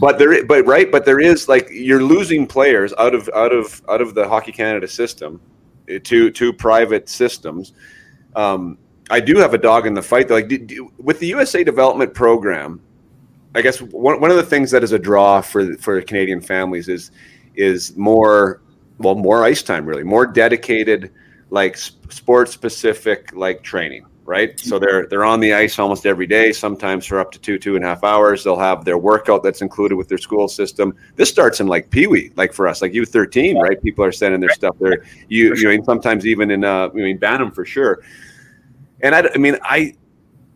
but 0.00 0.18
there, 0.18 0.44
but 0.44 0.66
right, 0.66 0.90
but 0.90 1.04
there 1.06 1.18
is 1.18 1.48
like 1.48 1.66
you're 1.70 2.02
losing 2.02 2.46
players 2.46 2.92
out 2.98 3.14
of 3.14 3.30
out 3.34 3.52
of 3.52 3.80
out 3.88 4.00
of 4.02 4.14
the 4.14 4.28
Hockey 4.28 4.52
Canada 4.52 4.86
system 4.86 5.40
to 5.98 6.30
to 6.30 6.52
private 6.52 7.08
systems. 7.08 7.72
Um, 8.36 8.78
I 9.10 9.20
do 9.20 9.36
have 9.38 9.54
a 9.54 9.58
dog 9.58 9.86
in 9.86 9.94
the 9.94 10.02
fight. 10.02 10.28
Though. 10.28 10.36
Like 10.36 10.48
do, 10.48 10.92
with 10.98 11.18
the 11.18 11.26
USA 11.26 11.64
Development 11.64 12.14
Program, 12.14 12.80
I 13.54 13.62
guess 13.62 13.80
one 13.80 14.20
one 14.20 14.30
of 14.30 14.36
the 14.36 14.44
things 14.44 14.70
that 14.70 14.84
is 14.84 14.92
a 14.92 14.98
draw 14.98 15.40
for 15.40 15.74
for 15.76 16.00
Canadian 16.02 16.40
families 16.40 16.88
is 16.88 17.10
is 17.56 17.96
more 17.96 18.62
well 18.98 19.16
more 19.16 19.44
ice 19.44 19.62
time 19.62 19.84
really 19.84 20.04
more 20.04 20.26
dedicated 20.26 21.10
like 21.50 21.76
sports 21.76 22.52
specific 22.52 23.32
like 23.34 23.62
training 23.62 24.06
right? 24.30 24.58
So 24.60 24.78
they're 24.78 25.06
they're 25.08 25.24
on 25.24 25.40
the 25.40 25.52
ice 25.52 25.76
almost 25.78 26.06
every 26.06 26.28
day. 26.28 26.52
Sometimes 26.52 27.04
for 27.04 27.18
up 27.18 27.32
to 27.32 27.38
two 27.40 27.58
two 27.58 27.74
and 27.74 27.84
a 27.84 27.88
half 27.88 28.04
hours 28.04 28.44
they'll 28.44 28.56
have 28.56 28.84
their 28.84 28.96
workout 28.96 29.42
that's 29.42 29.60
included 29.60 29.96
with 29.96 30.08
their 30.08 30.18
school 30.18 30.46
system. 30.46 30.94
This 31.16 31.28
starts 31.28 31.58
in 31.58 31.66
like 31.66 31.90
pee-wee 31.90 32.30
like 32.36 32.52
for 32.52 32.68
us 32.68 32.80
like 32.80 32.92
u13 32.92 33.60
right? 33.60 33.82
People 33.82 34.04
are 34.04 34.12
sending 34.12 34.40
their 34.40 34.50
stuff 34.50 34.76
there. 34.78 35.04
You 35.28 35.56
you 35.56 35.76
know 35.76 35.82
sometimes 35.84 36.26
even 36.26 36.52
in 36.52 36.62
uh 36.64 36.88
i 36.88 36.92
mean 36.92 37.18
bantam 37.18 37.50
for 37.50 37.64
sure. 37.64 38.02
And 39.00 39.14
I, 39.16 39.28
I 39.34 39.38
mean 39.38 39.58
i 39.64 39.94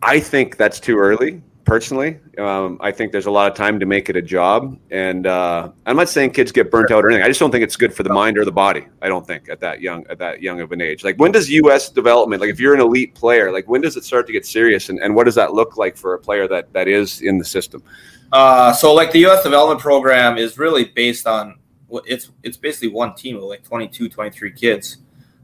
i 0.01 0.21
think 0.21 0.55
that's 0.55 0.79
too 0.79 0.97
early 0.97 1.41
personally. 1.65 2.19
Um, 2.37 2.77
I 2.79 2.91
think 2.91 3.11
there's 3.11 3.25
a 3.25 3.31
lot 3.31 3.51
of 3.51 3.57
time 3.57 3.79
to 3.79 3.85
make 3.85 4.09
it 4.09 4.15
a 4.15 4.21
job, 4.21 4.79
and 4.91 5.27
uh, 5.27 5.69
I'm 5.85 5.97
not 5.97 6.07
saying 6.07 6.31
kids 6.31 6.51
get 6.51 6.71
burnt 6.71 6.91
out 6.91 7.03
or 7.03 7.09
anything. 7.09 7.25
I 7.25 7.27
just 7.27 7.39
don't 7.39 7.51
think 7.51 7.63
it's 7.63 7.75
good 7.75 7.93
for 7.93 8.03
the 8.03 8.13
mind 8.13 8.37
or 8.37 8.45
the 8.45 8.51
body. 8.51 8.85
I 9.01 9.09
don't 9.09 9.25
think 9.25 9.49
at 9.49 9.59
that 9.59 9.81
young 9.81 10.05
at 10.09 10.19
that 10.19 10.41
young 10.41 10.61
of 10.61 10.71
an 10.71 10.81
age. 10.81 11.03
Like 11.03 11.17
when 11.17 11.31
does 11.31 11.49
U.S. 11.49 11.89
development? 11.89 12.41
Like 12.41 12.51
if 12.51 12.59
you're 12.59 12.73
an 12.73 12.81
elite 12.81 13.15
player, 13.15 13.51
like 13.51 13.67
when 13.67 13.81
does 13.81 13.97
it 13.97 14.03
start 14.03 14.27
to 14.27 14.33
get 14.33 14.45
serious, 14.45 14.89
and, 14.89 14.99
and 14.99 15.15
what 15.15 15.25
does 15.25 15.35
that 15.35 15.53
look 15.53 15.75
like 15.75 15.97
for 15.97 16.13
a 16.13 16.19
player 16.19 16.47
that 16.47 16.71
that 16.73 16.87
is 16.87 17.21
in 17.21 17.37
the 17.37 17.45
system? 17.45 17.83
Uh, 18.31 18.71
so 18.71 18.93
like 18.93 19.11
the 19.11 19.19
U.S. 19.19 19.43
development 19.43 19.81
program 19.81 20.37
is 20.37 20.57
really 20.57 20.85
based 20.85 21.27
on 21.27 21.59
it's 22.05 22.31
it's 22.43 22.57
basically 22.57 22.89
one 22.89 23.15
team 23.15 23.37
of 23.37 23.43
like 23.43 23.63
22, 23.63 24.09
23 24.09 24.51
kids. 24.51 24.97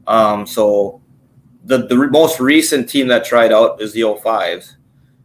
Um, 0.06 0.46
so 0.46 1.00
the 1.64 1.86
the 1.86 1.96
most 2.08 2.40
recent 2.40 2.88
team 2.88 3.08
that 3.08 3.24
tried 3.24 3.52
out 3.52 3.80
is 3.80 3.92
the 3.92 4.00
05s. 4.00 4.76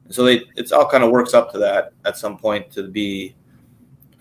So 0.09 0.23
they 0.23 0.43
it's 0.55 0.71
all 0.71 0.87
kind 0.89 1.03
of 1.03 1.11
works 1.11 1.33
up 1.33 1.51
to 1.51 1.57
that 1.59 1.91
at 2.05 2.17
some 2.17 2.37
point 2.37 2.71
to 2.71 2.83
be, 2.83 3.35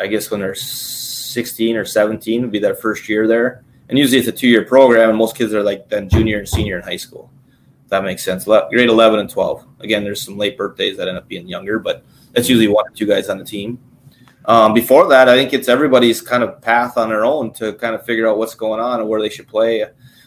I 0.01 0.07
guess 0.07 0.31
when 0.31 0.41
they're 0.41 0.55
16 0.55 1.77
or 1.77 1.85
17 1.85 2.43
would 2.43 2.51
be 2.51 2.59
their 2.59 2.75
first 2.75 3.09
year 3.09 3.27
there. 3.27 3.63
And 3.89 3.99
usually 3.99 4.19
it's 4.19 4.29
a 4.29 4.33
two 4.33 4.49
year 4.49 4.65
program, 4.65 5.11
and 5.11 5.19
most 5.19 5.37
kids 5.37 5.55
are 5.55 5.63
like 5.63 5.89
then 5.89 6.09
junior 6.09 6.39
and 6.39 6.49
senior 6.49 6.79
in 6.79 6.83
high 6.83 6.97
school. 6.97 7.31
That 7.89 8.03
makes 8.03 8.25
sense. 8.25 8.47
Le- 8.47 8.69
grade 8.69 8.89
11 8.89 9.21
and 9.21 9.31
12. 9.31 9.67
Again, 9.81 10.03
there's 10.03 10.23
some 10.23 10.37
late 10.37 10.59
birthdays 10.59 10.97
that 10.97 11.07
end 11.07 11.17
up 11.17 11.29
being 11.29 11.47
younger, 11.47 11.79
but 11.79 12.05
it's 12.35 12.49
usually 12.49 12.69
one 12.69 12.85
or 12.87 12.91
two 12.91 13.07
guys 13.07 13.29
on 13.29 13.39
the 13.39 13.45
team. 13.45 13.79
Um, 14.47 14.75
before 14.75 15.09
that, 15.09 15.29
I 15.29 15.37
think 15.37 15.53
it's 15.53 15.69
everybody's 15.69 16.21
kind 16.21 16.43
of 16.43 16.61
path 16.61 16.97
on 16.97 17.09
their 17.09 17.25
own 17.25 17.53
to 17.55 17.75
kind 17.75 17.95
of 17.95 18.05
figure 18.05 18.29
out 18.29 18.39
what's 18.39 18.55
going 18.55 18.81
on 18.81 19.01
and 19.01 19.09
where 19.09 19.21
they 19.21 19.29
should 19.29 19.49
play. 19.49 19.85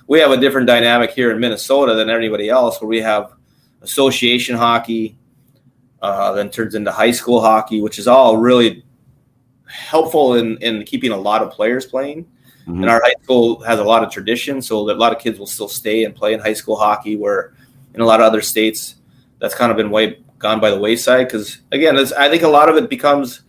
We 0.07 0.19
have 0.19 0.31
a 0.31 0.37
different 0.37 0.67
dynamic 0.67 1.11
here 1.11 1.31
in 1.31 1.39
Minnesota 1.39 1.95
than 1.95 2.09
anybody 2.09 2.49
else, 2.49 2.81
where 2.81 2.87
we 2.87 2.99
have 3.01 3.33
association 3.81 4.55
hockey, 4.55 5.17
uh, 6.01 6.31
then 6.33 6.49
turns 6.49 6.75
into 6.75 6.91
high 6.91 7.11
school 7.11 7.41
hockey, 7.41 7.81
which 7.81 7.99
is 7.99 8.07
all 8.07 8.37
really 8.37 8.83
helpful 9.67 10.35
in, 10.35 10.57
in 10.57 10.83
keeping 10.83 11.11
a 11.11 11.17
lot 11.17 11.41
of 11.41 11.51
players 11.51 11.85
playing. 11.85 12.25
Mm-hmm. 12.61 12.81
And 12.81 12.89
our 12.89 13.01
high 13.03 13.15
school 13.23 13.61
has 13.61 13.79
a 13.79 13.83
lot 13.83 14.03
of 14.03 14.11
tradition, 14.11 14.61
so 14.61 14.85
that 14.85 14.95
a 14.95 14.99
lot 14.99 15.13
of 15.13 15.19
kids 15.19 15.39
will 15.39 15.47
still 15.47 15.69
stay 15.69 16.03
and 16.03 16.15
play 16.15 16.33
in 16.33 16.39
high 16.39 16.53
school 16.53 16.75
hockey. 16.75 17.15
Where 17.15 17.53
in 17.93 18.01
a 18.01 18.05
lot 18.05 18.19
of 18.19 18.25
other 18.25 18.41
states, 18.41 18.95
that's 19.39 19.55
kind 19.55 19.71
of 19.71 19.77
been 19.77 19.89
way 19.89 20.19
gone 20.37 20.59
by 20.59 20.69
the 20.69 20.79
wayside. 20.79 21.27
Because 21.27 21.59
again, 21.71 21.97
I 21.97 22.29
think 22.29 22.43
a 22.43 22.47
lot 22.47 22.69
of 22.69 22.77
it 22.77 22.89
becomes 22.89 23.41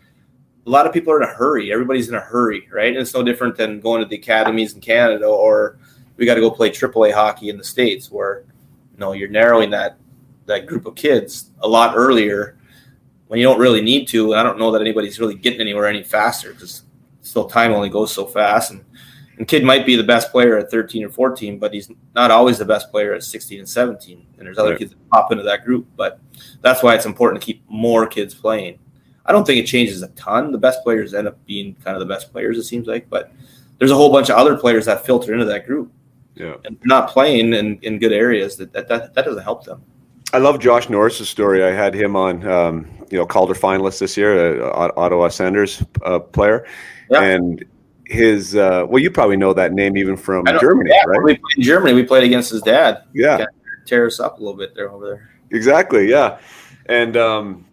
a 0.66 0.70
lot 0.70 0.86
of 0.86 0.92
people 0.92 1.12
are 1.12 1.22
in 1.22 1.28
a 1.28 1.32
hurry. 1.32 1.72
Everybody's 1.72 2.08
in 2.08 2.14
a 2.14 2.20
hurry, 2.20 2.68
right? 2.72 2.88
And 2.88 2.98
it's 2.98 3.14
no 3.14 3.22
different 3.22 3.56
than 3.56 3.80
going 3.80 4.02
to 4.02 4.08
the 4.08 4.16
academies 4.16 4.74
in 4.74 4.80
Canada 4.80 5.26
or 5.26 5.78
we 6.20 6.26
got 6.26 6.34
to 6.34 6.40
go 6.40 6.50
play 6.50 6.70
AAA 6.70 7.12
hockey 7.14 7.48
in 7.48 7.56
the 7.56 7.64
states, 7.64 8.10
where 8.10 8.44
you 8.92 8.98
know 8.98 9.12
you're 9.12 9.28
narrowing 9.28 9.70
that 9.70 9.96
that 10.50 10.66
group 10.66 10.86
of 10.86 10.94
kids 10.94 11.50
a 11.60 11.68
lot 11.68 11.96
earlier 11.96 12.58
when 13.28 13.38
you 13.38 13.46
don't 13.46 13.60
really 13.60 13.80
need 13.80 14.06
to. 14.08 14.34
I 14.34 14.42
don't 14.42 14.58
know 14.58 14.70
that 14.72 14.80
anybody's 14.80 15.18
really 15.18 15.34
getting 15.34 15.60
anywhere 15.60 15.86
any 15.86 16.02
faster 16.02 16.52
because 16.52 16.82
still 17.22 17.46
time 17.46 17.72
only 17.72 17.88
goes 17.88 18.12
so 18.12 18.26
fast. 18.26 18.72
And, 18.72 18.84
and 19.38 19.48
kid 19.48 19.64
might 19.64 19.86
be 19.86 19.96
the 19.96 20.02
best 20.02 20.30
player 20.30 20.58
at 20.58 20.70
13 20.70 21.04
or 21.04 21.10
14, 21.10 21.58
but 21.58 21.72
he's 21.72 21.90
not 22.14 22.30
always 22.30 22.58
the 22.58 22.64
best 22.64 22.90
player 22.90 23.14
at 23.14 23.22
16 23.22 23.60
and 23.60 23.68
17. 23.68 24.26
And 24.36 24.46
there's 24.46 24.58
other 24.58 24.70
right. 24.70 24.78
kids 24.78 24.90
that 24.90 25.10
pop 25.10 25.32
into 25.32 25.44
that 25.44 25.64
group. 25.64 25.86
But 25.96 26.20
that's 26.60 26.82
why 26.82 26.94
it's 26.94 27.06
important 27.06 27.40
to 27.40 27.46
keep 27.46 27.62
more 27.68 28.06
kids 28.06 28.34
playing. 28.34 28.78
I 29.26 29.32
don't 29.32 29.46
think 29.46 29.62
it 29.62 29.66
changes 29.66 30.02
a 30.02 30.08
ton. 30.08 30.50
The 30.50 30.58
best 30.58 30.82
players 30.82 31.14
end 31.14 31.28
up 31.28 31.38
being 31.46 31.76
kind 31.84 31.96
of 31.96 32.00
the 32.00 32.12
best 32.12 32.32
players, 32.32 32.58
it 32.58 32.64
seems 32.64 32.88
like. 32.88 33.08
But 33.08 33.32
there's 33.78 33.92
a 33.92 33.96
whole 33.96 34.12
bunch 34.12 34.28
of 34.28 34.36
other 34.36 34.56
players 34.56 34.86
that 34.86 35.06
filter 35.06 35.32
into 35.32 35.46
that 35.46 35.66
group. 35.66 35.92
Yeah. 36.34 36.56
And 36.64 36.78
not 36.84 37.10
playing 37.10 37.52
in, 37.52 37.78
in 37.82 37.98
good 37.98 38.12
areas, 38.12 38.56
that, 38.56 38.72
that, 38.72 38.88
that, 38.88 39.14
that 39.14 39.24
doesn't 39.24 39.42
help 39.42 39.64
them. 39.64 39.84
I 40.32 40.38
love 40.38 40.60
Josh 40.60 40.88
Norris's 40.88 41.28
story. 41.28 41.64
I 41.64 41.72
had 41.72 41.94
him 41.94 42.14
on, 42.14 42.46
um, 42.46 42.86
you 43.10 43.18
know, 43.18 43.26
Calder 43.26 43.54
finalist 43.54 43.98
this 43.98 44.16
year, 44.16 44.62
uh, 44.62 44.92
Ottawa 44.96 45.28
Senators 45.28 45.82
uh, 46.04 46.20
player, 46.20 46.66
yeah. 47.10 47.22
and 47.22 47.64
his. 48.06 48.54
Uh, 48.54 48.84
well, 48.88 49.02
you 49.02 49.10
probably 49.10 49.36
know 49.36 49.52
that 49.52 49.72
name 49.72 49.96
even 49.96 50.16
from 50.16 50.46
Germany, 50.60 50.90
yeah, 50.92 51.02
right? 51.06 51.22
We 51.22 51.34
played 51.34 51.56
in 51.56 51.62
Germany. 51.62 51.94
We 51.94 52.04
played 52.04 52.24
against 52.24 52.50
his 52.50 52.62
dad. 52.62 53.04
Yeah, 53.12 53.46
tear 53.86 54.06
us 54.06 54.20
up 54.20 54.38
a 54.38 54.40
little 54.40 54.56
bit 54.56 54.74
there 54.74 54.90
over 54.90 55.06
there. 55.06 55.30
Exactly. 55.50 56.08
Yeah, 56.08 56.38
and 56.86 57.16
um, 57.16 57.66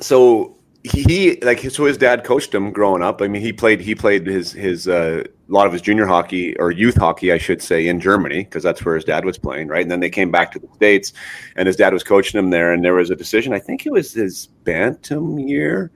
so 0.00 0.56
he 0.84 1.38
like 1.40 1.60
so 1.70 1.84
his 1.84 1.98
dad 1.98 2.24
coached 2.24 2.54
him 2.54 2.70
growing 2.70 3.02
up. 3.02 3.20
I 3.20 3.28
mean, 3.28 3.42
he 3.42 3.52
played 3.52 3.80
he 3.80 3.94
played 3.94 4.26
his 4.26 4.52
his 4.52 4.88
uh, 4.88 5.24
a 5.48 5.52
lot 5.52 5.66
of 5.66 5.72
his 5.72 5.82
junior 5.82 6.06
hockey 6.06 6.56
or 6.58 6.70
youth 6.70 6.96
hockey, 6.96 7.32
I 7.32 7.38
should 7.38 7.60
say, 7.60 7.86
in 7.86 8.00
Germany 8.00 8.44
because 8.44 8.62
that's 8.62 8.84
where 8.84 8.94
his 8.94 9.04
dad 9.04 9.24
was 9.24 9.36
playing, 9.36 9.68
right? 9.68 9.82
And 9.82 9.90
then 9.90 10.00
they 10.00 10.10
came 10.10 10.30
back 10.30 10.52
to 10.52 10.58
the 10.58 10.68
states, 10.74 11.12
and 11.56 11.66
his 11.66 11.76
dad 11.76 11.92
was 11.92 12.02
coaching 12.02 12.38
him 12.38 12.50
there. 12.50 12.72
And 12.72 12.84
there 12.84 12.94
was 12.94 13.10
a 13.10 13.16
decision. 13.16 13.52
I 13.52 13.58
think 13.58 13.84
it 13.84 13.92
was 13.92 14.12
his 14.12 14.46
bantam 14.64 15.38
year, 15.38 15.90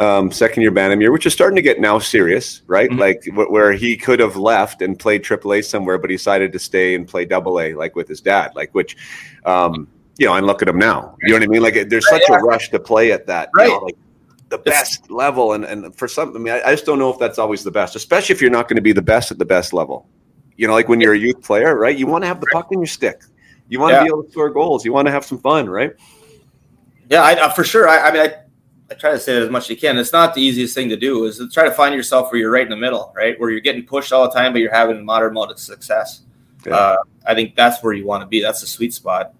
um, 0.00 0.32
second 0.32 0.62
year 0.62 0.72
bantam 0.72 1.00
year, 1.00 1.12
which 1.12 1.26
is 1.26 1.32
starting 1.32 1.56
to 1.56 1.62
get 1.62 1.80
now 1.80 1.98
serious, 1.98 2.62
right? 2.66 2.90
Mm-hmm. 2.90 3.00
Like 3.00 3.22
w- 3.26 3.50
where 3.50 3.72
he 3.72 3.96
could 3.96 4.18
have 4.18 4.36
left 4.36 4.82
and 4.82 4.98
played 4.98 5.22
AAA 5.22 5.64
somewhere, 5.64 5.98
but 5.98 6.10
he 6.10 6.16
decided 6.16 6.52
to 6.52 6.58
stay 6.58 6.94
and 6.96 7.06
play 7.06 7.24
Double 7.24 7.60
A, 7.60 7.74
like 7.74 7.94
with 7.94 8.08
his 8.08 8.20
dad, 8.20 8.52
like 8.54 8.74
which. 8.74 8.96
Um, 9.44 9.88
you 10.18 10.26
know, 10.26 10.34
and 10.34 10.46
look 10.46 10.60
at 10.60 10.68
him 10.68 10.78
now. 10.78 11.16
You 11.22 11.28
know 11.30 11.36
what 11.36 11.42
I 11.44 11.46
mean? 11.46 11.62
Like, 11.62 11.88
there's 11.88 12.06
such 12.06 12.28
a 12.28 12.34
rush 12.34 12.68
to 12.72 12.78
play 12.78 13.10
at 13.10 13.26
that. 13.28 13.48
Right. 13.56 13.68
You 13.68 13.72
know, 13.72 13.78
like, 13.78 13.96
the 14.50 14.58
best 14.58 15.00
it's, 15.00 15.10
level. 15.10 15.54
And, 15.54 15.64
and 15.64 15.94
for 15.96 16.06
some, 16.06 16.36
I 16.36 16.38
mean, 16.38 16.52
I, 16.52 16.60
I, 16.62 16.70
just 16.72 16.84
don't 16.84 16.98
know 16.98 17.10
if 17.10 17.18
that's 17.18 17.38
always 17.38 17.64
the 17.64 17.70
best, 17.70 17.96
especially 17.96 18.34
if 18.34 18.42
you're 18.42 18.50
not 18.50 18.68
going 18.68 18.76
to 18.76 18.82
be 18.82 18.92
the 18.92 19.02
best 19.02 19.30
at 19.30 19.38
the 19.38 19.44
best 19.44 19.72
level. 19.72 20.08
You 20.56 20.66
know, 20.66 20.74
like 20.74 20.88
when 20.88 21.00
you're 21.00 21.14
a 21.14 21.18
youth 21.18 21.42
player, 21.42 21.74
right? 21.76 21.96
You 21.96 22.06
want 22.06 22.22
to 22.22 22.28
have 22.28 22.40
the 22.40 22.46
puck 22.52 22.68
in 22.70 22.80
your 22.80 22.86
stick. 22.86 23.22
You 23.68 23.80
want 23.80 23.92
yeah. 23.92 24.00
to 24.00 24.04
be 24.04 24.08
able 24.08 24.24
to 24.24 24.30
score 24.30 24.50
goals. 24.50 24.84
You 24.84 24.92
want 24.92 25.06
to 25.06 25.12
have 25.12 25.24
some 25.24 25.38
fun, 25.38 25.70
right? 25.70 25.92
Yeah, 27.08 27.22
I, 27.22 27.48
for 27.54 27.64
sure. 27.64 27.88
I, 27.88 28.08
I 28.08 28.12
mean, 28.12 28.22
I, 28.22 28.34
I 28.90 28.94
try 28.94 29.12
to 29.12 29.20
say 29.20 29.34
that 29.34 29.42
as 29.42 29.50
much 29.50 29.64
as 29.64 29.70
you 29.70 29.76
can. 29.76 29.96
It's 29.96 30.12
not 30.12 30.34
the 30.34 30.42
easiest 30.42 30.74
thing 30.74 30.88
to 30.90 30.96
do. 30.96 31.24
Is 31.24 31.38
to 31.38 31.48
try 31.48 31.64
to 31.64 31.70
find 31.70 31.94
yourself 31.94 32.30
where 32.30 32.40
you're 32.40 32.50
right 32.50 32.64
in 32.64 32.70
the 32.70 32.76
middle, 32.76 33.12
right, 33.16 33.38
where 33.38 33.50
you're 33.50 33.60
getting 33.60 33.86
pushed 33.86 34.12
all 34.12 34.28
the 34.28 34.34
time, 34.34 34.52
but 34.52 34.58
you're 34.58 34.74
having 34.74 34.98
a 34.98 35.02
moderate 35.02 35.32
amount 35.32 35.52
of 35.52 35.58
success. 35.58 36.22
Yeah. 36.66 36.74
Uh, 36.74 36.96
I 37.26 37.34
think 37.34 37.54
that's 37.54 37.82
where 37.82 37.92
you 37.92 38.04
want 38.04 38.22
to 38.22 38.26
be. 38.26 38.42
That's 38.42 38.60
the 38.60 38.66
sweet 38.66 38.92
spot. 38.92 39.32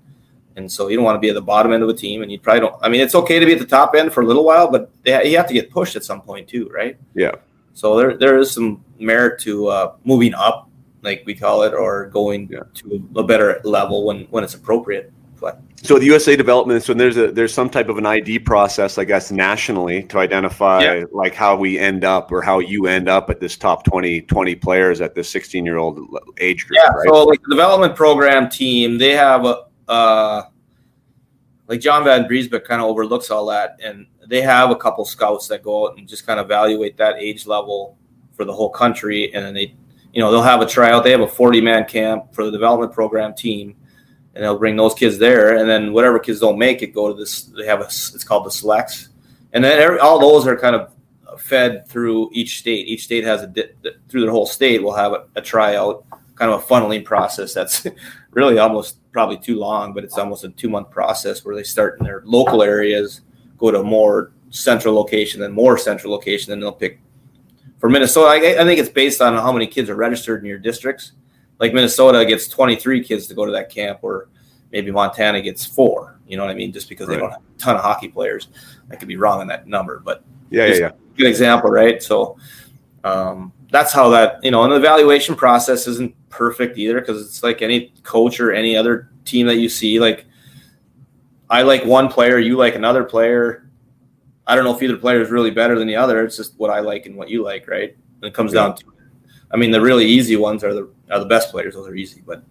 And 0.61 0.71
so 0.71 0.89
you 0.89 0.97
don't 0.97 1.05
want 1.05 1.17
to 1.17 1.21
be 1.21 1.31
at 1.31 1.35
the 1.35 1.43
bottom 1.43 1.73
end 1.73 1.83
of 1.83 1.89
a 1.89 1.95
team, 1.95 2.23
and 2.23 2.31
you 2.31 2.39
probably 2.39 2.61
don't. 2.61 2.77
I 2.83 2.89
mean, 2.89 3.01
it's 3.01 3.15
okay 3.15 3.39
to 3.39 3.47
be 3.47 3.53
at 3.53 3.59
the 3.59 3.67
top 3.67 3.95
end 3.95 4.13
for 4.13 4.23
a 4.23 4.27
little 4.27 4.45
while, 4.45 4.71
but 4.71 4.91
they, 5.03 5.31
you 5.31 5.37
have 5.39 5.49
to 5.49 5.55
get 5.55 5.71
pushed 5.71 5.97
at 5.97 6.05
some 6.05 6.21
point 6.21 6.49
too, 6.49 6.69
right? 6.69 6.97
Yeah. 7.15 7.33
So 7.75 7.97
there 7.97 8.17
there 8.17 8.39
is 8.39 8.51
some 8.51 8.85
merit 8.99 9.41
to 9.41 9.69
uh, 9.69 9.95
moving 10.05 10.35
up, 10.35 10.71
like 11.03 11.23
we 11.27 11.35
call 11.35 11.63
it, 11.63 11.73
or 11.73 12.07
going 12.07 12.49
yeah. 12.51 12.61
to 12.75 13.09
a 13.17 13.25
better 13.25 13.61
level 13.65 14.05
when 14.05 14.25
when 14.27 14.45
it's 14.45 14.55
appropriate. 14.55 15.13
But 15.41 15.63
so 15.77 15.99
the 15.99 16.05
USA 16.05 16.37
development, 16.37 16.83
so 16.83 16.93
there's 16.93 17.17
a 17.17 17.33
there's 17.33 17.55
some 17.55 17.71
type 17.71 17.89
of 17.89 17.97
an 17.97 18.05
ID 18.05 18.41
process, 18.41 18.99
I 18.99 19.05
guess, 19.05 19.31
nationally 19.31 20.03
to 20.05 20.19
identify 20.19 20.83
yeah. 20.83 21.05
like 21.13 21.35
how 21.35 21.57
we 21.57 21.79
end 21.79 22.05
up 22.05 22.31
or 22.31 22.43
how 22.43 22.59
you 22.59 22.87
end 22.87 23.09
up 23.09 23.31
at 23.31 23.41
this 23.41 23.57
top 23.57 23.85
20, 23.85 24.21
20 24.23 24.55
players 24.57 25.01
at 25.01 25.15
this 25.15 25.31
16 25.31 25.65
year 25.65 25.79
old 25.79 25.99
age 26.39 26.67
group. 26.67 26.79
Yeah. 26.85 26.91
Right? 26.91 27.09
So 27.09 27.25
like 27.25 27.41
the 27.43 27.55
development 27.55 27.97
program 27.97 28.51
team, 28.51 28.99
they 28.99 29.13
have 29.13 29.47
a 29.47 29.65
uh, 29.91 30.45
like 31.67 31.81
John 31.81 32.05
Vanbiesbrouck 32.05 32.65
kind 32.65 32.81
of 32.81 32.89
overlooks 32.89 33.31
all 33.31 33.47
that, 33.47 33.79
and 33.83 34.07
they 34.27 34.41
have 34.41 34.71
a 34.71 34.77
couple 34.77 35.05
scouts 35.05 35.49
that 35.49 35.63
go 35.63 35.89
out 35.89 35.99
and 35.99 36.09
just 36.09 36.27
kind 36.27 36.41
of 36.41 36.47
evaluate 36.47 36.97
that 36.97 37.17
age 37.17 37.47
level 37.47 37.99
for 38.33 38.45
the 38.45 38.53
whole 38.53 38.71
country, 38.71 39.35
and 39.35 39.45
then 39.45 39.55
they, 39.55 39.75
you 40.13 40.21
know, 40.21 40.31
they'll 40.31 40.43
have 40.43 40.63
a 40.63 40.67
tryout. 40.67 41.05
They 41.05 41.11
have 41.11 41.21
a 41.21 41.29
forty 41.29 41.61
man 41.61 41.85
camp 41.85 42.33
for 42.33 42.45
the 42.45 42.51
development 42.51 42.93
program 42.93 43.35
team, 43.35 43.77
and 44.35 44.45
they'll 44.45 44.59
bring 44.59 44.77
those 44.77 44.95
kids 44.95 45.19
there, 45.19 45.57
and 45.57 45.69
then 45.69 45.93
whatever 45.93 46.19
kids 46.19 46.41
don't 46.41 46.59
make 46.59 46.83
it 46.83 46.95
go 46.95 47.09
to 47.13 47.15
this. 47.15 47.43
They 47.43 47.67
have 47.67 47.81
a 47.81 47.85
it's 47.85 48.25
called 48.25 48.47
the 48.47 48.51
selects, 48.51 49.09
and 49.53 49.63
then 49.65 49.79
every, 49.79 49.99
all 49.99 50.19
those 50.19 50.47
are 50.47 50.57
kind 50.57 50.77
of 50.77 50.93
fed 51.41 51.87
through 51.89 52.31
each 52.33 52.59
state. 52.59 52.87
Each 52.87 53.05
state 53.05 53.25
has 53.25 53.43
a 53.43 53.53
through 54.09 54.23
their 54.23 54.31
whole 54.31 54.47
state 54.47 54.83
will 54.83 54.95
have 54.95 55.13
a, 55.13 55.27
a 55.37 55.43
tryout, 55.43 56.05
kind 56.41 56.51
of 56.51 56.63
a 56.63 56.67
funneling 56.67 57.05
process 57.05 57.53
that's 57.53 57.87
really 58.31 58.59
almost 58.59 58.97
probably 59.13 59.37
too 59.37 59.59
long, 59.59 59.93
but 59.93 60.05
it's 60.05 60.17
almost 60.17 60.43
a 60.43 60.49
two 60.49 60.71
month 60.71 60.91
process 60.91 61.45
where 61.45 61.55
they 61.55 61.63
start 61.63 61.99
in 62.01 62.07
their 62.07 62.23
local 62.25 62.63
areas, 62.63 63.21
go 63.59 63.71
to 63.71 63.81
a 63.81 63.85
more 63.85 64.33
central 64.49 64.95
location, 64.95 65.39
then 65.41 65.53
more 65.53 65.77
central 65.77 66.11
location, 66.11 66.53
and 66.53 66.63
they'll 66.63 66.73
pick. 66.73 66.99
For 67.79 67.91
Minnesota, 67.91 68.29
I, 68.29 68.61
I 68.61 68.65
think 68.65 68.81
it's 68.81 68.89
based 68.89 69.21
on 69.21 69.35
how 69.35 69.53
many 69.53 69.67
kids 69.67 69.91
are 69.91 69.97
registered 69.97 70.41
in 70.41 70.47
your 70.47 70.59
districts. 70.59 71.13
Like 71.59 71.75
Minnesota 71.75 72.25
gets 72.25 72.49
23 72.49 73.05
kids 73.05 73.27
to 73.27 73.35
go 73.35 73.45
to 73.45 73.53
that 73.53 73.69
camp, 73.69 73.99
or 74.01 74.29
maybe 74.73 74.91
Montana 74.91 75.43
gets 75.43 75.67
four. 75.67 76.19
You 76.27 76.39
know 76.39 76.45
what 76.45 76.51
I 76.51 76.55
mean? 76.55 76.73
Just 76.73 76.89
because 76.89 77.07
right. 77.07 77.17
they 77.17 77.21
don't 77.21 77.33
have 77.33 77.43
a 77.43 77.59
ton 77.59 77.77
of 77.77 77.83
hockey 77.83 78.09
players. 78.09 78.49
I 78.91 78.97
could 78.97 79.09
be 79.09 79.17
wrong 79.17 79.41
on 79.41 79.47
that 79.49 79.67
number, 79.67 80.01
but 80.03 80.25
yeah, 80.49 80.67
yeah, 80.67 80.75
yeah. 80.75 80.91
Good 81.19 81.27
example, 81.27 81.71
right? 81.71 82.03
So 82.03 82.39
um, 83.05 83.53
that's 83.71 83.93
how 83.93 84.11
that 84.11 84.43
you 84.43 84.51
know, 84.51 84.63
and 84.63 84.73
the 84.73 84.77
evaluation 84.77 85.35
process 85.35 85.87
isn't 85.87 86.15
perfect 86.29 86.79
either 86.79 87.01
because 87.01 87.25
it's 87.25 87.43
like 87.43 87.63
any 87.63 87.93
coach 88.03 88.41
or 88.41 88.53
any 88.53 88.77
other 88.77 89.11
team 89.25 89.47
that 89.47 89.57
you 89.57 89.69
see. 89.69 90.01
Like, 90.01 90.27
I 91.49 91.63
like 91.63 91.85
one 91.85 92.09
player, 92.09 92.39
you 92.39 92.57
like 92.57 92.75
another 92.75 93.05
player. 93.05 93.69
I 94.47 94.55
don't 94.57 94.65
know 94.65 94.75
if 94.75 94.83
either 94.83 94.97
player 94.97 95.21
is 95.21 95.31
really 95.31 95.51
better 95.51 95.79
than 95.79 95.87
the 95.87 95.97
other. 95.97 96.25
It's 96.25 96.37
just 96.37 96.59
what 96.59 96.71
I 96.71 96.81
like 96.81 97.07
and 97.07 97.17
what 97.17 97.31
you 97.31 97.45
like, 97.45 97.69
right? 97.69 97.97
And 98.17 98.25
it 98.25 98.35
comes 98.35 98.53
yeah. 98.53 98.63
down 98.63 98.77
to. 98.77 98.85
I 99.53 99.57
mean, 99.57 99.71
the 99.71 99.81
really 99.81 100.07
easy 100.07 100.37
ones 100.37 100.65
are 100.65 100.75
the 100.75 100.91
are 101.11 101.19
the 101.19 101.27
best 101.27 101.51
players. 101.51 101.75
Those 101.75 101.89
are 101.89 101.95
easy, 101.95 102.23
but 102.27 102.43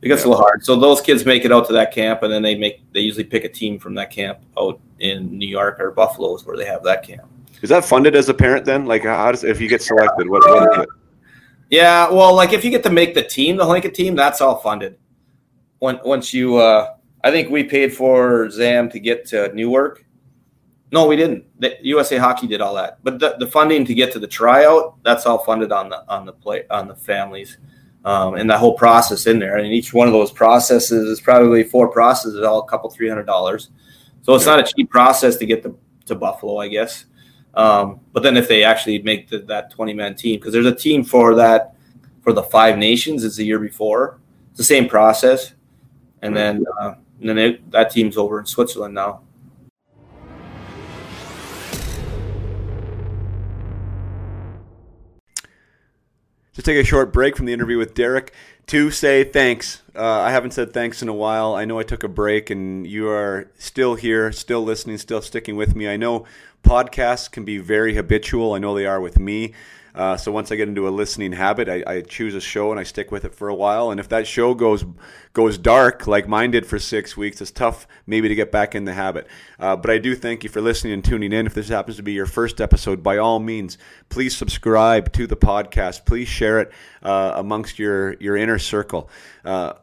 it 0.00 0.08
gets 0.08 0.22
yeah. 0.22 0.28
a 0.28 0.30
little 0.30 0.42
hard. 0.42 0.64
So 0.64 0.76
those 0.76 1.00
kids 1.00 1.24
make 1.24 1.44
it 1.44 1.52
out 1.52 1.66
to 1.66 1.72
that 1.74 1.92
camp, 1.92 2.22
and 2.22 2.32
then 2.32 2.42
they 2.42 2.54
make 2.54 2.82
they 2.92 3.00
usually 3.00 3.24
pick 3.24 3.44
a 3.44 3.48
team 3.48 3.78
from 3.78 3.94
that 3.94 4.10
camp 4.10 4.40
out 4.58 4.80
in 4.98 5.36
New 5.36 5.48
York 5.48 5.80
or 5.80 5.90
Buffalo 5.90 6.34
is 6.34 6.44
where 6.44 6.56
they 6.56 6.64
have 6.64 6.82
that 6.84 7.06
camp. 7.06 7.31
Is 7.60 7.68
that 7.68 7.84
funded 7.84 8.16
as 8.16 8.28
a 8.28 8.34
parent 8.34 8.64
then? 8.64 8.86
Like, 8.86 9.04
how 9.04 9.30
does 9.30 9.44
if 9.44 9.60
you 9.60 9.68
get 9.68 9.82
selected? 9.82 10.28
What, 10.28 10.42
what 10.48 10.72
is 10.72 10.82
it? 10.84 10.88
Yeah, 11.70 12.10
well, 12.10 12.34
like 12.34 12.52
if 12.52 12.64
you 12.64 12.70
get 12.70 12.82
to 12.82 12.90
make 12.90 13.14
the 13.14 13.22
team, 13.22 13.56
the 13.56 13.64
Lincoln 13.64 13.92
team, 13.92 14.14
that's 14.14 14.40
all 14.40 14.56
funded. 14.56 14.98
When, 15.78 15.98
once 16.04 16.34
you, 16.34 16.56
uh, 16.56 16.96
I 17.24 17.30
think 17.30 17.50
we 17.50 17.64
paid 17.64 17.94
for 17.94 18.50
Zam 18.50 18.90
to 18.90 19.00
get 19.00 19.26
to 19.28 19.54
Newark. 19.54 20.04
No, 20.92 21.06
we 21.06 21.16
didn't. 21.16 21.46
The 21.58 21.78
USA 21.80 22.18
Hockey 22.18 22.46
did 22.46 22.60
all 22.60 22.74
that, 22.74 22.98
but 23.02 23.18
the, 23.18 23.36
the 23.38 23.46
funding 23.46 23.86
to 23.86 23.94
get 23.94 24.12
to 24.12 24.18
the 24.18 24.26
tryout, 24.26 25.02
that's 25.02 25.24
all 25.24 25.38
funded 25.38 25.72
on 25.72 25.88
the 25.88 26.04
on 26.12 26.26
the 26.26 26.32
play 26.34 26.64
on 26.68 26.86
the 26.86 26.94
families, 26.94 27.56
um, 28.04 28.34
and 28.34 28.50
that 28.50 28.58
whole 28.58 28.76
process 28.76 29.26
in 29.26 29.38
there. 29.38 29.56
And 29.56 29.72
each 29.72 29.94
one 29.94 30.06
of 30.06 30.12
those 30.12 30.30
processes 30.30 31.08
is 31.08 31.22
probably 31.22 31.64
four 31.64 31.88
processes, 31.88 32.42
all 32.42 32.60
a 32.60 32.66
couple 32.66 32.90
three 32.90 33.08
hundred 33.08 33.24
dollars. 33.24 33.70
So 34.20 34.34
it's 34.34 34.44
not 34.44 34.60
a 34.60 34.70
cheap 34.70 34.90
process 34.90 35.36
to 35.36 35.46
get 35.46 35.62
to, 35.62 35.78
to 36.04 36.14
Buffalo, 36.14 36.58
I 36.58 36.68
guess. 36.68 37.06
Um, 37.54 38.00
but 38.12 38.22
then 38.22 38.36
if 38.36 38.48
they 38.48 38.64
actually 38.64 39.02
make 39.02 39.28
the, 39.28 39.38
that 39.40 39.70
20 39.70 39.92
man 39.94 40.14
team, 40.14 40.38
because 40.38 40.52
there's 40.52 40.66
a 40.66 40.74
team 40.74 41.04
for 41.04 41.34
that 41.34 41.74
for 42.22 42.32
the 42.32 42.42
five 42.42 42.78
nations, 42.78 43.24
it's 43.24 43.36
the 43.36 43.44
year 43.44 43.58
before. 43.58 44.18
It's 44.50 44.58
the 44.58 44.64
same 44.64 44.88
process. 44.88 45.54
and 46.22 46.36
then 46.36 46.64
uh, 46.80 46.94
and 47.20 47.28
then 47.28 47.38
it, 47.38 47.70
that 47.70 47.90
team's 47.90 48.16
over 48.16 48.40
in 48.40 48.46
Switzerland 48.46 48.94
now. 48.94 49.20
Just 56.52 56.66
take 56.66 56.76
a 56.76 56.84
short 56.84 57.12
break 57.12 57.36
from 57.36 57.46
the 57.46 57.52
interview 57.52 57.78
with 57.78 57.94
Derek 57.94 58.34
to 58.66 58.90
say 58.90 59.24
thanks. 59.24 59.82
Uh, 59.94 60.20
I 60.20 60.30
haven't 60.30 60.52
said 60.52 60.72
thanks 60.72 61.02
in 61.02 61.08
a 61.08 61.14
while. 61.14 61.54
I 61.54 61.64
know 61.64 61.78
I 61.78 61.82
took 61.82 62.02
a 62.02 62.08
break, 62.08 62.50
and 62.50 62.86
you 62.86 63.08
are 63.08 63.50
still 63.58 63.94
here, 63.94 64.32
still 64.32 64.62
listening, 64.62 64.98
still 64.98 65.22
sticking 65.22 65.56
with 65.56 65.74
me. 65.76 65.88
I 65.88 65.96
know 65.96 66.26
podcasts 66.62 67.30
can 67.30 67.44
be 67.44 67.58
very 67.58 67.94
habitual. 67.94 68.54
I 68.54 68.58
know 68.58 68.74
they 68.74 68.86
are 68.86 69.00
with 69.00 69.18
me. 69.18 69.52
Uh, 69.94 70.16
so 70.16 70.32
once 70.32 70.50
I 70.50 70.56
get 70.56 70.68
into 70.68 70.88
a 70.88 70.90
listening 70.90 71.32
habit, 71.32 71.68
I, 71.68 71.82
I, 71.86 72.00
choose 72.00 72.34
a 72.34 72.40
show 72.40 72.70
and 72.70 72.80
I 72.80 72.82
stick 72.82 73.10
with 73.10 73.24
it 73.24 73.34
for 73.34 73.48
a 73.48 73.54
while. 73.54 73.90
And 73.90 74.00
if 74.00 74.08
that 74.08 74.26
show 74.26 74.54
goes 74.54 74.84
goes 75.34 75.58
dark, 75.58 76.06
like 76.06 76.26
mine 76.26 76.50
did 76.50 76.64
for 76.64 76.78
six 76.78 77.16
weeks, 77.16 77.40
it's 77.40 77.50
tough 77.50 77.86
maybe 78.06 78.28
to 78.28 78.34
get 78.34 78.50
back 78.50 78.74
in 78.74 78.84
the 78.84 78.94
habit. 78.94 79.26
Uh, 79.58 79.76
but 79.76 79.90
I 79.90 79.98
do 79.98 80.14
thank 80.14 80.44
you 80.44 80.50
for 80.50 80.60
listening 80.60 80.94
and 80.94 81.04
tuning 81.04 81.32
in. 81.32 81.46
If 81.46 81.54
this 81.54 81.68
happens 81.68 81.98
to 81.98 82.02
be 82.02 82.12
your 82.12 82.26
first 82.26 82.60
episode, 82.60 83.02
by 83.02 83.18
all 83.18 83.38
means, 83.38 83.76
please 84.08 84.36
subscribe 84.36 85.12
to 85.12 85.26
the 85.26 85.36
podcast. 85.36 86.06
Please 86.06 86.28
share 86.28 86.60
it 86.60 86.72
uh, 87.02 87.34
amongst 87.36 87.78
your 87.78 88.14
your 88.14 88.36
inner 88.36 88.58
circle 88.58 89.10
uh, 89.44 89.74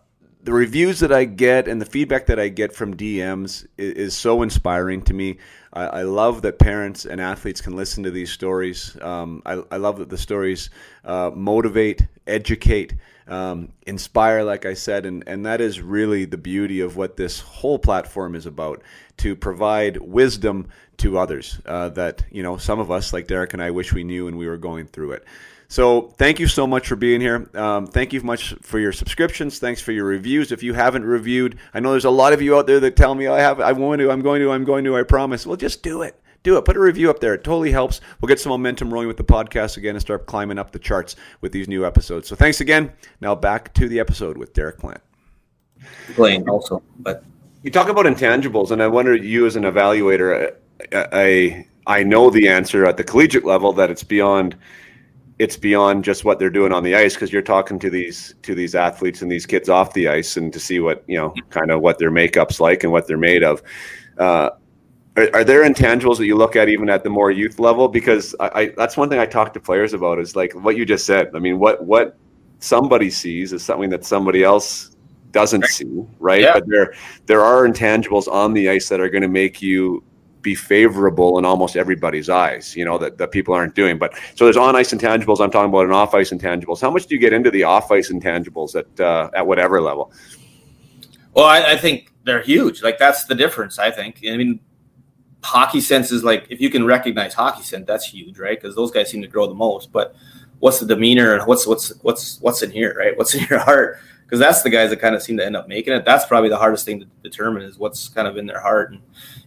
the 0.41 0.53
reviews 0.53 0.99
that 1.01 1.11
I 1.11 1.25
get 1.25 1.67
and 1.67 1.81
the 1.81 1.85
feedback 1.85 2.27
that 2.27 2.39
I 2.39 2.47
get 2.47 2.73
from 2.73 2.95
DMs 2.95 3.67
is, 3.77 3.93
is 3.93 4.15
so 4.15 4.41
inspiring 4.41 5.01
to 5.03 5.13
me. 5.13 5.37
I, 5.73 5.83
I, 5.83 6.01
love 6.01 6.41
that 6.41 6.57
parents 6.57 7.05
and 7.05 7.21
athletes 7.21 7.61
can 7.61 7.75
listen 7.75 8.03
to 8.03 8.11
these 8.11 8.31
stories. 8.31 8.97
Um, 9.01 9.41
I, 9.45 9.61
I, 9.71 9.77
love 9.77 9.99
that 9.99 10.09
the 10.09 10.17
stories 10.17 10.69
uh, 11.05 11.31
motivate, 11.33 12.01
educate, 12.25 12.95
um, 13.27 13.71
inspire, 13.85 14.43
like 14.43 14.65
I 14.65 14.73
said, 14.73 15.05
and, 15.05 15.23
and 15.27 15.45
that 15.45 15.61
is 15.61 15.81
really 15.81 16.25
the 16.25 16.37
beauty 16.37 16.79
of 16.81 16.95
what 16.95 17.17
this 17.17 17.39
whole 17.39 17.77
platform 17.77 18.33
is 18.35 18.45
about 18.45 18.81
to 19.17 19.35
provide 19.35 19.97
wisdom 19.97 20.67
to 20.97 21.17
others 21.17 21.59
uh, 21.65 21.89
that, 21.89 22.23
you 22.31 22.41
know, 22.41 22.57
some 22.57 22.79
of 22.79 22.89
us, 22.89 23.13
like 23.13 23.27
Derek 23.27 23.53
and 23.53 23.61
I, 23.61 23.71
wish 23.71 23.93
we 23.93 24.03
knew 24.03 24.27
and 24.27 24.37
we 24.37 24.47
were 24.47 24.57
going 24.57 24.87
through 24.87 25.11
it. 25.11 25.25
So 25.71 26.13
thank 26.17 26.39
you 26.39 26.47
so 26.47 26.65
much 26.65 26.87
for 26.87 26.95
being 26.95 27.21
here. 27.21 27.47
Um, 27.53 27.85
thank 27.85 28.11
you 28.11 28.21
much 28.21 28.55
for 28.61 28.79
your 28.79 28.91
subscriptions. 28.91 29.59
Thanks 29.59 29.79
for 29.79 29.91
your 29.91 30.05
reviews. 30.05 30.51
If 30.51 30.63
you 30.63 30.73
haven't 30.73 31.05
reviewed, 31.05 31.59
I 31.75 31.79
know 31.79 31.91
there's 31.91 32.05
a 32.05 32.09
lot 32.09 32.33
of 32.33 32.41
you 32.41 32.57
out 32.57 32.65
there 32.65 32.79
that 32.79 32.95
tell 32.95 33.13
me 33.13 33.27
I 33.27 33.39
have, 33.39 33.59
I 33.59 33.71
want 33.73 33.99
to, 33.99 34.09
I'm 34.09 34.21
going 34.21 34.41
to, 34.41 34.51
I'm 34.51 34.63
going 34.63 34.83
to, 34.85 34.97
I 34.97 35.03
promise. 35.03 35.45
Well, 35.45 35.55
just 35.55 35.83
do 35.83 36.01
it. 36.01 36.19
Do 36.41 36.57
it. 36.57 36.65
Put 36.65 36.75
a 36.75 36.79
review 36.79 37.11
up 37.11 37.19
there. 37.19 37.35
It 37.35 37.43
totally 37.43 37.71
helps. 37.71 38.01
We'll 38.19 38.27
get 38.27 38.39
some 38.39 38.49
momentum 38.49 38.91
rolling 38.91 39.07
with 39.07 39.17
the 39.17 39.23
podcast 39.23 39.77
again 39.77 39.93
and 39.93 40.01
start 40.01 40.25
climbing 40.25 40.57
up 40.57 40.71
the 40.71 40.79
charts 40.79 41.15
with 41.41 41.51
these 41.51 41.67
new 41.67 41.85
episodes. 41.85 42.27
So 42.27 42.35
thanks 42.35 42.61
again. 42.61 42.91
Now 43.21 43.35
back 43.35 43.71
to 43.75 43.87
the 43.87 43.99
episode 43.99 44.37
with 44.37 44.53
Derek 44.53 44.79
Plante. 44.79 45.01
Playing 46.15 46.49
also, 46.49 46.81
but 46.99 47.23
you 47.61 47.69
talk 47.69 47.89
about 47.89 48.05
intangibles, 48.05 48.71
and 48.71 48.81
I 48.81 48.87
wonder 48.87 49.15
you 49.15 49.45
as 49.45 49.55
an 49.55 49.63
evaluator. 49.63 50.51
I, 50.93 51.07
I 51.11 51.67
I 51.85 52.03
know 52.03 52.29
the 52.29 52.47
answer 52.47 52.85
at 52.85 52.97
the 52.97 53.03
collegiate 53.03 53.45
level 53.45 53.71
that 53.73 53.89
it's 53.89 54.03
beyond 54.03 54.57
it's 55.39 55.55
beyond 55.55 56.03
just 56.03 56.25
what 56.25 56.37
they're 56.37 56.49
doing 56.49 56.73
on 56.73 56.83
the 56.83 56.93
ice 56.93 57.13
because 57.13 57.31
you're 57.31 57.41
talking 57.41 57.79
to 57.79 57.89
these 57.89 58.35
to 58.41 58.53
these 58.53 58.75
athletes 58.75 59.21
and 59.21 59.31
these 59.31 59.45
kids 59.45 59.69
off 59.69 59.93
the 59.93 60.07
ice 60.07 60.35
and 60.35 60.51
to 60.51 60.59
see 60.59 60.81
what 60.81 61.03
you 61.07 61.17
know 61.17 61.33
kind 61.49 61.71
of 61.71 61.81
what 61.81 61.97
their 61.97 62.11
makeup's 62.11 62.59
like 62.59 62.83
and 62.83 62.91
what 62.91 63.07
they're 63.07 63.17
made 63.17 63.41
of. 63.41 63.63
Uh, 64.17 64.49
are, 65.15 65.29
are, 65.33 65.43
there 65.45 65.63
intangibles 65.63 66.17
that 66.17 66.25
you 66.25 66.35
look 66.35 66.57
at 66.57 66.67
even 66.67 66.89
at 66.89 67.03
the 67.03 67.09
more 67.09 67.31
youth 67.31 67.57
level? 67.57 67.87
Because 67.87 68.35
I, 68.39 68.49
I, 68.53 68.73
that's 68.77 68.97
one 68.97 69.09
thing 69.09 69.19
i 69.19 69.25
talk 69.25 69.53
to 69.53 69.59
players 69.59 69.93
about 69.93 70.19
is 70.19 70.35
like 70.35 70.53
what 70.53 70.75
you 70.75 70.85
just 70.85 71.05
said. 71.05 71.31
I 71.33 71.39
mean 71.39 71.57
what 71.57 71.83
what 71.85 72.17
somebody 72.59 73.09
sees 73.09 73.53
is 73.53 73.63
something 73.63 73.89
that 73.89 74.03
somebody 74.03 74.43
else 74.43 74.97
doesn't 75.31 75.63
see 75.65 76.05
right? 76.19 76.41
Yeah. 76.41 76.53
but 76.55 76.67
there 76.67 76.93
there 77.27 77.41
are 77.41 77.65
intangibles 77.65 78.27
on 78.27 78.53
the 78.53 78.69
ice 78.69 78.89
that 78.89 78.99
are 78.99 79.09
going 79.09 79.21
to 79.21 79.29
make 79.29 79.61
you 79.61 80.03
be 80.41 80.55
favorable 80.55 81.37
in 81.37 81.45
almost 81.45 81.75
everybody's 81.75 82.29
eyes, 82.29 82.75
you 82.75 82.85
know, 82.85 82.97
that, 82.97 83.17
that 83.17 83.31
people 83.31 83.53
aren't 83.53 83.75
doing. 83.75 83.97
But 83.97 84.13
so 84.35 84.45
there's 84.45 84.57
on 84.57 84.75
ice 84.75 84.93
intangibles. 84.93 85.39
I'm 85.39 85.51
talking 85.51 85.69
about 85.69 85.85
an 85.85 85.91
off 85.91 86.13
ice 86.13 86.31
intangibles. 86.31 86.81
How 86.81 86.91
much 86.91 87.07
do 87.07 87.15
you 87.15 87.21
get 87.21 87.33
into 87.33 87.51
the 87.51 87.63
off 87.63 87.91
ice 87.91 88.11
intangibles 88.11 88.75
at, 88.75 88.99
uh, 88.99 89.29
at 89.33 89.45
whatever 89.45 89.81
level? 89.81 90.11
Well, 91.33 91.45
I, 91.45 91.73
I, 91.73 91.77
think 91.77 92.11
they're 92.23 92.41
huge. 92.41 92.81
Like 92.81 92.97
that's 92.97 93.25
the 93.25 93.35
difference. 93.35 93.79
I 93.79 93.91
think. 93.91 94.19
I 94.27 94.35
mean, 94.35 94.59
hockey 95.43 95.81
sense 95.81 96.11
is 96.11 96.23
like 96.23 96.47
if 96.49 96.59
you 96.59 96.69
can 96.69 96.85
recognize 96.85 97.33
hockey 97.33 97.63
sense, 97.63 97.85
that's 97.85 98.05
huge, 98.05 98.39
right? 98.39 98.59
Because 98.59 98.75
those 98.75 98.91
guys 98.91 99.09
seem 99.09 99.21
to 99.21 99.27
grow 99.27 99.47
the 99.47 99.53
most. 99.53 99.91
But 99.91 100.15
what's 100.59 100.79
the 100.79 100.85
demeanor 100.85 101.35
and 101.35 101.47
what's 101.47 101.67
what's 101.67 101.89
what's 102.01 102.39
what's 102.41 102.61
in 102.61 102.71
here, 102.71 102.95
right? 102.97 103.17
What's 103.17 103.35
in 103.35 103.45
your 103.49 103.59
heart? 103.69 103.99
Because 104.29 104.39
that's 104.39 104.61
the 104.61 104.69
guys 104.69 104.91
that 104.91 104.97
kind 104.97 105.15
of 105.15 105.23
seem 105.23 105.37
to 105.37 105.45
end 105.45 105.55
up 105.55 105.67
making 105.67 105.91
it. 105.91 106.05
That's 106.05 106.25
probably 106.25 106.49
the 106.49 106.57
hardest 106.57 106.85
thing 106.85 106.99
to 106.99 107.07
determine 107.23 107.63
is 107.63 107.79
what's 107.79 108.09
kind 108.09 108.27
of 108.27 108.37
in 108.37 108.45
their 108.45 108.59
heart. 108.59 108.91
And 108.91 109.01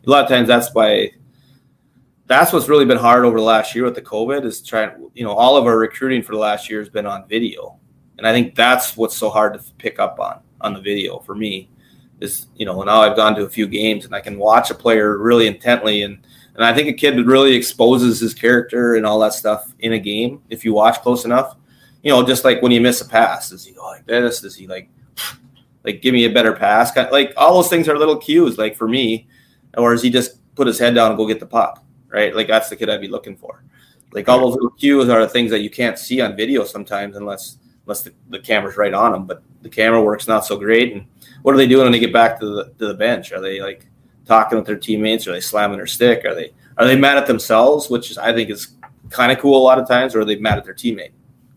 a 0.05 0.11
lot 0.11 0.25
of 0.25 0.29
times 0.29 0.49
that's 0.49 0.75
why 0.75 1.13
that's 2.27 2.53
what's 2.53 2.69
really 2.69 2.85
been 2.85 2.99
hard 2.99 3.25
over 3.25 3.39
the 3.39 3.45
last 3.45 3.77
year 3.77 3.85
with 3.85 3.95
the 3.95 4.03
COVID 4.03 4.45
is 4.45 4.61
trying, 4.61 5.09
you 5.15 5.23
know, 5.23 5.31
all 5.31 5.57
of 5.57 5.67
our 5.67 5.79
recruiting 5.79 6.21
for 6.21 6.33
the 6.33 6.41
last 6.41 6.69
year 6.69 6.81
has 6.81 6.89
been 6.89 7.07
on 7.07 7.29
video. 7.29 7.79
And 8.19 8.27
I 8.27 8.33
think 8.33 8.57
that's 8.57 8.97
what's 8.97 9.17
so 9.17 9.31
hard 9.31 9.55
to 9.55 9.63
pick 9.79 10.01
up 10.01 10.19
on 10.19 10.41
on 10.61 10.75
the 10.75 10.81
video 10.81 11.21
for 11.21 11.37
me 11.37 11.71
is, 12.21 12.49
you 12.57 12.67
know, 12.67 12.83
now 12.83 13.03
I've 13.03 13.17
gone 13.17 13.37
to 13.37 13.45
a 13.45 13.49
few 13.49 13.69
games 13.69 14.05
and 14.05 14.13
I 14.17 14.21
can 14.21 14.37
watch 14.37 14.73
a 14.73 14.75
player 14.75 15.17
really 15.17 15.47
intently 15.47 16.03
and 16.03 16.19
and 16.57 16.65
I 16.65 16.75
think 16.75 16.89
a 16.89 16.93
kid 16.93 17.25
really 17.25 17.55
exposes 17.55 18.19
his 18.19 18.35
character 18.35 18.97
and 18.97 19.07
all 19.07 19.21
that 19.21 19.33
stuff 19.33 19.73
in 19.79 19.93
a 19.93 19.99
game 19.99 20.43
if 20.51 20.65
you 20.65 20.75
watch 20.75 21.01
close 21.03 21.25
enough 21.25 21.57
you 22.03 22.11
know, 22.11 22.25
just 22.25 22.45
like 22.45 22.61
when 22.63 22.73
you 22.73 22.81
miss 22.81 23.01
a 23.01 23.09
pass, 23.09 23.51
does 23.51 23.65
he 23.65 23.73
go 23.73 23.85
like 23.85 24.07
this? 24.07 24.41
Does 24.41 24.57
he 24.57 24.67
like, 24.67 24.89
like 25.85 26.03
give 26.03 26.13
me 26.13 26.25
a 26.25 26.33
better 26.33 26.53
pass? 26.53 26.95
Like 26.97 27.33
all 27.37 27.55
those 27.55 27.69
things 27.69 27.89
are 27.89 27.97
little 27.97 28.17
cues, 28.17 28.59
like 28.59 28.77
for 28.77 28.89
me, 28.89 29.29
or 29.77 29.95
is 29.95 30.03
he 30.03 30.11
just 30.11 30.39
put 30.55 30.67
his 30.67 30.79
head 30.79 30.95
down 30.95 31.11
and 31.11 31.17
go 31.17 31.27
get 31.27 31.41
the 31.41 31.47
puck? 31.47 31.83
Right, 32.09 32.35
like 32.37 32.47
that's 32.47 32.69
the 32.69 32.77
kid 32.77 32.91
I'd 32.91 33.01
be 33.01 33.09
looking 33.09 33.37
for. 33.37 33.65
Like 34.13 34.29
all 34.29 34.41
those 34.41 34.55
little 34.55 34.71
cues 34.71 35.09
are 35.09 35.21
the 35.21 35.29
things 35.29 35.51
that 35.51 35.61
you 35.61 35.71
can't 35.71 35.99
see 35.99 36.21
on 36.21 36.37
video 36.37 36.65
sometimes, 36.65 37.17
unless 37.17 37.57
unless 37.87 38.03
the, 38.03 38.13
the 38.29 38.39
camera's 38.39 38.77
right 38.77 38.93
on 38.93 39.13
them. 39.13 39.27
But 39.27 39.43
the 39.63 39.71
camera 39.71 40.03
works 40.03 40.29
not 40.29 40.45
so 40.45 40.59
great. 40.59 40.93
And 40.93 41.07
what 41.43 41.55
are 41.55 41.59
they 41.59 41.67
doing 41.67 41.85
when 41.85 41.93
they 41.93 41.99
get 41.99 42.13
back 42.13 42.39
to 42.41 42.47
the 42.47 42.65
to 42.79 42.89
the 42.89 42.95
bench? 42.95 43.33
Are 43.33 43.41
they 43.41 43.61
like 43.61 43.87
talking 44.27 44.59
with 44.59 44.67
their 44.67 44.77
teammates? 44.77 45.27
Are 45.27 45.33
they 45.33 45.41
slamming 45.41 45.79
their 45.79 45.87
stick? 45.87 46.25
Are 46.27 46.35
they 46.35 46.53
are 46.77 46.87
they 46.87 46.97
mad 46.97 47.17
at 47.17 47.27
themselves, 47.27 47.89
which 47.89 48.11
is 48.11 48.19
I 48.19 48.35
think 48.35 48.51
is 48.51 48.75
kind 49.11 49.33
of 49.33 49.39
cool 49.39 49.57
a 49.57 49.65
lot 49.65 49.79
of 49.79 49.89
times, 49.89 50.15
or 50.15 50.21
are 50.21 50.25
they 50.25 50.37
mad 50.37 50.59
at 50.59 50.65
their 50.65 50.75
teammate? 50.75 51.13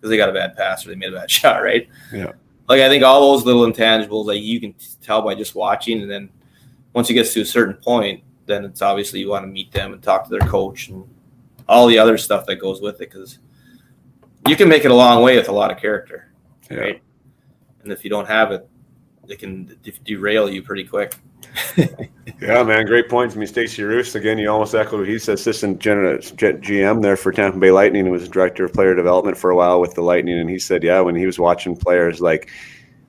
Because 0.06 0.12
they 0.12 0.18
got 0.18 0.30
a 0.30 0.34
bad 0.34 0.56
pass 0.56 0.86
or 0.86 0.90
they 0.90 0.96
made 0.96 1.12
a 1.12 1.16
bad 1.16 1.32
shot, 1.32 1.64
right? 1.64 1.90
Yeah. 2.14 2.34
Like 2.68 2.82
I 2.82 2.90
think 2.90 3.04
all 3.04 3.34
those 3.34 3.46
little 3.46 3.66
intangibles, 3.66 4.26
like 4.26 4.42
you 4.42 4.60
can 4.60 4.76
tell 5.02 5.22
by 5.22 5.34
just 5.36 5.56
watching, 5.56 6.02
and 6.02 6.12
then 6.12 6.30
once 6.94 7.10
it 7.10 7.14
gets 7.14 7.34
to 7.34 7.42
a 7.42 7.46
certain 7.46 7.76
point, 7.76 8.24
then 8.46 8.66
it's 8.66 8.82
obviously 8.82 9.20
you 9.20 9.30
want 9.30 9.44
to 9.44 9.48
meet 9.48 9.72
them 9.72 9.94
and 9.94 10.02
talk 10.02 10.24
to 10.26 10.30
their 10.30 10.48
coach 10.48 10.90
and 10.90 11.08
all 11.68 11.88
the 11.88 11.98
other 11.98 12.18
stuff 12.18 12.46
that 12.46 12.58
goes 12.58 12.82
with 12.82 13.02
it 13.02 13.10
because 13.12 13.40
you 14.48 14.56
can 14.56 14.70
make 14.70 14.86
it 14.86 14.92
a 14.92 14.96
long 14.96 15.24
way 15.24 15.36
with 15.36 15.50
a 15.50 15.52
lot 15.52 15.72
of 15.72 15.78
character, 15.78 16.32
yeah. 16.70 16.78
right? 16.78 17.02
And 17.82 17.92
if 17.92 18.04
you 18.04 18.10
don't 18.10 18.28
have 18.28 18.52
it, 18.52 18.68
it 19.28 19.40
can 19.40 19.76
derail 20.04 20.50
you 20.50 20.62
pretty 20.62 20.84
quick. 20.84 21.16
Yeah, 22.42 22.64
man, 22.64 22.86
great 22.86 23.10
points. 23.10 23.36
I 23.36 23.40
mean, 23.40 23.48
Stacy 23.48 23.84
Roest, 23.84 24.16
again, 24.16 24.38
you 24.38 24.50
almost 24.50 24.76
echoed 24.76 25.00
what 25.00 25.08
he 25.08 25.18
said. 25.20 25.36
Assistant 25.36 25.80
GM 25.80 27.02
there 27.02 27.16
for 27.16 27.32
Tampa 27.32 27.58
Bay 27.58 27.72
Lightning 27.72 28.04
and 28.04 28.12
was 28.12 28.28
director 28.28 28.66
of 28.66 28.74
player 28.74 28.94
development 28.94 29.38
for 29.38 29.50
a 29.50 29.56
while 29.56 29.80
with 29.80 29.94
the 29.94 30.02
Lightning. 30.02 30.40
And 30.40 30.50
he 30.50 30.60
said, 30.60 30.84
yeah, 30.84 31.00
when 31.00 31.16
he 31.16 31.26
was 31.26 31.40
watching 31.40 31.76
players, 31.76 32.20
like, 32.20 32.50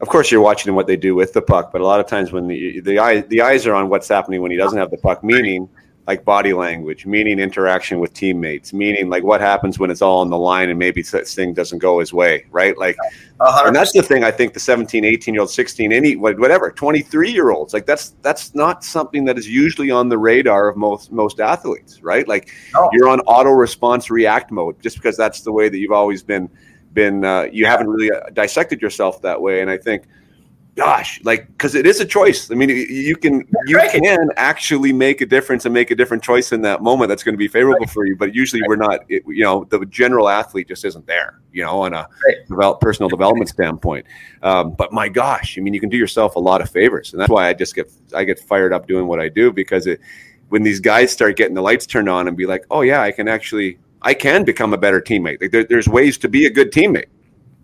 of 0.00 0.08
course, 0.08 0.30
you're 0.30 0.40
watching 0.40 0.74
what 0.74 0.86
they 0.86 0.96
do 0.96 1.14
with 1.14 1.32
the 1.32 1.42
puck, 1.42 1.72
but 1.72 1.80
a 1.80 1.84
lot 1.84 2.00
of 2.00 2.06
times 2.06 2.30
when 2.30 2.46
the 2.46 2.80
the 2.80 2.98
eye 2.98 3.22
the 3.22 3.40
eyes 3.40 3.66
are 3.66 3.74
on 3.74 3.88
what's 3.88 4.08
happening 4.08 4.42
when 4.42 4.50
he 4.50 4.56
doesn't 4.56 4.78
have 4.78 4.90
the 4.90 4.98
puck, 4.98 5.24
meaning– 5.24 5.68
like 6.06 6.24
body 6.24 6.52
language, 6.52 7.04
meaning 7.04 7.40
interaction 7.40 7.98
with 7.98 8.12
teammates, 8.12 8.72
meaning 8.72 9.08
like 9.08 9.24
what 9.24 9.40
happens 9.40 9.78
when 9.78 9.90
it's 9.90 10.00
all 10.00 10.20
on 10.20 10.30
the 10.30 10.38
line 10.38 10.70
and 10.70 10.78
maybe 10.78 11.02
this 11.02 11.34
thing 11.34 11.52
doesn't 11.52 11.78
go 11.78 11.98
his 11.98 12.12
way, 12.12 12.44
right? 12.52 12.78
Like, 12.78 12.96
100%. 13.40 13.66
and 13.66 13.76
that's 13.76 13.92
the 13.92 14.02
thing 14.02 14.22
I 14.22 14.30
think 14.30 14.54
the 14.54 14.60
17, 14.60 15.04
18 15.04 15.34
year 15.34 15.40
old, 15.40 15.50
16, 15.50 15.92
any, 15.92 16.14
whatever, 16.14 16.70
23 16.70 17.32
year 17.32 17.50
olds, 17.50 17.74
like 17.74 17.86
that's, 17.86 18.10
that's 18.22 18.54
not 18.54 18.84
something 18.84 19.24
that 19.24 19.36
is 19.36 19.48
usually 19.48 19.90
on 19.90 20.08
the 20.08 20.16
radar 20.16 20.68
of 20.68 20.76
most, 20.76 21.10
most 21.10 21.40
athletes, 21.40 22.00
right? 22.02 22.26
Like 22.28 22.52
no. 22.72 22.88
you're 22.92 23.08
on 23.08 23.20
auto 23.22 23.50
response 23.50 24.08
react 24.08 24.52
mode 24.52 24.80
just 24.80 24.96
because 24.96 25.16
that's 25.16 25.40
the 25.40 25.50
way 25.50 25.68
that 25.68 25.78
you've 25.78 25.92
always 25.92 26.22
been, 26.22 26.48
been, 26.92 27.24
uh, 27.24 27.48
you 27.50 27.66
haven't 27.66 27.88
really 27.88 28.12
uh, 28.12 28.30
dissected 28.32 28.80
yourself 28.80 29.20
that 29.22 29.40
way. 29.40 29.60
And 29.60 29.68
I 29.68 29.76
think, 29.76 30.04
gosh, 30.76 31.20
like 31.24 31.46
because 31.48 31.74
it 31.74 31.86
is 31.86 32.00
a 32.00 32.04
choice. 32.04 32.50
I 32.50 32.54
mean, 32.54 32.68
you 32.68 33.16
can 33.16 33.48
you 33.66 33.78
can 33.90 34.30
actually 34.36 34.92
make 34.92 35.20
a 35.22 35.26
difference 35.26 35.64
and 35.64 35.74
make 35.74 35.90
a 35.90 35.94
different 35.94 36.22
choice 36.22 36.52
in 36.52 36.62
that 36.62 36.82
moment 36.82 37.08
that's 37.08 37.24
going 37.24 37.32
to 37.32 37.38
be 37.38 37.48
favorable 37.48 37.86
for 37.86 38.06
you. 38.06 38.14
But 38.16 38.34
usually, 38.34 38.62
we're 38.68 38.76
not. 38.76 39.00
It, 39.08 39.24
you 39.26 39.42
know, 39.42 39.64
the 39.64 39.84
general 39.86 40.28
athlete 40.28 40.68
just 40.68 40.84
isn't 40.84 41.06
there. 41.06 41.40
You 41.52 41.64
know, 41.64 41.80
on 41.80 41.94
a 41.94 42.06
develop, 42.48 42.80
personal 42.80 43.08
development 43.08 43.48
standpoint. 43.48 44.06
Um, 44.42 44.74
but 44.74 44.92
my 44.92 45.08
gosh, 45.08 45.58
I 45.58 45.62
mean, 45.62 45.74
you 45.74 45.80
can 45.80 45.88
do 45.88 45.96
yourself 45.96 46.36
a 46.36 46.40
lot 46.40 46.60
of 46.60 46.70
favors, 46.70 47.12
and 47.12 47.20
that's 47.20 47.30
why 47.30 47.48
I 47.48 47.54
just 47.54 47.74
get 47.74 47.90
I 48.14 48.24
get 48.24 48.38
fired 48.38 48.72
up 48.72 48.86
doing 48.86 49.06
what 49.06 49.18
I 49.18 49.28
do 49.28 49.52
because 49.52 49.86
it 49.86 50.00
when 50.50 50.62
these 50.62 50.78
guys 50.78 51.10
start 51.10 51.36
getting 51.36 51.54
the 51.54 51.62
lights 51.62 51.86
turned 51.86 52.08
on 52.08 52.28
and 52.28 52.36
be 52.36 52.46
like, 52.46 52.64
oh 52.70 52.82
yeah, 52.82 53.00
I 53.00 53.10
can 53.10 53.28
actually 53.28 53.78
I 54.02 54.14
can 54.14 54.44
become 54.44 54.74
a 54.74 54.78
better 54.78 55.00
teammate. 55.00 55.40
Like 55.40 55.50
there, 55.50 55.64
there's 55.64 55.88
ways 55.88 56.18
to 56.18 56.28
be 56.28 56.46
a 56.46 56.50
good 56.50 56.70
teammate. 56.70 57.06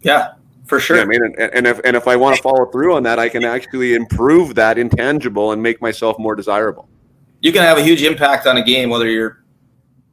Yeah, 0.01 0.33
for 0.73 0.81
sure. 0.81 0.97
Know 0.97 1.03
I 1.03 1.05
mean, 1.05 1.23
and, 1.23 1.53
and 1.53 1.67
if 1.67 1.81
and 1.85 1.95
if 1.95 2.09
I 2.09 2.17
want 2.17 2.37
to 2.37 2.43
follow 2.49 2.65
through 2.67 2.95
on 2.95 3.03
that, 3.03 3.19
I 3.19 3.29
can 3.29 3.45
actually 3.45 3.93
improve 3.93 4.55
that 4.55 4.79
intangible 4.79 5.53
and 5.53 5.63
make 5.63 5.83
myself 5.83 6.19
more 6.19 6.35
desirable. 6.35 6.89
You 7.41 7.53
can 7.53 7.61
have 7.61 7.77
a 7.77 7.83
huge 7.83 8.03
impact 8.03 8.47
on 8.47 8.57
a 8.57 8.63
game, 8.63 8.89
whether 8.89 9.07
you're 9.07 9.45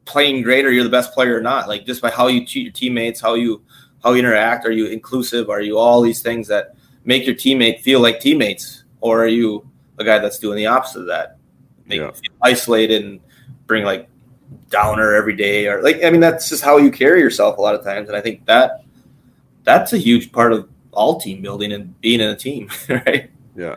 playing 0.04 0.42
great 0.42 0.66
or 0.66 0.72
you're 0.72 0.84
the 0.84 0.90
best 0.90 1.14
player 1.14 1.38
or 1.38 1.42
not. 1.42 1.70
Like 1.70 1.86
just 1.86 2.02
by 2.02 2.10
how 2.10 2.28
you 2.28 2.46
treat 2.46 2.64
your 2.64 2.74
teammates, 2.74 3.22
how 3.22 3.36
you 3.36 3.64
how 4.04 4.12
you 4.12 4.20
interact. 4.20 4.66
Are 4.66 4.72
you 4.72 4.88
inclusive? 4.88 5.50
Are 5.50 5.62
you 5.62 5.78
all 5.78 6.02
these 6.02 6.22
things 6.22 6.50
that 6.50 6.76
make 7.06 7.26
your 7.26 7.36
teammate 7.36 7.80
feel 7.80 8.02
like 8.02 8.20
teammates, 8.20 8.84
or 9.00 9.24
are 9.24 9.28
you 9.28 9.66
a 9.98 10.04
guy 10.04 10.20
that's 10.20 10.40
doing 10.40 10.58
the 10.58 10.66
opposite 10.66 11.02
of 11.02 11.08
that, 11.08 11.38
make 11.86 12.02
yeah. 12.02 12.12
feel 12.12 12.34
isolated 12.42 13.06
and 13.06 13.22
bring 13.66 13.86
like 13.86 14.10
downer 14.70 15.14
every 15.14 15.38
day, 15.38 15.68
or 15.68 15.82
like 15.82 16.04
I 16.04 16.10
mean 16.10 16.20
that's 16.20 16.50
just 16.50 16.66
how 16.66 16.76
you 16.76 16.92
carry 16.92 17.22
yourself 17.22 17.58
a 17.58 17.62
lot 17.62 17.76
of 17.76 17.84
times, 17.86 18.10
and 18.10 18.18
I 18.18 18.20
think 18.20 18.46
that 18.46 18.84
that's 19.64 19.94
a 19.94 19.98
huge 19.98 20.32
part 20.32 20.54
of 20.54 20.70
all 20.92 21.20
team 21.20 21.42
building 21.42 21.72
and 21.72 22.00
being 22.02 22.20
in 22.20 22.30
a 22.30 22.36
team, 22.36 22.70
right? 22.90 23.30
Yeah. 23.56 23.76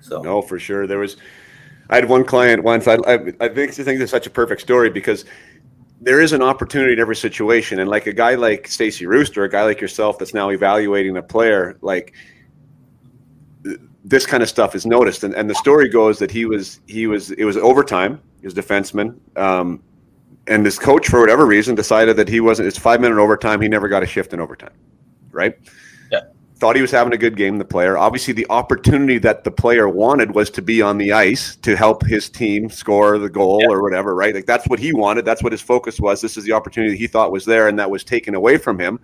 So 0.00 0.20
no, 0.22 0.42
for 0.42 0.58
sure. 0.58 0.86
There 0.86 0.98
was, 0.98 1.16
I 1.88 1.96
had 1.96 2.08
one 2.08 2.24
client 2.24 2.62
once. 2.62 2.88
I 2.88 2.94
I, 2.94 3.14
I 3.40 3.48
think 3.48 3.78
I 3.78 3.84
think 3.84 4.00
it's 4.00 4.10
such 4.10 4.26
a 4.26 4.30
perfect 4.30 4.60
story 4.60 4.90
because 4.90 5.24
there 6.00 6.20
is 6.20 6.32
an 6.32 6.42
opportunity 6.42 6.92
in 6.92 6.98
every 6.98 7.16
situation, 7.16 7.78
and 7.78 7.88
like 7.88 8.06
a 8.06 8.12
guy 8.12 8.34
like 8.34 8.66
Stacy 8.66 9.06
Rooster, 9.06 9.44
a 9.44 9.48
guy 9.48 9.64
like 9.64 9.80
yourself 9.80 10.18
that's 10.18 10.34
now 10.34 10.50
evaluating 10.50 11.16
a 11.16 11.22
player, 11.22 11.78
like 11.80 12.14
this 14.04 14.26
kind 14.26 14.42
of 14.42 14.48
stuff 14.48 14.74
is 14.74 14.84
noticed. 14.84 15.22
And, 15.24 15.34
and 15.34 15.48
the 15.48 15.54
story 15.54 15.88
goes 15.88 16.18
that 16.18 16.30
he 16.30 16.44
was 16.44 16.80
he 16.86 17.06
was 17.06 17.30
it 17.32 17.44
was 17.44 17.56
overtime. 17.56 18.20
He 18.40 18.46
was 18.46 18.54
defenseman. 18.54 19.16
Um, 19.38 19.82
and 20.46 20.66
this 20.66 20.78
coach, 20.78 21.08
for 21.08 21.20
whatever 21.20 21.46
reason, 21.46 21.74
decided 21.74 22.16
that 22.16 22.28
he 22.28 22.40
wasn't. 22.40 22.68
It's 22.68 22.78
five 22.78 23.00
minute 23.00 23.18
overtime. 23.18 23.60
He 23.60 23.68
never 23.68 23.88
got 23.88 24.02
a 24.02 24.06
shift 24.06 24.32
in 24.32 24.40
overtime, 24.40 24.72
right? 25.30 25.56
Yeah. 26.10 26.22
Thought 26.56 26.76
he 26.76 26.82
was 26.82 26.90
having 26.90 27.12
a 27.12 27.18
good 27.18 27.36
game. 27.36 27.58
The 27.58 27.64
player, 27.64 27.96
obviously, 27.96 28.34
the 28.34 28.46
opportunity 28.50 29.18
that 29.18 29.44
the 29.44 29.50
player 29.50 29.88
wanted 29.88 30.34
was 30.34 30.50
to 30.50 30.62
be 30.62 30.82
on 30.82 30.98
the 30.98 31.12
ice 31.12 31.56
to 31.56 31.76
help 31.76 32.04
his 32.04 32.28
team 32.28 32.70
score 32.70 33.18
the 33.18 33.30
goal 33.30 33.60
yeah. 33.62 33.68
or 33.68 33.82
whatever, 33.82 34.14
right? 34.14 34.34
Like 34.34 34.46
that's 34.46 34.66
what 34.68 34.78
he 34.78 34.92
wanted. 34.92 35.24
That's 35.24 35.42
what 35.42 35.52
his 35.52 35.62
focus 35.62 36.00
was. 36.00 36.20
This 36.20 36.36
is 36.36 36.44
the 36.44 36.52
opportunity 36.52 36.96
he 36.96 37.06
thought 37.06 37.30
was 37.30 37.44
there, 37.44 37.68
and 37.68 37.78
that 37.78 37.90
was 37.90 38.02
taken 38.04 38.34
away 38.34 38.58
from 38.58 38.78
him. 38.78 38.98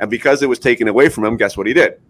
And 0.00 0.10
because 0.10 0.42
it 0.42 0.48
was 0.48 0.58
taken 0.58 0.88
away 0.88 1.08
from 1.08 1.24
him, 1.24 1.36
guess 1.36 1.56
what 1.56 1.66
he 1.66 1.74
did? 1.74 2.00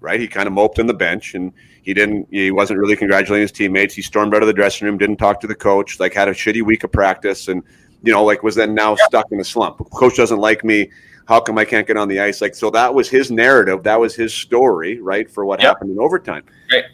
Right? 0.00 0.20
He 0.20 0.26
kind 0.26 0.48
of 0.48 0.52
moped 0.52 0.80
on 0.80 0.86
the 0.86 0.94
bench, 0.94 1.34
and 1.34 1.52
he 1.82 1.94
didn't. 1.94 2.26
He 2.30 2.50
wasn't 2.50 2.80
really 2.80 2.96
congratulating 2.96 3.42
his 3.42 3.52
teammates. 3.52 3.94
He 3.94 4.02
stormed 4.02 4.34
out 4.34 4.42
of 4.42 4.48
the 4.48 4.52
dressing 4.52 4.86
room, 4.86 4.98
didn't 4.98 5.18
talk 5.18 5.40
to 5.40 5.46
the 5.46 5.54
coach, 5.54 6.00
like 6.00 6.12
had 6.12 6.28
a 6.28 6.32
shitty 6.32 6.62
week 6.62 6.82
of 6.82 6.90
practice, 6.90 7.46
and 7.46 7.62
you 8.02 8.12
know, 8.12 8.24
like 8.24 8.42
was 8.42 8.54
then 8.54 8.74
now 8.74 8.90
yeah. 8.90 9.04
stuck 9.06 9.26
in 9.30 9.40
a 9.40 9.44
slump. 9.44 9.78
Coach 9.90 10.16
doesn't 10.16 10.38
like 10.38 10.64
me. 10.64 10.90
How 11.26 11.40
come 11.40 11.56
I 11.56 11.64
can't 11.64 11.86
get 11.86 11.96
on 11.96 12.08
the 12.08 12.20
ice? 12.20 12.40
Like, 12.40 12.54
so 12.54 12.68
that 12.70 12.92
was 12.92 13.08
his 13.08 13.30
narrative. 13.30 13.84
That 13.84 14.00
was 14.00 14.14
his 14.14 14.34
story, 14.34 15.00
right? 15.00 15.30
For 15.30 15.44
what 15.44 15.60
happened 15.60 15.90
in 15.90 15.98
overtime. 16.00 16.44
Right. 16.70 16.84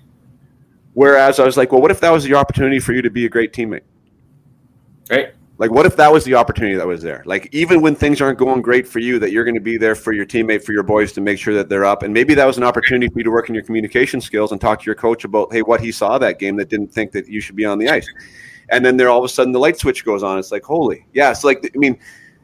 Whereas 0.93 1.39
I 1.41 1.45
was 1.45 1.57
like, 1.57 1.73
well, 1.73 1.81
what 1.81 1.91
if 1.91 2.01
that 2.01 2.11
was 2.11 2.25
the 2.25 2.35
opportunity 2.35 2.79
for 2.79 2.93
you 2.93 3.01
to 3.03 3.11
be 3.11 3.25
a 3.25 3.29
great 3.29 3.53
teammate? 3.53 3.83
Right. 5.11 5.33
Like, 5.57 5.71
what 5.71 5.87
if 5.87 5.97
that 5.97 6.13
was 6.13 6.25
the 6.25 6.35
opportunity 6.35 6.77
that 6.77 6.87
was 6.87 7.03
there? 7.03 7.23
Like, 7.27 7.49
even 7.53 7.81
when 7.81 7.95
things 7.97 8.21
aren't 8.21 8.39
going 8.39 8.63
great 8.63 8.87
for 8.87 9.01
you, 9.01 9.19
that 9.19 9.33
you're 9.33 9.45
going 9.45 9.55
to 9.57 9.61
be 9.61 9.77
there 9.77 9.95
for 9.95 10.13
your 10.13 10.27
teammate, 10.27 10.63
for 10.63 10.73
your 10.73 10.85
boys 10.85 11.11
to 11.13 11.21
make 11.21 11.39
sure 11.39 11.55
that 11.55 11.69
they're 11.69 11.85
up. 11.85 12.03
And 12.03 12.15
maybe 12.15 12.35
that 12.35 12.45
was 12.45 12.59
an 12.59 12.63
opportunity 12.63 13.09
for 13.09 13.19
you 13.19 13.25
to 13.25 13.31
work 13.31 13.49
on 13.51 13.55
your 13.55 13.65
communication 13.65 14.21
skills 14.21 14.53
and 14.53 14.61
talk 14.61 14.81
to 14.81 14.87
your 14.87 14.95
coach 14.95 15.25
about, 15.25 15.53
hey, 15.53 15.63
what 15.63 15.81
he 15.81 15.91
saw 15.91 16.19
that 16.19 16.39
game 16.39 16.57
that 16.57 16.69
didn't 16.69 16.93
think 16.93 17.11
that 17.13 17.27
you 17.29 17.41
should 17.41 17.57
be 17.57 17.65
on 17.65 17.79
the 17.79 17.89
ice 17.89 18.09
and 18.71 18.85
then 18.85 18.97
there 18.97 19.09
all 19.09 19.19
of 19.19 19.25
a 19.25 19.29
sudden 19.29 19.53
the 19.53 19.59
light 19.59 19.79
switch 19.79 20.05
goes 20.05 20.23
on. 20.23 20.39
It's 20.39 20.53
like 20.53 20.65
holy, 20.65 21.07
yeah. 21.13 21.31
It's 21.31 21.45
like 21.45 21.65
I 21.75 21.79
mean, 21.79 21.99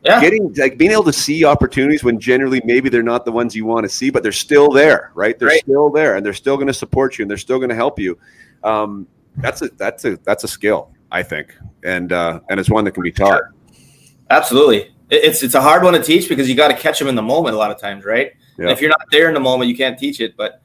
yeah. 0.05 0.21
getting 0.21 0.53
like 0.55 0.79
being 0.79 0.91
able 0.91 1.05
to 1.05 1.13
see 1.13 1.45
opportunities 1.45 2.05
when 2.05 2.21
generally 2.21 2.61
maybe 2.65 2.89
they're 2.89 3.03
not 3.03 3.25
the 3.25 3.33
ones 3.33 3.55
you 3.55 3.65
want 3.65 3.85
to 3.85 3.89
see, 3.89 4.11
but 4.11 4.23
they're 4.23 4.33
still 4.33 4.71
there, 4.71 5.13
right? 5.15 5.39
They're 5.39 5.49
right. 5.49 5.61
still 5.61 5.91
there, 5.91 6.17
and 6.17 6.25
they're 6.25 6.33
still 6.33 6.57
going 6.57 6.69
to 6.69 6.75
support 6.75 7.19
you, 7.19 7.23
and 7.23 7.31
they're 7.31 7.39
still 7.39 7.59
going 7.59 7.71
to 7.71 7.75
help 7.75 7.99
you. 7.99 8.19
Um, 8.63 9.07
that's 9.37 9.63
a 9.63 9.69
that's 9.77 10.05
a 10.05 10.17
that's 10.25 10.45
a 10.45 10.49
skill, 10.49 10.91
I 11.11 11.23
think, 11.23 11.55
and 11.83 12.13
uh, 12.13 12.41
and 12.49 12.61
it's 12.61 12.71
one 12.71 12.85
that 12.85 12.93
can 12.93 13.03
be 13.03 13.13
taught. 13.13 13.43
Absolutely, 14.31 14.95
it's 15.11 15.43
it's 15.43 15.55
a 15.55 15.61
hard 15.61 15.83
one 15.83 15.95
to 15.95 16.03
teach 16.03 16.29
because 16.29 16.49
you 16.49 16.55
got 16.55 16.69
to 16.69 16.77
catch 16.77 16.99
them 16.99 17.09
in 17.09 17.15
the 17.15 17.23
moment 17.23 17.55
a 17.55 17.59
lot 17.59 17.71
of 17.71 17.81
times, 17.81 18.05
right? 18.05 18.33
Yeah. 18.59 18.71
if 18.71 18.81
you're 18.81 18.91
not 18.91 19.01
there 19.11 19.29
in 19.29 19.35
the 19.35 19.41
moment, 19.41 19.69
you 19.69 19.77
can't 19.77 19.99
teach 19.99 20.21
it. 20.21 20.37
But 20.37 20.63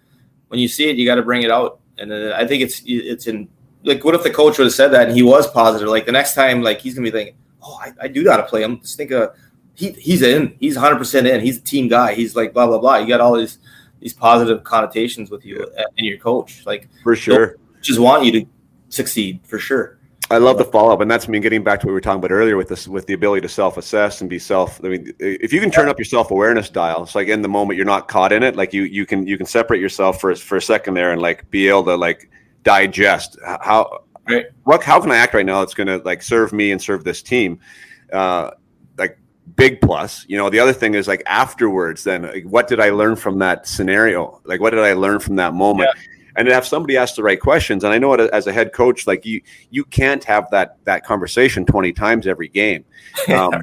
when 0.47 0.59
you 0.59 0.67
see 0.67 0.89
it, 0.89 0.97
you 0.97 1.05
got 1.05 1.15
to 1.15 1.23
bring 1.23 1.43
it 1.43 1.51
out. 1.51 1.79
And 1.97 2.13
I 2.13 2.45
think 2.47 2.63
it's 2.63 2.81
it's 2.85 3.27
in 3.27 3.49
like 3.83 4.03
what 4.03 4.15
if 4.15 4.23
the 4.23 4.29
coach 4.29 4.57
would 4.57 4.65
have 4.65 4.73
said 4.73 4.89
that 4.89 5.07
and 5.07 5.15
he 5.15 5.23
was 5.23 5.49
positive? 5.51 5.89
Like 5.89 6.05
the 6.05 6.11
next 6.11 6.33
time, 6.33 6.61
like 6.61 6.79
he's 6.79 6.95
gonna 6.95 7.05
be 7.05 7.11
thinking, 7.11 7.35
"Oh, 7.61 7.79
I, 7.81 7.91
I 8.01 8.07
do 8.07 8.23
got 8.23 8.37
to 8.37 8.43
play 8.43 8.63
him." 8.63 8.79
Just 8.81 8.97
think 8.97 9.11
of 9.11 9.35
he 9.73 9.91
he's 9.91 10.21
in. 10.21 10.55
He's 10.59 10.75
100 10.75 10.97
percent 10.97 11.27
in. 11.27 11.41
He's 11.41 11.57
a 11.57 11.61
team 11.61 11.87
guy. 11.87 12.13
He's 12.13 12.35
like 12.35 12.53
blah 12.53 12.67
blah 12.67 12.79
blah. 12.79 12.97
You 12.97 13.07
got 13.07 13.21
all 13.21 13.37
these 13.37 13.59
these 13.99 14.13
positive 14.13 14.63
connotations 14.63 15.29
with 15.29 15.45
you 15.45 15.65
and 15.77 16.05
your 16.05 16.17
coach. 16.17 16.65
Like 16.65 16.89
for 17.03 17.15
sure, 17.15 17.57
just 17.81 17.99
want 17.99 18.25
you 18.25 18.31
to 18.33 18.45
succeed 18.89 19.39
for 19.43 19.59
sure. 19.59 19.99
I 20.31 20.37
love 20.37 20.59
the 20.59 20.65
follow 20.65 20.93
up, 20.93 21.01
and 21.01 21.09
that's 21.09 21.27
me 21.27 21.39
getting 21.39 21.63
back 21.63 21.79
to 21.79 21.87
what 21.87 21.91
we 21.91 21.93
were 21.95 22.01
talking 22.01 22.19
about 22.19 22.31
earlier 22.31 22.55
with 22.55 22.67
this, 22.67 22.87
with 22.87 23.07
the 23.07 23.13
ability 23.13 23.41
to 23.41 23.49
self 23.49 23.77
assess 23.77 24.21
and 24.21 24.29
be 24.29 24.37
self. 24.37 24.79
I 24.83 24.89
mean, 24.89 25.11
if 25.19 25.51
you 25.51 25.59
can 25.59 25.71
turn 25.71 25.89
up 25.89 25.97
your 25.97 26.05
self 26.05 26.29
awareness 26.29 26.69
dial, 26.69 27.01
it's 27.01 27.15
like 27.15 27.29
in 27.29 27.41
the 27.41 27.49
moment 27.49 27.77
you're 27.77 27.85
not 27.85 28.07
caught 28.07 28.31
in 28.31 28.43
it. 28.43 28.55
Like 28.55 28.71
you, 28.71 28.83
you 28.83 29.07
can 29.07 29.25
you 29.25 29.37
can 29.37 29.47
separate 29.47 29.81
yourself 29.81 30.21
for 30.21 30.35
for 30.35 30.57
a 30.57 30.61
second 30.61 30.93
there 30.93 31.11
and 31.11 31.21
like 31.21 31.49
be 31.49 31.67
able 31.67 31.85
to 31.85 31.95
like 31.95 32.29
digest 32.63 33.37
how 33.43 34.03
right. 34.29 34.45
what 34.63 34.83
how 34.83 35.01
can 35.01 35.11
I 35.11 35.17
act 35.17 35.33
right 35.33 35.45
now 35.45 35.59
that's 35.59 35.73
going 35.73 35.87
to 35.87 35.97
like 35.99 36.21
serve 36.21 36.53
me 36.53 36.71
and 36.71 36.81
serve 36.81 37.03
this 37.03 37.21
team. 37.21 37.59
Uh, 38.11 38.51
like 38.97 39.17
big 39.55 39.81
plus. 39.81 40.25
You 40.27 40.37
know, 40.37 40.49
the 40.49 40.59
other 40.59 40.73
thing 40.73 40.93
is 40.93 41.07
like 41.07 41.23
afterwards. 41.25 42.03
Then, 42.03 42.23
like, 42.23 42.45
what 42.45 42.67
did 42.67 42.79
I 42.79 42.89
learn 42.89 43.15
from 43.15 43.39
that 43.39 43.67
scenario? 43.67 44.41
Like, 44.45 44.59
what 44.59 44.71
did 44.71 44.79
I 44.79 44.93
learn 44.93 45.19
from 45.19 45.35
that 45.37 45.53
moment? 45.53 45.89
Yeah. 45.93 46.01
And 46.35 46.47
to 46.47 46.53
have 46.53 46.65
somebody 46.65 46.95
ask 46.95 47.15
the 47.15 47.23
right 47.23 47.39
questions, 47.39 47.83
and 47.83 47.91
I 47.91 47.97
know 47.97 48.13
it 48.13 48.21
as 48.31 48.47
a 48.47 48.53
head 48.53 48.71
coach, 48.71 49.07
like 49.07 49.25
you, 49.25 49.41
you 49.71 49.83
can't 49.83 50.23
have 50.23 50.49
that 50.51 50.77
that 50.85 51.03
conversation 51.03 51.65
twenty 51.65 51.91
times 51.91 52.27
every 52.27 52.47
game. 52.47 52.85
Um, 53.29 53.61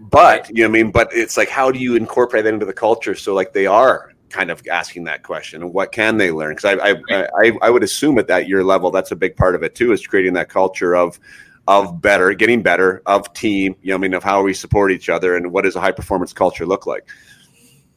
but 0.00 0.48
you 0.48 0.62
know, 0.62 0.68
I 0.68 0.72
mean, 0.72 0.90
but 0.90 1.10
it's 1.12 1.36
like, 1.36 1.50
how 1.50 1.70
do 1.70 1.78
you 1.78 1.94
incorporate 1.94 2.44
that 2.44 2.54
into 2.54 2.64
the 2.64 2.72
culture 2.72 3.14
so 3.14 3.34
like 3.34 3.52
they 3.52 3.66
are 3.66 4.14
kind 4.30 4.50
of 4.50 4.62
asking 4.70 5.04
that 5.04 5.22
question 5.22 5.62
and 5.62 5.72
what 5.72 5.92
can 5.92 6.16
they 6.16 6.30
learn? 6.30 6.54
Because 6.54 6.78
I, 6.78 6.90
I, 6.90 7.28
I 7.38 7.58
I 7.62 7.70
would 7.70 7.82
assume 7.82 8.18
at 8.18 8.28
that 8.28 8.48
year 8.48 8.62
level 8.62 8.90
that's 8.90 9.10
a 9.10 9.16
big 9.16 9.36
part 9.36 9.54
of 9.54 9.62
it 9.62 9.74
too 9.74 9.92
is 9.92 10.06
creating 10.06 10.34
that 10.34 10.48
culture 10.48 10.94
of 10.94 11.18
of 11.66 12.00
better 12.00 12.32
getting 12.32 12.62
better 12.62 13.02
of 13.06 13.32
team 13.34 13.76
you 13.82 13.90
know 13.90 13.96
I 13.96 13.98
mean 13.98 14.14
of 14.14 14.24
how 14.24 14.42
we 14.42 14.54
support 14.54 14.90
each 14.90 15.08
other 15.08 15.36
and 15.36 15.52
what 15.52 15.64
does 15.64 15.76
a 15.76 15.80
high 15.80 15.92
performance 15.92 16.32
culture 16.32 16.66
look 16.66 16.86
like? 16.86 17.06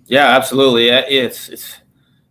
Yeah 0.05 0.27
absolutely. 0.35 0.89
It's 0.89 1.49
it's 1.49 1.77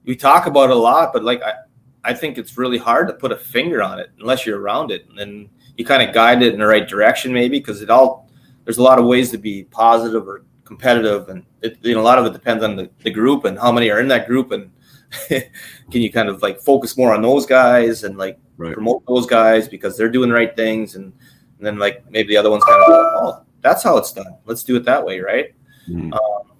we 0.05 0.17
talk 0.17 0.47
about 0.47 0.71
it 0.71 0.77
a 0.77 0.79
lot 0.79 1.13
but 1.13 1.25
like 1.25 1.43
I 1.43 1.55
I 2.03 2.15
think 2.15 2.39
it's 2.39 2.57
really 2.57 2.79
hard 2.79 3.09
to 3.09 3.15
put 3.15 3.33
a 3.33 3.37
finger 3.37 3.83
on 3.83 3.99
it 3.99 4.11
unless 4.19 4.47
you're 4.47 4.61
around 4.61 4.91
it 4.91 5.07
and 5.19 5.49
you 5.77 5.85
kind 5.85 6.07
of 6.07 6.15
guide 6.15 6.43
it 6.43 6.53
in 6.53 6.61
the 6.61 6.67
right 6.67 6.87
direction 6.87 7.33
maybe 7.33 7.59
because 7.59 7.83
it 7.83 7.91
all 7.91 8.31
there's 8.65 8.79
a 8.79 8.83
lot 8.83 8.99
of 8.99 9.05
ways 9.05 9.31
to 9.31 9.39
be 9.39 9.65
positive 9.65 10.29
or 10.29 10.45
competitive 10.71 11.29
and 11.31 11.45
it, 11.63 11.77
you 11.83 11.95
know 11.97 12.01
a 12.01 12.09
lot 12.11 12.17
of 12.17 12.25
it 12.25 12.33
depends 12.33 12.63
on 12.63 12.77
the, 12.77 12.89
the 13.03 13.11
group 13.11 13.45
and 13.45 13.59
how 13.59 13.73
many 13.73 13.91
are 13.91 13.99
in 13.99 14.07
that 14.07 14.29
group 14.29 14.53
and 14.53 14.71
can 15.29 16.01
you 16.01 16.13
kind 16.13 16.29
of 16.29 16.41
like 16.43 16.61
focus 16.61 16.97
more 16.97 17.13
on 17.13 17.21
those 17.21 17.45
guys 17.45 18.05
and 18.05 18.17
like 18.17 18.39
right. 18.57 18.75
promote 18.75 19.05
those 19.09 19.27
guys 19.27 19.67
because 19.67 19.97
they're 19.97 20.09
doing 20.09 20.29
the 20.29 20.35
right 20.35 20.55
things 20.55 20.95
and, 20.95 21.13
and 21.59 21.67
then 21.67 21.77
like 21.77 22.09
maybe 22.09 22.29
the 22.29 22.37
other 22.37 22.53
ones 22.53 22.63
kind 22.63 22.81
of 22.85 22.89
oh 22.89 23.43
that's 23.63 23.83
how 23.83 23.97
it's 23.97 24.13
done 24.13 24.33
let's 24.45 24.63
do 24.63 24.77
it 24.77 24.85
that 24.85 25.05
way 25.05 25.19
right 25.19 25.55
mm-hmm. 25.89 26.13
um, 26.13 26.53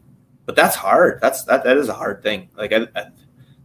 but 0.45 0.57
that's 0.57 0.75
hard 0.75 1.21
that's 1.23 1.45
that 1.45 1.63
that 1.63 1.77
is 1.77 1.89
a 1.89 1.95
hard 1.95 2.21
thing 2.21 2.49
like 2.57 2.73
I, 2.73 2.89
I, 2.97 3.05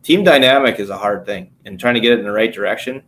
team 0.04 0.24
dynamic 0.24 0.80
is 0.80 0.92
a 0.92 0.98
hard 0.98 1.26
thing 1.26 1.54
and 1.66 1.80
trying 1.80 1.96
to 1.96 2.00
get 2.00 2.12
it 2.12 2.20
in 2.20 2.26
the 2.26 2.32
right 2.32 2.54
direction 2.54 3.02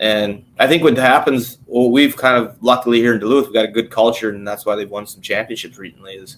and 0.00 0.44
I 0.60 0.68
think 0.68 0.84
what 0.84 0.96
happens, 0.96 1.58
well, 1.66 1.90
we've 1.90 2.16
kind 2.16 2.36
of 2.36 2.56
luckily 2.62 3.00
here 3.00 3.14
in 3.14 3.20
Duluth, 3.20 3.46
we've 3.46 3.54
got 3.54 3.64
a 3.64 3.72
good 3.72 3.90
culture, 3.90 4.30
and 4.30 4.46
that's 4.46 4.64
why 4.64 4.76
they've 4.76 4.88
won 4.88 5.08
some 5.08 5.20
championships 5.20 5.76
recently. 5.76 6.12
Is 6.12 6.36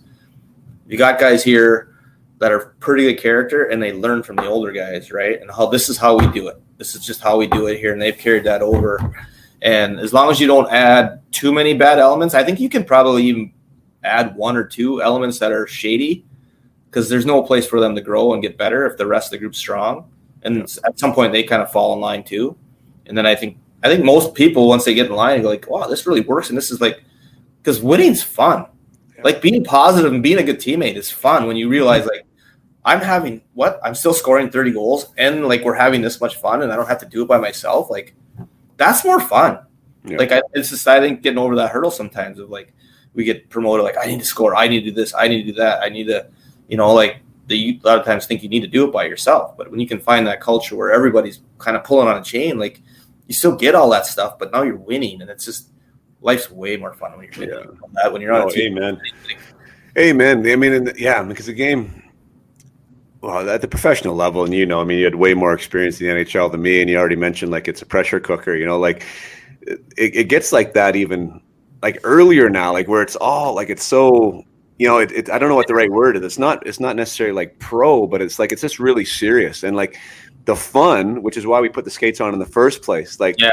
you 0.91 0.99
got 0.99 1.21
guys 1.21 1.45
here 1.45 1.95
that 2.39 2.51
are 2.51 2.75
pretty 2.81 3.05
good 3.05 3.23
character 3.23 3.67
and 3.67 3.81
they 3.83 3.93
learn 3.93 4.23
from 4.23 4.37
the 4.37 4.47
older 4.47 4.73
guys, 4.73 5.13
right? 5.13 5.41
And 5.41 5.51
how 5.51 5.67
this 5.67 5.89
is 5.89 5.97
how 5.97 6.19
we 6.19 6.27
do 6.33 6.49
it. 6.49 6.61
This 6.79 6.95
is 6.95 7.05
just 7.05 7.21
how 7.21 7.37
we 7.37 7.47
do 7.47 7.67
it 7.67 7.79
here, 7.79 7.93
and 7.93 8.01
they've 8.01 8.17
carried 8.17 8.45
that 8.45 8.63
over. 8.63 8.99
And 9.63 10.01
as 10.01 10.13
long 10.13 10.31
as 10.31 10.41
you 10.41 10.47
don't 10.47 10.71
add 10.73 11.21
too 11.31 11.53
many 11.53 11.75
bad 11.75 11.99
elements, 11.99 12.35
I 12.35 12.43
think 12.43 12.59
you 12.59 12.71
can 12.71 12.85
probably 12.85 13.25
even 13.27 13.53
add 14.03 14.35
one 14.35 14.57
or 14.57 14.65
two 14.65 15.03
elements 15.03 15.39
that 15.39 15.53
are 15.53 15.67
shady 15.67 16.25
because 16.87 17.09
there's 17.09 17.27
no 17.27 17.43
place 17.43 17.67
for 17.67 17.79
them 17.79 17.95
to 17.95 18.01
grow 18.01 18.33
and 18.33 18.43
get 18.43 18.57
better 18.57 18.87
if 18.87 18.97
the 18.97 19.07
rest 19.07 19.27
of 19.27 19.33
the 19.33 19.39
group's 19.39 19.59
strong. 19.59 20.11
And 20.43 20.63
at 20.85 20.99
some 20.99 21.13
point, 21.13 21.33
they 21.33 21.43
kind 21.43 21.63
of 21.63 21.71
fall 21.71 21.93
in 21.93 22.01
line 22.01 22.25
too. 22.25 22.57
And 23.07 23.17
then 23.17 23.27
I 23.27 23.35
think 23.35 23.59
I 23.83 23.89
think 23.89 24.05
most 24.05 24.35
people 24.35 24.67
once 24.67 24.85
they 24.85 24.95
get 24.95 25.07
in 25.07 25.13
line, 25.13 25.43
go 25.43 25.49
like, 25.49 25.69
"Wow, 25.69 25.87
this 25.87 26.07
really 26.07 26.23
works," 26.23 26.49
and 26.49 26.57
this 26.57 26.71
is 26.71 26.81
like 26.81 27.05
because 27.63 27.81
winning's 27.81 28.23
fun. 28.23 28.67
Like 29.25 29.43
being 29.43 29.65
positive 29.65 30.13
and 30.13 30.23
being 30.23 30.39
a 30.39 30.43
good 30.43 30.59
teammate 30.59 30.97
is 30.97 31.11
fun 31.11 31.47
when 31.47 31.57
you 31.57 31.69
realize 31.69 32.07
like 32.07 32.27
I'm 32.85 33.01
having 33.01 33.43
what 33.55 33.81
I'm 33.83 33.95
still 33.95 34.15
scoring 34.15 34.51
30 34.51 34.73
goals 34.73 35.13
and 35.19 35.47
like 35.47 35.65
we're 35.65 35.75
having 35.75 36.01
this 36.01 36.21
much 36.21 36.37
fun 36.37 36.63
and 36.63 36.73
I 36.73 36.77
don't 36.77 36.89
have 36.89 37.01
to 37.01 37.07
do 37.07 37.23
it 37.23 37.29
by 37.29 37.39
myself. 37.39 37.91
Like 37.91 38.15
that's 38.77 39.05
more 39.05 39.21
fun. 39.21 39.61
Yeah. 40.05 40.17
Like 40.17 40.33
I, 40.33 40.43
it's 40.55 40.71
just 40.71 40.89
I 40.89 41.01
think 41.01 41.23
getting 41.23 41.39
over 41.39 41.57
that 41.57 41.71
hurdle 41.71 41.91
sometimes 41.91 42.39
of 42.39 42.51
like 42.51 42.73
we 43.15 43.25
get 43.25 43.51
promoted 43.51 43.85
like 43.85 43.97
I 44.01 44.07
need 44.07 44.21
to 44.21 44.25
score, 44.25 44.55
I 44.55 44.69
need 44.69 44.81
to 44.81 44.91
do 44.91 44.95
this, 44.95 45.15
I 45.15 45.29
need 45.29 45.45
to 45.45 45.53
do 45.53 45.59
that, 45.59 45.83
I 45.83 45.89
need 45.89 46.07
to, 46.07 46.29
you 46.69 46.77
know, 46.77 46.93
like 46.93 47.21
that 47.49 47.57
you 47.57 47.79
a 47.85 47.87
lot 47.87 47.99
of 47.99 48.07
times 48.07 48.27
think 48.27 48.43
you 48.43 48.49
need 48.49 48.61
to 48.61 48.69
do 48.69 48.87
it 48.87 48.93
by 48.93 49.05
yourself. 49.05 49.57
But 49.57 49.71
when 49.71 49.81
you 49.81 49.87
can 49.87 50.01
find 50.01 50.27
that 50.27 50.41
culture 50.41 50.77
where 50.77 50.93
everybody's 50.93 51.41
kind 51.59 51.77
of 51.77 51.85
pulling 51.85 52.09
on 52.09 52.17
a 52.17 52.25
chain, 52.25 52.59
like 52.59 52.81
you 53.27 53.35
still 53.35 53.55
get 53.55 53.75
all 53.75 53.91
that 53.91 54.07
stuff, 54.07 54.39
but 54.39 54.53
now 54.53 54.63
you're 54.63 54.77
winning, 54.77 55.21
and 55.21 55.31
it's 55.31 55.45
just 55.45 55.71
life's 56.21 56.51
way 56.51 56.77
more 56.77 56.93
fun 56.93 57.17
when 57.17 57.29
you're. 57.33 57.61
Yeah. 57.61 57.67
That 57.95 58.13
when 58.13 58.23
you're 58.23 58.33
on 58.33 58.43
oh, 58.43 58.49
a 58.49 58.53
team. 58.53 58.79
Amen. 58.79 59.01
Amen. 59.99 60.47
I 60.47 60.57
mean, 60.57 60.93
yeah, 60.97 61.23
because 61.23 61.47
the 61.47 61.53
game. 61.53 62.03
Well, 63.23 63.51
at 63.51 63.61
the 63.61 63.69
professional 63.69 64.15
level, 64.15 64.45
and 64.45 64.55
you 64.55 64.65
know, 64.65 64.81
I 64.81 64.85
mean, 64.85 64.99
you 64.99 65.05
had 65.05 65.17
way 65.17 65.35
more 65.35 65.53
experience 65.53 66.01
in 66.01 66.07
the 66.07 66.25
NHL 66.25 66.51
than 66.51 66.63
me, 66.63 66.81
and 66.81 66.89
you 66.89 66.97
already 66.97 67.17
mentioned 67.17 67.53
like 67.53 67.69
it's 67.69 67.83
a 67.83 67.87
pressure 67.87 68.19
cooker. 68.19 68.55
You 68.55 68.65
know, 68.65 68.79
like 68.79 69.05
it, 69.63 69.81
it 70.17 70.25
gets 70.25 70.53
like 70.53 70.73
that 70.73 70.97
even 70.97 71.43
like 71.83 71.99
earlier 72.03 72.49
now, 72.49 72.73
like 72.73 72.89
where 72.89 73.03
it's 73.03 73.17
all 73.17 73.55
like 73.55 73.69
it's 73.69 73.85
so 73.85 74.45
you 74.79 74.89
know, 74.89 74.97
it, 74.97 75.13
it, 75.13 75.31
I 75.31 75.39
don't 75.39 75.51
know 75.51 75.57
what 75.57 75.67
the 75.67 75.75
right 75.75 75.91
word 75.91 76.17
is. 76.17 76.23
It's 76.23 76.39
not 76.39 76.67
it's 76.67 76.81
not 76.81 76.97
necessarily 76.97 77.35
like 77.35 77.59
pro, 77.59 78.07
but 78.07 78.23
it's 78.23 78.39
like 78.39 78.53
it's 78.53 78.63
just 78.63 78.79
really 78.79 79.05
serious 79.05 79.63
and 79.63 79.77
like 79.77 79.99
the 80.47 80.57
fun, 80.57 81.23
which 81.23 81.37
is 81.37 81.47
why 81.47 81.61
we 81.61 81.69
put 81.69 81.85
the 81.85 81.91
skates 81.91 82.19
on 82.19 82.33
in 82.33 82.39
the 82.39 82.47
first 82.47 82.81
place. 82.81 83.21
Like 83.21 83.39
yeah. 83.39 83.51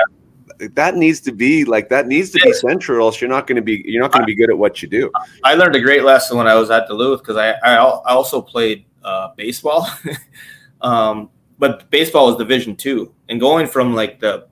That 0.60 0.96
needs 0.96 1.20
to 1.22 1.32
be 1.32 1.66
like 1.66 1.90
that 1.90 2.08
needs 2.08 2.32
to 2.32 2.40
be 2.40 2.54
central, 2.54 3.06
else 3.06 3.22
you're 3.22 3.30
not 3.30 3.48
going 3.48 3.56
to 3.56 3.62
be 3.62 3.84
you're 3.86 4.02
not 4.02 4.12
going 4.12 4.24
to 4.24 4.28
be 4.28 4.36
good 4.36 4.50
at 4.50 4.58
what 4.58 4.82
you 4.82 4.88
do. 4.88 5.12
I 5.44 5.56
learned 5.56 5.76
a 5.76 5.82
great 5.82 6.04
lesson 6.04 6.38
when 6.38 6.48
I 6.48 6.56
was 6.56 6.70
at 6.70 6.88
Duluth 6.88 7.22
because 7.22 7.38
I, 7.38 7.52
I 7.64 7.76
I 7.76 8.12
also 8.12 8.42
played 8.42 8.86
uh, 9.04 9.30
baseball, 9.36 9.88
um, 10.82 11.30
but 11.60 11.90
baseball 11.90 12.28
was 12.28 12.38
Division 12.38 12.76
two, 12.76 13.14
and 13.30 13.40
going 13.40 13.68
from 13.68 13.94
like 13.94 14.20
the 14.20 14.48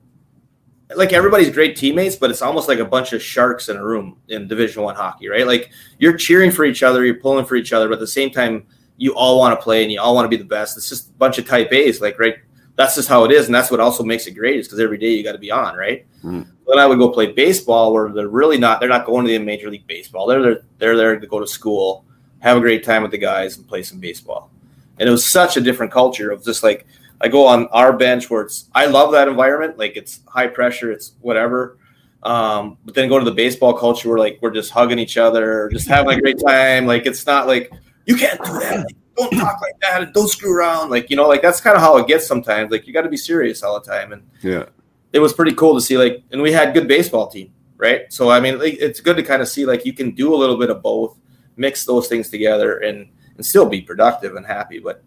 like 0.95 1.13
everybody's 1.13 1.49
great 1.49 1.75
teammates, 1.75 2.15
but 2.15 2.29
it's 2.29 2.41
almost 2.41 2.67
like 2.67 2.79
a 2.79 2.85
bunch 2.85 3.13
of 3.13 3.21
sharks 3.21 3.69
in 3.69 3.77
a 3.77 3.83
room 3.83 4.17
in 4.27 4.47
Division 4.47 4.83
One 4.83 4.95
hockey, 4.95 5.27
right? 5.27 5.47
Like 5.47 5.71
you're 5.97 6.15
cheering 6.15 6.51
for 6.51 6.65
each 6.65 6.83
other, 6.83 7.05
you're 7.05 7.15
pulling 7.15 7.45
for 7.45 7.55
each 7.55 7.73
other, 7.73 7.87
but 7.87 7.95
at 7.95 7.99
the 7.99 8.07
same 8.07 8.29
time, 8.29 8.67
you 8.97 9.15
all 9.15 9.39
want 9.39 9.57
to 9.57 9.63
play 9.63 9.83
and 9.83 9.91
you 9.91 9.99
all 9.99 10.13
want 10.13 10.25
to 10.25 10.29
be 10.29 10.41
the 10.41 10.47
best. 10.47 10.77
It's 10.77 10.87
just 10.87 11.09
a 11.09 11.13
bunch 11.13 11.37
of 11.37 11.47
type 11.47 11.71
A's, 11.71 12.01
like 12.01 12.19
right. 12.19 12.35
That's 12.75 12.95
just 12.95 13.07
how 13.07 13.23
it 13.23 13.31
is, 13.31 13.45
and 13.45 13.55
that's 13.55 13.71
what 13.71 13.79
also 13.79 14.03
makes 14.03 14.27
it 14.27 14.31
great. 14.31 14.59
Is 14.59 14.67
because 14.67 14.79
every 14.79 14.97
day 14.97 15.09
you 15.13 15.23
got 15.23 15.31
to 15.31 15.37
be 15.37 15.51
on, 15.51 15.75
right? 15.75 16.05
Mm. 16.23 16.47
Then 16.67 16.79
I 16.79 16.85
would 16.85 16.97
go 16.99 17.09
play 17.09 17.31
baseball, 17.31 17.93
where 17.93 18.09
they're 18.09 18.27
really 18.27 18.57
not. 18.57 18.79
They're 18.79 18.89
not 18.89 19.05
going 19.05 19.25
to 19.25 19.31
the 19.31 19.39
Major 19.39 19.69
League 19.69 19.87
Baseball. 19.87 20.27
They're 20.27 20.41
there. 20.41 20.61
They're 20.77 20.97
there 20.97 21.19
to 21.19 21.27
go 21.27 21.39
to 21.39 21.47
school, 21.47 22.03
have 22.39 22.57
a 22.57 22.59
great 22.59 22.83
time 22.83 23.01
with 23.01 23.11
the 23.11 23.17
guys, 23.17 23.57
and 23.57 23.67
play 23.67 23.83
some 23.83 23.99
baseball. 23.99 24.51
And 24.99 25.07
it 25.07 25.11
was 25.11 25.29
such 25.29 25.57
a 25.57 25.61
different 25.61 25.91
culture 25.91 26.31
of 26.31 26.43
just 26.43 26.63
like 26.63 26.85
I 27.21 27.27
go 27.27 27.47
on 27.47 27.67
our 27.67 27.93
bench 27.93 28.29
where 28.29 28.41
it's 28.41 28.69
I 28.73 28.85
love 28.87 29.11
that 29.13 29.27
environment. 29.27 29.77
Like 29.77 29.95
it's 29.95 30.19
high 30.27 30.47
pressure, 30.47 30.91
it's 30.91 31.13
whatever. 31.21 31.77
Um, 32.23 32.77
but 32.83 32.95
then 32.95 33.07
go 33.07 33.19
to 33.19 33.25
the 33.25 33.31
baseball 33.31 33.73
culture 33.73 34.09
where 34.09 34.17
like 34.17 34.39
we're 34.41 34.51
just 34.51 34.71
hugging 34.71 34.99
each 34.99 35.17
other, 35.17 35.69
just 35.71 35.87
having 35.87 36.17
a 36.17 36.21
great 36.21 36.39
time. 36.45 36.85
Like 36.85 37.05
it's 37.05 37.25
not 37.25 37.47
like 37.47 37.71
you 38.05 38.15
can't 38.15 38.43
do 38.43 38.51
that. 38.59 38.87
Don't 39.17 39.31
talk 39.31 39.61
like 39.61 39.79
that. 39.81 40.03
and 40.03 40.13
Don't 40.13 40.27
screw 40.27 40.55
around. 40.55 40.89
Like 40.89 41.09
you 41.09 41.15
know, 41.15 41.27
like 41.27 41.41
that's 41.41 41.61
kind 41.61 41.75
of 41.75 41.81
how 41.81 41.97
it 41.97 42.07
gets 42.07 42.27
sometimes. 42.27 42.71
Like 42.71 42.87
you 42.87 42.93
got 42.93 43.03
to 43.03 43.09
be 43.09 43.17
serious 43.17 43.63
all 43.63 43.79
the 43.79 43.85
time. 43.85 44.13
And 44.13 44.29
yeah, 44.41 44.65
it 45.13 45.19
was 45.19 45.33
pretty 45.33 45.53
cool 45.53 45.75
to 45.75 45.81
see. 45.81 45.97
Like, 45.97 46.23
and 46.31 46.41
we 46.41 46.51
had 46.51 46.73
good 46.73 46.87
baseball 46.87 47.27
team, 47.27 47.53
right? 47.77 48.11
So 48.11 48.29
I 48.29 48.39
mean, 48.39 48.59
like, 48.59 48.75
it's 48.79 48.99
good 48.99 49.17
to 49.17 49.23
kind 49.23 49.41
of 49.41 49.47
see 49.47 49.65
like 49.65 49.85
you 49.85 49.93
can 49.93 50.11
do 50.11 50.33
a 50.33 50.37
little 50.37 50.57
bit 50.57 50.69
of 50.69 50.81
both, 50.81 51.17
mix 51.55 51.85
those 51.85 52.07
things 52.07 52.29
together, 52.29 52.79
and 52.79 53.09
and 53.35 53.45
still 53.45 53.67
be 53.67 53.81
productive 53.81 54.35
and 54.35 54.45
happy. 54.45 54.79
But 54.79 55.03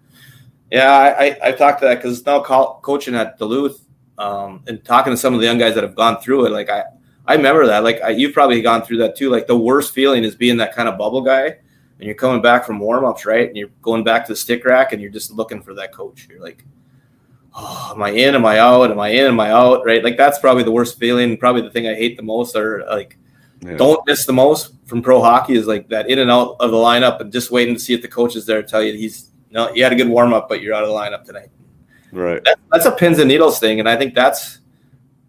yeah, 0.70 0.90
I, 0.90 1.38
I, 1.42 1.52
talked 1.52 1.80
to 1.80 1.86
that 1.86 1.96
because 1.96 2.24
now 2.26 2.42
co- 2.42 2.78
coaching 2.82 3.14
at 3.14 3.38
Duluth 3.38 3.86
um, 4.18 4.62
and 4.66 4.84
talking 4.84 5.12
to 5.12 5.16
some 5.16 5.32
of 5.32 5.40
the 5.40 5.46
young 5.46 5.58
guys 5.58 5.74
that 5.74 5.82
have 5.82 5.94
gone 5.94 6.20
through 6.20 6.46
it. 6.46 6.50
Like 6.50 6.68
I, 6.68 6.84
I 7.26 7.34
remember 7.34 7.66
that. 7.66 7.84
Like 7.84 8.02
I, 8.02 8.10
you've 8.10 8.34
probably 8.34 8.60
gone 8.60 8.82
through 8.82 8.98
that 8.98 9.16
too. 9.16 9.30
Like 9.30 9.46
the 9.46 9.56
worst 9.56 9.94
feeling 9.94 10.24
is 10.24 10.34
being 10.34 10.58
that 10.58 10.74
kind 10.74 10.88
of 10.88 10.98
bubble 10.98 11.22
guy, 11.22 11.56
and 11.98 12.06
you're 12.06 12.14
coming 12.14 12.40
back 12.40 12.64
from 12.64 12.80
warmups, 12.80 13.26
right? 13.26 13.48
And 13.48 13.56
you're 13.56 13.70
going 13.82 14.04
back 14.04 14.26
to 14.26 14.32
the 14.32 14.36
stick 14.36 14.64
rack, 14.64 14.92
and 14.92 15.02
you're 15.02 15.10
just 15.10 15.30
looking 15.32 15.62
for 15.62 15.74
that 15.74 15.92
coach. 15.92 16.26
You're 16.30 16.40
like, 16.40 16.64
oh, 17.54 17.92
am 17.94 18.02
I 18.02 18.10
in? 18.10 18.34
Am 18.34 18.46
I 18.46 18.58
out? 18.58 18.90
Am 18.90 19.00
I 19.00 19.08
in? 19.08 19.26
Am 19.26 19.40
I 19.40 19.50
out? 19.50 19.84
Right? 19.84 20.02
Like 20.02 20.16
that's 20.16 20.38
probably 20.38 20.62
the 20.62 20.72
worst 20.72 20.98
feeling. 20.98 21.36
Probably 21.36 21.62
the 21.62 21.70
thing 21.70 21.88
I 21.88 21.94
hate 21.94 22.16
the 22.16 22.22
most, 22.22 22.56
or 22.56 22.84
like. 22.88 23.16
Yeah. 23.60 23.76
Don't 23.76 24.06
miss 24.06 24.24
the 24.24 24.32
most 24.32 24.74
from 24.86 25.02
pro 25.02 25.20
hockey 25.20 25.54
is 25.54 25.66
like 25.66 25.88
that 25.88 26.08
in 26.08 26.20
and 26.20 26.30
out 26.30 26.54
of 26.60 26.70
the 26.70 26.76
lineup 26.76 27.18
and 27.20 27.32
just 27.32 27.50
waiting 27.50 27.74
to 27.74 27.80
see 27.80 27.92
if 27.92 28.00
the 28.02 28.06
coach 28.06 28.36
is 28.36 28.46
there 28.46 28.62
to 28.62 28.68
tell 28.68 28.80
you 28.80 28.92
he's 28.92 29.30
no, 29.50 29.72
you 29.74 29.82
had 29.82 29.92
a 29.92 29.96
good 29.96 30.08
warm 30.08 30.32
up, 30.32 30.48
but 30.48 30.60
you're 30.60 30.74
out 30.74 30.82
of 30.82 30.88
the 30.88 30.94
lineup 30.94 31.24
tonight. 31.24 31.48
Right. 32.12 32.42
That, 32.44 32.58
that's 32.70 32.86
a 32.86 32.92
pins 32.92 33.18
and 33.18 33.28
needles 33.28 33.58
thing, 33.58 33.80
and 33.80 33.88
I 33.88 33.96
think 33.96 34.14
that's. 34.14 34.58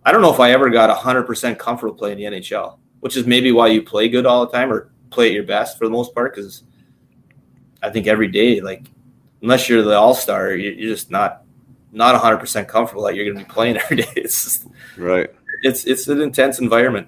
I 0.06 0.12
don't 0.12 0.22
know 0.22 0.34
if 0.34 0.40
I 0.40 0.52
ever 0.52 0.70
got 0.70 0.96
100% 0.96 1.60
comfortable 1.60 1.94
playing 1.94 2.18
the 2.18 2.24
NHL, 2.24 2.78
which 3.02 3.18
is 3.18 3.28
maybe 3.28 3.52
why 3.52 3.68
you 3.68 3.82
play 3.82 4.08
good 4.08 4.26
all 4.26 4.46
the 4.46 4.52
time 4.52 4.72
or 4.72 4.92
play 5.10 5.28
at 5.28 5.34
your 5.34 5.44
best 5.44 5.78
for 5.78 5.86
the 5.86 5.92
most 5.92 6.14
part. 6.14 6.36
Because 6.36 6.64
I 7.82 7.90
think 7.90 8.08
every 8.08 8.28
day, 8.28 8.62
like 8.62 8.86
unless 9.42 9.70
you're 9.70 9.84
the 9.84 9.96
all 9.96 10.14
star, 10.14 10.54
you're 10.56 10.90
just 10.90 11.12
not 11.12 11.44
not 11.92 12.22
100% 12.22 12.68
comfortable 12.68 13.04
that 13.04 13.16
you're 13.16 13.26
going 13.26 13.38
to 13.38 13.44
be 13.44 13.52
playing 13.52 13.78
every 13.84 13.98
day. 13.98 14.10
It's 14.16 14.44
just, 14.44 14.68
right. 14.98 15.30
It's 15.64 15.86
it's 15.86 16.08
an 16.08 16.22
intense 16.22 16.60
environment. 16.60 17.08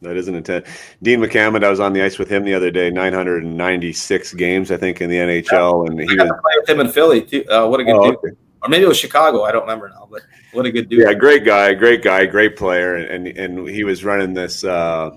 That 0.00 0.16
is 0.16 0.26
an 0.26 0.34
intent. 0.34 0.66
Dean 1.02 1.20
McAmmond, 1.20 1.62
I 1.62 1.70
was 1.70 1.78
on 1.78 1.92
the 1.92 2.02
ice 2.02 2.18
with 2.18 2.28
him 2.28 2.42
the 2.42 2.54
other 2.54 2.72
day. 2.72 2.90
996 2.90 4.34
games, 4.34 4.72
I 4.72 4.76
think, 4.76 5.00
in 5.00 5.08
the 5.08 5.16
NHL, 5.16 5.88
and 5.88 6.00
he 6.00 6.06
was 6.06 6.16
play 6.16 6.54
with 6.56 6.68
him 6.68 6.80
in 6.80 6.88
Philly 6.88 7.22
too. 7.22 7.44
Uh, 7.48 7.68
what 7.68 7.78
a 7.78 7.84
good 7.84 7.94
oh, 7.94 8.10
dude. 8.10 8.16
Okay. 8.16 8.36
Or 8.62 8.68
maybe 8.68 8.84
it 8.84 8.88
was 8.88 8.98
Chicago. 8.98 9.44
I 9.44 9.52
don't 9.52 9.62
remember 9.62 9.88
now, 9.88 10.08
but 10.10 10.22
what 10.52 10.66
a 10.66 10.72
good 10.72 10.88
dude. 10.88 11.02
Yeah, 11.02 11.14
great 11.14 11.44
guy, 11.44 11.72
great 11.74 12.02
guy, 12.02 12.26
great 12.26 12.56
player, 12.56 12.96
and 12.96 13.26
and, 13.26 13.38
and 13.38 13.68
he 13.68 13.84
was 13.84 14.04
running 14.04 14.34
this. 14.34 14.64
Uh, 14.64 15.16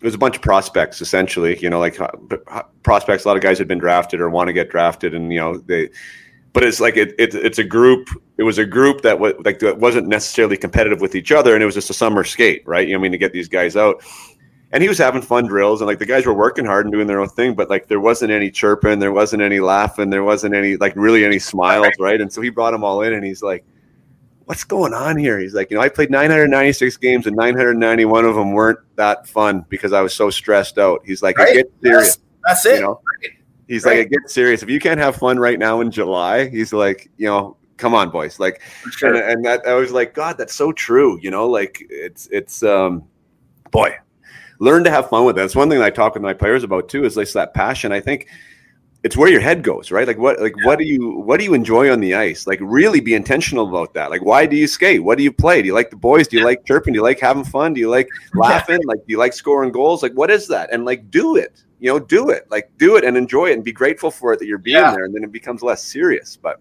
it 0.00 0.04
was 0.04 0.14
a 0.14 0.18
bunch 0.18 0.36
of 0.36 0.42
prospects, 0.42 1.00
essentially. 1.00 1.58
You 1.58 1.70
know, 1.70 1.78
like 1.78 2.00
uh, 2.00 2.62
prospects. 2.82 3.24
A 3.24 3.28
lot 3.28 3.36
of 3.36 3.42
guys 3.42 3.58
had 3.58 3.68
been 3.68 3.78
drafted 3.78 4.20
or 4.20 4.30
want 4.30 4.48
to 4.48 4.52
get 4.52 4.70
drafted, 4.70 5.14
and 5.14 5.32
you 5.32 5.38
know 5.38 5.58
they 5.58 5.90
but 6.52 6.64
it's 6.64 6.80
like 6.80 6.96
it, 6.96 7.14
it, 7.18 7.34
it's 7.34 7.58
a 7.58 7.64
group. 7.64 8.08
It 8.36 8.42
was 8.42 8.58
a 8.58 8.66
group 8.66 9.02
that 9.02 9.20
was 9.20 9.34
like 9.44 9.60
that 9.60 9.78
wasn't 9.78 10.08
necessarily 10.08 10.56
competitive 10.56 11.00
with 11.00 11.14
each 11.14 11.32
other, 11.32 11.54
and 11.54 11.62
it 11.62 11.66
was 11.66 11.74
just 11.74 11.90
a 11.90 11.94
summer 11.94 12.24
skate, 12.24 12.62
right? 12.66 12.86
You 12.86 12.94
know, 12.94 13.00
I 13.00 13.02
mean, 13.02 13.12
to 13.12 13.18
get 13.18 13.32
these 13.32 13.48
guys 13.48 13.76
out, 13.76 14.02
and 14.72 14.82
he 14.82 14.88
was 14.88 14.98
having 14.98 15.22
fun 15.22 15.46
drills, 15.46 15.80
and 15.80 15.86
like 15.86 15.98
the 15.98 16.06
guys 16.06 16.26
were 16.26 16.34
working 16.34 16.64
hard 16.64 16.86
and 16.86 16.92
doing 16.92 17.06
their 17.06 17.20
own 17.20 17.28
thing, 17.28 17.54
but 17.54 17.70
like 17.70 17.86
there 17.86 18.00
wasn't 18.00 18.32
any 18.32 18.50
chirping, 18.50 18.98
there 18.98 19.12
wasn't 19.12 19.42
any 19.42 19.60
laughing, 19.60 20.10
there 20.10 20.24
wasn't 20.24 20.54
any 20.54 20.76
like 20.76 20.94
really 20.96 21.24
any 21.24 21.38
smiles, 21.38 21.92
right? 22.00 22.20
And 22.20 22.32
so 22.32 22.40
he 22.40 22.50
brought 22.50 22.72
them 22.72 22.82
all 22.82 23.02
in, 23.02 23.12
and 23.12 23.24
he's 23.24 23.42
like, 23.42 23.64
"What's 24.50 24.64
going 24.64 24.92
on 24.92 25.16
here?" 25.16 25.38
He's 25.38 25.54
like, 25.54 25.70
"You 25.70 25.76
know, 25.76 25.82
I 25.82 25.88
played 25.88 26.10
996 26.10 26.96
games, 26.96 27.28
and 27.28 27.36
991 27.36 28.24
of 28.24 28.34
them 28.34 28.50
weren't 28.50 28.80
that 28.96 29.28
fun 29.28 29.64
because 29.68 29.92
I 29.92 30.00
was 30.00 30.12
so 30.12 30.28
stressed 30.28 30.76
out." 30.76 31.02
He's 31.04 31.22
like, 31.22 31.38
right? 31.38 31.54
"Get 31.54 31.72
serious." 31.80 32.16
That's, 32.44 32.64
that's 32.64 32.66
it. 32.66 32.74
You 32.80 32.86
know? 32.86 33.00
right. 33.22 33.30
He's 33.68 33.84
right. 33.84 33.98
like, 33.98 34.06
it 34.06 34.10
gets 34.10 34.34
serious. 34.34 34.64
If 34.64 34.68
you 34.68 34.80
can't 34.80 34.98
have 34.98 35.14
fun 35.14 35.38
right 35.38 35.56
now 35.56 35.80
in 35.80 35.92
July, 35.92 36.48
he's 36.48 36.72
like, 36.72 37.08
you 37.16 37.26
know, 37.28 37.56
come 37.76 37.94
on, 37.94 38.10
boys. 38.10 38.40
Like, 38.40 38.60
sure. 38.90 39.14
and, 39.14 39.18
and, 39.18 39.44
that 39.44 39.64
I 39.64 39.74
was 39.74 39.92
like, 39.92 40.12
God, 40.12 40.36
that's 40.36 40.56
so 40.56 40.72
true. 40.72 41.20
You 41.22 41.30
know, 41.30 41.48
like 41.48 41.86
it's 41.88 42.26
it's 42.32 42.64
um, 42.64 43.04
boy, 43.70 43.96
learn 44.58 44.82
to 44.82 44.90
have 44.90 45.08
fun 45.08 45.24
with 45.24 45.38
it. 45.38 45.42
That's 45.42 45.54
one 45.54 45.70
thing 45.70 45.80
I 45.80 45.90
talk 45.90 46.14
with 46.14 46.22
my 46.24 46.34
players 46.34 46.64
about 46.64 46.88
too. 46.88 47.04
Is 47.04 47.16
like 47.16 47.30
that 47.30 47.54
passion. 47.54 47.92
I 47.92 48.00
think 48.00 48.26
it's 49.02 49.16
where 49.16 49.30
your 49.30 49.40
head 49.40 49.62
goes, 49.62 49.90
right? 49.90 50.06
Like 50.06 50.18
what 50.18 50.40
like 50.40 50.54
yeah. 50.58 50.66
what 50.66 50.78
do 50.78 50.84
you 50.84 51.10
what 51.10 51.38
do 51.38 51.44
you 51.44 51.54
enjoy 51.54 51.90
on 51.90 52.00
the 52.00 52.14
ice? 52.14 52.46
Like 52.46 52.58
really 52.60 53.00
be 53.00 53.14
intentional 53.14 53.68
about 53.68 53.94
that. 53.94 54.10
Like 54.10 54.24
why 54.24 54.46
do 54.46 54.56
you 54.56 54.66
skate? 54.66 55.02
What 55.02 55.16
do 55.18 55.24
you 55.24 55.32
play? 55.32 55.62
Do 55.62 55.66
you 55.66 55.74
like 55.74 55.90
the 55.90 55.96
boys? 55.96 56.28
Do 56.28 56.36
you 56.36 56.42
yeah. 56.42 56.48
like 56.48 56.64
chirping? 56.66 56.92
Do 56.92 56.98
you 56.98 57.02
like 57.02 57.18
having 57.20 57.44
fun? 57.44 57.74
Do 57.74 57.80
you 57.80 57.88
like 57.88 58.08
laughing? 58.34 58.80
Like 58.84 58.98
do 58.98 59.04
you 59.06 59.18
like 59.18 59.32
scoring 59.32 59.72
goals? 59.72 60.02
Like 60.02 60.12
what 60.12 60.30
is 60.30 60.46
that? 60.48 60.72
And 60.72 60.84
like 60.84 61.10
do 61.10 61.36
it 61.36 61.64
you 61.80 61.90
know, 61.90 61.98
do 61.98 62.28
it, 62.28 62.46
like 62.50 62.70
do 62.76 62.96
it 62.96 63.04
and 63.04 63.16
enjoy 63.16 63.50
it 63.50 63.54
and 63.54 63.64
be 63.64 63.72
grateful 63.72 64.10
for 64.10 64.34
it 64.34 64.38
that 64.38 64.46
you're 64.46 64.58
being 64.58 64.76
yeah. 64.76 64.90
there, 64.90 65.04
and 65.04 65.14
then 65.14 65.24
it 65.24 65.32
becomes 65.32 65.62
less 65.62 65.82
serious. 65.82 66.36
But 66.36 66.60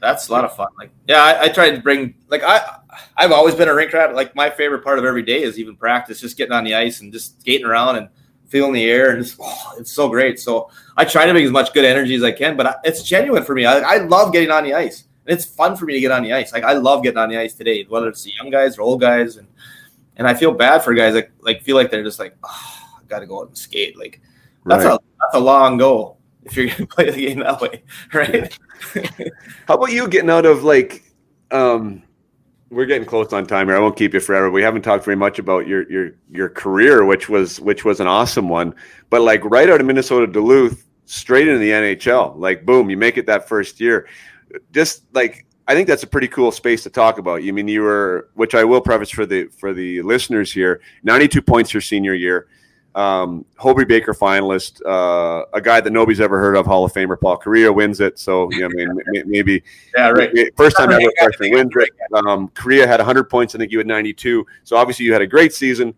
that's 0.00 0.28
a 0.28 0.32
lot 0.32 0.44
of 0.44 0.56
fun. 0.56 0.68
Like, 0.78 0.90
yeah, 1.06 1.22
I, 1.22 1.44
I 1.44 1.48
tried 1.48 1.72
to 1.72 1.80
bring 1.82 2.14
like 2.28 2.42
I 2.42 2.78
I've 3.16 3.30
always 3.30 3.54
been 3.54 3.68
a 3.68 3.74
rink 3.74 3.92
rat. 3.92 4.14
Like 4.14 4.34
my 4.34 4.48
favorite 4.48 4.82
part 4.82 4.98
of 4.98 5.04
every 5.04 5.22
day 5.22 5.42
is 5.42 5.58
even 5.58 5.76
practice, 5.76 6.20
just 6.20 6.38
getting 6.38 6.52
on 6.52 6.64
the 6.64 6.74
ice 6.74 7.02
and 7.02 7.12
just 7.12 7.40
skating 7.42 7.66
around 7.66 7.96
and 7.96 8.08
feeling 8.48 8.72
the 8.72 8.84
air, 8.84 9.10
and 9.10 9.22
just, 9.22 9.38
oh, 9.42 9.74
it's 9.78 9.92
so 9.92 10.08
great. 10.08 10.40
So 10.40 10.70
I 10.98 11.04
try 11.04 11.26
to 11.26 11.32
make 11.32 11.44
as 11.44 11.52
much 11.52 11.72
good 11.72 11.84
energy 11.84 12.16
as 12.16 12.24
I 12.24 12.32
can, 12.32 12.56
but 12.56 12.66
I, 12.66 12.74
it's 12.82 13.04
genuine 13.04 13.44
for 13.44 13.54
me. 13.54 13.64
I, 13.64 13.78
I 13.78 13.96
love 13.98 14.32
getting 14.32 14.50
on 14.50 14.64
the 14.64 14.74
ice. 14.74 15.04
And 15.24 15.32
it's 15.38 15.44
fun 15.44 15.76
for 15.76 15.84
me 15.84 15.92
to 15.92 16.00
get 16.00 16.10
on 16.10 16.24
the 16.24 16.32
ice. 16.32 16.52
Like 16.52 16.64
I 16.64 16.72
love 16.72 17.04
getting 17.04 17.18
on 17.18 17.28
the 17.28 17.38
ice 17.38 17.54
today, 17.54 17.84
whether 17.88 18.08
it's 18.08 18.24
the 18.24 18.32
young 18.32 18.50
guys 18.50 18.76
or 18.76 18.82
old 18.82 19.00
guys, 19.00 19.36
and 19.36 19.46
and 20.16 20.26
I 20.26 20.34
feel 20.34 20.52
bad 20.52 20.82
for 20.82 20.92
guys 20.94 21.14
that 21.14 21.30
like 21.40 21.62
feel 21.62 21.76
like 21.76 21.92
they're 21.92 22.02
just 22.02 22.18
like, 22.18 22.36
oh, 22.42 22.88
I 22.98 23.04
got 23.06 23.20
to 23.20 23.26
go 23.26 23.40
out 23.40 23.48
and 23.48 23.56
skate. 23.56 23.96
Like 23.96 24.20
that's 24.66 24.84
right. 24.84 24.94
a 24.94 24.98
that's 25.20 25.34
a 25.34 25.38
long 25.38 25.78
goal 25.78 26.18
if 26.42 26.56
you're 26.56 26.66
going 26.66 26.78
to 26.78 26.86
play 26.86 27.10
the 27.10 27.26
game 27.26 27.38
that 27.38 27.60
way, 27.60 27.84
right? 28.12 28.58
How 29.68 29.74
about 29.74 29.92
you 29.92 30.08
getting 30.08 30.30
out 30.30 30.46
of 30.46 30.64
like? 30.64 31.04
Um, 31.52 32.02
we're 32.70 32.86
getting 32.86 33.06
close 33.06 33.32
on 33.32 33.46
time 33.46 33.68
here. 33.68 33.76
I 33.76 33.80
won't 33.80 33.96
keep 33.96 34.12
you 34.12 34.20
forever. 34.20 34.50
We 34.50 34.62
haven't 34.62 34.82
talked 34.82 35.04
very 35.04 35.16
much 35.16 35.38
about 35.38 35.66
your 35.66 35.90
your 35.90 36.10
your 36.30 36.48
career, 36.48 37.04
which 37.04 37.28
was 37.28 37.60
which 37.60 37.84
was 37.84 38.00
an 38.00 38.06
awesome 38.06 38.48
one. 38.48 38.74
But 39.10 39.22
like 39.22 39.44
right 39.44 39.70
out 39.70 39.80
of 39.80 39.86
Minnesota 39.86 40.26
Duluth, 40.26 40.87
straight 41.08 41.48
into 41.48 41.58
the 41.58 41.70
NHL, 41.70 42.36
like 42.36 42.64
boom, 42.64 42.90
you 42.90 42.96
make 42.96 43.16
it 43.16 43.26
that 43.26 43.48
first 43.48 43.80
year. 43.80 44.06
Just 44.72 45.02
like 45.12 45.46
I 45.66 45.74
think 45.74 45.88
that's 45.88 46.02
a 46.02 46.06
pretty 46.06 46.28
cool 46.28 46.52
space 46.52 46.82
to 46.84 46.90
talk 46.90 47.18
about. 47.18 47.42
You 47.42 47.52
mean 47.52 47.68
you 47.68 47.82
were, 47.82 48.30
which 48.34 48.54
I 48.54 48.64
will 48.64 48.80
preface 48.80 49.10
for 49.10 49.26
the 49.26 49.46
for 49.46 49.72
the 49.72 50.02
listeners 50.02 50.52
here, 50.52 50.80
ninety 51.02 51.28
two 51.28 51.42
points 51.42 51.72
your 51.74 51.80
senior 51.80 52.14
year. 52.14 52.48
Um, 52.94 53.44
Hobey 53.58 53.84
Baker 53.84 54.12
finalist, 54.12 54.84
uh, 54.84 55.44
a 55.52 55.60
guy 55.60 55.80
that 55.80 55.90
nobody's 55.92 56.20
ever 56.20 56.40
heard 56.40 56.56
of, 56.56 56.66
Hall 56.66 56.84
of 56.84 56.92
Famer 56.92 57.20
Paul 57.20 57.38
Kariya 57.38 57.72
wins 57.72 58.00
it. 58.00 58.18
So, 58.18 58.50
you 58.50 58.60
know, 58.60 58.66
I 58.66 58.70
mean, 58.70 59.24
maybe 59.26 59.62
yeah, 59.96 60.08
right. 60.08 60.32
First 60.56 60.76
time 60.76 60.90
ever 60.90 61.12
freshman 61.20 61.52
wins 61.52 61.72
it. 61.76 61.90
Um, 62.26 62.48
Kariya 62.48 62.88
had 62.88 62.98
100 62.98 63.24
points. 63.30 63.54
I 63.54 63.58
think 63.58 63.70
you 63.70 63.78
had 63.78 63.86
92. 63.86 64.44
So 64.64 64.76
obviously 64.76 65.04
you 65.04 65.12
had 65.12 65.22
a 65.22 65.28
great 65.28 65.52
season. 65.52 65.94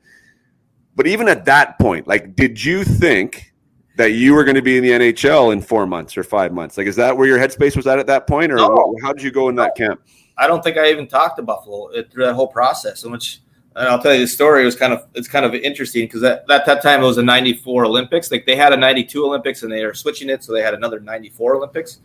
But 0.95 1.07
even 1.07 1.29
at 1.29 1.47
that 1.47 1.79
point, 1.79 2.07
like, 2.07 2.37
did 2.37 2.63
you 2.63 2.85
think 2.85 3.50
that 3.97 4.13
you 4.13 4.35
were 4.35 4.45
going 4.45 4.55
to 4.55 4.63
be 4.63 4.77
in 4.77 4.83
the 4.83 4.91
NHL 4.91 5.53
in 5.53 5.61
four 5.61 5.87
months 5.87 6.17
or 6.17 6.23
five 6.23 6.53
months? 6.53 6.79
Like, 6.79 6.87
is 6.87 6.97
that 6.97 7.17
where 7.17 7.27
your 7.27 7.39
headspace 7.39 7.77
was 7.77 7.87
at 7.87 7.99
at 7.99 8.07
that 8.07 8.27
point, 8.27 8.53
or 8.53 8.57
no. 8.57 8.97
how 9.03 9.13
did 9.13 9.23
you 9.23 9.31
go 9.31 9.49
in 9.49 9.55
that 9.57 9.77
camp? 9.77 10.01
I 10.37 10.47
don't 10.47 10.65
think 10.65 10.79
I 10.79 10.91
even 10.91 11.07
talked 11.07 11.37
to 11.37 11.43
Buffalo 11.43 11.91
through 12.05 12.25
that 12.25 12.35
whole 12.35 12.49
process. 12.49 13.01
So 13.01 13.11
much, 13.11 13.41
and 13.77 13.89
I'll 13.89 14.01
tell 14.01 14.15
you 14.15 14.21
the 14.21 14.27
story. 14.27 14.63
It 14.63 14.65
was 14.65 14.77
kind 14.77 14.93
of 14.93 15.07
it's 15.15 15.29
kind 15.29 15.45
of 15.45 15.55
interesting 15.55 16.07
because 16.07 16.23
at, 16.23 16.51
at 16.51 16.65
that 16.67 16.83
time 16.83 17.03
it 17.03 17.07
was 17.07 17.19
a 17.19 17.23
'94 17.23 17.85
Olympics. 17.85 18.31
Like 18.31 18.47
they 18.47 18.57
had 18.57 18.73
a 18.73 18.77
'92 18.77 19.25
Olympics 19.25 19.63
and 19.63 19.71
they 19.71 19.85
are 19.85 19.95
switching 19.95 20.31
it, 20.31 20.43
so 20.43 20.53
they 20.53 20.63
had 20.63 20.75
another 20.75 21.01
'94 21.01 21.57
Olympics. 21.57 21.99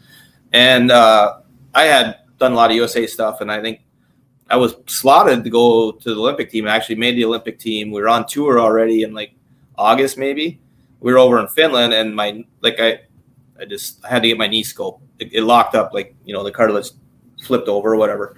And 0.51 0.91
uh, 0.91 1.39
I 1.73 1.83
had 1.83 2.19
done 2.37 2.51
a 2.51 2.55
lot 2.55 2.71
of 2.71 2.75
USA 2.75 3.07
stuff, 3.07 3.41
and 3.41 3.51
I 3.51 3.61
think 3.61 3.81
I 4.49 4.57
was 4.57 4.75
slotted 4.85 5.43
to 5.43 5.49
go 5.49 5.91
to 5.91 6.13
the 6.13 6.19
Olympic 6.19 6.51
team. 6.51 6.67
I 6.67 6.75
actually 6.75 6.95
made 6.95 7.15
the 7.15 7.25
Olympic 7.25 7.57
team. 7.57 7.89
We 7.91 8.01
were 8.01 8.09
on 8.09 8.27
tour 8.27 8.59
already 8.59 9.03
in 9.03 9.13
like 9.13 9.33
August, 9.77 10.17
maybe. 10.17 10.59
We 11.05 11.13
were 11.13 11.19
over 11.19 11.39
in 11.39 11.47
Finland, 11.47 11.93
and 11.93 12.15
my 12.15 12.43
like 12.61 12.79
I, 12.79 13.01
I 13.59 13.65
just 13.65 14.03
I 14.03 14.09
had 14.09 14.23
to 14.23 14.27
get 14.27 14.39
my 14.39 14.47
knee 14.47 14.63
scoped. 14.63 15.01
It, 15.19 15.33
it 15.33 15.43
locked 15.43 15.75
up, 15.75 15.93
like 15.93 16.15
you 16.25 16.33
know, 16.33 16.43
the 16.43 16.51
cartilage 16.51 16.89
flipped 17.43 17.67
over 17.67 17.93
or 17.93 17.95
whatever. 17.95 18.35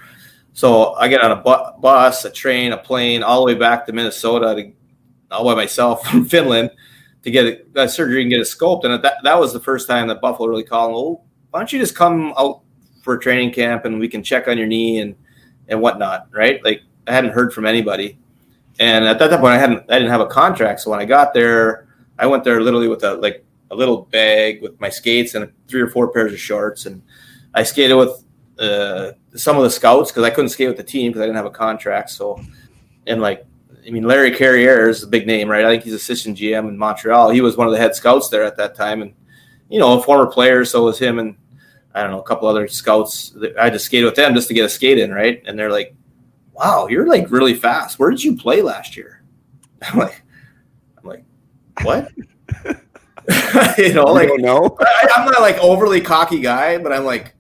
So 0.52 0.96
I 0.96 1.08
get 1.08 1.22
on 1.22 1.32
a 1.32 1.38
bu- 1.38 1.80
bus, 1.80 2.26
a 2.26 2.30
train, 2.30 2.74
a 2.74 2.78
plane, 2.78 3.24
all 3.24 3.40
the 3.40 3.46
way 3.46 3.58
back 3.58 3.86
to 3.86 3.94
Minnesota 3.94 4.54
to, 4.54 4.74
all 5.32 5.46
by 5.46 5.56
myself 5.56 6.06
from 6.10 6.26
Finland 6.26 6.72
to 7.24 7.32
get 7.32 7.70
a, 7.74 7.88
surgery 7.88 8.22
and 8.22 8.30
get 8.30 8.42
it 8.42 8.48
scoped. 8.48 8.84
And 8.84 9.02
that, 9.02 9.16
that 9.24 9.40
was 9.40 9.54
the 9.54 9.62
first 9.62 9.88
time 9.88 10.10
that 10.10 10.20
Buffalo 10.20 10.50
really 10.50 10.66
called, 10.66 10.92
well, 10.92 11.26
why 11.52 11.60
don't 11.60 11.72
you 11.72 11.80
just 11.80 11.96
come 11.96 12.34
out 12.38 12.64
for 13.02 13.18
training 13.18 13.54
camp 13.54 13.86
and 13.86 13.98
we 13.98 14.10
can 14.10 14.22
check 14.22 14.50
on 14.50 14.58
your 14.58 14.68
knee 14.68 15.00
and, 15.00 15.16
and 15.70 15.80
whatnot, 15.80 16.28
right? 16.32 16.62
Like 16.66 16.82
I 17.08 17.14
hadn't 17.14 17.32
heard 17.32 17.54
from 17.54 17.66
anybody. 17.66 18.18
And 18.78 19.06
at 19.06 19.20
that 19.20 19.30
point 19.40 19.54
I 19.54 19.58
hadn't, 19.58 19.90
I 19.90 20.00
didn't 20.00 20.12
have 20.12 20.20
a 20.20 20.28
contract. 20.28 20.82
So 20.82 20.92
when 20.92 21.00
I 21.00 21.06
got 21.06 21.34
there, 21.34 21.87
I 22.20 22.26
went 22.26 22.44
there 22.44 22.62
literally 22.62 22.88
with 22.88 23.04
a, 23.04 23.16
like 23.16 23.46
a 23.72 23.76
little 23.76 24.04
bag 24.04 24.62
with 24.62 24.80
my 24.80 24.90
skates 24.90 25.36
and 25.36 25.52
three 25.68 25.82
or 25.82 25.90
four 25.90 26.12
pairs 26.12 26.34
of 26.34 26.40
shorts. 26.40 26.86
And 26.86 27.02
I 27.54 27.64
skated 27.64 27.98
with 27.98 28.24
uh, 28.60 29.12
some 29.36 29.58
of 29.58 29.64
the 29.64 29.70
scouts 29.70 30.12
because 30.12 30.24
I 30.24 30.30
couldn't 30.30 30.50
skate 30.50 30.68
with 30.68 30.78
the 30.78 30.84
team 30.84 31.12
because 31.12 31.22
I 31.22 31.26
didn't 31.26 31.38
have 31.38 31.46
a 31.46 31.52
contract. 31.52 32.10
So, 32.10 32.42
and 33.06 33.22
like, 33.22 33.46
I 33.86 33.90
mean, 33.90 34.04
Larry 34.04 34.32
Carrière 34.32 34.90
is 34.90 35.04
a 35.04 35.08
big 35.08 35.28
name, 35.28 35.50
right? 35.50 35.64
I 35.64 35.70
think 35.70 35.84
he's 35.84 35.94
assistant 35.94 36.38
GM 36.38 36.68
in 36.68 36.78
Montreal. 36.78 37.30
He 37.30 37.42
was 37.42 37.56
one 37.56 37.68
of 37.68 37.74
the 37.74 37.80
head 37.80 37.96
scouts 37.96 38.30
there 38.30 38.44
at 38.44 38.58
that 38.58 38.76
time, 38.76 39.02
and 39.02 39.14
you 39.70 39.80
know, 39.80 39.98
a 39.98 40.04
former 40.04 40.26
player. 40.26 40.66
So 40.66 40.82
it 40.82 40.86
was 40.86 41.00
him, 41.00 41.20
and 41.20 41.38
I 41.96 42.02
don't 42.02 42.12
know, 42.12 42.20
a 42.20 42.24
couple 42.24 42.50
other 42.50 42.68
scouts. 42.68 43.34
I 43.58 43.70
just 43.70 43.86
skated 43.86 44.06
with 44.06 44.16
them 44.16 44.36
just 44.36 44.50
to 44.50 44.54
get 44.54 44.66
a 44.66 44.70
skate 44.70 44.98
in, 44.98 45.14
right? 45.14 45.42
And 45.46 45.58
they're 45.58 45.72
like, 45.72 45.96
"Wow, 46.52 46.88
you're 46.90 47.08
like 47.08 47.32
really 47.32 47.54
fast. 47.54 47.98
Where 47.98 48.10
did 48.10 48.24
you 48.24 48.36
play 48.36 48.62
last 48.62 48.98
year?" 48.98 49.24
I'm 49.82 50.00
like, 50.00 50.22
what? 51.84 52.12
you 53.78 53.94
know, 53.94 54.06
like, 54.06 54.30
no, 54.38 54.78
I, 54.82 55.10
I'm 55.16 55.26
not 55.26 55.42
like 55.42 55.58
overly 55.58 56.00
cocky 56.00 56.40
guy, 56.40 56.78
but 56.78 56.94
I'm 56.94 57.04
like, 57.04 57.34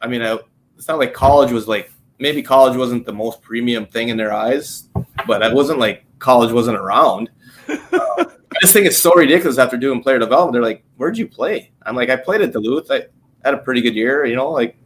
I 0.00 0.08
mean, 0.08 0.22
I 0.22 0.38
it's 0.76 0.88
not 0.88 0.98
like 0.98 1.12
college 1.14 1.52
was 1.52 1.68
like 1.68 1.92
maybe 2.18 2.42
college 2.42 2.76
wasn't 2.76 3.06
the 3.06 3.12
most 3.12 3.40
premium 3.42 3.86
thing 3.86 4.08
in 4.08 4.16
their 4.16 4.32
eyes, 4.32 4.88
but 5.26 5.42
it 5.42 5.54
wasn't 5.54 5.78
like 5.78 6.04
college 6.18 6.52
wasn't 6.52 6.76
around. 6.76 7.30
uh, 7.68 7.76
I 7.92 8.56
just 8.60 8.72
think 8.72 8.86
it's 8.86 8.98
so 8.98 9.14
ridiculous 9.14 9.58
after 9.58 9.76
doing 9.76 10.02
player 10.02 10.18
development. 10.18 10.54
They're 10.54 10.62
like, 10.62 10.82
"Where'd 10.96 11.18
you 11.18 11.28
play?" 11.28 11.70
I'm 11.82 11.94
like, 11.94 12.10
"I 12.10 12.16
played 12.16 12.40
at 12.40 12.52
Duluth. 12.52 12.90
I 12.90 13.04
had 13.44 13.54
a 13.54 13.58
pretty 13.58 13.80
good 13.80 13.94
year. 13.94 14.24
You 14.24 14.34
know, 14.34 14.50
like 14.50 14.76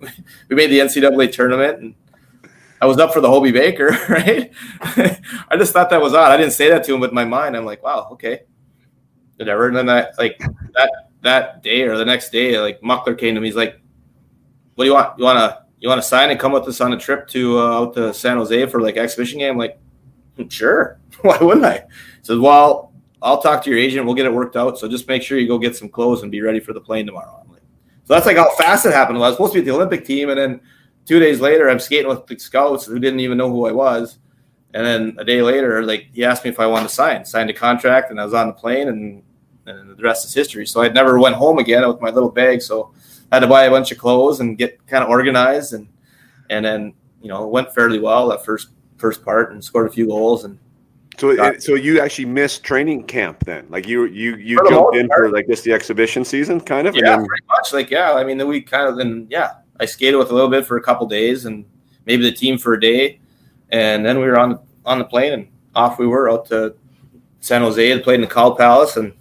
we 0.49 0.57
made 0.57 0.71
the 0.71 0.81
NCAA 0.81 1.33
tournament, 1.33 1.79
and 1.79 1.95
I 2.83 2.87
was 2.87 2.99
up 2.99 3.15
for 3.15 3.21
the 3.21 3.31
Hobey 3.31 3.53
Baker, 3.53 3.97
right? 4.09 4.51
I 4.81 5.57
just 5.57 5.73
thought 5.73 5.89
that 5.91 6.03
was 6.03 6.13
odd. 6.13 6.31
I 6.31 6.37
didn't 6.37 6.53
say 6.53 6.69
that 6.69 6.85
to 6.85 6.95
him, 6.95 7.01
but 7.01 7.11
in 7.11 7.15
my 7.15 7.25
mind, 7.25 7.57
I'm 7.57 7.65
like, 7.65 7.83
"Wow, 7.83 8.09
okay, 8.13 8.43
whatever." 9.43 9.69
And 9.69 9.77
then 9.77 9.87
that 9.87 10.19
like 10.19 10.39
that 10.75 10.91
that 11.23 11.63
day 11.63 11.83
or 11.83 11.97
the 11.97 12.05
next 12.05 12.31
day, 12.31 12.59
like 12.59 12.81
Muckler 12.81 13.19
came 13.19 13.35
to 13.35 13.41
me. 13.41 13.49
He's 13.49 13.57
like, 13.57 13.81
"What 14.75 14.85
do 14.85 14.89
you 14.89 14.95
want? 14.95 15.19
You 15.19 15.25
want 15.25 15.39
to 15.39 15.63
you 15.83 15.89
want 15.89 16.01
to 16.01 16.07
sign 16.07 16.31
and 16.31 16.39
come 16.39 16.53
with 16.53 16.67
us 16.69 16.81
on 16.81 16.93
a 16.93 16.97
trip 16.97 17.27
to 17.29 17.59
uh, 17.59 17.81
out 17.81 17.95
to 17.95 18.15
San 18.15 18.37
Jose 18.37 18.67
for 18.67 18.81
like 18.81 18.97
exhibition 18.97 19.41
game? 19.41 19.53
I'm 19.53 19.59
like, 19.59 19.81
hmm, 20.37 20.47
sure. 20.47 21.01
Why 21.23 21.37
wouldn't 21.39 21.67
I? 21.67 21.85
Says, 22.23 22.39
well, 22.39 22.93
I'll 23.21 23.43
talk 23.43 23.65
to 23.65 23.71
your 23.71 23.81
agent. 23.81 24.07
We'll 24.07 24.15
get 24.15 24.25
it 24.25 24.33
worked 24.33 24.57
out. 24.57 24.79
So 24.79 24.89
just 24.89 25.09
make 25.09 25.23
sure 25.23 25.39
you 25.39 25.49
go 25.49 25.59
get 25.59 25.77
some 25.77 25.89
clothes 25.89 26.23
and 26.23 26.31
be 26.31 26.41
ready 26.41 26.61
for 26.61 26.73
the 26.73 26.81
plane 26.81 27.05
tomorrow. 27.05 27.45
Like, 27.51 27.63
so 28.05 28.15
that's 28.15 28.27
like 28.27 28.37
how 28.37 28.55
fast 28.55 28.87
it 28.87 28.93
happened. 28.93 29.19
I 29.19 29.23
was 29.23 29.35
supposed 29.35 29.55
to 29.55 29.57
be 29.57 29.61
at 29.61 29.67
the 29.67 29.75
Olympic 29.75 30.05
team, 30.05 30.31
and 30.31 30.39
then 30.39 30.61
two 31.05 31.19
days 31.19 31.41
later, 31.41 31.69
I'm 31.69 31.81
skating 31.81 32.09
with 32.09 32.27
the 32.27 32.39
scouts 32.39 32.87
who 32.87 33.01
didn't 33.01 33.21
even 33.21 33.37
know 33.37 33.51
who 33.51 33.67
I 33.67 33.73
was. 33.73 34.19
And 34.75 34.87
then 34.87 35.17
a 35.19 35.25
day 35.25 35.43
later, 35.43 35.83
like 35.83 36.09
he 36.13 36.25
asked 36.25 36.45
me 36.45 36.51
if 36.51 36.61
I 36.61 36.67
wanted 36.67 36.89
to 36.89 36.95
sign, 36.95 37.25
signed 37.25 37.51
a 37.51 37.55
contract, 37.55 38.13
and 38.13 38.21
I 38.21 38.25
was 38.25 38.35
on 38.35 38.47
the 38.47 38.53
plane, 38.53 38.87
and 38.87 39.25
and 39.67 39.97
the 39.97 40.03
rest 40.03 40.25
is 40.25 40.35
history. 40.35 40.67
So 40.67 40.83
I 40.83 40.89
never 40.89 41.19
went 41.19 41.37
home 41.37 41.59
again 41.59 41.87
with 41.87 42.01
my 42.01 42.11
little 42.11 42.31
bag. 42.31 42.63
So 42.63 42.93
I 43.31 43.37
had 43.37 43.41
to 43.41 43.47
buy 43.47 43.65
a 43.65 43.71
bunch 43.71 43.93
of 43.93 43.99
clothes 43.99 44.41
and 44.41 44.59
get 44.59 44.85
kind 44.87 45.03
of 45.03 45.11
organized 45.11 45.73
and 45.73 45.89
and 46.51 46.65
then 46.65 46.95
you 47.23 47.29
know 47.29 47.45
it 47.45 47.51
went 47.51 47.75
fairly 47.75 47.99
well 47.99 48.29
that 48.29 48.45
first 48.45 48.69
first 48.99 49.25
part 49.25 49.53
and 49.53 49.65
scored 49.65 49.89
a 49.89 49.91
few 49.91 50.07
goals 50.07 50.45
and 50.45 50.59
so 51.19 51.35
got, 51.37 51.63
so 51.63 51.75
you 51.75 52.01
actually 52.01 52.25
missed 52.25 52.63
training 52.63 53.05
camp 53.05 53.45
then 53.45 53.67
like 53.71 53.89
you 53.89 54.05
you 54.05 54.37
you 54.37 54.57
jumped 54.69 54.97
in 54.97 55.09
part. 55.09 55.21
for 55.21 55.31
like 55.31 55.47
just 55.47 55.65
the 55.65 55.73
exhibition 55.73 56.25
season 56.25 56.61
kind 56.61 56.87
of 56.87 56.95
yeah 56.95 57.17
then... 57.17 57.27
pretty 57.27 57.45
much 57.49 57.73
like 57.73 57.91
yeah 57.91 58.13
I 58.13 58.25
mean 58.25 58.39
then 58.39 58.49
we 58.49 58.61
kind 58.61 58.89
of 58.89 58.97
then 58.97 59.27
yeah 59.31 59.55
I 59.81 59.87
skated 59.87 60.19
with 60.19 60.31
a 60.31 60.35
little 60.35 60.51
bit 60.51 60.67
for 60.67 60.77
a 60.77 60.83
couple 60.83 61.07
days 61.07 61.47
and 61.47 61.65
maybe 62.07 62.23
the 62.23 62.33
team 62.33 62.59
for 62.59 62.75
a 62.75 62.81
day 62.81 63.19
and 63.71 64.05
then 64.05 64.19
we 64.19 64.27
were 64.27 64.39
on 64.39 64.59
on 64.85 64.99
the 64.99 65.05
plane 65.05 65.33
and 65.33 65.49
off 65.75 65.99
we 65.99 66.07
were 66.07 66.31
out 66.31 66.47
to 66.47 66.75
San 67.41 67.63
Jose 67.63 67.91
and 67.91 68.03
played 68.03 68.17
in 68.17 68.21
the 68.21 68.27
Cow 68.27 68.51
Palace 68.51 68.97
and 68.97 69.13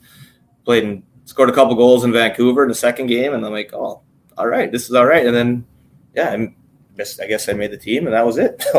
played 0.66 0.84
and 0.84 1.04
scored 1.26 1.50
a 1.50 1.54
couple 1.54 1.76
goals 1.76 2.04
in 2.04 2.12
Vancouver 2.12 2.64
in 2.64 2.70
the 2.70 2.76
second 2.76 3.08
game, 3.08 3.34
and 3.34 3.46
I'm 3.46 3.52
like, 3.52 3.72
oh, 3.74 4.02
all 4.38 4.48
right, 4.48 4.72
this 4.72 4.90
is 4.90 4.96
all 4.96 5.06
right. 5.06 5.26
And 5.26 5.36
then, 5.36 5.66
yeah, 6.16 6.32
I 6.32 6.54
guess 6.98 7.20
I 7.20 7.28
guess 7.28 7.50
I 7.50 7.54
made 7.54 7.72
the 7.72 7.78
team, 7.78 8.06
and 8.06 8.14
that 8.14 8.26
was 8.26 8.38
it. 8.38 8.64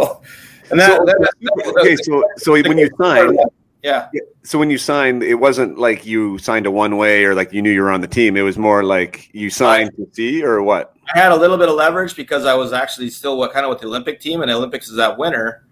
and 0.70 0.80
that, 0.80 0.98
so, 0.98 1.04
that, 1.04 1.34
that, 1.40 1.74
okay, 1.78 1.96
so 1.96 2.24
so 2.36 2.52
when 2.52 2.78
you 2.78 2.90
signed, 2.98 3.38
yeah. 3.82 4.08
So 4.44 4.58
when 4.58 4.70
you 4.70 4.78
signed, 4.78 5.22
it 5.22 5.34
wasn't 5.34 5.78
like 5.78 6.06
you 6.06 6.38
signed 6.38 6.66
a 6.66 6.70
one 6.70 6.96
way 6.96 7.24
or 7.24 7.34
like 7.34 7.52
you 7.52 7.60
knew 7.60 7.70
you 7.70 7.82
were 7.82 7.90
on 7.90 8.00
the 8.00 8.08
team. 8.08 8.36
It 8.36 8.42
was 8.42 8.56
more 8.56 8.84
like 8.84 9.28
you 9.32 9.50
signed 9.50 9.90
to 9.96 10.08
see 10.12 10.42
or 10.42 10.62
what? 10.62 10.94
I 11.14 11.18
had 11.18 11.32
a 11.32 11.36
little 11.36 11.58
bit 11.58 11.68
of 11.68 11.74
leverage 11.74 12.14
because 12.14 12.44
I 12.44 12.54
was 12.54 12.72
actually 12.72 13.10
still 13.10 13.36
what 13.36 13.52
kind 13.52 13.66
of 13.66 13.70
with 13.70 13.80
the 13.80 13.86
Olympic 13.86 14.20
team, 14.20 14.40
and 14.40 14.50
the 14.50 14.54
Olympics 14.54 14.88
is 14.88 14.96
that 14.96 15.18
winter. 15.18 15.66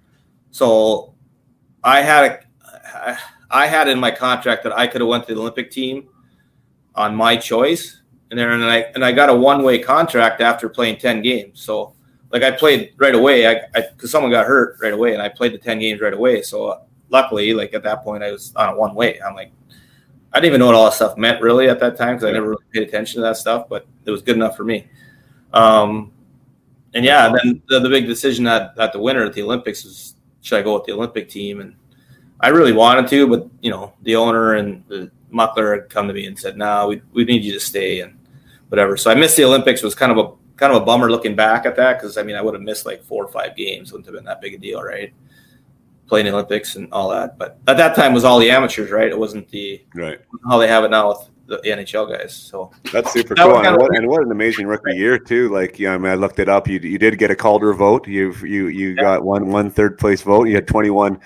So 0.51 1.15
I 1.85 2.01
had 2.01 2.25
a, 2.25 2.41
I 2.95 3.19
had 3.51 3.89
in 3.89 3.99
my 3.99 4.11
contract 4.11 4.63
that 4.65 4.77
I 4.77 4.87
could 4.87 5.01
have 5.01 5.09
went 5.09 5.27
to 5.27 5.35
the 5.35 5.41
Olympic 5.41 5.71
team 5.71 6.09
on 6.95 7.15
my 7.15 7.37
choice, 7.37 8.01
and 8.31 8.39
then 8.39 8.49
and 8.49 8.65
I 8.65 8.79
and 8.95 9.05
I 9.05 9.13
got 9.13 9.29
a 9.29 9.35
one 9.35 9.63
way 9.63 9.79
contract 9.79 10.41
after 10.41 10.69
playing 10.69 10.99
ten 10.99 11.23
games. 11.23 11.61
So 11.61 11.95
like 12.31 12.43
I 12.43 12.51
played 12.53 12.93
right 12.97 13.15
away, 13.15 13.47
I 13.47 13.63
because 13.75 14.11
someone 14.11 14.31
got 14.31 14.47
hurt 14.47 14.77
right 14.81 14.93
away, 14.93 15.15
and 15.15 15.23
I 15.23 15.29
played 15.29 15.53
the 15.53 15.59
ten 15.59 15.79
games 15.79 16.01
right 16.01 16.15
away. 16.15 16.43
So 16.43 16.83
luckily, 17.09 17.53
like 17.53 17.75
at 17.75 17.83
that 17.83 18.03
point, 18.05 18.23
I 18.23 18.31
was 18.31 18.55
on 18.57 18.75
a 18.75 18.77
one 18.77 18.95
way. 18.95 19.21
I'm 19.21 19.35
like, 19.35 19.53
I 20.33 20.39
didn't 20.39 20.47
even 20.47 20.61
know 20.61 20.67
what 20.67 20.75
all 20.77 20.85
that 20.85 20.95
stuff 20.95 21.17
meant 21.17 21.43
really 21.43 21.69
at 21.69 21.81
that 21.81 21.97
time 21.97 22.17
because 22.17 22.29
I 22.29 22.33
never 22.33 22.51
really 22.51 22.65
paid 22.73 22.89
attention 22.89 23.17
to 23.17 23.23
that 23.23 23.37
stuff, 23.37 23.69
but 23.69 23.87
it 24.05 24.11
was 24.11 24.23
good 24.23 24.37
enough 24.37 24.57
for 24.57 24.65
me. 24.65 24.89
Um, 25.53 26.13
and 26.95 27.05
yeah, 27.05 27.33
then 27.33 27.63
the, 27.69 27.81
the 27.81 27.89
big 27.89 28.07
decision 28.07 28.47
at, 28.47 28.79
at 28.79 28.93
the 28.93 28.99
winter 28.99 29.25
at 29.25 29.33
the 29.33 29.43
Olympics 29.43 29.85
was 29.85 30.15
should 30.41 30.59
I 30.59 30.63
go 30.63 30.75
with 30.75 30.85
the 30.85 30.93
Olympic 30.93 31.29
team? 31.29 31.61
And 31.61 31.75
I 32.41 32.49
really 32.49 32.73
wanted 32.73 33.09
to, 33.09 33.29
but 33.29 33.49
you 33.61 33.71
know, 33.71 33.93
the 34.03 34.17
owner 34.17 34.55
and 34.55 34.83
the 34.89 35.11
Muckler 35.33 35.81
had 35.81 35.91
come 35.91 36.09
to 36.09 36.15
me 36.15 36.27
and 36.27 36.39
said, 36.39 36.57
"No, 36.57 36.89
we 36.89 37.03
we 37.13 37.25
need 37.25 37.45
you 37.45 37.53
to 37.53 37.61
stay 37.61 38.01
and 38.01 38.19
whatever." 38.69 38.97
So 38.97 39.11
I 39.11 39.15
missed 39.15 39.37
the 39.37 39.45
Olympics. 39.45 39.83
It 39.83 39.87
Was 39.87 39.95
kind 39.95 40.13
of 40.13 40.19
a 40.19 40.31
kind 40.57 40.75
of 40.75 40.83
a 40.83 40.85
bummer 40.85 41.11
looking 41.11 41.35
back 41.35 41.67
at 41.67 41.77
that 41.77 41.99
because 41.99 42.17
I 42.17 42.23
mean 42.23 42.37
I 42.37 42.43
would 42.43 42.55
have 42.55 42.63
missed 42.63 42.87
like 42.87 43.03
four 43.05 43.25
or 43.25 43.29
five 43.29 43.57
games. 43.57 43.93
Wouldn't 43.93 44.07
have 44.07 44.15
been 44.15 44.25
that 44.25 44.41
big 44.41 44.55
a 44.55 44.59
deal, 44.59 44.83
right? 44.83 45.13
Playing 46.07 46.27
the 46.27 46.33
Olympics 46.33 46.77
and 46.77 46.93
all 46.93 47.09
that, 47.11 47.39
but 47.39 47.59
at 47.69 47.77
that 47.77 47.95
time 47.95 48.13
was 48.13 48.25
all 48.25 48.39
the 48.39 48.51
amateurs, 48.51 48.91
right? 48.91 49.09
It 49.09 49.19
wasn't 49.19 49.49
the 49.51 49.83
right 49.95 50.21
how 50.49 50.59
they 50.59 50.69
have 50.69 50.85
it 50.85 50.91
now 50.91 51.09
with 51.11 51.29
the 51.47 51.59
NHL 51.59 52.09
guys. 52.17 52.35
So 52.35 52.71
that's 52.93 53.13
super 53.13 53.35
that 53.35 53.45
cool. 53.45 53.59
And 53.59 53.77
what, 53.77 53.97
and 53.97 54.09
what, 54.09 54.23
an 54.23 54.31
amazing 54.31 54.67
rookie 54.67 54.97
year 54.97 55.19
too. 55.19 55.49
Like, 55.51 55.79
yeah, 55.79 55.93
I 55.93 55.99
mean, 55.99 56.11
I 56.11 56.15
looked 56.15 56.39
it 56.39 56.49
up. 56.49 56.69
You 56.69 56.79
you 56.79 56.99
did 56.99 57.19
get 57.19 57.31
a 57.31 57.37
Calder 57.37 57.75
vote. 57.75 58.09
You've 58.09 58.43
you 58.43 58.69
you 58.69 58.91
yeah. 58.91 59.03
got 59.03 59.25
one 59.25 59.49
one 59.49 59.71
third 59.71 59.99
place 59.99 60.23
vote. 60.23 60.49
You 60.49 60.55
had 60.55 60.67
twenty 60.67 60.91
one 60.91 61.21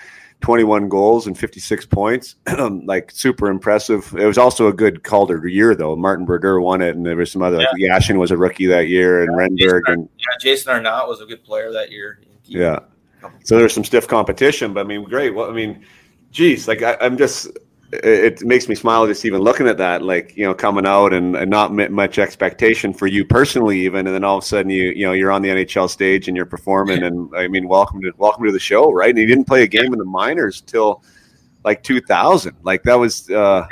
21 0.44 0.90
goals 0.90 1.26
and 1.26 1.38
56 1.38 1.86
points. 1.86 2.36
Um, 2.54 2.86
like 2.86 3.10
super 3.10 3.48
impressive. 3.48 4.14
It 4.16 4.26
was 4.26 4.38
also 4.38 4.68
a 4.68 4.72
good 4.72 5.02
Calder 5.02 5.44
year 5.48 5.74
though. 5.74 5.96
Martin 5.96 6.24
Brodeur 6.24 6.60
won 6.60 6.82
it, 6.82 6.94
and 6.94 7.04
there 7.04 7.16
was 7.16 7.32
some 7.32 7.42
other. 7.42 7.60
Yeah. 7.76 7.90
Like 7.90 8.02
Yashin 8.02 8.16
was 8.16 8.30
a 8.30 8.36
rookie 8.36 8.66
that 8.66 8.88
year, 8.88 9.22
and 9.22 9.58
yeah, 9.58 9.66
Renberg 9.66 9.80
and 9.86 10.08
yeah, 10.16 10.36
Jason 10.40 10.72
Arnott 10.72 11.08
was 11.08 11.20
a 11.20 11.26
good 11.26 11.42
player 11.42 11.72
that 11.72 11.90
year. 11.90 12.20
yeah. 12.44 12.78
So 13.42 13.58
there's 13.58 13.74
some 13.74 13.82
stiff 13.82 14.06
competition, 14.06 14.72
but 14.72 14.80
I 14.80 14.84
mean, 14.84 15.02
great. 15.02 15.34
Well, 15.34 15.50
I 15.50 15.52
mean, 15.52 15.84
geez, 16.30 16.68
like 16.68 16.82
I, 16.82 16.96
am 17.00 17.18
just 17.18 17.48
it 18.02 18.42
makes 18.42 18.68
me 18.68 18.74
smile 18.74 19.06
just 19.06 19.24
even 19.24 19.40
looking 19.40 19.68
at 19.68 19.78
that, 19.78 20.02
like 20.02 20.36
you 20.36 20.44
know, 20.44 20.54
coming 20.54 20.86
out 20.86 21.12
and, 21.12 21.36
and 21.36 21.50
not 21.50 21.72
much 21.72 22.18
expectation 22.18 22.92
for 22.92 23.06
you 23.06 23.24
personally, 23.24 23.80
even, 23.80 24.06
and 24.06 24.14
then 24.14 24.24
all 24.24 24.38
of 24.38 24.44
a 24.44 24.46
sudden 24.46 24.70
you 24.70 24.90
you 24.90 25.06
know 25.06 25.12
you're 25.12 25.30
on 25.30 25.42
the 25.42 25.48
NHL 25.48 25.88
stage 25.88 26.28
and 26.28 26.36
you're 26.36 26.46
performing, 26.46 27.02
and 27.02 27.34
I 27.36 27.48
mean, 27.48 27.68
welcome 27.68 28.00
to 28.02 28.12
welcome 28.16 28.44
to 28.44 28.52
the 28.52 28.58
show, 28.58 28.90
right? 28.92 29.10
And 29.10 29.18
you 29.18 29.26
didn't 29.26 29.46
play 29.46 29.62
a 29.62 29.66
game 29.66 29.92
in 29.92 29.98
the 29.98 30.04
minors 30.04 30.60
till 30.60 31.02
like 31.64 31.82
2000, 31.82 32.56
like 32.62 32.82
that 32.82 32.94
was 32.94 33.30
uh, 33.30 33.66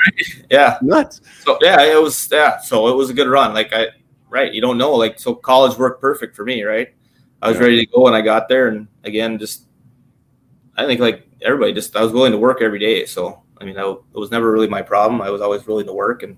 yeah 0.50 0.78
nuts. 0.82 1.20
So 1.40 1.58
yeah, 1.60 1.82
it 1.82 2.00
was 2.02 2.28
yeah, 2.30 2.58
so 2.58 2.88
it 2.88 2.96
was 2.96 3.10
a 3.10 3.14
good 3.14 3.28
run. 3.28 3.54
Like 3.54 3.72
I 3.72 3.88
right, 4.30 4.52
you 4.52 4.60
don't 4.60 4.78
know, 4.78 4.94
like 4.94 5.18
so 5.18 5.34
college 5.34 5.78
worked 5.78 6.00
perfect 6.00 6.34
for 6.34 6.44
me, 6.44 6.62
right? 6.62 6.88
I 7.40 7.48
was 7.48 7.58
yeah. 7.58 7.64
ready 7.64 7.84
to 7.84 7.86
go 7.86 8.02
when 8.02 8.14
I 8.14 8.20
got 8.20 8.48
there, 8.48 8.68
and 8.68 8.88
again, 9.04 9.38
just 9.38 9.66
I 10.76 10.86
think 10.86 11.00
like 11.00 11.28
everybody, 11.42 11.72
just 11.72 11.96
I 11.96 12.02
was 12.02 12.12
willing 12.12 12.32
to 12.32 12.38
work 12.38 12.62
every 12.62 12.78
day, 12.78 13.04
so 13.04 13.42
I 13.62 13.64
mean, 13.64 13.78
I, 13.78 13.88
it 13.90 14.18
was 14.18 14.30
never 14.30 14.50
really 14.50 14.68
my 14.68 14.82
problem. 14.82 15.22
I 15.22 15.30
was 15.30 15.40
always 15.40 15.66
willing 15.66 15.86
to 15.86 15.92
work, 15.92 16.22
and 16.22 16.36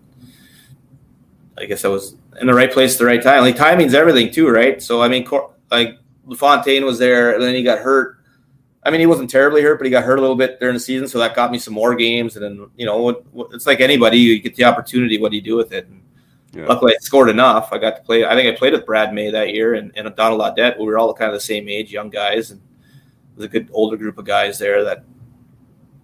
I 1.56 1.64
guess 1.64 1.84
I 1.84 1.88
was 1.88 2.16
in 2.40 2.46
the 2.46 2.55
right 2.55 2.70
place 2.70 2.94
at 2.94 2.98
the 2.98 3.06
right 3.06 3.22
time. 3.22 3.40
Like 3.40 3.56
timing's 3.56 3.94
everything 3.94 4.30
too, 4.30 4.48
right? 4.48 4.82
So 4.82 5.02
I 5.02 5.09
mean, 5.09 5.26
like 5.70 5.98
LaFontaine 6.26 6.84
was 6.84 6.98
there, 6.98 7.34
and 7.34 7.42
then 7.42 7.55
he 7.55 7.62
got 7.62 7.78
hurt. 7.78 8.18
I 8.82 8.90
mean, 8.90 9.01
he 9.01 9.06
wasn't 9.06 9.30
terribly 9.30 9.62
hurt, 9.62 9.78
but 9.78 9.86
he 9.86 9.90
got 9.90 10.05
hurt 10.05 10.18
a 10.18 10.20
little 10.20 10.36
bit 10.36 10.60
during 10.60 10.74
the 10.74 10.80
season, 10.80 11.09
so 11.09 11.18
that 11.18 11.34
got 11.34 11.51
me 11.51 11.59
some 11.59 11.72
more 11.72 11.94
games. 11.94 12.36
And 12.36 12.44
then 12.44 12.70
you 12.76 12.84
know, 12.84 13.22
it's 13.52 13.66
like 13.66 13.80
anybody, 13.80 14.18
you 14.18 14.40
get 14.40 14.55
the 14.56 14.64
opportunity. 14.64 15.18
What 15.18 15.30
do 15.30 15.36
you 15.36 15.42
do 15.42 15.56
with 15.56 15.72
it? 15.72 15.86
And 15.86 16.02
yeah. 16.55 16.66
Luckily, 16.66 16.92
I 16.92 16.98
scored 17.01 17.30
enough. 17.30 17.72
I 17.72 17.78
got 17.78 17.96
to 17.96 18.02
play. 18.02 18.24
I 18.24 18.34
think 18.34 18.55
I 18.55 18.56
played 18.56 18.74
with 18.74 18.86
Brad 18.86 19.12
May 19.12 19.30
that 19.30 19.52
year 19.52 19.74
and, 19.74 19.90
and 19.96 20.14
Donald 20.14 20.40
Audette. 20.40 20.78
We 20.78 20.84
were 20.84 20.98
all 20.98 21.12
kind 21.12 21.30
of 21.30 21.34
the 21.34 21.40
same 21.40 21.68
age, 21.68 21.90
young 21.90 22.10
guys, 22.10 22.52
and 22.52 22.60
was 23.34 23.46
a 23.46 23.48
good 23.48 23.68
older 23.72 23.96
group 23.96 24.18
of 24.18 24.24
guys 24.24 24.59
there 24.59 24.84
that 24.84 25.05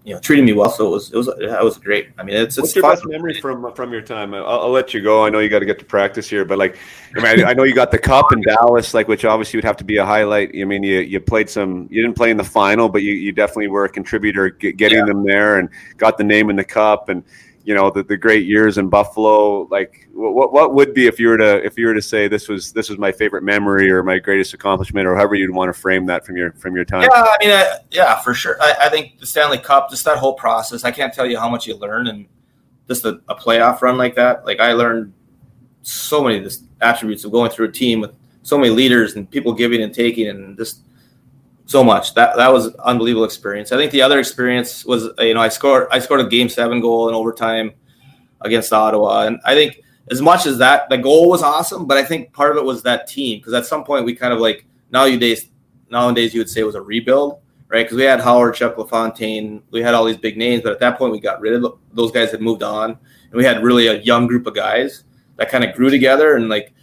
you 0.05 0.15
know 0.15 0.21
treated 0.21 0.45
me 0.45 0.53
well. 0.53 0.71
So 0.71 0.87
it 0.87 0.91
was 0.91 1.13
it 1.13 1.17
was 1.17 1.27
that 1.27 1.63
was 1.63 1.79
great. 1.79 2.11
I 2.19 2.23
mean, 2.23 2.37
it's, 2.37 2.57
it's 2.57 2.59
what's 2.59 2.77
your 2.77 2.83
fun. 2.83 2.95
best 2.95 3.07
memory 3.07 3.35
from 3.41 3.73
from 3.75 3.93
your 3.93 4.01
time? 4.01 4.33
I'll, 4.35 4.47
I'll, 4.47 4.71
let 4.71 4.95
you 4.95 5.03
go. 5.03 5.25
I 5.25 5.31
know 5.31 5.41
you 5.41 5.49
got 5.49 5.59
to 5.59 5.67
get 5.67 5.79
to 5.79 5.85
practice 5.85 6.29
here, 6.29 6.45
but 6.45 6.59
like, 6.59 6.79
I 7.17 7.21
mean, 7.21 7.45
I, 7.45 7.51
I, 7.51 7.55
know 7.55 7.65
you 7.65 7.75
got 7.75 7.91
the 7.91 7.99
cup 7.99 8.33
in 8.33 8.41
Dallas, 8.41 8.95
like 8.95 9.09
which 9.09 9.25
obviously 9.25 9.59
would 9.59 9.65
have 9.65 9.77
to 9.77 9.85
be 9.85 9.99
a 9.99 10.05
highlight. 10.05 10.51
I 10.59 10.65
mean, 10.65 10.83
you 10.83 11.01
you 11.01 11.21
played 11.21 11.51
some. 11.51 11.87
You 11.91 12.03
didn't 12.03 12.17
play 12.17 12.31
in 12.31 12.37
the 12.37 12.45
final, 12.45 12.89
but 12.89 13.03
you, 13.03 13.13
you 13.13 13.33
definitely 13.33 13.69
were 13.69 13.85
a 13.85 13.89
contributor 13.89 14.51
getting 14.51 14.99
yeah. 14.99 15.05
them 15.05 15.25
there 15.25 15.59
and 15.59 15.69
got 15.99 16.17
the 16.17 16.25
name 16.25 16.51
in 16.51 16.57
the 16.57 16.65
cup 16.65 17.09
and 17.09 17.23
you 17.65 17.75
know 17.75 17.91
the, 17.91 18.03
the 18.03 18.17
great 18.17 18.47
years 18.47 18.79
in 18.79 18.89
Buffalo. 18.89 19.69
Like, 19.71 20.09
what 20.13 20.53
what 20.53 20.75
would 20.75 20.95
be 20.95 21.07
if 21.07 21.21
you 21.21 21.29
were 21.29 21.37
to 21.37 21.65
if 21.65 21.79
you 21.79 21.87
were 21.87 21.95
to 21.95 22.03
say 22.03 22.29
this 22.29 22.49
was 22.49 22.73
this 22.73 22.89
was 22.89 22.99
my 22.99 23.13
favorite 23.13 23.43
memory 23.43 23.91
or 23.91 24.03
my 24.03 24.19
greatest 24.19 24.55
accomplishment 24.55 25.07
or 25.07 25.15
however 25.15 25.35
you'd 25.35 25.51
want 25.51 25.73
to 25.73 25.79
frame 25.79 26.07
that 26.07 26.25
from 26.25 26.37
your 26.37 26.53
from 26.53 26.75
your 26.75 26.85
time? 26.85 27.03
Yeah, 27.03 27.09
I 27.13 27.37
mean, 27.41 27.51
I, 27.51 27.79
yeah, 27.91 28.21
for 28.21 28.35
sure. 28.35 28.57
I, 28.61 28.75
I, 28.83 28.89
think 28.89 29.19
the 29.19 29.27
Stanley 29.27 29.59
Cup, 29.59 29.91
just 29.91 30.05
that 30.05 30.19
whole 30.19 30.35
process. 30.35 30.85
I 30.85 30.91
can't 30.91 31.13
tell 31.13 31.27
you 31.27 31.39
how 31.39 31.49
much 31.49 31.67
you 31.67 31.77
learn 31.77 32.07
and 32.07 32.27
just 32.89 33.05
a, 33.05 33.21
a 33.29 33.35
playoff 33.35 33.83
run 33.83 33.99
like 33.99 34.15
that. 34.17 34.45
Like 34.45 34.61
I 34.61 34.73
learned 34.73 35.13
so 35.83 36.23
many 36.23 36.39
of 36.39 36.45
the 36.45 36.59
attributes 36.81 37.25
of 37.25 37.33
going 37.33 37.51
through 37.51 37.69
a 37.69 37.73
team 37.73 38.01
with 38.01 38.13
so 38.43 38.59
many 38.59 38.71
leaders 38.71 39.15
and 39.15 39.31
people 39.31 39.53
giving 39.53 39.83
and 39.83 39.95
taking 39.95 40.29
and 40.29 40.57
just 40.57 40.81
so 41.71 41.85
much. 41.85 42.15
That 42.15 42.37
that 42.37 42.53
was 42.53 42.75
unbelievable 42.77 43.25
experience. 43.25 43.71
I 43.71 43.77
think 43.77 43.93
the 43.93 44.03
other 44.03 44.19
experience 44.19 44.85
was 44.85 45.05
uh, 45.07 45.23
you 45.23 45.35
know 45.35 45.41
I 45.41 45.49
scored 45.49 45.87
I 45.93 46.01
scored 46.01 46.21
a 46.21 46.27
game 46.27 46.49
seven 46.49 46.81
goal 46.81 47.09
in 47.09 47.15
overtime 47.15 47.73
against 48.41 48.73
Ottawa, 48.73 49.27
and 49.27 49.39
I 49.45 49.55
think 49.55 49.81
as 50.11 50.21
much 50.21 50.47
as 50.47 50.59
that 50.59 50.89
the 50.91 50.99
goal 50.99 51.29
was 51.31 51.45
awesome, 51.45 51.87
but 51.87 51.97
I 51.97 52.03
think 52.03 52.33
part 52.33 52.51
of 52.51 52.57
it 52.57 52.65
was 52.65 52.83
that 52.83 53.07
team 53.07 53.39
because 53.39 53.53
at 53.53 53.67
some 53.67 53.85
point 53.85 54.05
we 54.05 54.17
kind 54.17 54.33
of 54.33 54.41
like 54.41 54.67
nowadays 54.91 55.49
nowadays 55.91 56.35
you 56.35 56.41
would 56.41 56.51
say 56.51 56.61
it 56.61 56.65
was 56.65 56.75
a 56.75 56.83
rebuild, 56.83 57.41
right? 57.69 57.85
Because 57.85 57.97
we 57.97 58.03
had 58.03 58.19
Hawerchuk 58.19 58.77
LaFontaine, 58.77 59.63
we 59.71 59.81
had 59.81 59.95
all 59.95 60.05
these 60.05 60.17
big 60.17 60.37
names, 60.37 60.65
but 60.65 60.73
at 60.73 60.81
that 60.81 60.99
point 60.99 61.13
we 61.13 61.21
got 61.21 61.41
rid 61.41 61.53
of 61.55 61.79
those 61.93 62.11
guys 62.11 62.33
had 62.33 62.41
moved 62.41 62.65
on, 62.65 62.91
and 62.91 63.33
we 63.33 63.45
had 63.45 63.63
really 63.63 63.87
a 63.87 64.01
young 64.01 64.27
group 64.27 64.49
of 64.49 64.57
guys 64.57 65.05
that 65.37 65.49
kind 65.49 65.63
of 65.63 65.73
grew 65.77 65.89
together 65.89 66.35
and 66.35 66.49
like 66.49 66.75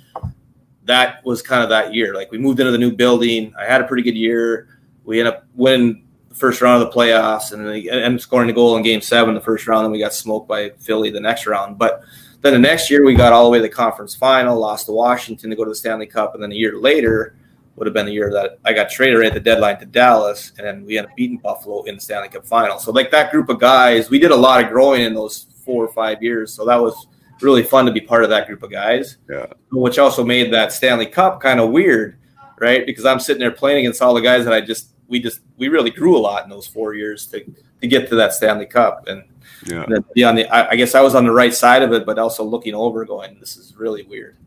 that 0.85 1.23
was 1.25 1.41
kind 1.41 1.61
of 1.61 1.67
that 1.67 1.93
year. 1.93 2.15
Like 2.15 2.31
we 2.31 2.37
moved 2.37 2.61
into 2.61 2.71
the 2.71 2.77
new 2.77 2.95
building. 2.95 3.53
I 3.59 3.65
had 3.65 3.81
a 3.81 3.83
pretty 3.83 4.03
good 4.03 4.15
year 4.15 4.69
we 5.07 5.19
end 5.19 5.29
up 5.29 5.45
winning 5.55 6.05
the 6.27 6.35
first 6.35 6.61
round 6.61 6.83
of 6.83 6.89
the 6.91 6.95
playoffs 6.95 7.53
and 7.53 7.65
then 7.65 8.19
scoring 8.19 8.49
a 8.49 8.53
goal 8.53 8.75
in 8.75 8.83
game 8.83 9.01
seven 9.01 9.33
the 9.33 9.41
first 9.41 9.65
round. 9.65 9.85
And 9.85 9.93
we 9.93 9.99
got 9.99 10.13
smoked 10.13 10.47
by 10.47 10.71
Philly 10.77 11.09
the 11.09 11.21
next 11.21 11.47
round. 11.47 11.77
But 11.77 12.03
then 12.41 12.51
the 12.53 12.59
next 12.59 12.91
year 12.91 13.05
we 13.05 13.15
got 13.15 13.31
all 13.31 13.45
the 13.45 13.49
way 13.49 13.57
to 13.57 13.61
the 13.63 13.69
conference 13.69 14.13
final, 14.13 14.59
lost 14.59 14.85
to 14.87 14.91
Washington 14.91 15.49
to 15.49 15.55
go 15.55 15.63
to 15.63 15.69
the 15.69 15.75
Stanley 15.75 16.07
Cup. 16.07 16.33
And 16.33 16.43
then 16.43 16.51
a 16.51 16.55
year 16.55 16.77
later 16.77 17.37
would 17.77 17.87
have 17.87 17.93
been 17.93 18.05
the 18.05 18.11
year 18.11 18.31
that 18.33 18.59
I 18.65 18.73
got 18.73 18.89
traded 18.89 19.17
right 19.17 19.27
at 19.27 19.33
the 19.33 19.39
deadline 19.39 19.79
to 19.79 19.85
Dallas. 19.85 20.51
And 20.57 20.67
then 20.67 20.85
we 20.85 20.97
ended 20.97 21.11
up 21.11 21.15
beating 21.15 21.37
Buffalo 21.37 21.83
in 21.83 21.95
the 21.95 22.01
Stanley 22.01 22.27
Cup 22.27 22.45
final. 22.45 22.77
So 22.77 22.91
like 22.91 23.09
that 23.11 23.31
group 23.31 23.47
of 23.47 23.61
guys, 23.61 24.09
we 24.09 24.19
did 24.19 24.31
a 24.31 24.35
lot 24.35 24.61
of 24.61 24.69
growing 24.69 25.03
in 25.03 25.13
those 25.13 25.47
four 25.63 25.85
or 25.85 25.93
five 25.93 26.21
years. 26.21 26.53
So 26.53 26.65
that 26.65 26.75
was 26.75 27.07
really 27.39 27.63
fun 27.63 27.85
to 27.85 27.93
be 27.93 28.01
part 28.01 28.25
of 28.25 28.29
that 28.31 28.45
group 28.45 28.61
of 28.61 28.71
guys. 28.71 29.17
Yeah. 29.29 29.45
Which 29.71 29.99
also 29.99 30.25
made 30.25 30.51
that 30.51 30.73
Stanley 30.73 31.05
Cup 31.05 31.39
kind 31.39 31.61
of 31.61 31.69
weird, 31.69 32.17
right? 32.59 32.85
Because 32.85 33.05
I'm 33.05 33.21
sitting 33.21 33.39
there 33.39 33.51
playing 33.51 33.79
against 33.79 34.01
all 34.01 34.13
the 34.13 34.21
guys 34.21 34.43
that 34.43 34.53
I 34.53 34.59
just 34.59 34.89
we 35.07 35.19
just 35.19 35.41
we 35.57 35.67
really 35.67 35.89
grew 35.89 36.17
a 36.17 36.19
lot 36.19 36.43
in 36.43 36.49
those 36.49 36.67
four 36.67 36.93
years 36.93 37.25
to 37.27 37.43
to 37.81 37.87
get 37.87 38.09
to 38.09 38.15
that 38.15 38.33
Stanley 38.33 38.65
Cup 38.65 39.07
and, 39.07 39.23
yeah. 39.65 39.83
and 39.83 40.03
be 40.13 40.23
on 40.23 40.35
the 40.35 40.47
I, 40.47 40.71
I, 40.71 40.75
guess 40.75 40.95
I 40.95 41.01
was 41.01 41.15
on 41.15 41.25
the 41.25 41.31
right 41.31 41.53
side 41.53 41.83
of 41.83 41.93
it, 41.93 42.05
but 42.05 42.17
also 42.17 42.43
looking 42.43 42.73
over, 42.73 43.05
going, 43.05 43.39
this 43.39 43.55
is 43.55 43.75
really 43.75 44.03
weird. 44.03 44.37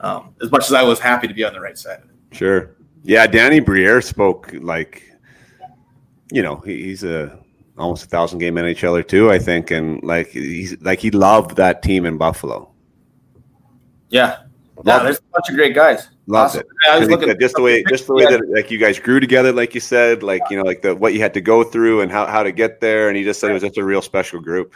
Um, 0.00 0.34
as 0.42 0.50
much 0.50 0.64
as 0.64 0.72
I 0.72 0.82
was 0.82 0.98
happy 0.98 1.28
to 1.28 1.34
be 1.34 1.44
on 1.44 1.52
the 1.52 1.60
right 1.60 1.76
side 1.76 1.98
of 1.98 2.04
it. 2.04 2.16
Sure. 2.32 2.74
Yeah, 3.02 3.26
Danny 3.26 3.60
Briere 3.60 4.00
spoke 4.00 4.50
like, 4.60 5.02
you 6.32 6.42
know, 6.42 6.56
he's 6.56 7.04
a 7.04 7.38
almost 7.76 8.04
a 8.04 8.08
thousand 8.08 8.38
game 8.38 8.54
NHLer 8.54 9.06
too, 9.06 9.30
I 9.30 9.38
think, 9.38 9.70
and 9.70 10.02
like 10.02 10.28
he's 10.28 10.80
like 10.80 11.00
he 11.00 11.10
loved 11.10 11.56
that 11.56 11.82
team 11.82 12.06
in 12.06 12.18
Buffalo. 12.18 12.70
Yeah, 14.08 14.42
yeah, 14.84 15.02
there's 15.02 15.18
a 15.18 15.22
bunch 15.32 15.48
of 15.48 15.54
great 15.54 15.74
guys. 15.74 16.08
Loved 16.30 16.50
awesome. 16.50 16.60
it. 16.60 16.66
Yeah, 16.86 16.94
I 16.94 16.98
was 17.00 17.08
looking 17.08 17.40
just 17.40 17.56
the 17.56 17.62
way, 17.62 17.82
just 17.88 18.06
the 18.06 18.14
way 18.14 18.24
that 18.24 18.48
like 18.50 18.70
you 18.70 18.78
guys 18.78 19.00
grew 19.00 19.18
together, 19.18 19.52
like 19.52 19.74
you 19.74 19.80
said, 19.80 20.22
like 20.22 20.42
you 20.48 20.56
know, 20.56 20.62
like 20.62 20.80
the 20.80 20.94
what 20.94 21.12
you 21.12 21.20
had 21.20 21.34
to 21.34 21.40
go 21.40 21.64
through 21.64 22.02
and 22.02 22.12
how, 22.12 22.24
how 22.26 22.44
to 22.44 22.52
get 22.52 22.80
there. 22.80 23.08
And 23.08 23.16
he 23.16 23.24
just 23.24 23.40
said 23.40 23.50
it 23.50 23.54
was 23.54 23.64
just 23.64 23.78
a 23.78 23.84
real 23.84 24.00
special 24.00 24.40
group. 24.40 24.72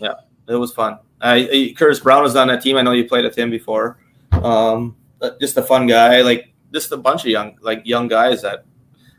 Yeah, 0.00 0.14
it 0.48 0.54
was 0.54 0.72
fun. 0.72 0.98
Uh, 1.20 1.42
Curtis 1.76 2.00
Brown 2.00 2.22
was 2.22 2.34
on 2.36 2.48
that 2.48 2.62
team. 2.62 2.78
I 2.78 2.82
know 2.82 2.92
you 2.92 3.04
played 3.04 3.26
with 3.26 3.36
him 3.36 3.50
before. 3.50 3.98
Um, 4.32 4.96
just 5.42 5.58
a 5.58 5.62
fun 5.62 5.86
guy, 5.86 6.22
like 6.22 6.54
just 6.72 6.90
a 6.90 6.96
bunch 6.96 7.20
of 7.24 7.30
young, 7.30 7.58
like 7.60 7.82
young 7.84 8.08
guys 8.08 8.40
that 8.40 8.64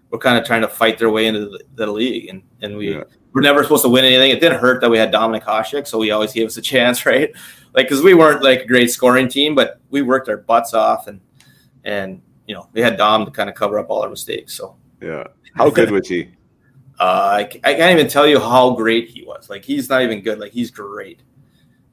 were 0.10 0.18
kind 0.18 0.40
of 0.40 0.44
trying 0.44 0.62
to 0.62 0.68
fight 0.68 0.98
their 0.98 1.12
way 1.12 1.28
into 1.28 1.42
the, 1.42 1.64
the 1.76 1.86
league, 1.86 2.30
and 2.30 2.42
and 2.64 2.78
we 2.78 2.96
yeah. 2.96 3.04
were 3.32 3.42
never 3.42 3.62
supposed 3.62 3.84
to 3.84 3.90
win 3.90 4.06
anything. 4.06 4.32
It 4.32 4.42
didn't 4.42 4.60
hurt 4.60 4.82
that 4.82 4.90
we 4.90 4.98
had 4.98 5.14
Dominik 5.14 5.44
Hasek, 5.44 5.86
so 5.86 6.02
he 6.02 6.10
always 6.10 6.34
gave 6.34 6.48
us 6.48 6.58
a 6.58 6.62
chance, 6.74 7.06
right? 7.06 7.32
like 7.76 7.88
because 7.88 8.02
we 8.02 8.14
weren't 8.14 8.42
like 8.42 8.62
a 8.62 8.66
great 8.66 8.90
scoring 8.90 9.28
team, 9.28 9.54
but 9.54 9.80
we 9.90 10.02
worked 10.02 10.30
our 10.30 10.38
butts 10.38 10.74
off 10.74 11.08
and 11.08 11.20
and 11.86 12.22
you 12.48 12.56
know 12.56 12.68
we 12.74 12.82
had 12.82 12.98
Dom 12.98 13.26
to 13.26 13.32
kind 13.32 13.50
of 13.50 13.56
cover 13.56 13.80
up 13.80 13.90
all 13.90 14.02
our 14.02 14.10
mistakes. 14.10 14.54
So 14.54 14.76
yeah, 15.02 15.26
how 15.56 15.70
good 15.70 15.92
was 15.92 16.08
he? 16.08 16.30
Uh, 17.00 17.44
I, 17.44 17.60
I 17.64 17.74
can't 17.74 17.98
even 17.98 18.10
tell 18.10 18.28
you 18.28 18.40
how 18.40 18.72
great 18.72 19.10
he 19.10 19.24
was. 19.24 19.50
Like 19.50 19.64
he's 19.64 19.90
not 19.90 20.02
even 20.02 20.22
good. 20.22 20.40
Like 20.40 20.52
he's 20.52 20.72
great. 20.72 21.22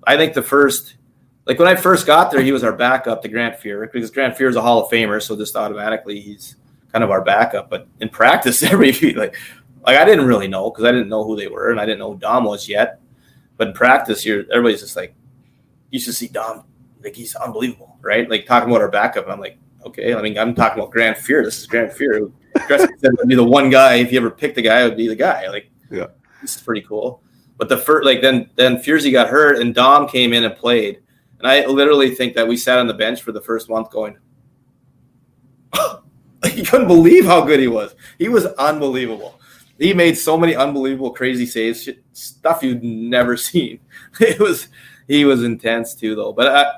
I 0.05 0.17
think 0.17 0.35
the 0.35 0.43
first, 0.43 0.97
like 1.45 1.59
when 1.59 1.69
I 1.69 1.75
first 1.75 2.07
got 2.07 2.31
there, 2.31 2.43
he 2.43 2.53
was 2.53 2.65
our 2.65 2.73
backup 2.73 3.23
to 3.23 3.29
Grant 3.29 3.59
Fuhr 3.59 3.91
because 3.93 4.11
Grant 4.11 4.37
Fuhr 4.37 4.49
is 4.49 4.57
a 4.57 4.63
Hall 4.63 4.85
of 4.85 4.91
Famer, 4.91 5.23
so 5.23 5.37
just 5.37 5.57
automatically 5.57 6.21
he's 6.21 6.57
kind 6.93 7.05
of 7.05 7.11
our 7.11 7.23
backup. 7.23 7.71
But 7.71 7.87
in 8.01 8.09
practice, 8.09 8.63
every 8.73 8.93
like 9.15 9.37
like 9.87 9.99
I 9.99 10.05
didn't 10.05 10.27
really 10.27 10.49
know 10.49 10.71
because 10.71 10.85
I 10.85 10.93
didn't 10.93 11.09
know 11.09 11.25
who 11.25 11.37
they 11.37 11.49
were 11.49 11.71
and 11.71 11.81
I 11.81 11.87
didn't 11.87 11.99
know 11.99 12.13
who 12.13 12.19
Dom 12.19 12.45
was 12.45 12.69
yet. 12.69 13.01
But 13.57 13.69
in 13.69 13.75
practice, 13.75 14.25
you're 14.25 14.45
everybody's 14.53 14.81
just 14.81 14.97
like, 14.97 15.15
you 15.91 16.01
should 16.01 16.15
see 16.15 16.29
Dom. 16.29 16.65
Like 17.03 17.17
he's 17.17 17.35
unbelievable, 17.35 17.99
right? 18.01 18.29
Like 18.29 18.47
talking 18.47 18.71
about 18.71 18.81
our 18.81 18.91
backup. 18.91 19.29
I'm 19.29 19.41
like, 19.41 19.59
okay. 19.87 20.15
I 20.15 20.23
mean, 20.23 20.39
I'm 20.39 20.55
talking 20.55 20.81
about 20.81 20.93
Grant 20.93 21.17
Fuhr. 21.19 21.45
This 21.45 21.61
is 21.61 21.67
Grant 21.67 21.93
Fuhr. 21.93 22.33
said 22.69 23.11
would 23.19 23.29
be 23.29 23.35
the 23.35 23.45
one 23.45 23.71
guy. 23.71 23.95
If 23.95 24.13
you 24.13 24.19
ever 24.19 24.31
picked 24.31 24.59
a 24.59 24.63
guy, 24.63 24.83
it 24.83 24.85
would 24.85 24.97
be 24.97 25.09
the 25.09 25.17
guy. 25.17 25.49
Like, 25.49 25.71
yeah, 25.91 26.07
this 26.41 26.57
is 26.57 26.63
pretty 26.63 26.83
cool. 26.83 27.23
But 27.59 27.69
the 27.69 27.79
first, 27.79 28.05
like 28.05 28.21
then, 28.21 28.51
then 28.57 28.79
Furzy 28.79 29.13
got 29.13 29.29
hurt, 29.29 29.59
and 29.59 29.75
Dom 29.75 30.09
came 30.09 30.33
in 30.33 30.45
and 30.45 30.57
played. 30.57 31.01
And 31.39 31.47
I 31.47 31.67
literally 31.67 32.15
think 32.15 32.35
that 32.35 32.47
we 32.47 32.57
sat 32.57 32.79
on 32.79 32.87
the 32.87 32.95
bench 32.95 33.23
for 33.23 33.33
the 33.33 33.41
first 33.41 33.69
month, 33.69 33.91
going, 33.91 34.17
you 36.55 36.65
couldn't 36.65 36.87
believe 36.87 37.25
how 37.25 37.45
good 37.45 37.61
he 37.61 37.69
was. 37.69 37.95
He 38.19 38.29
was 38.29 38.47
unbelievable. 38.47 39.41
He 39.79 39.93
made 39.95 40.17
so 40.17 40.37
many 40.39 40.55
unbelievable, 40.55 41.11
crazy 41.11 41.47
saves, 41.47 41.89
stuff 42.13 42.63
you'd 42.63 42.85
never 42.85 43.37
seen. 43.49 43.81
It 44.21 44.39
was 44.39 44.69
he 45.09 45.25
was 45.25 45.43
intense 45.43 45.95
too, 45.95 46.15
though. 46.15 46.33
But 46.33 46.49
I, 46.49 46.73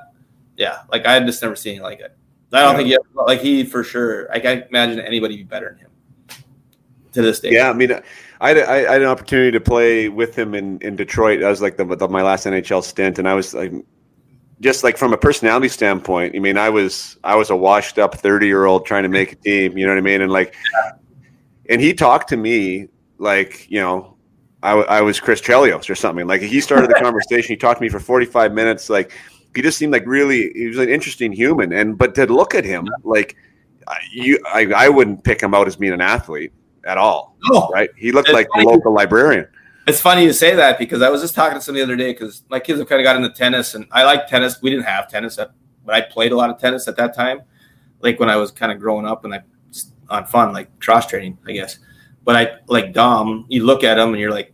yeah, 0.57 0.81
like 0.91 1.05
I 1.05 1.13
had 1.13 1.25
just 1.25 1.41
never 1.41 1.55
seen 1.55 1.81
like 1.81 1.99
it. 1.99 2.15
I 2.53 2.61
don't 2.61 2.87
yeah. 2.87 2.97
think 2.97 3.07
he 3.11 3.19
like 3.21 3.41
he 3.41 3.63
for 3.63 3.83
sure. 3.83 4.31
I 4.31 4.39
can't 4.39 4.65
imagine 4.69 4.99
anybody 4.99 5.37
be 5.37 5.43
better 5.43 5.71
than 5.71 5.79
him 5.79 5.89
to 7.13 7.21
this 7.21 7.39
day. 7.39 7.51
Yeah, 7.51 7.69
I 7.69 7.73
mean, 7.73 7.91
I 8.39 8.49
had, 8.49 8.57
I 8.59 8.91
had 8.93 9.01
an 9.01 9.07
opportunity 9.07 9.51
to 9.51 9.59
play 9.59 10.09
with 10.09 10.35
him 10.35 10.53
in, 10.53 10.79
in 10.79 10.95
Detroit. 10.95 11.41
That 11.41 11.49
was 11.49 11.61
like 11.61 11.77
the, 11.77 11.85
the, 11.85 12.07
my 12.07 12.21
last 12.21 12.45
NHL 12.45 12.83
stint, 12.83 13.19
and 13.19 13.27
I 13.27 13.33
was 13.33 13.53
like, 13.53 13.73
just 14.61 14.83
like 14.83 14.97
from 14.97 15.13
a 15.13 15.17
personality 15.17 15.67
standpoint. 15.67 16.35
I 16.35 16.39
mean, 16.39 16.57
I 16.57 16.69
was 16.69 17.17
I 17.23 17.35
was 17.35 17.49
a 17.49 17.55
washed 17.55 17.97
up 17.97 18.15
thirty 18.15 18.47
year 18.47 18.65
old 18.65 18.85
trying 18.85 19.03
to 19.03 19.09
make 19.09 19.33
a 19.33 19.35
team. 19.35 19.77
You 19.77 19.85
know 19.85 19.91
what 19.91 19.97
I 19.97 20.01
mean? 20.01 20.21
And 20.21 20.31
like, 20.31 20.55
and 21.69 21.81
he 21.81 21.93
talked 21.93 22.29
to 22.29 22.37
me 22.37 22.87
like 23.17 23.69
you 23.69 23.79
know 23.79 24.15
I, 24.63 24.73
I 24.73 25.01
was 25.01 25.19
Chris 25.19 25.41
Chelios 25.41 25.89
or 25.89 25.95
something. 25.95 26.25
Like 26.25 26.41
he 26.41 26.59
started 26.61 26.89
the 26.89 26.95
conversation. 27.01 27.53
He 27.53 27.57
talked 27.57 27.79
to 27.79 27.83
me 27.83 27.89
for 27.89 27.99
45 27.99 28.53
minutes. 28.53 28.89
Like 28.89 29.13
he 29.55 29.61
just 29.61 29.77
seemed 29.77 29.93
like 29.93 30.05
really, 30.05 30.51
he 30.53 30.67
was 30.67 30.77
an 30.77 30.89
interesting 30.89 31.31
human. 31.31 31.73
And, 31.73 31.97
but 31.97 32.15
to 32.15 32.25
look 32.27 32.55
at 32.55 32.65
him, 32.65 32.87
like 33.03 33.35
you, 34.11 34.39
I, 34.47 34.71
I 34.75 34.89
wouldn't 34.89 35.23
pick 35.23 35.41
him 35.41 35.53
out 35.53 35.67
as 35.67 35.75
being 35.75 35.93
an 35.93 36.01
athlete 36.01 36.53
at 36.85 36.97
all. 36.97 37.35
No. 37.45 37.69
Right. 37.69 37.89
He 37.95 38.11
looked 38.11 38.29
It's 38.29 38.33
like 38.33 38.47
the 38.47 38.63
funny. 38.63 38.67
local 38.67 38.93
librarian. 38.93 39.47
It's 39.87 40.01
funny 40.01 40.23
you 40.23 40.33
say 40.33 40.55
that 40.55 40.79
because 40.79 41.01
I 41.01 41.09
was 41.09 41.21
just 41.21 41.35
talking 41.35 41.59
to 41.59 41.61
somebody 41.61 41.85
the 41.85 41.93
other 41.93 41.95
day 41.95 42.11
because 42.11 42.43
my 42.49 42.59
kids 42.59 42.79
have 42.79 42.89
kind 42.89 42.99
of 42.99 43.03
got 43.03 43.15
into 43.15 43.29
tennis 43.29 43.75
and 43.75 43.85
I 43.91 44.03
like 44.03 44.27
tennis. 44.27 44.61
We 44.61 44.71
didn't 44.71 44.85
have 44.85 45.07
tennis, 45.09 45.37
at, 45.37 45.51
but 45.85 45.93
I 45.93 46.01
played 46.01 46.31
a 46.31 46.35
lot 46.35 46.49
of 46.49 46.59
tennis 46.59 46.87
at 46.87 46.97
that 46.97 47.13
time, 47.15 47.41
like 47.99 48.19
when 48.19 48.29
I 48.29 48.35
was 48.35 48.51
kind 48.51 48.71
of 48.71 48.79
growing 48.79 49.05
up 49.05 49.25
and 49.25 49.33
I 49.35 49.43
on 50.09 50.25
fun, 50.25 50.53
like 50.53 50.79
cross 50.79 51.07
training, 51.07 51.37
I 51.47 51.51
guess. 51.51 51.79
But 52.23 52.35
I 52.35 52.55
like 52.67 52.93
Dom. 52.93 53.45
You 53.49 53.63
look 53.63 53.83
at 53.83 53.99
him 53.99 54.09
and 54.09 54.19
you're 54.19 54.31
like, 54.31 54.53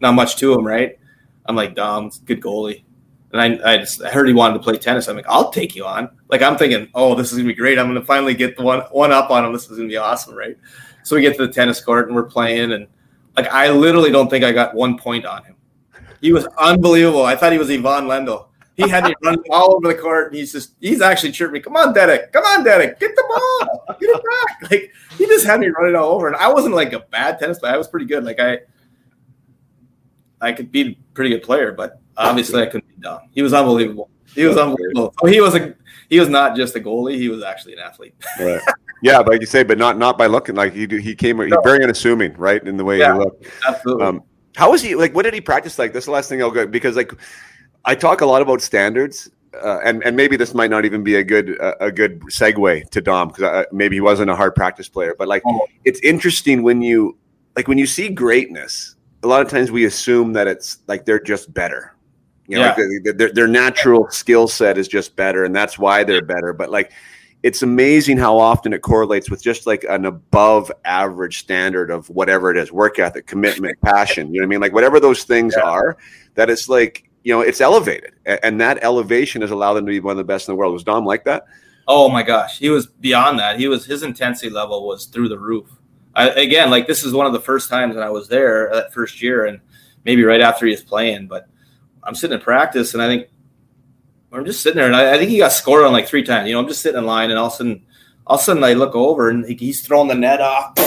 not 0.00 0.14
much 0.14 0.36
to 0.36 0.52
him, 0.52 0.66
right? 0.66 0.98
I'm 1.46 1.54
like 1.54 1.74
Dom's 1.74 2.20
a 2.20 2.24
good 2.24 2.40
goalie, 2.40 2.82
and 3.32 3.40
I 3.40 3.74
I 3.74 3.78
just 3.78 4.02
I 4.02 4.10
heard 4.10 4.26
he 4.26 4.34
wanted 4.34 4.54
to 4.54 4.60
play 4.60 4.76
tennis. 4.76 5.08
I'm 5.08 5.16
like, 5.16 5.28
I'll 5.28 5.50
take 5.50 5.76
you 5.76 5.84
on. 5.84 6.10
Like 6.28 6.42
I'm 6.42 6.56
thinking, 6.56 6.88
oh, 6.94 7.14
this 7.14 7.32
is 7.32 7.38
gonna 7.38 7.48
be 7.48 7.54
great. 7.54 7.78
I'm 7.78 7.86
gonna 7.86 8.04
finally 8.04 8.34
get 8.34 8.56
the 8.56 8.62
one 8.62 8.80
one 8.90 9.12
up 9.12 9.30
on 9.30 9.44
him. 9.44 9.52
This 9.52 9.70
is 9.70 9.76
gonna 9.76 9.88
be 9.88 9.96
awesome, 9.96 10.34
right? 10.34 10.56
So 11.04 11.16
we 11.16 11.22
get 11.22 11.36
to 11.36 11.46
the 11.46 11.52
tennis 11.52 11.80
court 11.82 12.08
and 12.08 12.16
we're 12.16 12.24
playing 12.24 12.72
and 12.72 12.86
like 13.36 13.46
I 13.48 13.70
literally 13.70 14.10
don't 14.10 14.28
think 14.28 14.44
I 14.44 14.52
got 14.52 14.74
one 14.74 14.98
point 14.98 15.24
on 15.24 15.44
him. 15.44 15.56
He 16.20 16.32
was 16.32 16.46
unbelievable. 16.58 17.24
I 17.24 17.36
thought 17.36 17.52
he 17.52 17.58
was 17.58 17.70
Ivan 17.70 18.04
Lendl. 18.04 18.46
He 18.76 18.88
had 18.88 19.04
me 19.04 19.14
running 19.22 19.42
all 19.50 19.74
over 19.74 19.88
the 19.88 19.94
court, 19.94 20.28
and 20.28 20.36
he's 20.36 20.52
just 20.52 20.74
he's 20.80 21.02
actually 21.02 21.32
chirping 21.32 21.54
me, 21.54 21.60
"Come 21.60 21.76
on, 21.76 21.92
Dedek! 21.92 22.32
Come 22.32 22.44
on, 22.44 22.64
Dedek! 22.64 22.98
Get 22.98 23.14
the 23.14 23.24
ball! 23.28 23.96
Get 24.00 24.08
it 24.10 24.22
back!" 24.22 24.56
Like 24.70 24.92
he 25.18 25.26
just 25.26 25.44
had 25.44 25.60
me 25.60 25.68
running 25.68 25.96
all 25.96 26.12
over, 26.12 26.28
and 26.28 26.36
I 26.36 26.48
wasn't 26.48 26.74
like 26.74 26.92
a 26.92 27.00
bad 27.00 27.38
tennis 27.38 27.58
player. 27.58 27.74
I 27.74 27.76
was 27.76 27.88
pretty 27.88 28.06
good. 28.06 28.24
Like 28.24 28.40
I, 28.40 28.58
I 30.40 30.52
could 30.52 30.72
be 30.72 30.80
a 30.80 30.94
pretty 31.14 31.30
good 31.30 31.42
player, 31.42 31.72
but 31.72 32.00
obviously 32.16 32.62
I 32.62 32.66
couldn't 32.66 32.79
dumb. 33.00 33.20
He 33.32 33.42
was 33.42 33.52
unbelievable. 33.52 34.10
He 34.34 34.44
was 34.44 34.56
unbelievable. 34.56 35.12
So 35.20 35.26
he 35.26 35.40
was 35.40 35.54
a 35.56 35.74
he 36.08 36.18
was 36.20 36.28
not 36.28 36.56
just 36.56 36.74
a 36.76 36.80
goalie; 36.80 37.16
he 37.16 37.28
was 37.28 37.42
actually 37.42 37.74
an 37.74 37.80
athlete. 37.80 38.14
Right. 38.40 38.60
Yeah, 39.02 39.18
like 39.20 39.40
you 39.40 39.46
say, 39.46 39.62
but 39.62 39.78
not 39.78 39.96
not 39.96 40.18
by 40.18 40.26
looking 40.26 40.54
like 40.54 40.74
he 40.74 40.86
he 40.86 41.14
came. 41.14 41.38
No. 41.38 41.60
very 41.62 41.82
unassuming, 41.82 42.34
right, 42.36 42.62
in 42.66 42.76
the 42.76 42.84
way 42.84 42.98
Yeah. 42.98 43.14
he 43.14 43.18
looked. 43.20 43.46
Absolutely. 43.66 44.04
Um, 44.04 44.22
how 44.56 44.70
was 44.72 44.82
he? 44.82 44.94
Like, 44.94 45.14
what 45.14 45.22
did 45.22 45.32
he 45.32 45.40
practice 45.40 45.78
like? 45.78 45.92
This 45.94 46.02
is 46.02 46.06
the 46.06 46.12
last 46.12 46.28
thing 46.28 46.42
I'll 46.42 46.50
go 46.50 46.66
because 46.66 46.96
like 46.96 47.12
I 47.86 47.94
talk 47.94 48.20
a 48.20 48.26
lot 48.26 48.42
about 48.42 48.60
standards, 48.60 49.30
uh, 49.62 49.78
and 49.84 50.02
and 50.04 50.14
maybe 50.16 50.36
this 50.36 50.52
might 50.52 50.68
not 50.70 50.84
even 50.84 51.02
be 51.02 51.14
a 51.14 51.24
good 51.24 51.58
uh, 51.60 51.74
a 51.80 51.90
good 51.90 52.20
segue 52.24 52.90
to 52.90 53.00
Dom 53.00 53.28
because 53.28 53.44
uh, 53.44 53.64
maybe 53.72 53.96
he 53.96 54.00
wasn't 54.02 54.28
a 54.30 54.36
hard 54.36 54.54
practice 54.54 54.88
player, 54.88 55.14
but 55.18 55.28
like 55.28 55.42
Oh. 55.46 55.66
it's 55.84 56.00
interesting 56.00 56.62
when 56.62 56.82
you 56.82 57.16
like 57.56 57.68
when 57.68 57.78
you 57.78 57.86
see 57.86 58.10
greatness. 58.10 58.96
A 59.22 59.26
lot 59.26 59.40
of 59.42 59.48
times 59.48 59.70
we 59.70 59.84
assume 59.86 60.32
that 60.34 60.46
it's 60.46 60.78
like 60.88 61.04
they're 61.06 61.20
just 61.20 61.52
better. 61.54 61.94
You 62.50 62.56
know, 62.58 62.64
Yeah. 62.64 63.02
like 63.04 63.16
their 63.16 63.32
their 63.32 63.46
natural 63.46 64.08
skill 64.10 64.48
set 64.48 64.76
is 64.76 64.88
just 64.88 65.14
better, 65.14 65.44
and 65.44 65.54
that's 65.54 65.78
why 65.78 66.02
they're 66.04 66.20
better. 66.24 66.52
But 66.52 66.70
like, 66.70 66.90
it's 67.44 67.62
amazing 67.62 68.18
how 68.18 68.38
often 68.38 68.72
it 68.72 68.82
correlates 68.82 69.30
with 69.30 69.40
just 69.42 69.66
like 69.66 69.84
an 69.88 70.04
above 70.04 70.70
average 70.84 71.38
standard 71.38 71.90
of 71.92 72.08
whatever 72.10 72.50
it 72.50 72.56
is 72.56 72.72
work 72.72 72.98
ethic 72.98 73.26
commitment 73.26 73.80
passion 73.82 74.34
you 74.34 74.40
know 74.40 74.44
what 74.44 74.48
i 74.48 74.50
mean 74.50 74.60
like 74.60 74.74
whatever 74.74 75.00
those 75.00 75.24
things 75.24 75.54
Yeah. 75.56 75.62
are 75.64 75.96
that 76.34 76.50
it's 76.50 76.68
like 76.68 77.08
you 77.24 77.32
know 77.32 77.40
it's 77.40 77.62
elevated 77.62 78.12
and 78.26 78.60
that 78.60 78.84
elevation 78.84 79.40
has 79.40 79.50
allowed 79.52 79.72
them 79.74 79.86
to 79.86 79.90
be 79.90 80.00
one 80.00 80.10
of 80.10 80.18
the 80.18 80.24
best 80.24 80.48
in 80.48 80.52
the 80.52 80.56
world 80.56 80.72
was 80.74 80.84
dom 80.84 81.06
like 81.06 81.24
that 81.24 81.44
Oh 81.88 82.08
my 82.10 82.22
gosh, 82.22 82.58
he 82.58 82.68
was 82.68 82.86
beyond 82.86 83.38
that. 83.40 83.58
He 83.58 83.66
was 83.66 83.84
his 83.86 84.02
intensity 84.04 84.50
level 84.50 84.86
was 84.86 85.06
through 85.06 85.28
the 85.30 85.38
roof. 85.38 85.66
I, 86.14 86.28
again, 86.28 86.70
like 86.70 86.86
this 86.86 87.02
is 87.04 87.12
one 87.14 87.26
of 87.26 87.32
the 87.32 87.40
first 87.40 87.68
times 87.70 87.94
that 87.96 88.04
I 88.04 88.10
was 88.10 88.28
there 88.28 88.68
that 88.72 88.92
first 88.92 89.20
year, 89.22 89.46
and 89.46 89.58
maybe 90.04 90.22
right 90.22 90.40
after 90.42 90.66
he 90.66 90.72
was 90.72 90.82
playing. 90.82 91.26
But 91.26 91.48
I'm 92.02 92.14
sitting 92.14 92.38
in 92.38 92.42
practice, 92.42 92.94
and 92.94 93.02
I 93.02 93.06
think 93.06 93.28
I'm 94.32 94.44
just 94.44 94.62
sitting 94.62 94.76
there, 94.76 94.86
and 94.86 94.96
I, 94.96 95.14
I 95.14 95.18
think 95.18 95.30
he 95.30 95.38
got 95.38 95.52
scored 95.52 95.84
on 95.84 95.92
like 95.92 96.06
three 96.06 96.22
times. 96.22 96.48
You 96.48 96.54
know, 96.54 96.60
I'm 96.60 96.68
just 96.68 96.82
sitting 96.82 96.98
in 96.98 97.06
line, 97.06 97.30
and 97.30 97.38
all 97.38 97.48
of 97.48 97.52
a 97.52 97.56
sudden, 97.56 97.86
all 98.26 98.36
of 98.36 98.40
a 98.40 98.44
sudden, 98.44 98.64
I 98.64 98.74
look 98.74 98.94
over, 98.94 99.30
and 99.30 99.44
he, 99.44 99.54
he's 99.54 99.82
throwing 99.82 100.08
the 100.08 100.14
net 100.14 100.40
off. 100.40 100.78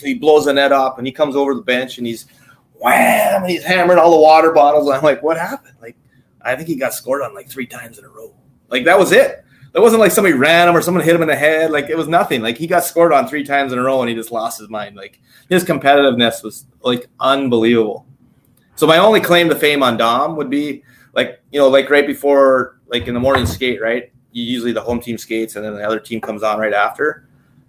he 0.00 0.14
blows 0.14 0.44
the 0.44 0.52
net 0.52 0.72
off, 0.72 0.98
and 0.98 1.06
he 1.06 1.12
comes 1.12 1.36
over 1.36 1.54
the 1.54 1.62
bench, 1.62 1.98
and 1.98 2.06
he's 2.06 2.26
wham, 2.74 3.42
and 3.42 3.50
he's 3.50 3.64
hammering 3.64 3.98
all 3.98 4.10
the 4.10 4.20
water 4.20 4.52
bottles. 4.52 4.88
I'm 4.90 5.02
like, 5.02 5.22
what 5.22 5.36
happened? 5.36 5.76
Like, 5.80 5.96
I 6.42 6.54
think 6.54 6.68
he 6.68 6.76
got 6.76 6.94
scored 6.94 7.22
on 7.22 7.34
like 7.34 7.48
three 7.48 7.66
times 7.66 7.98
in 7.98 8.04
a 8.04 8.08
row. 8.08 8.34
Like 8.68 8.84
that 8.84 8.98
was 8.98 9.12
it. 9.12 9.44
That 9.72 9.82
wasn't 9.82 10.00
like 10.00 10.12
somebody 10.12 10.34
ran 10.34 10.68
him 10.68 10.76
or 10.76 10.82
someone 10.82 11.02
hit 11.02 11.16
him 11.16 11.22
in 11.22 11.28
the 11.28 11.34
head. 11.34 11.70
Like 11.72 11.88
it 11.88 11.96
was 11.96 12.06
nothing. 12.06 12.42
Like 12.42 12.58
he 12.58 12.66
got 12.66 12.84
scored 12.84 13.12
on 13.12 13.26
three 13.26 13.44
times 13.44 13.72
in 13.72 13.78
a 13.78 13.82
row 13.82 14.00
and 14.00 14.08
he 14.08 14.14
just 14.14 14.30
lost 14.30 14.60
his 14.60 14.68
mind. 14.68 14.94
Like 14.94 15.20
his 15.48 15.64
competitiveness 15.64 16.44
was 16.44 16.66
like 16.82 17.08
unbelievable. 17.18 18.06
So 18.76 18.86
my 18.86 18.98
only 18.98 19.20
claim 19.20 19.48
to 19.48 19.54
fame 19.54 19.82
on 19.82 19.96
Dom 19.96 20.36
would 20.36 20.50
be 20.50 20.82
like, 21.14 21.40
you 21.52 21.60
know, 21.60 21.68
like 21.68 21.90
right 21.90 22.06
before, 22.06 22.80
like 22.88 23.06
in 23.06 23.14
the 23.14 23.20
morning 23.20 23.46
skate, 23.46 23.80
right? 23.80 24.12
Usually 24.32 24.72
the 24.72 24.80
home 24.80 25.00
team 25.00 25.16
skates 25.16 25.56
and 25.56 25.64
then 25.64 25.74
the 25.74 25.86
other 25.86 26.00
team 26.00 26.20
comes 26.20 26.42
on 26.42 26.58
right 26.58 26.72
after. 26.72 27.28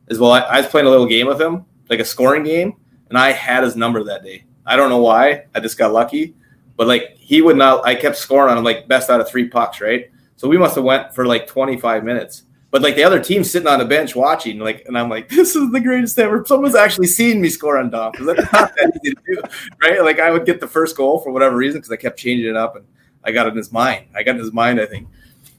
As 0.10 0.20
well, 0.20 0.32
I, 0.32 0.40
I 0.40 0.62
was 0.62 0.68
playing 0.70 0.88
a 0.88 0.90
little 0.90 1.06
game 1.06 1.28
with 1.28 1.40
him, 1.40 1.66
like 1.90 2.00
a 2.00 2.06
scoring 2.06 2.44
game, 2.44 2.74
and 3.10 3.18
I 3.18 3.32
had 3.32 3.64
his 3.64 3.76
number 3.76 4.04
that 4.04 4.24
day. 4.24 4.46
I 4.66 4.76
don't 4.76 4.90
know 4.90 5.02
why. 5.02 5.46
I 5.54 5.60
just 5.60 5.78
got 5.78 5.94
lucky, 5.94 6.36
but 6.76 6.88
like 6.88 7.18
he 7.18 7.42
would 7.42 7.58
not. 7.58 7.86
I 7.86 7.96
kept 7.96 8.18
scoring 8.18 8.52
on 8.52 8.58
him 8.58 8.64
like 8.64 8.88
best 8.88 9.10
out 9.10 9.22
of 9.22 9.30
three 9.30 9.48
pucks, 9.48 9.82
right? 9.82 10.10
So 10.38 10.48
we 10.48 10.58
must 10.58 10.76
have 10.76 10.84
went 10.84 11.14
for 11.14 11.26
like 11.26 11.48
25 11.48 12.04
minutes. 12.04 12.44
But 12.76 12.82
like 12.82 12.98
the 12.98 13.06
other 13.06 13.22
team 13.22 13.46
sitting 13.46 13.70
on 13.70 13.80
the 13.80 13.86
bench 13.86 14.18
watching, 14.18 14.60
like, 14.60 14.84
and 14.86 14.98
I'm 14.98 15.08
like, 15.08 15.30
this 15.30 15.56
is 15.56 15.72
the 15.72 15.80
greatest 15.80 16.20
ever. 16.20 16.44
Someone's 16.46 16.76
actually 16.76 17.08
seen 17.08 17.40
me 17.40 17.48
score 17.48 17.78
on 17.78 17.90
Dom 17.90 18.12
because 18.12 18.28
that's 18.36 18.52
not 18.52 18.76
that 18.76 19.00
easy 19.02 19.16
to 19.16 19.22
do, 19.26 19.42
right? 19.82 20.04
Like 20.04 20.20
I 20.20 20.30
would 20.30 20.46
get 20.46 20.60
the 20.60 20.68
first 20.68 20.98
goal 20.98 21.22
for 21.22 21.32
whatever 21.32 21.56
reason 21.56 21.80
because 21.80 21.90
I 21.90 21.96
kept 21.96 22.20
changing 22.20 22.50
it 22.50 22.58
up, 22.58 22.76
and 22.76 22.86
I 23.24 23.32
got 23.32 23.48
in 23.48 23.56
his 23.56 23.72
mind. 23.72 24.08
I 24.14 24.24
got 24.24 24.36
in 24.36 24.42
his 24.42 24.52
mind, 24.52 24.82
I 24.82 24.88
think. 24.88 25.08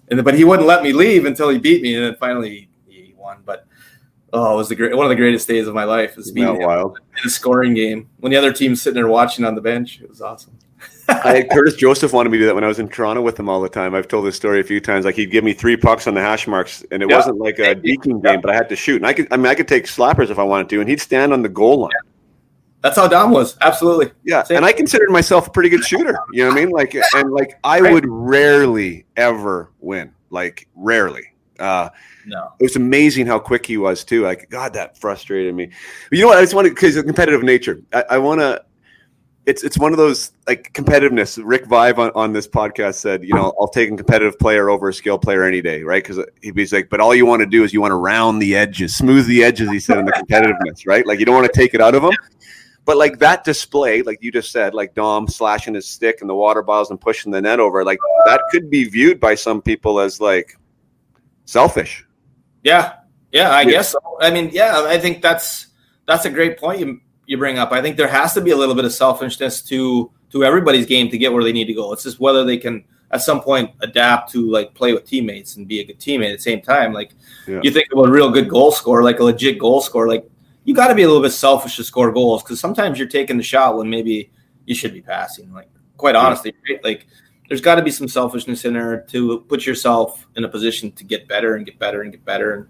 And 0.09 0.23
but 0.25 0.35
he 0.35 0.45
wouldn't 0.45 0.69
let 0.69 0.83
me 0.83 0.93
leave 0.93 1.25
until 1.25 1.49
he 1.49 1.57
beat 1.57 1.81
me, 1.81 1.95
and 1.95 2.05
then 2.05 2.17
finally 2.17 2.69
he 2.87 3.15
won. 3.17 3.39
But 3.47 3.67
oh, 4.35 4.53
it 4.53 4.57
was 4.59 4.69
the 4.69 4.75
great 4.75 4.95
one 4.95 5.07
of 5.07 5.09
the 5.09 5.17
greatest 5.17 5.49
days 5.49 5.67
of 5.69 5.75
my 5.75 5.85
life. 5.85 6.19
Is 6.19 6.27
Isn't 6.27 6.35
beating 6.35 6.53
that 6.53 6.61
him 6.61 6.67
wild 6.67 6.99
in 6.99 7.27
a 7.29 7.31
scoring 7.31 7.73
game 7.73 8.11
when 8.19 8.31
the 8.31 8.37
other 8.37 8.53
team's 8.53 8.83
sitting 8.83 8.97
there 8.97 9.09
watching 9.09 9.47
on 9.47 9.55
the 9.55 9.63
bench. 9.63 10.03
It 10.03 10.11
was 10.11 10.21
awesome. 10.21 10.59
I, 11.09 11.37
had 11.37 11.51
Curtis 11.51 11.75
Joseph 11.77 12.13
wanted 12.13 12.31
me 12.31 12.39
to 12.39 12.43
do 12.43 12.47
that 12.47 12.55
when 12.55 12.65
I 12.65 12.69
was 12.69 12.79
in 12.79 12.89
Toronto 12.89 13.23
with 13.23 13.39
him 13.39 13.49
all 13.49 13.61
the 13.61 13.69
time. 13.69 13.95
I've 13.95 14.09
told 14.09 14.27
this 14.27 14.37
story 14.37 14.61
a 14.61 14.65
few 14.65 14.81
times. 14.81 15.05
Like 15.05 15.15
he'd 15.15 15.31
give 15.31 15.45
me 15.45 15.53
three 15.53 15.77
pucks 15.77 16.07
on 16.07 16.15
the 16.15 16.21
hash 16.21 16.47
marks, 16.47 16.85
and 16.91 17.03
it 17.03 17.09
Yeah. 17.11 17.17
wasn't 17.17 17.39
like 17.39 17.59
a 17.59 17.75
deking 17.77 18.23
game, 18.23 18.41
but 18.41 18.51
I 18.51 18.55
had 18.55 18.69
to 18.71 18.77
shoot. 18.77 18.97
And 18.97 19.07
I 19.07 19.13
could, 19.13 19.29
I 19.31 19.37
mean, 19.37 19.47
I 19.47 19.55
could 19.55 19.69
take 19.69 19.85
slappers 19.87 20.31
if 20.31 20.39
I 20.39 20.43
wanted 20.43 20.69
to, 20.71 20.81
and 20.81 20.89
he'd 20.89 21.01
stand 21.01 21.33
on 21.33 21.43
the 21.43 21.49
goal 21.49 21.79
line. 21.81 21.91
That's 22.83 22.97
how 22.97 23.09
Dom 23.09 23.31
was. 23.33 23.57
Absolutely. 23.63 24.13
Yeah, 24.25 24.43
Same. 24.45 24.59
and 24.59 24.67
I 24.67 24.73
considered 24.73 25.11
myself 25.11 25.49
a 25.49 25.51
pretty 25.51 25.69
good 25.71 25.85
shooter. 25.85 26.17
You 26.33 26.45
know 26.45 26.51
what 26.51 26.59
I 26.59 26.65
mean? 26.65 26.71
Like, 26.71 26.95
and 27.15 27.33
like 27.33 27.59
I 27.65 27.81
Right. 27.81 27.93
would 27.93 28.05
rarely 28.09 29.07
ever 29.17 29.71
win. 29.81 30.13
Like 30.31 30.69
rarely. 30.77 31.33
Uh, 31.59 31.89
No. 32.27 32.53
it 32.61 32.65
was 32.65 32.77
amazing 32.77 33.27
how 33.27 33.39
quick 33.39 33.65
he 33.65 33.77
was 33.79 34.05
too. 34.05 34.23
Like, 34.23 34.51
God, 34.51 34.75
that 34.75 34.99
frustrated 34.99 35.55
me. 35.55 35.71
But 36.11 36.19
you 36.19 36.23
know 36.23 36.29
what? 36.29 36.39
I 36.39 36.43
just 36.43 36.55
want 36.55 36.67
to 36.69 36.75
because 36.75 36.97
of 36.97 37.07
competitive 37.07 37.43
nature. 37.43 37.81
I, 37.93 38.05
I 38.11 38.19
want 38.19 38.41
to. 38.41 38.63
It's 39.47 39.63
it's 39.63 39.79
one 39.79 39.93
of 39.93 39.99
those 39.99 40.33
like 40.49 40.73
competitiveness. 40.73 41.41
Rick 41.43 41.67
Vaive 41.67 41.99
on, 41.99 42.11
on 42.17 42.33
this 42.33 42.49
podcast 42.49 42.97
said, 42.97 43.23
you 43.23 43.33
know, 43.33 43.55
I'll 43.61 43.69
take 43.69 43.91
a 43.93 43.97
competitive 43.97 44.37
player 44.41 44.69
over 44.69 44.89
a 44.89 44.93
skill 44.93 45.19
player 45.19 45.45
any 45.45 45.63
day, 45.63 45.83
right? 45.85 46.03
Because 46.03 46.25
he's 46.43 46.73
like, 46.73 46.91
but 46.91 47.01
all 47.01 47.15
you 47.15 47.27
want 47.27 47.41
to 47.41 47.47
do 47.47 47.63
is 47.63 47.73
you 47.73 47.81
want 47.81 47.93
to 47.93 47.97
round 47.97 48.43
the 48.43 48.57
edges, 48.57 48.97
smooth 48.97 49.27
the 49.27 49.45
edges. 49.45 49.71
He 49.71 49.79
said 49.79 49.99
in 49.99 50.05
the 50.05 50.13
competitiveness, 50.13 50.85
right? 50.85 51.07
Like 51.07 51.21
you 51.21 51.25
don't 51.27 51.37
want 51.37 51.47
to 51.47 51.59
take 51.59 51.75
it 51.75 51.81
out 51.81 51.95
of 51.95 52.03
them. 52.03 52.13
But 52.85 52.97
like 52.97 53.19
that 53.21 53.45
display, 53.45 54.03
like 54.03 54.19
you 54.21 54.33
just 54.33 54.51
said, 54.53 54.75
like 54.75 54.95
Dom 54.95 55.29
slashing 55.29 55.75
his 55.75 55.89
stick 55.89 56.21
and 56.21 56.31
the 56.31 56.35
water 56.35 56.63
bottles 56.63 56.91
and 56.91 57.01
pushing 57.01 57.31
the 57.33 57.41
net 57.41 57.61
over, 57.61 57.85
like 57.85 57.99
that 58.27 58.41
could 58.51 58.69
be 58.69 58.85
viewed 58.85 59.21
by 59.21 59.35
some 59.35 59.63
people 59.63 60.01
as 60.01 60.21
like 60.21 60.57
selfish. 61.45 62.05
Yeah. 62.65 62.95
Yeah, 63.33 63.51
I 63.51 63.63
Yeah. 63.63 63.71
guess 63.71 63.93
so. 63.93 63.99
I 64.21 64.31
mean, 64.31 64.51
yeah, 64.53 64.83
I 64.87 64.99
think 64.99 65.23
that's 65.23 65.69
that's 66.07 66.25
a 66.25 66.31
great 66.31 66.59
point 66.59 66.81
you 66.81 67.01
you 67.27 67.37
bring 67.39 67.59
up. 67.59 67.73
I 67.73 67.83
think 67.83 67.97
there 67.97 68.09
has 68.09 68.35
to 68.35 68.41
be 68.41 68.51
a 68.53 68.57
little 68.57 68.75
bit 68.75 68.85
of 68.85 68.93
selfishness 68.93 69.63
to 69.63 70.11
to 70.31 70.45
everybody's 70.45 70.87
game 70.87 71.09
to 71.11 71.19
get 71.19 71.33
where 71.33 71.45
they 71.45 71.53
need 71.53 71.67
to 71.67 71.75
go. 71.75 71.93
It's 71.93 72.03
just 72.03 72.19
whether 72.21 72.45
they 72.45 72.57
can 72.57 72.85
at 73.13 73.23
some 73.23 73.41
point 73.41 73.71
adapt 73.81 74.33
to 74.33 74.51
like 74.51 74.75
play 74.75 74.93
with 74.93 75.05
teammates 75.07 75.57
and 75.57 75.69
be 75.69 75.81
a 75.81 75.85
good 75.85 75.99
teammate 76.01 76.33
at 76.33 76.39
the 76.39 76.43
same 76.43 76.61
time. 76.61 76.93
Like 76.93 77.13
Yeah. 77.47 77.61
you 77.63 77.71
think 77.71 77.87
about 77.93 78.09
a 78.09 78.11
real 78.11 78.31
good 78.31 78.49
goal 78.49 78.73
scorer, 78.73 79.03
like 79.05 79.21
a 79.21 79.25
legit 79.25 79.59
goal 79.59 79.81
scorer, 79.81 80.09
like 80.09 80.29
you 80.65 80.75
got 80.75 80.89
to 80.89 80.95
be 80.97 81.03
a 81.03 81.07
little 81.07 81.23
bit 81.23 81.31
selfish 81.31 81.77
to 81.77 81.85
score 81.85 82.11
goals 82.11 82.43
because 82.43 82.59
sometimes 82.59 82.99
you're 82.99 83.07
taking 83.09 83.37
the 83.37 83.43
shot 83.45 83.77
when 83.77 83.89
maybe 83.89 84.31
you 84.67 84.75
should 84.75 84.93
be 84.93 85.01
passing. 85.01 85.53
Like 85.53 85.69
quite 85.97 86.17
honestly, 86.17 86.53
right? 86.69 86.83
like 86.83 87.07
there's 87.49 87.61
got 87.61 87.77
to 87.77 87.83
be 87.83 87.93
some 87.93 88.09
selfishness 88.09 88.65
in 88.65 88.75
there 88.75 89.03
to 89.11 89.41
put 89.49 89.65
yourself 89.65 90.27
in 90.35 90.43
a 90.45 90.49
position 90.49 90.91
to 90.93 91.05
get 91.05 91.29
better 91.29 91.55
and 91.55 91.65
get 91.65 91.79
better 91.79 92.03
and 92.03 92.11
get 92.11 92.25
better. 92.25 92.55
And 92.55 92.67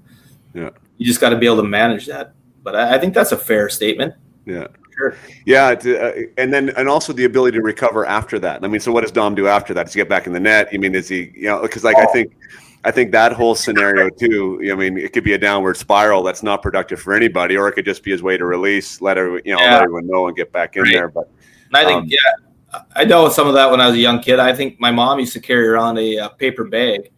Yeah. 0.65 0.71
you 0.99 1.07
just 1.07 1.21
got 1.23 1.31
to 1.31 1.37
be 1.39 1.47
able 1.47 1.57
to 1.63 1.69
manage 1.69 2.05
that. 2.07 2.35
But 2.63 2.77
I, 2.77 2.97
I 2.97 2.99
think 2.99 3.15
that's 3.15 3.33
a 3.33 3.39
fair 3.39 3.71
statement. 3.71 4.15
Yeah. 4.47 4.69
Sure. 4.97 5.15
Yeah, 5.45 5.67
uh, 5.67 6.13
and 6.39 6.53
then 6.55 6.71
and 6.71 6.89
also 6.89 7.13
the 7.13 7.25
ability 7.25 7.59
to 7.59 7.63
recover 7.63 8.07
after 8.07 8.39
that. 8.39 8.65
I 8.65 8.69
mean, 8.69 8.81
so 8.81 8.91
what 8.93 9.03
does 9.03 9.13
Dom 9.13 9.35
do 9.35 9.47
after 9.47 9.75
that? 9.75 9.85
Does 9.85 9.93
he 9.93 9.99
get 9.99 10.09
back 10.09 10.27
in 10.27 10.33
the 10.33 10.41
net? 10.41 10.69
I 10.73 10.79
mean, 10.79 10.95
is 10.95 11.07
he 11.09 11.33
you 11.35 11.49
know 11.49 11.61
because 11.61 11.85
like 11.85 11.99
I 11.99 12.07
think 12.07 12.35
I 12.83 12.91
think 12.93 13.13
that 13.13 13.33
whole 13.33 13.55
scenario 13.55 14.09
too. 14.09 14.67
I 14.73 14.75
mean, 14.75 14.97
it 14.97 15.13
could 15.13 15.25
be 15.25 15.35
a 15.35 15.39
downward 15.39 15.77
spiral 15.77 16.23
that's 16.23 16.43
not 16.43 16.63
productive 16.63 16.99
for 16.99 17.13
anybody, 17.13 17.59
or 17.59 17.69
it 17.69 17.73
could 17.73 17.85
just 17.85 18.03
be 18.05 18.11
his 18.11 18.23
way 18.23 18.39
to 18.39 18.47
release, 18.47 19.03
let 19.03 19.19
every, 19.19 19.43
you 19.45 19.55
know 19.55 19.61
Yeah. 19.61 19.73
let 19.73 19.83
everyone 19.83 20.07
know 20.07 20.29
and 20.29 20.37
get 20.37 20.51
back 20.51 20.77
in 20.77 20.85
Right. 20.85 20.95
there. 20.95 21.09
But 21.09 21.29
And 21.67 21.77
I 21.77 21.85
think, 21.85 22.03
um, 22.03 22.09
yeah, 22.09 22.79
I 22.95 23.05
know 23.05 23.29
some 23.29 23.49
of 23.49 23.55
that 23.55 23.71
when 23.71 23.81
I 23.83 23.87
was 23.87 23.97
a 23.97 23.99
young 23.99 24.21
kid. 24.21 24.39
I 24.39 24.55
think 24.55 24.81
my 24.81 24.93
mom 24.93 25.19
used 25.19 25.35
to 25.35 25.41
carry 25.41 25.67
around 25.69 25.99
a, 25.99 26.17
a 26.17 26.29
paper 26.31 26.65
bag 26.65 27.11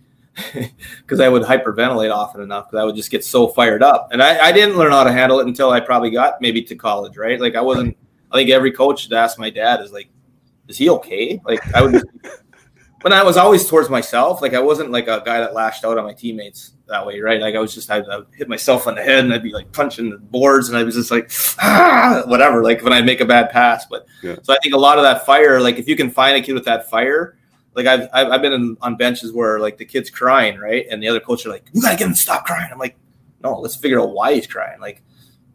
because 1.01 1.21
I 1.21 1.29
would 1.29 1.43
hyperventilate 1.43 2.15
often 2.15 2.43
enough 2.43 2.69
because 2.69 2.83
I 2.83 2.85
would 2.85 2.97
just 2.97 3.11
get 3.11 3.25
so 3.25 3.49
fired 3.49 3.83
up. 3.83 4.09
And 4.13 4.23
I, 4.23 4.39
I, 4.47 4.53
didn't 4.53 4.77
learn 4.77 4.93
how 4.93 5.05
to 5.05 5.13
handle 5.13 5.41
it 5.41 5.47
until 5.47 5.71
I 5.71 5.81
probably 5.81 6.11
got 6.11 6.41
maybe 6.41 6.63
to 6.63 6.77
college, 6.77 7.17
right? 7.17 7.41
Like 7.41 7.55
I 7.55 7.61
wasn't. 7.61 7.97
I 8.31 8.37
think 8.37 8.51
every 8.51 8.73
coach 8.73 9.03
should 9.03 9.13
ask 9.13 9.39
my 9.39 9.51
dad 9.51 9.81
is 9.81 9.93
like, 9.93 10.09
"Is 10.69 10.77
he 10.77 10.91
okay?" 10.91 11.41
Like 11.45 11.61
I 11.75 11.83
would. 11.83 12.03
but 13.03 13.13
I 13.13 13.23
was 13.23 13.37
always 13.37 13.67
towards 13.69 13.89
myself. 13.89 14.43
Like 14.43 14.55
I 14.55 14.61
wasn't 14.61 14.91
like 14.91 15.09
a 15.09 15.23
guy 15.25 15.41
that 15.41 15.55
lashed 15.55 15.85
out 15.85 15.99
on 15.99 16.05
my 16.05 16.13
teammates 16.13 16.75
that 16.89 17.07
way, 17.07 17.21
right? 17.21 17.41
Like 17.41 17.55
I 17.55 17.59
was 17.59 17.75
just 17.75 17.91
I'd, 17.91 18.07
I'd 18.09 18.25
hit 18.35 18.49
myself 18.49 18.87
on 18.87 18.95
the 18.95 19.03
head 19.03 19.25
and 19.25 19.33
I'd 19.33 19.43
be 19.43 19.53
like 19.53 19.73
punching 19.73 20.11
the 20.11 20.19
boards 20.19 20.69
and 20.69 20.77
I 20.77 20.83
was 20.83 20.95
just 20.95 21.11
like 21.11 21.31
ah, 21.61 22.23
whatever. 22.27 22.63
Like 22.63 22.83
when 22.83 22.93
I 22.93 23.01
make 23.01 23.21
a 23.21 23.25
bad 23.25 23.51
pass, 23.51 23.87
but 23.87 24.07
yeah. 24.23 24.37
so 24.43 24.53
I 24.53 24.59
think 24.63 24.75
a 24.75 24.79
lot 24.79 24.99
of 24.99 25.05
that 25.05 25.25
fire, 25.25 25.61
like 25.61 25.79
if 25.79 25.89
you 25.89 25.97
can 25.97 26.11
find 26.11 26.37
a 26.37 26.43
kid 26.43 26.53
with 26.53 26.65
that 26.67 26.91
fire 26.91 27.38
like 27.75 27.87
I've 27.87 28.09
I've 28.13 28.43
been 28.43 28.53
in, 28.53 28.77
on 28.81 28.97
benches 28.97 29.33
where 29.33 29.61
like 29.61 29.79
the 29.79 29.85
kid's 29.85 30.11
crying, 30.11 30.59
right, 30.59 30.87
and 30.91 31.03
the 31.03 31.09
other 31.09 31.21
coach 31.21 31.47
are 31.47 31.51
like, 31.51 31.65
"You 31.73 31.83
gotta 31.83 31.97
get 31.97 32.07
him 32.07 32.13
to 32.13 32.19
stop 32.19 32.47
crying." 32.47 32.69
I'm 32.73 32.79
like, 32.79 32.97
"No, 33.43 33.59
let's 33.61 33.77
figure 33.77 34.01
out 34.01 34.11
why 34.11 34.35
he's 34.35 34.47
crying." 34.47 34.81
Like, 34.81 35.03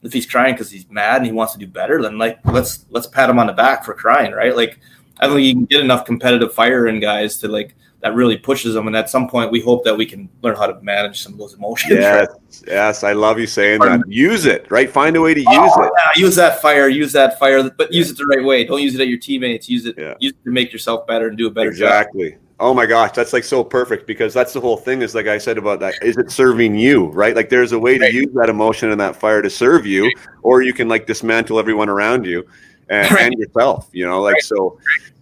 if 0.04 0.14
he's 0.14 0.26
crying 0.26 0.54
because 0.54 0.72
he's 0.72 0.90
mad 0.90 1.18
and 1.18 1.26
he 1.26 1.32
wants 1.32 1.54
to 1.54 1.60
do 1.60 1.68
better, 1.68 2.02
then 2.02 2.18
like 2.18 2.40
let's 2.46 2.86
let's 2.90 3.08
pat 3.08 3.30
him 3.30 3.40
on 3.40 3.48
the 3.48 3.54
back 3.54 3.84
for 3.84 3.94
crying, 3.94 4.32
right? 4.32 4.56
Like, 4.56 4.80
I 5.20 5.28
don't 5.28 5.36
think 5.36 5.48
you 5.48 5.54
can 5.54 5.66
get 5.66 5.82
enough 5.82 6.06
competitive 6.06 6.54
fire 6.54 6.88
in 6.88 7.00
guys 7.00 7.38
to 7.40 7.48
like 7.48 7.76
that 8.04 8.14
really 8.14 8.38
pushes 8.38 8.74
them. 8.74 8.88
And 8.88 8.96
at 8.96 9.10
some 9.10 9.30
point, 9.30 9.50
we 9.50 9.62
hope 9.62 9.86
that 9.86 9.98
we 9.98 10.06
can 10.06 10.30
learn 10.42 10.58
how 10.58 10.68
to 10.68 10.80
manage 10.82 11.24
some 11.24 11.32
of 11.32 11.40
those 11.40 11.54
emotions. 11.54 11.94
Yes, 11.94 12.28
right? 12.28 12.64
yes, 12.68 13.04
I 13.04 13.14
love 13.14 13.40
you 13.40 13.48
saying 13.48 13.80
Pardon 13.80 14.02
that. 14.02 14.08
Me. 14.08 14.16
Use 14.16 14.46
it, 14.46 14.70
right? 14.70 14.90
Find 14.90 15.16
a 15.16 15.22
way 15.22 15.34
to 15.34 15.44
oh, 15.48 15.64
use 15.64 15.74
it. 15.78 15.92
Yeah, 15.96 16.22
use 16.26 16.36
that 16.36 16.62
fire. 16.62 16.90
Use 16.90 17.14
that 17.14 17.40
fire, 17.40 17.68
but 17.70 17.94
use 17.94 18.12
it 18.12 18.18
the 18.18 18.26
right 18.26 18.44
way. 18.44 18.66
Don't 18.66 18.82
use 18.82 18.94
it 18.94 19.02
at 19.02 19.08
your 19.08 19.18
teammates. 19.18 19.70
Use 19.70 19.86
it. 19.86 19.96
Yeah. 19.98 20.16
Use 20.20 20.34
it 20.34 20.44
to 20.44 20.52
make 20.52 20.74
yourself 20.74 21.08
better 21.08 21.30
and 21.30 21.38
do 21.38 21.48
a 21.48 21.50
better 21.50 21.70
exactly. 21.70 22.24
job. 22.24 22.28
Exactly. 22.28 22.40
Oh 22.60 22.74
my 22.74 22.86
gosh, 22.86 23.12
that's 23.14 23.34
like 23.34 23.46
so 23.46 23.64
perfect 23.64 24.06
because 24.06 24.34
that's 24.34 24.54
the 24.54 24.60
whole 24.60 24.78
thing. 24.78 25.02
Is 25.02 25.16
like 25.16 25.28
I 25.28 25.38
said 25.38 25.58
about 25.58 25.80
that. 25.80 25.96
Is 26.02 26.18
it 26.18 26.30
serving 26.30 26.76
you, 26.76 27.08
right? 27.08 27.36
Like 27.36 27.48
there's 27.48 27.72
a 27.72 27.80
way 27.80 27.98
to 27.98 28.14
use 28.14 28.34
that 28.36 28.50
emotion 28.50 28.92
and 28.92 29.00
that 29.00 29.16
fire 29.16 29.42
to 29.42 29.50
serve 29.50 29.86
you, 29.86 30.12
or 30.42 30.62
you 30.62 30.74
can 30.74 30.90
like 30.90 31.08
dismantle 31.08 31.58
everyone 31.58 31.88
around 31.88 32.26
you 32.26 32.46
and, 32.90 33.10
right. 33.12 33.22
and 33.32 33.40
yourself. 33.40 33.90
You 33.94 34.08
know, 34.08 34.22
like 34.22 34.42
so. 34.42 34.78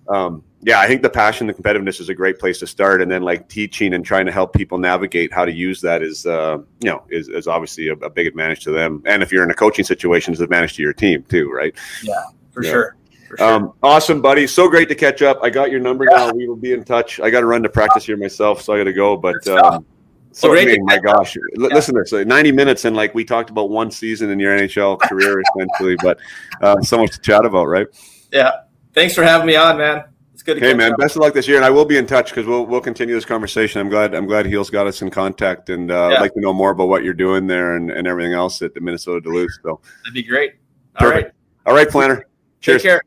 Um, 0.10 0.44
yeah, 0.64 0.80
I 0.80 0.88
think 0.88 1.02
the 1.02 1.10
passion, 1.10 1.48
the 1.48 1.54
competitiveness 1.54 2.00
is 2.00 2.10
a 2.10 2.14
great 2.14 2.38
place 2.38 2.60
to 2.60 2.68
start, 2.68 3.02
and 3.02 3.12
then 3.12 3.24
like 3.24 3.50
teaching 3.50 3.94
and 3.94 4.06
trying 4.06 4.28
to 4.28 4.32
help 4.32 4.54
people 4.54 4.78
navigate 4.78 5.34
how 5.34 5.44
to 5.44 5.52
use 5.52 5.82
that 5.82 6.04
is, 6.04 6.26
uh, 6.28 6.60
you 6.80 6.90
know, 6.90 7.04
is, 7.10 7.30
is 7.30 7.48
obviously 7.48 7.88
a, 7.88 7.94
a, 7.94 8.10
big 8.10 8.28
advantage 8.28 8.64
to 8.66 8.72
them. 8.72 9.02
And 9.06 9.24
if 9.24 9.32
you're 9.32 9.44
in 9.44 9.50
a 9.50 9.56
coaching 9.56 9.86
situation, 9.86 10.34
is 10.34 10.40
an 10.40 10.44
advantage 10.44 10.76
to 10.76 10.84
your 10.84 10.94
team 10.94 11.24
too, 11.24 11.52
right? 11.52 11.76
Yeah, 12.04 12.14
for 12.52 12.64
yeah. 12.64 12.72
sure. 12.72 12.98
Sure. 13.38 13.44
Um, 13.44 13.74
awesome, 13.82 14.22
buddy. 14.22 14.46
So 14.46 14.68
great 14.68 14.90
to 14.90 14.96
catch 14.96 15.22
up. 15.22 15.40
I 15.42 15.50
got 15.50 15.72
your 15.72 15.80
number 15.80 16.06
yeah. 16.10 16.18
now. 16.18 16.32
We 16.34 16.48
will 16.48 16.58
be 16.58 16.74
in 16.74 16.84
touch. 16.84 17.20
I 17.22 17.30
got 17.30 17.40
to 17.40 17.46
run 17.46 17.64
to 17.64 17.70
practice 17.70 18.06
here 18.06 18.18
myself, 18.18 18.62
so 18.62 18.74
I 18.74 18.78
got 18.78 18.84
to 18.84 18.94
go. 18.94 19.16
But 19.16 19.48
um, 19.48 19.86
so 20.34 20.50
well, 20.50 20.76
my 20.82 21.00
gosh, 21.00 21.38
yeah. 21.38 21.42
listen 21.56 21.96
to 21.96 22.02
this. 22.02 22.10
So 22.10 22.24
90 22.24 22.52
minutes, 22.52 22.86
and 22.86 22.96
like 22.96 23.16
we 23.16 23.24
talked 23.24 23.50
about 23.50 23.70
one 23.70 23.90
season 23.90 24.30
in 24.30 24.40
your 24.40 24.58
NHL 24.58 25.00
career, 25.00 25.42
essentially. 25.42 25.96
But 26.04 26.20
um, 26.62 26.84
so 26.84 26.98
much 26.98 27.12
to 27.12 27.20
chat 27.20 27.46
about, 27.46 27.66
right? 27.66 27.88
Yeah. 28.34 28.52
Thanks 28.94 29.16
for 29.16 29.24
having 29.24 29.48
me 29.48 29.56
on, 29.56 29.78
man. 29.78 30.04
It's 30.42 30.48
good. 30.48 30.60
hey, 30.60 30.74
man. 30.74 30.94
Up. 30.94 30.98
Best 30.98 31.16
of 31.16 31.22
luck 31.22 31.36
this 31.36 31.48
year, 31.48 31.58
and 31.58 31.64
I 31.64 31.70
will 31.70 31.86
be 31.86 31.98
in 31.98 32.08
touch 32.08 32.32
because 32.32 32.48
we'll 32.48 32.66
we'll 32.66 32.82
continue 32.82 33.14
this 33.14 33.26
conversation. 33.26 33.80
I'm 33.80 33.90
glad 33.90 34.16
I'm 34.16 34.26
glad 34.26 34.48
Heels 34.48 34.72
got 34.72 34.88
us 34.88 35.04
in 35.04 35.12
contact, 35.12 35.70
and 35.70 35.92
uh, 35.92 35.94
yeah. 36.10 36.16
I'd 36.16 36.22
like 36.22 36.34
to 36.34 36.40
know 36.40 36.52
more 36.52 36.72
about 36.72 36.88
what 36.88 37.04
you're 37.04 37.14
doing 37.14 37.46
there 37.46 37.76
and, 37.76 37.92
and 37.92 38.08
everything 38.08 38.34
else 38.34 38.60
at 38.64 38.74
the 38.74 38.82
Minnesota 38.82 39.22
Duluth. 39.22 39.52
So 39.62 39.80
that'd 40.04 40.16
be 40.16 40.24
great. 40.24 40.54
All 41.00 41.10
Perfect. 41.10 41.26
right. 41.26 41.34
All 41.68 41.76
right, 41.76 41.88
Planner. 41.88 42.26
Cheers. 42.60 42.82
Take 42.82 42.90
care. 42.90 43.02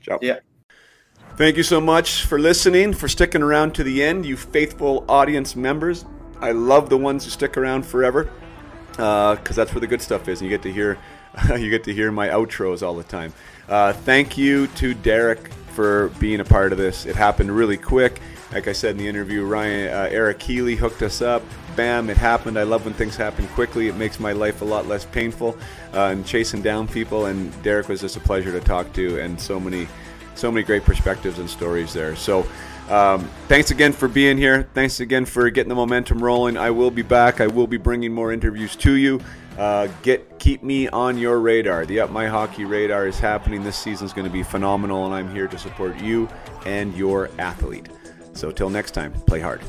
Ciao. 0.00 0.20
Yeah. 0.22 0.38
Thank 1.36 1.56
you 1.56 1.64
so 1.64 1.80
much 1.80 2.24
for 2.24 2.38
listening, 2.38 2.92
for 2.92 3.08
sticking 3.08 3.42
around 3.42 3.74
to 3.74 3.82
the 3.82 4.04
end, 4.04 4.24
you 4.24 4.36
faithful 4.36 5.04
audience 5.08 5.56
members. 5.56 6.04
I 6.40 6.52
love 6.52 6.88
the 6.88 6.98
ones 6.98 7.24
who 7.24 7.32
stick 7.32 7.56
around 7.56 7.84
forever 7.84 8.30
because 8.92 9.00
uh, 9.00 9.52
that's 9.54 9.74
where 9.74 9.80
the 9.80 9.88
good 9.88 10.02
stuff 10.02 10.28
is. 10.28 10.40
And 10.40 10.48
you 10.48 10.56
get 10.56 10.62
to 10.62 10.72
hear 10.72 10.98
you 11.58 11.68
get 11.68 11.82
to 11.82 11.92
hear 11.92 12.12
my 12.12 12.28
outros 12.28 12.86
all 12.86 12.94
the 12.94 13.02
time. 13.02 13.34
Uh, 13.68 13.92
thank 13.92 14.38
you 14.38 14.68
to 14.68 14.94
Derek 14.94 15.50
for 15.76 16.08
being 16.18 16.40
a 16.40 16.44
part 16.44 16.72
of 16.72 16.78
this. 16.78 17.04
It 17.04 17.14
happened 17.14 17.54
really 17.54 17.76
quick. 17.76 18.20
Like 18.50 18.66
I 18.66 18.72
said 18.72 18.92
in 18.92 18.96
the 18.96 19.06
interview, 19.06 19.44
Ryan 19.44 19.92
uh, 19.92 20.08
Eric 20.10 20.42
Healy 20.42 20.74
hooked 20.74 21.02
us 21.02 21.20
up. 21.20 21.42
Bam, 21.76 22.08
it 22.08 22.16
happened. 22.16 22.58
I 22.58 22.62
love 22.62 22.86
when 22.86 22.94
things 22.94 23.14
happen 23.14 23.46
quickly. 23.48 23.88
It 23.88 23.96
makes 23.96 24.18
my 24.18 24.32
life 24.32 24.62
a 24.62 24.64
lot 24.64 24.86
less 24.86 25.04
painful. 25.04 25.58
Uh, 25.92 26.12
and 26.12 26.26
chasing 26.26 26.62
down 26.62 26.88
people, 26.88 27.26
and 27.26 27.52
Derek 27.62 27.88
was 27.88 28.00
just 28.00 28.16
a 28.16 28.20
pleasure 28.20 28.50
to 28.52 28.60
talk 28.60 28.90
to, 28.94 29.20
and 29.20 29.38
so 29.38 29.60
many, 29.60 29.86
so 30.34 30.50
many 30.50 30.64
great 30.64 30.84
perspectives 30.84 31.38
and 31.38 31.48
stories 31.48 31.92
there. 31.92 32.16
So. 32.16 32.46
Um, 32.88 33.28
thanks 33.48 33.72
again 33.72 33.92
for 33.92 34.06
being 34.06 34.38
here. 34.38 34.68
Thanks 34.72 35.00
again 35.00 35.24
for 35.24 35.50
getting 35.50 35.70
the 35.70 35.74
momentum 35.74 36.22
rolling. 36.22 36.56
I 36.56 36.70
will 36.70 36.92
be 36.92 37.02
back. 37.02 37.40
I 37.40 37.48
will 37.48 37.66
be 37.66 37.78
bringing 37.78 38.12
more 38.12 38.32
interviews 38.32 38.76
to 38.76 38.92
you. 38.92 39.20
Uh, 39.58 39.88
get 40.02 40.38
keep 40.38 40.62
me 40.62 40.88
on 40.88 41.16
your 41.16 41.40
radar. 41.40 41.86
The 41.86 42.00
Up 42.00 42.10
My 42.10 42.26
Hockey 42.26 42.64
radar 42.64 43.06
is 43.06 43.18
happening. 43.18 43.64
This 43.64 43.76
season 43.76 44.06
is 44.06 44.12
going 44.12 44.26
to 44.26 44.32
be 44.32 44.42
phenomenal, 44.42 45.06
and 45.06 45.14
I'm 45.14 45.30
here 45.34 45.48
to 45.48 45.58
support 45.58 45.98
you 46.00 46.28
and 46.66 46.94
your 46.94 47.30
athlete. 47.38 47.88
So 48.34 48.50
till 48.50 48.68
next 48.68 48.90
time, 48.90 49.12
play 49.12 49.40
hard. 49.40 49.62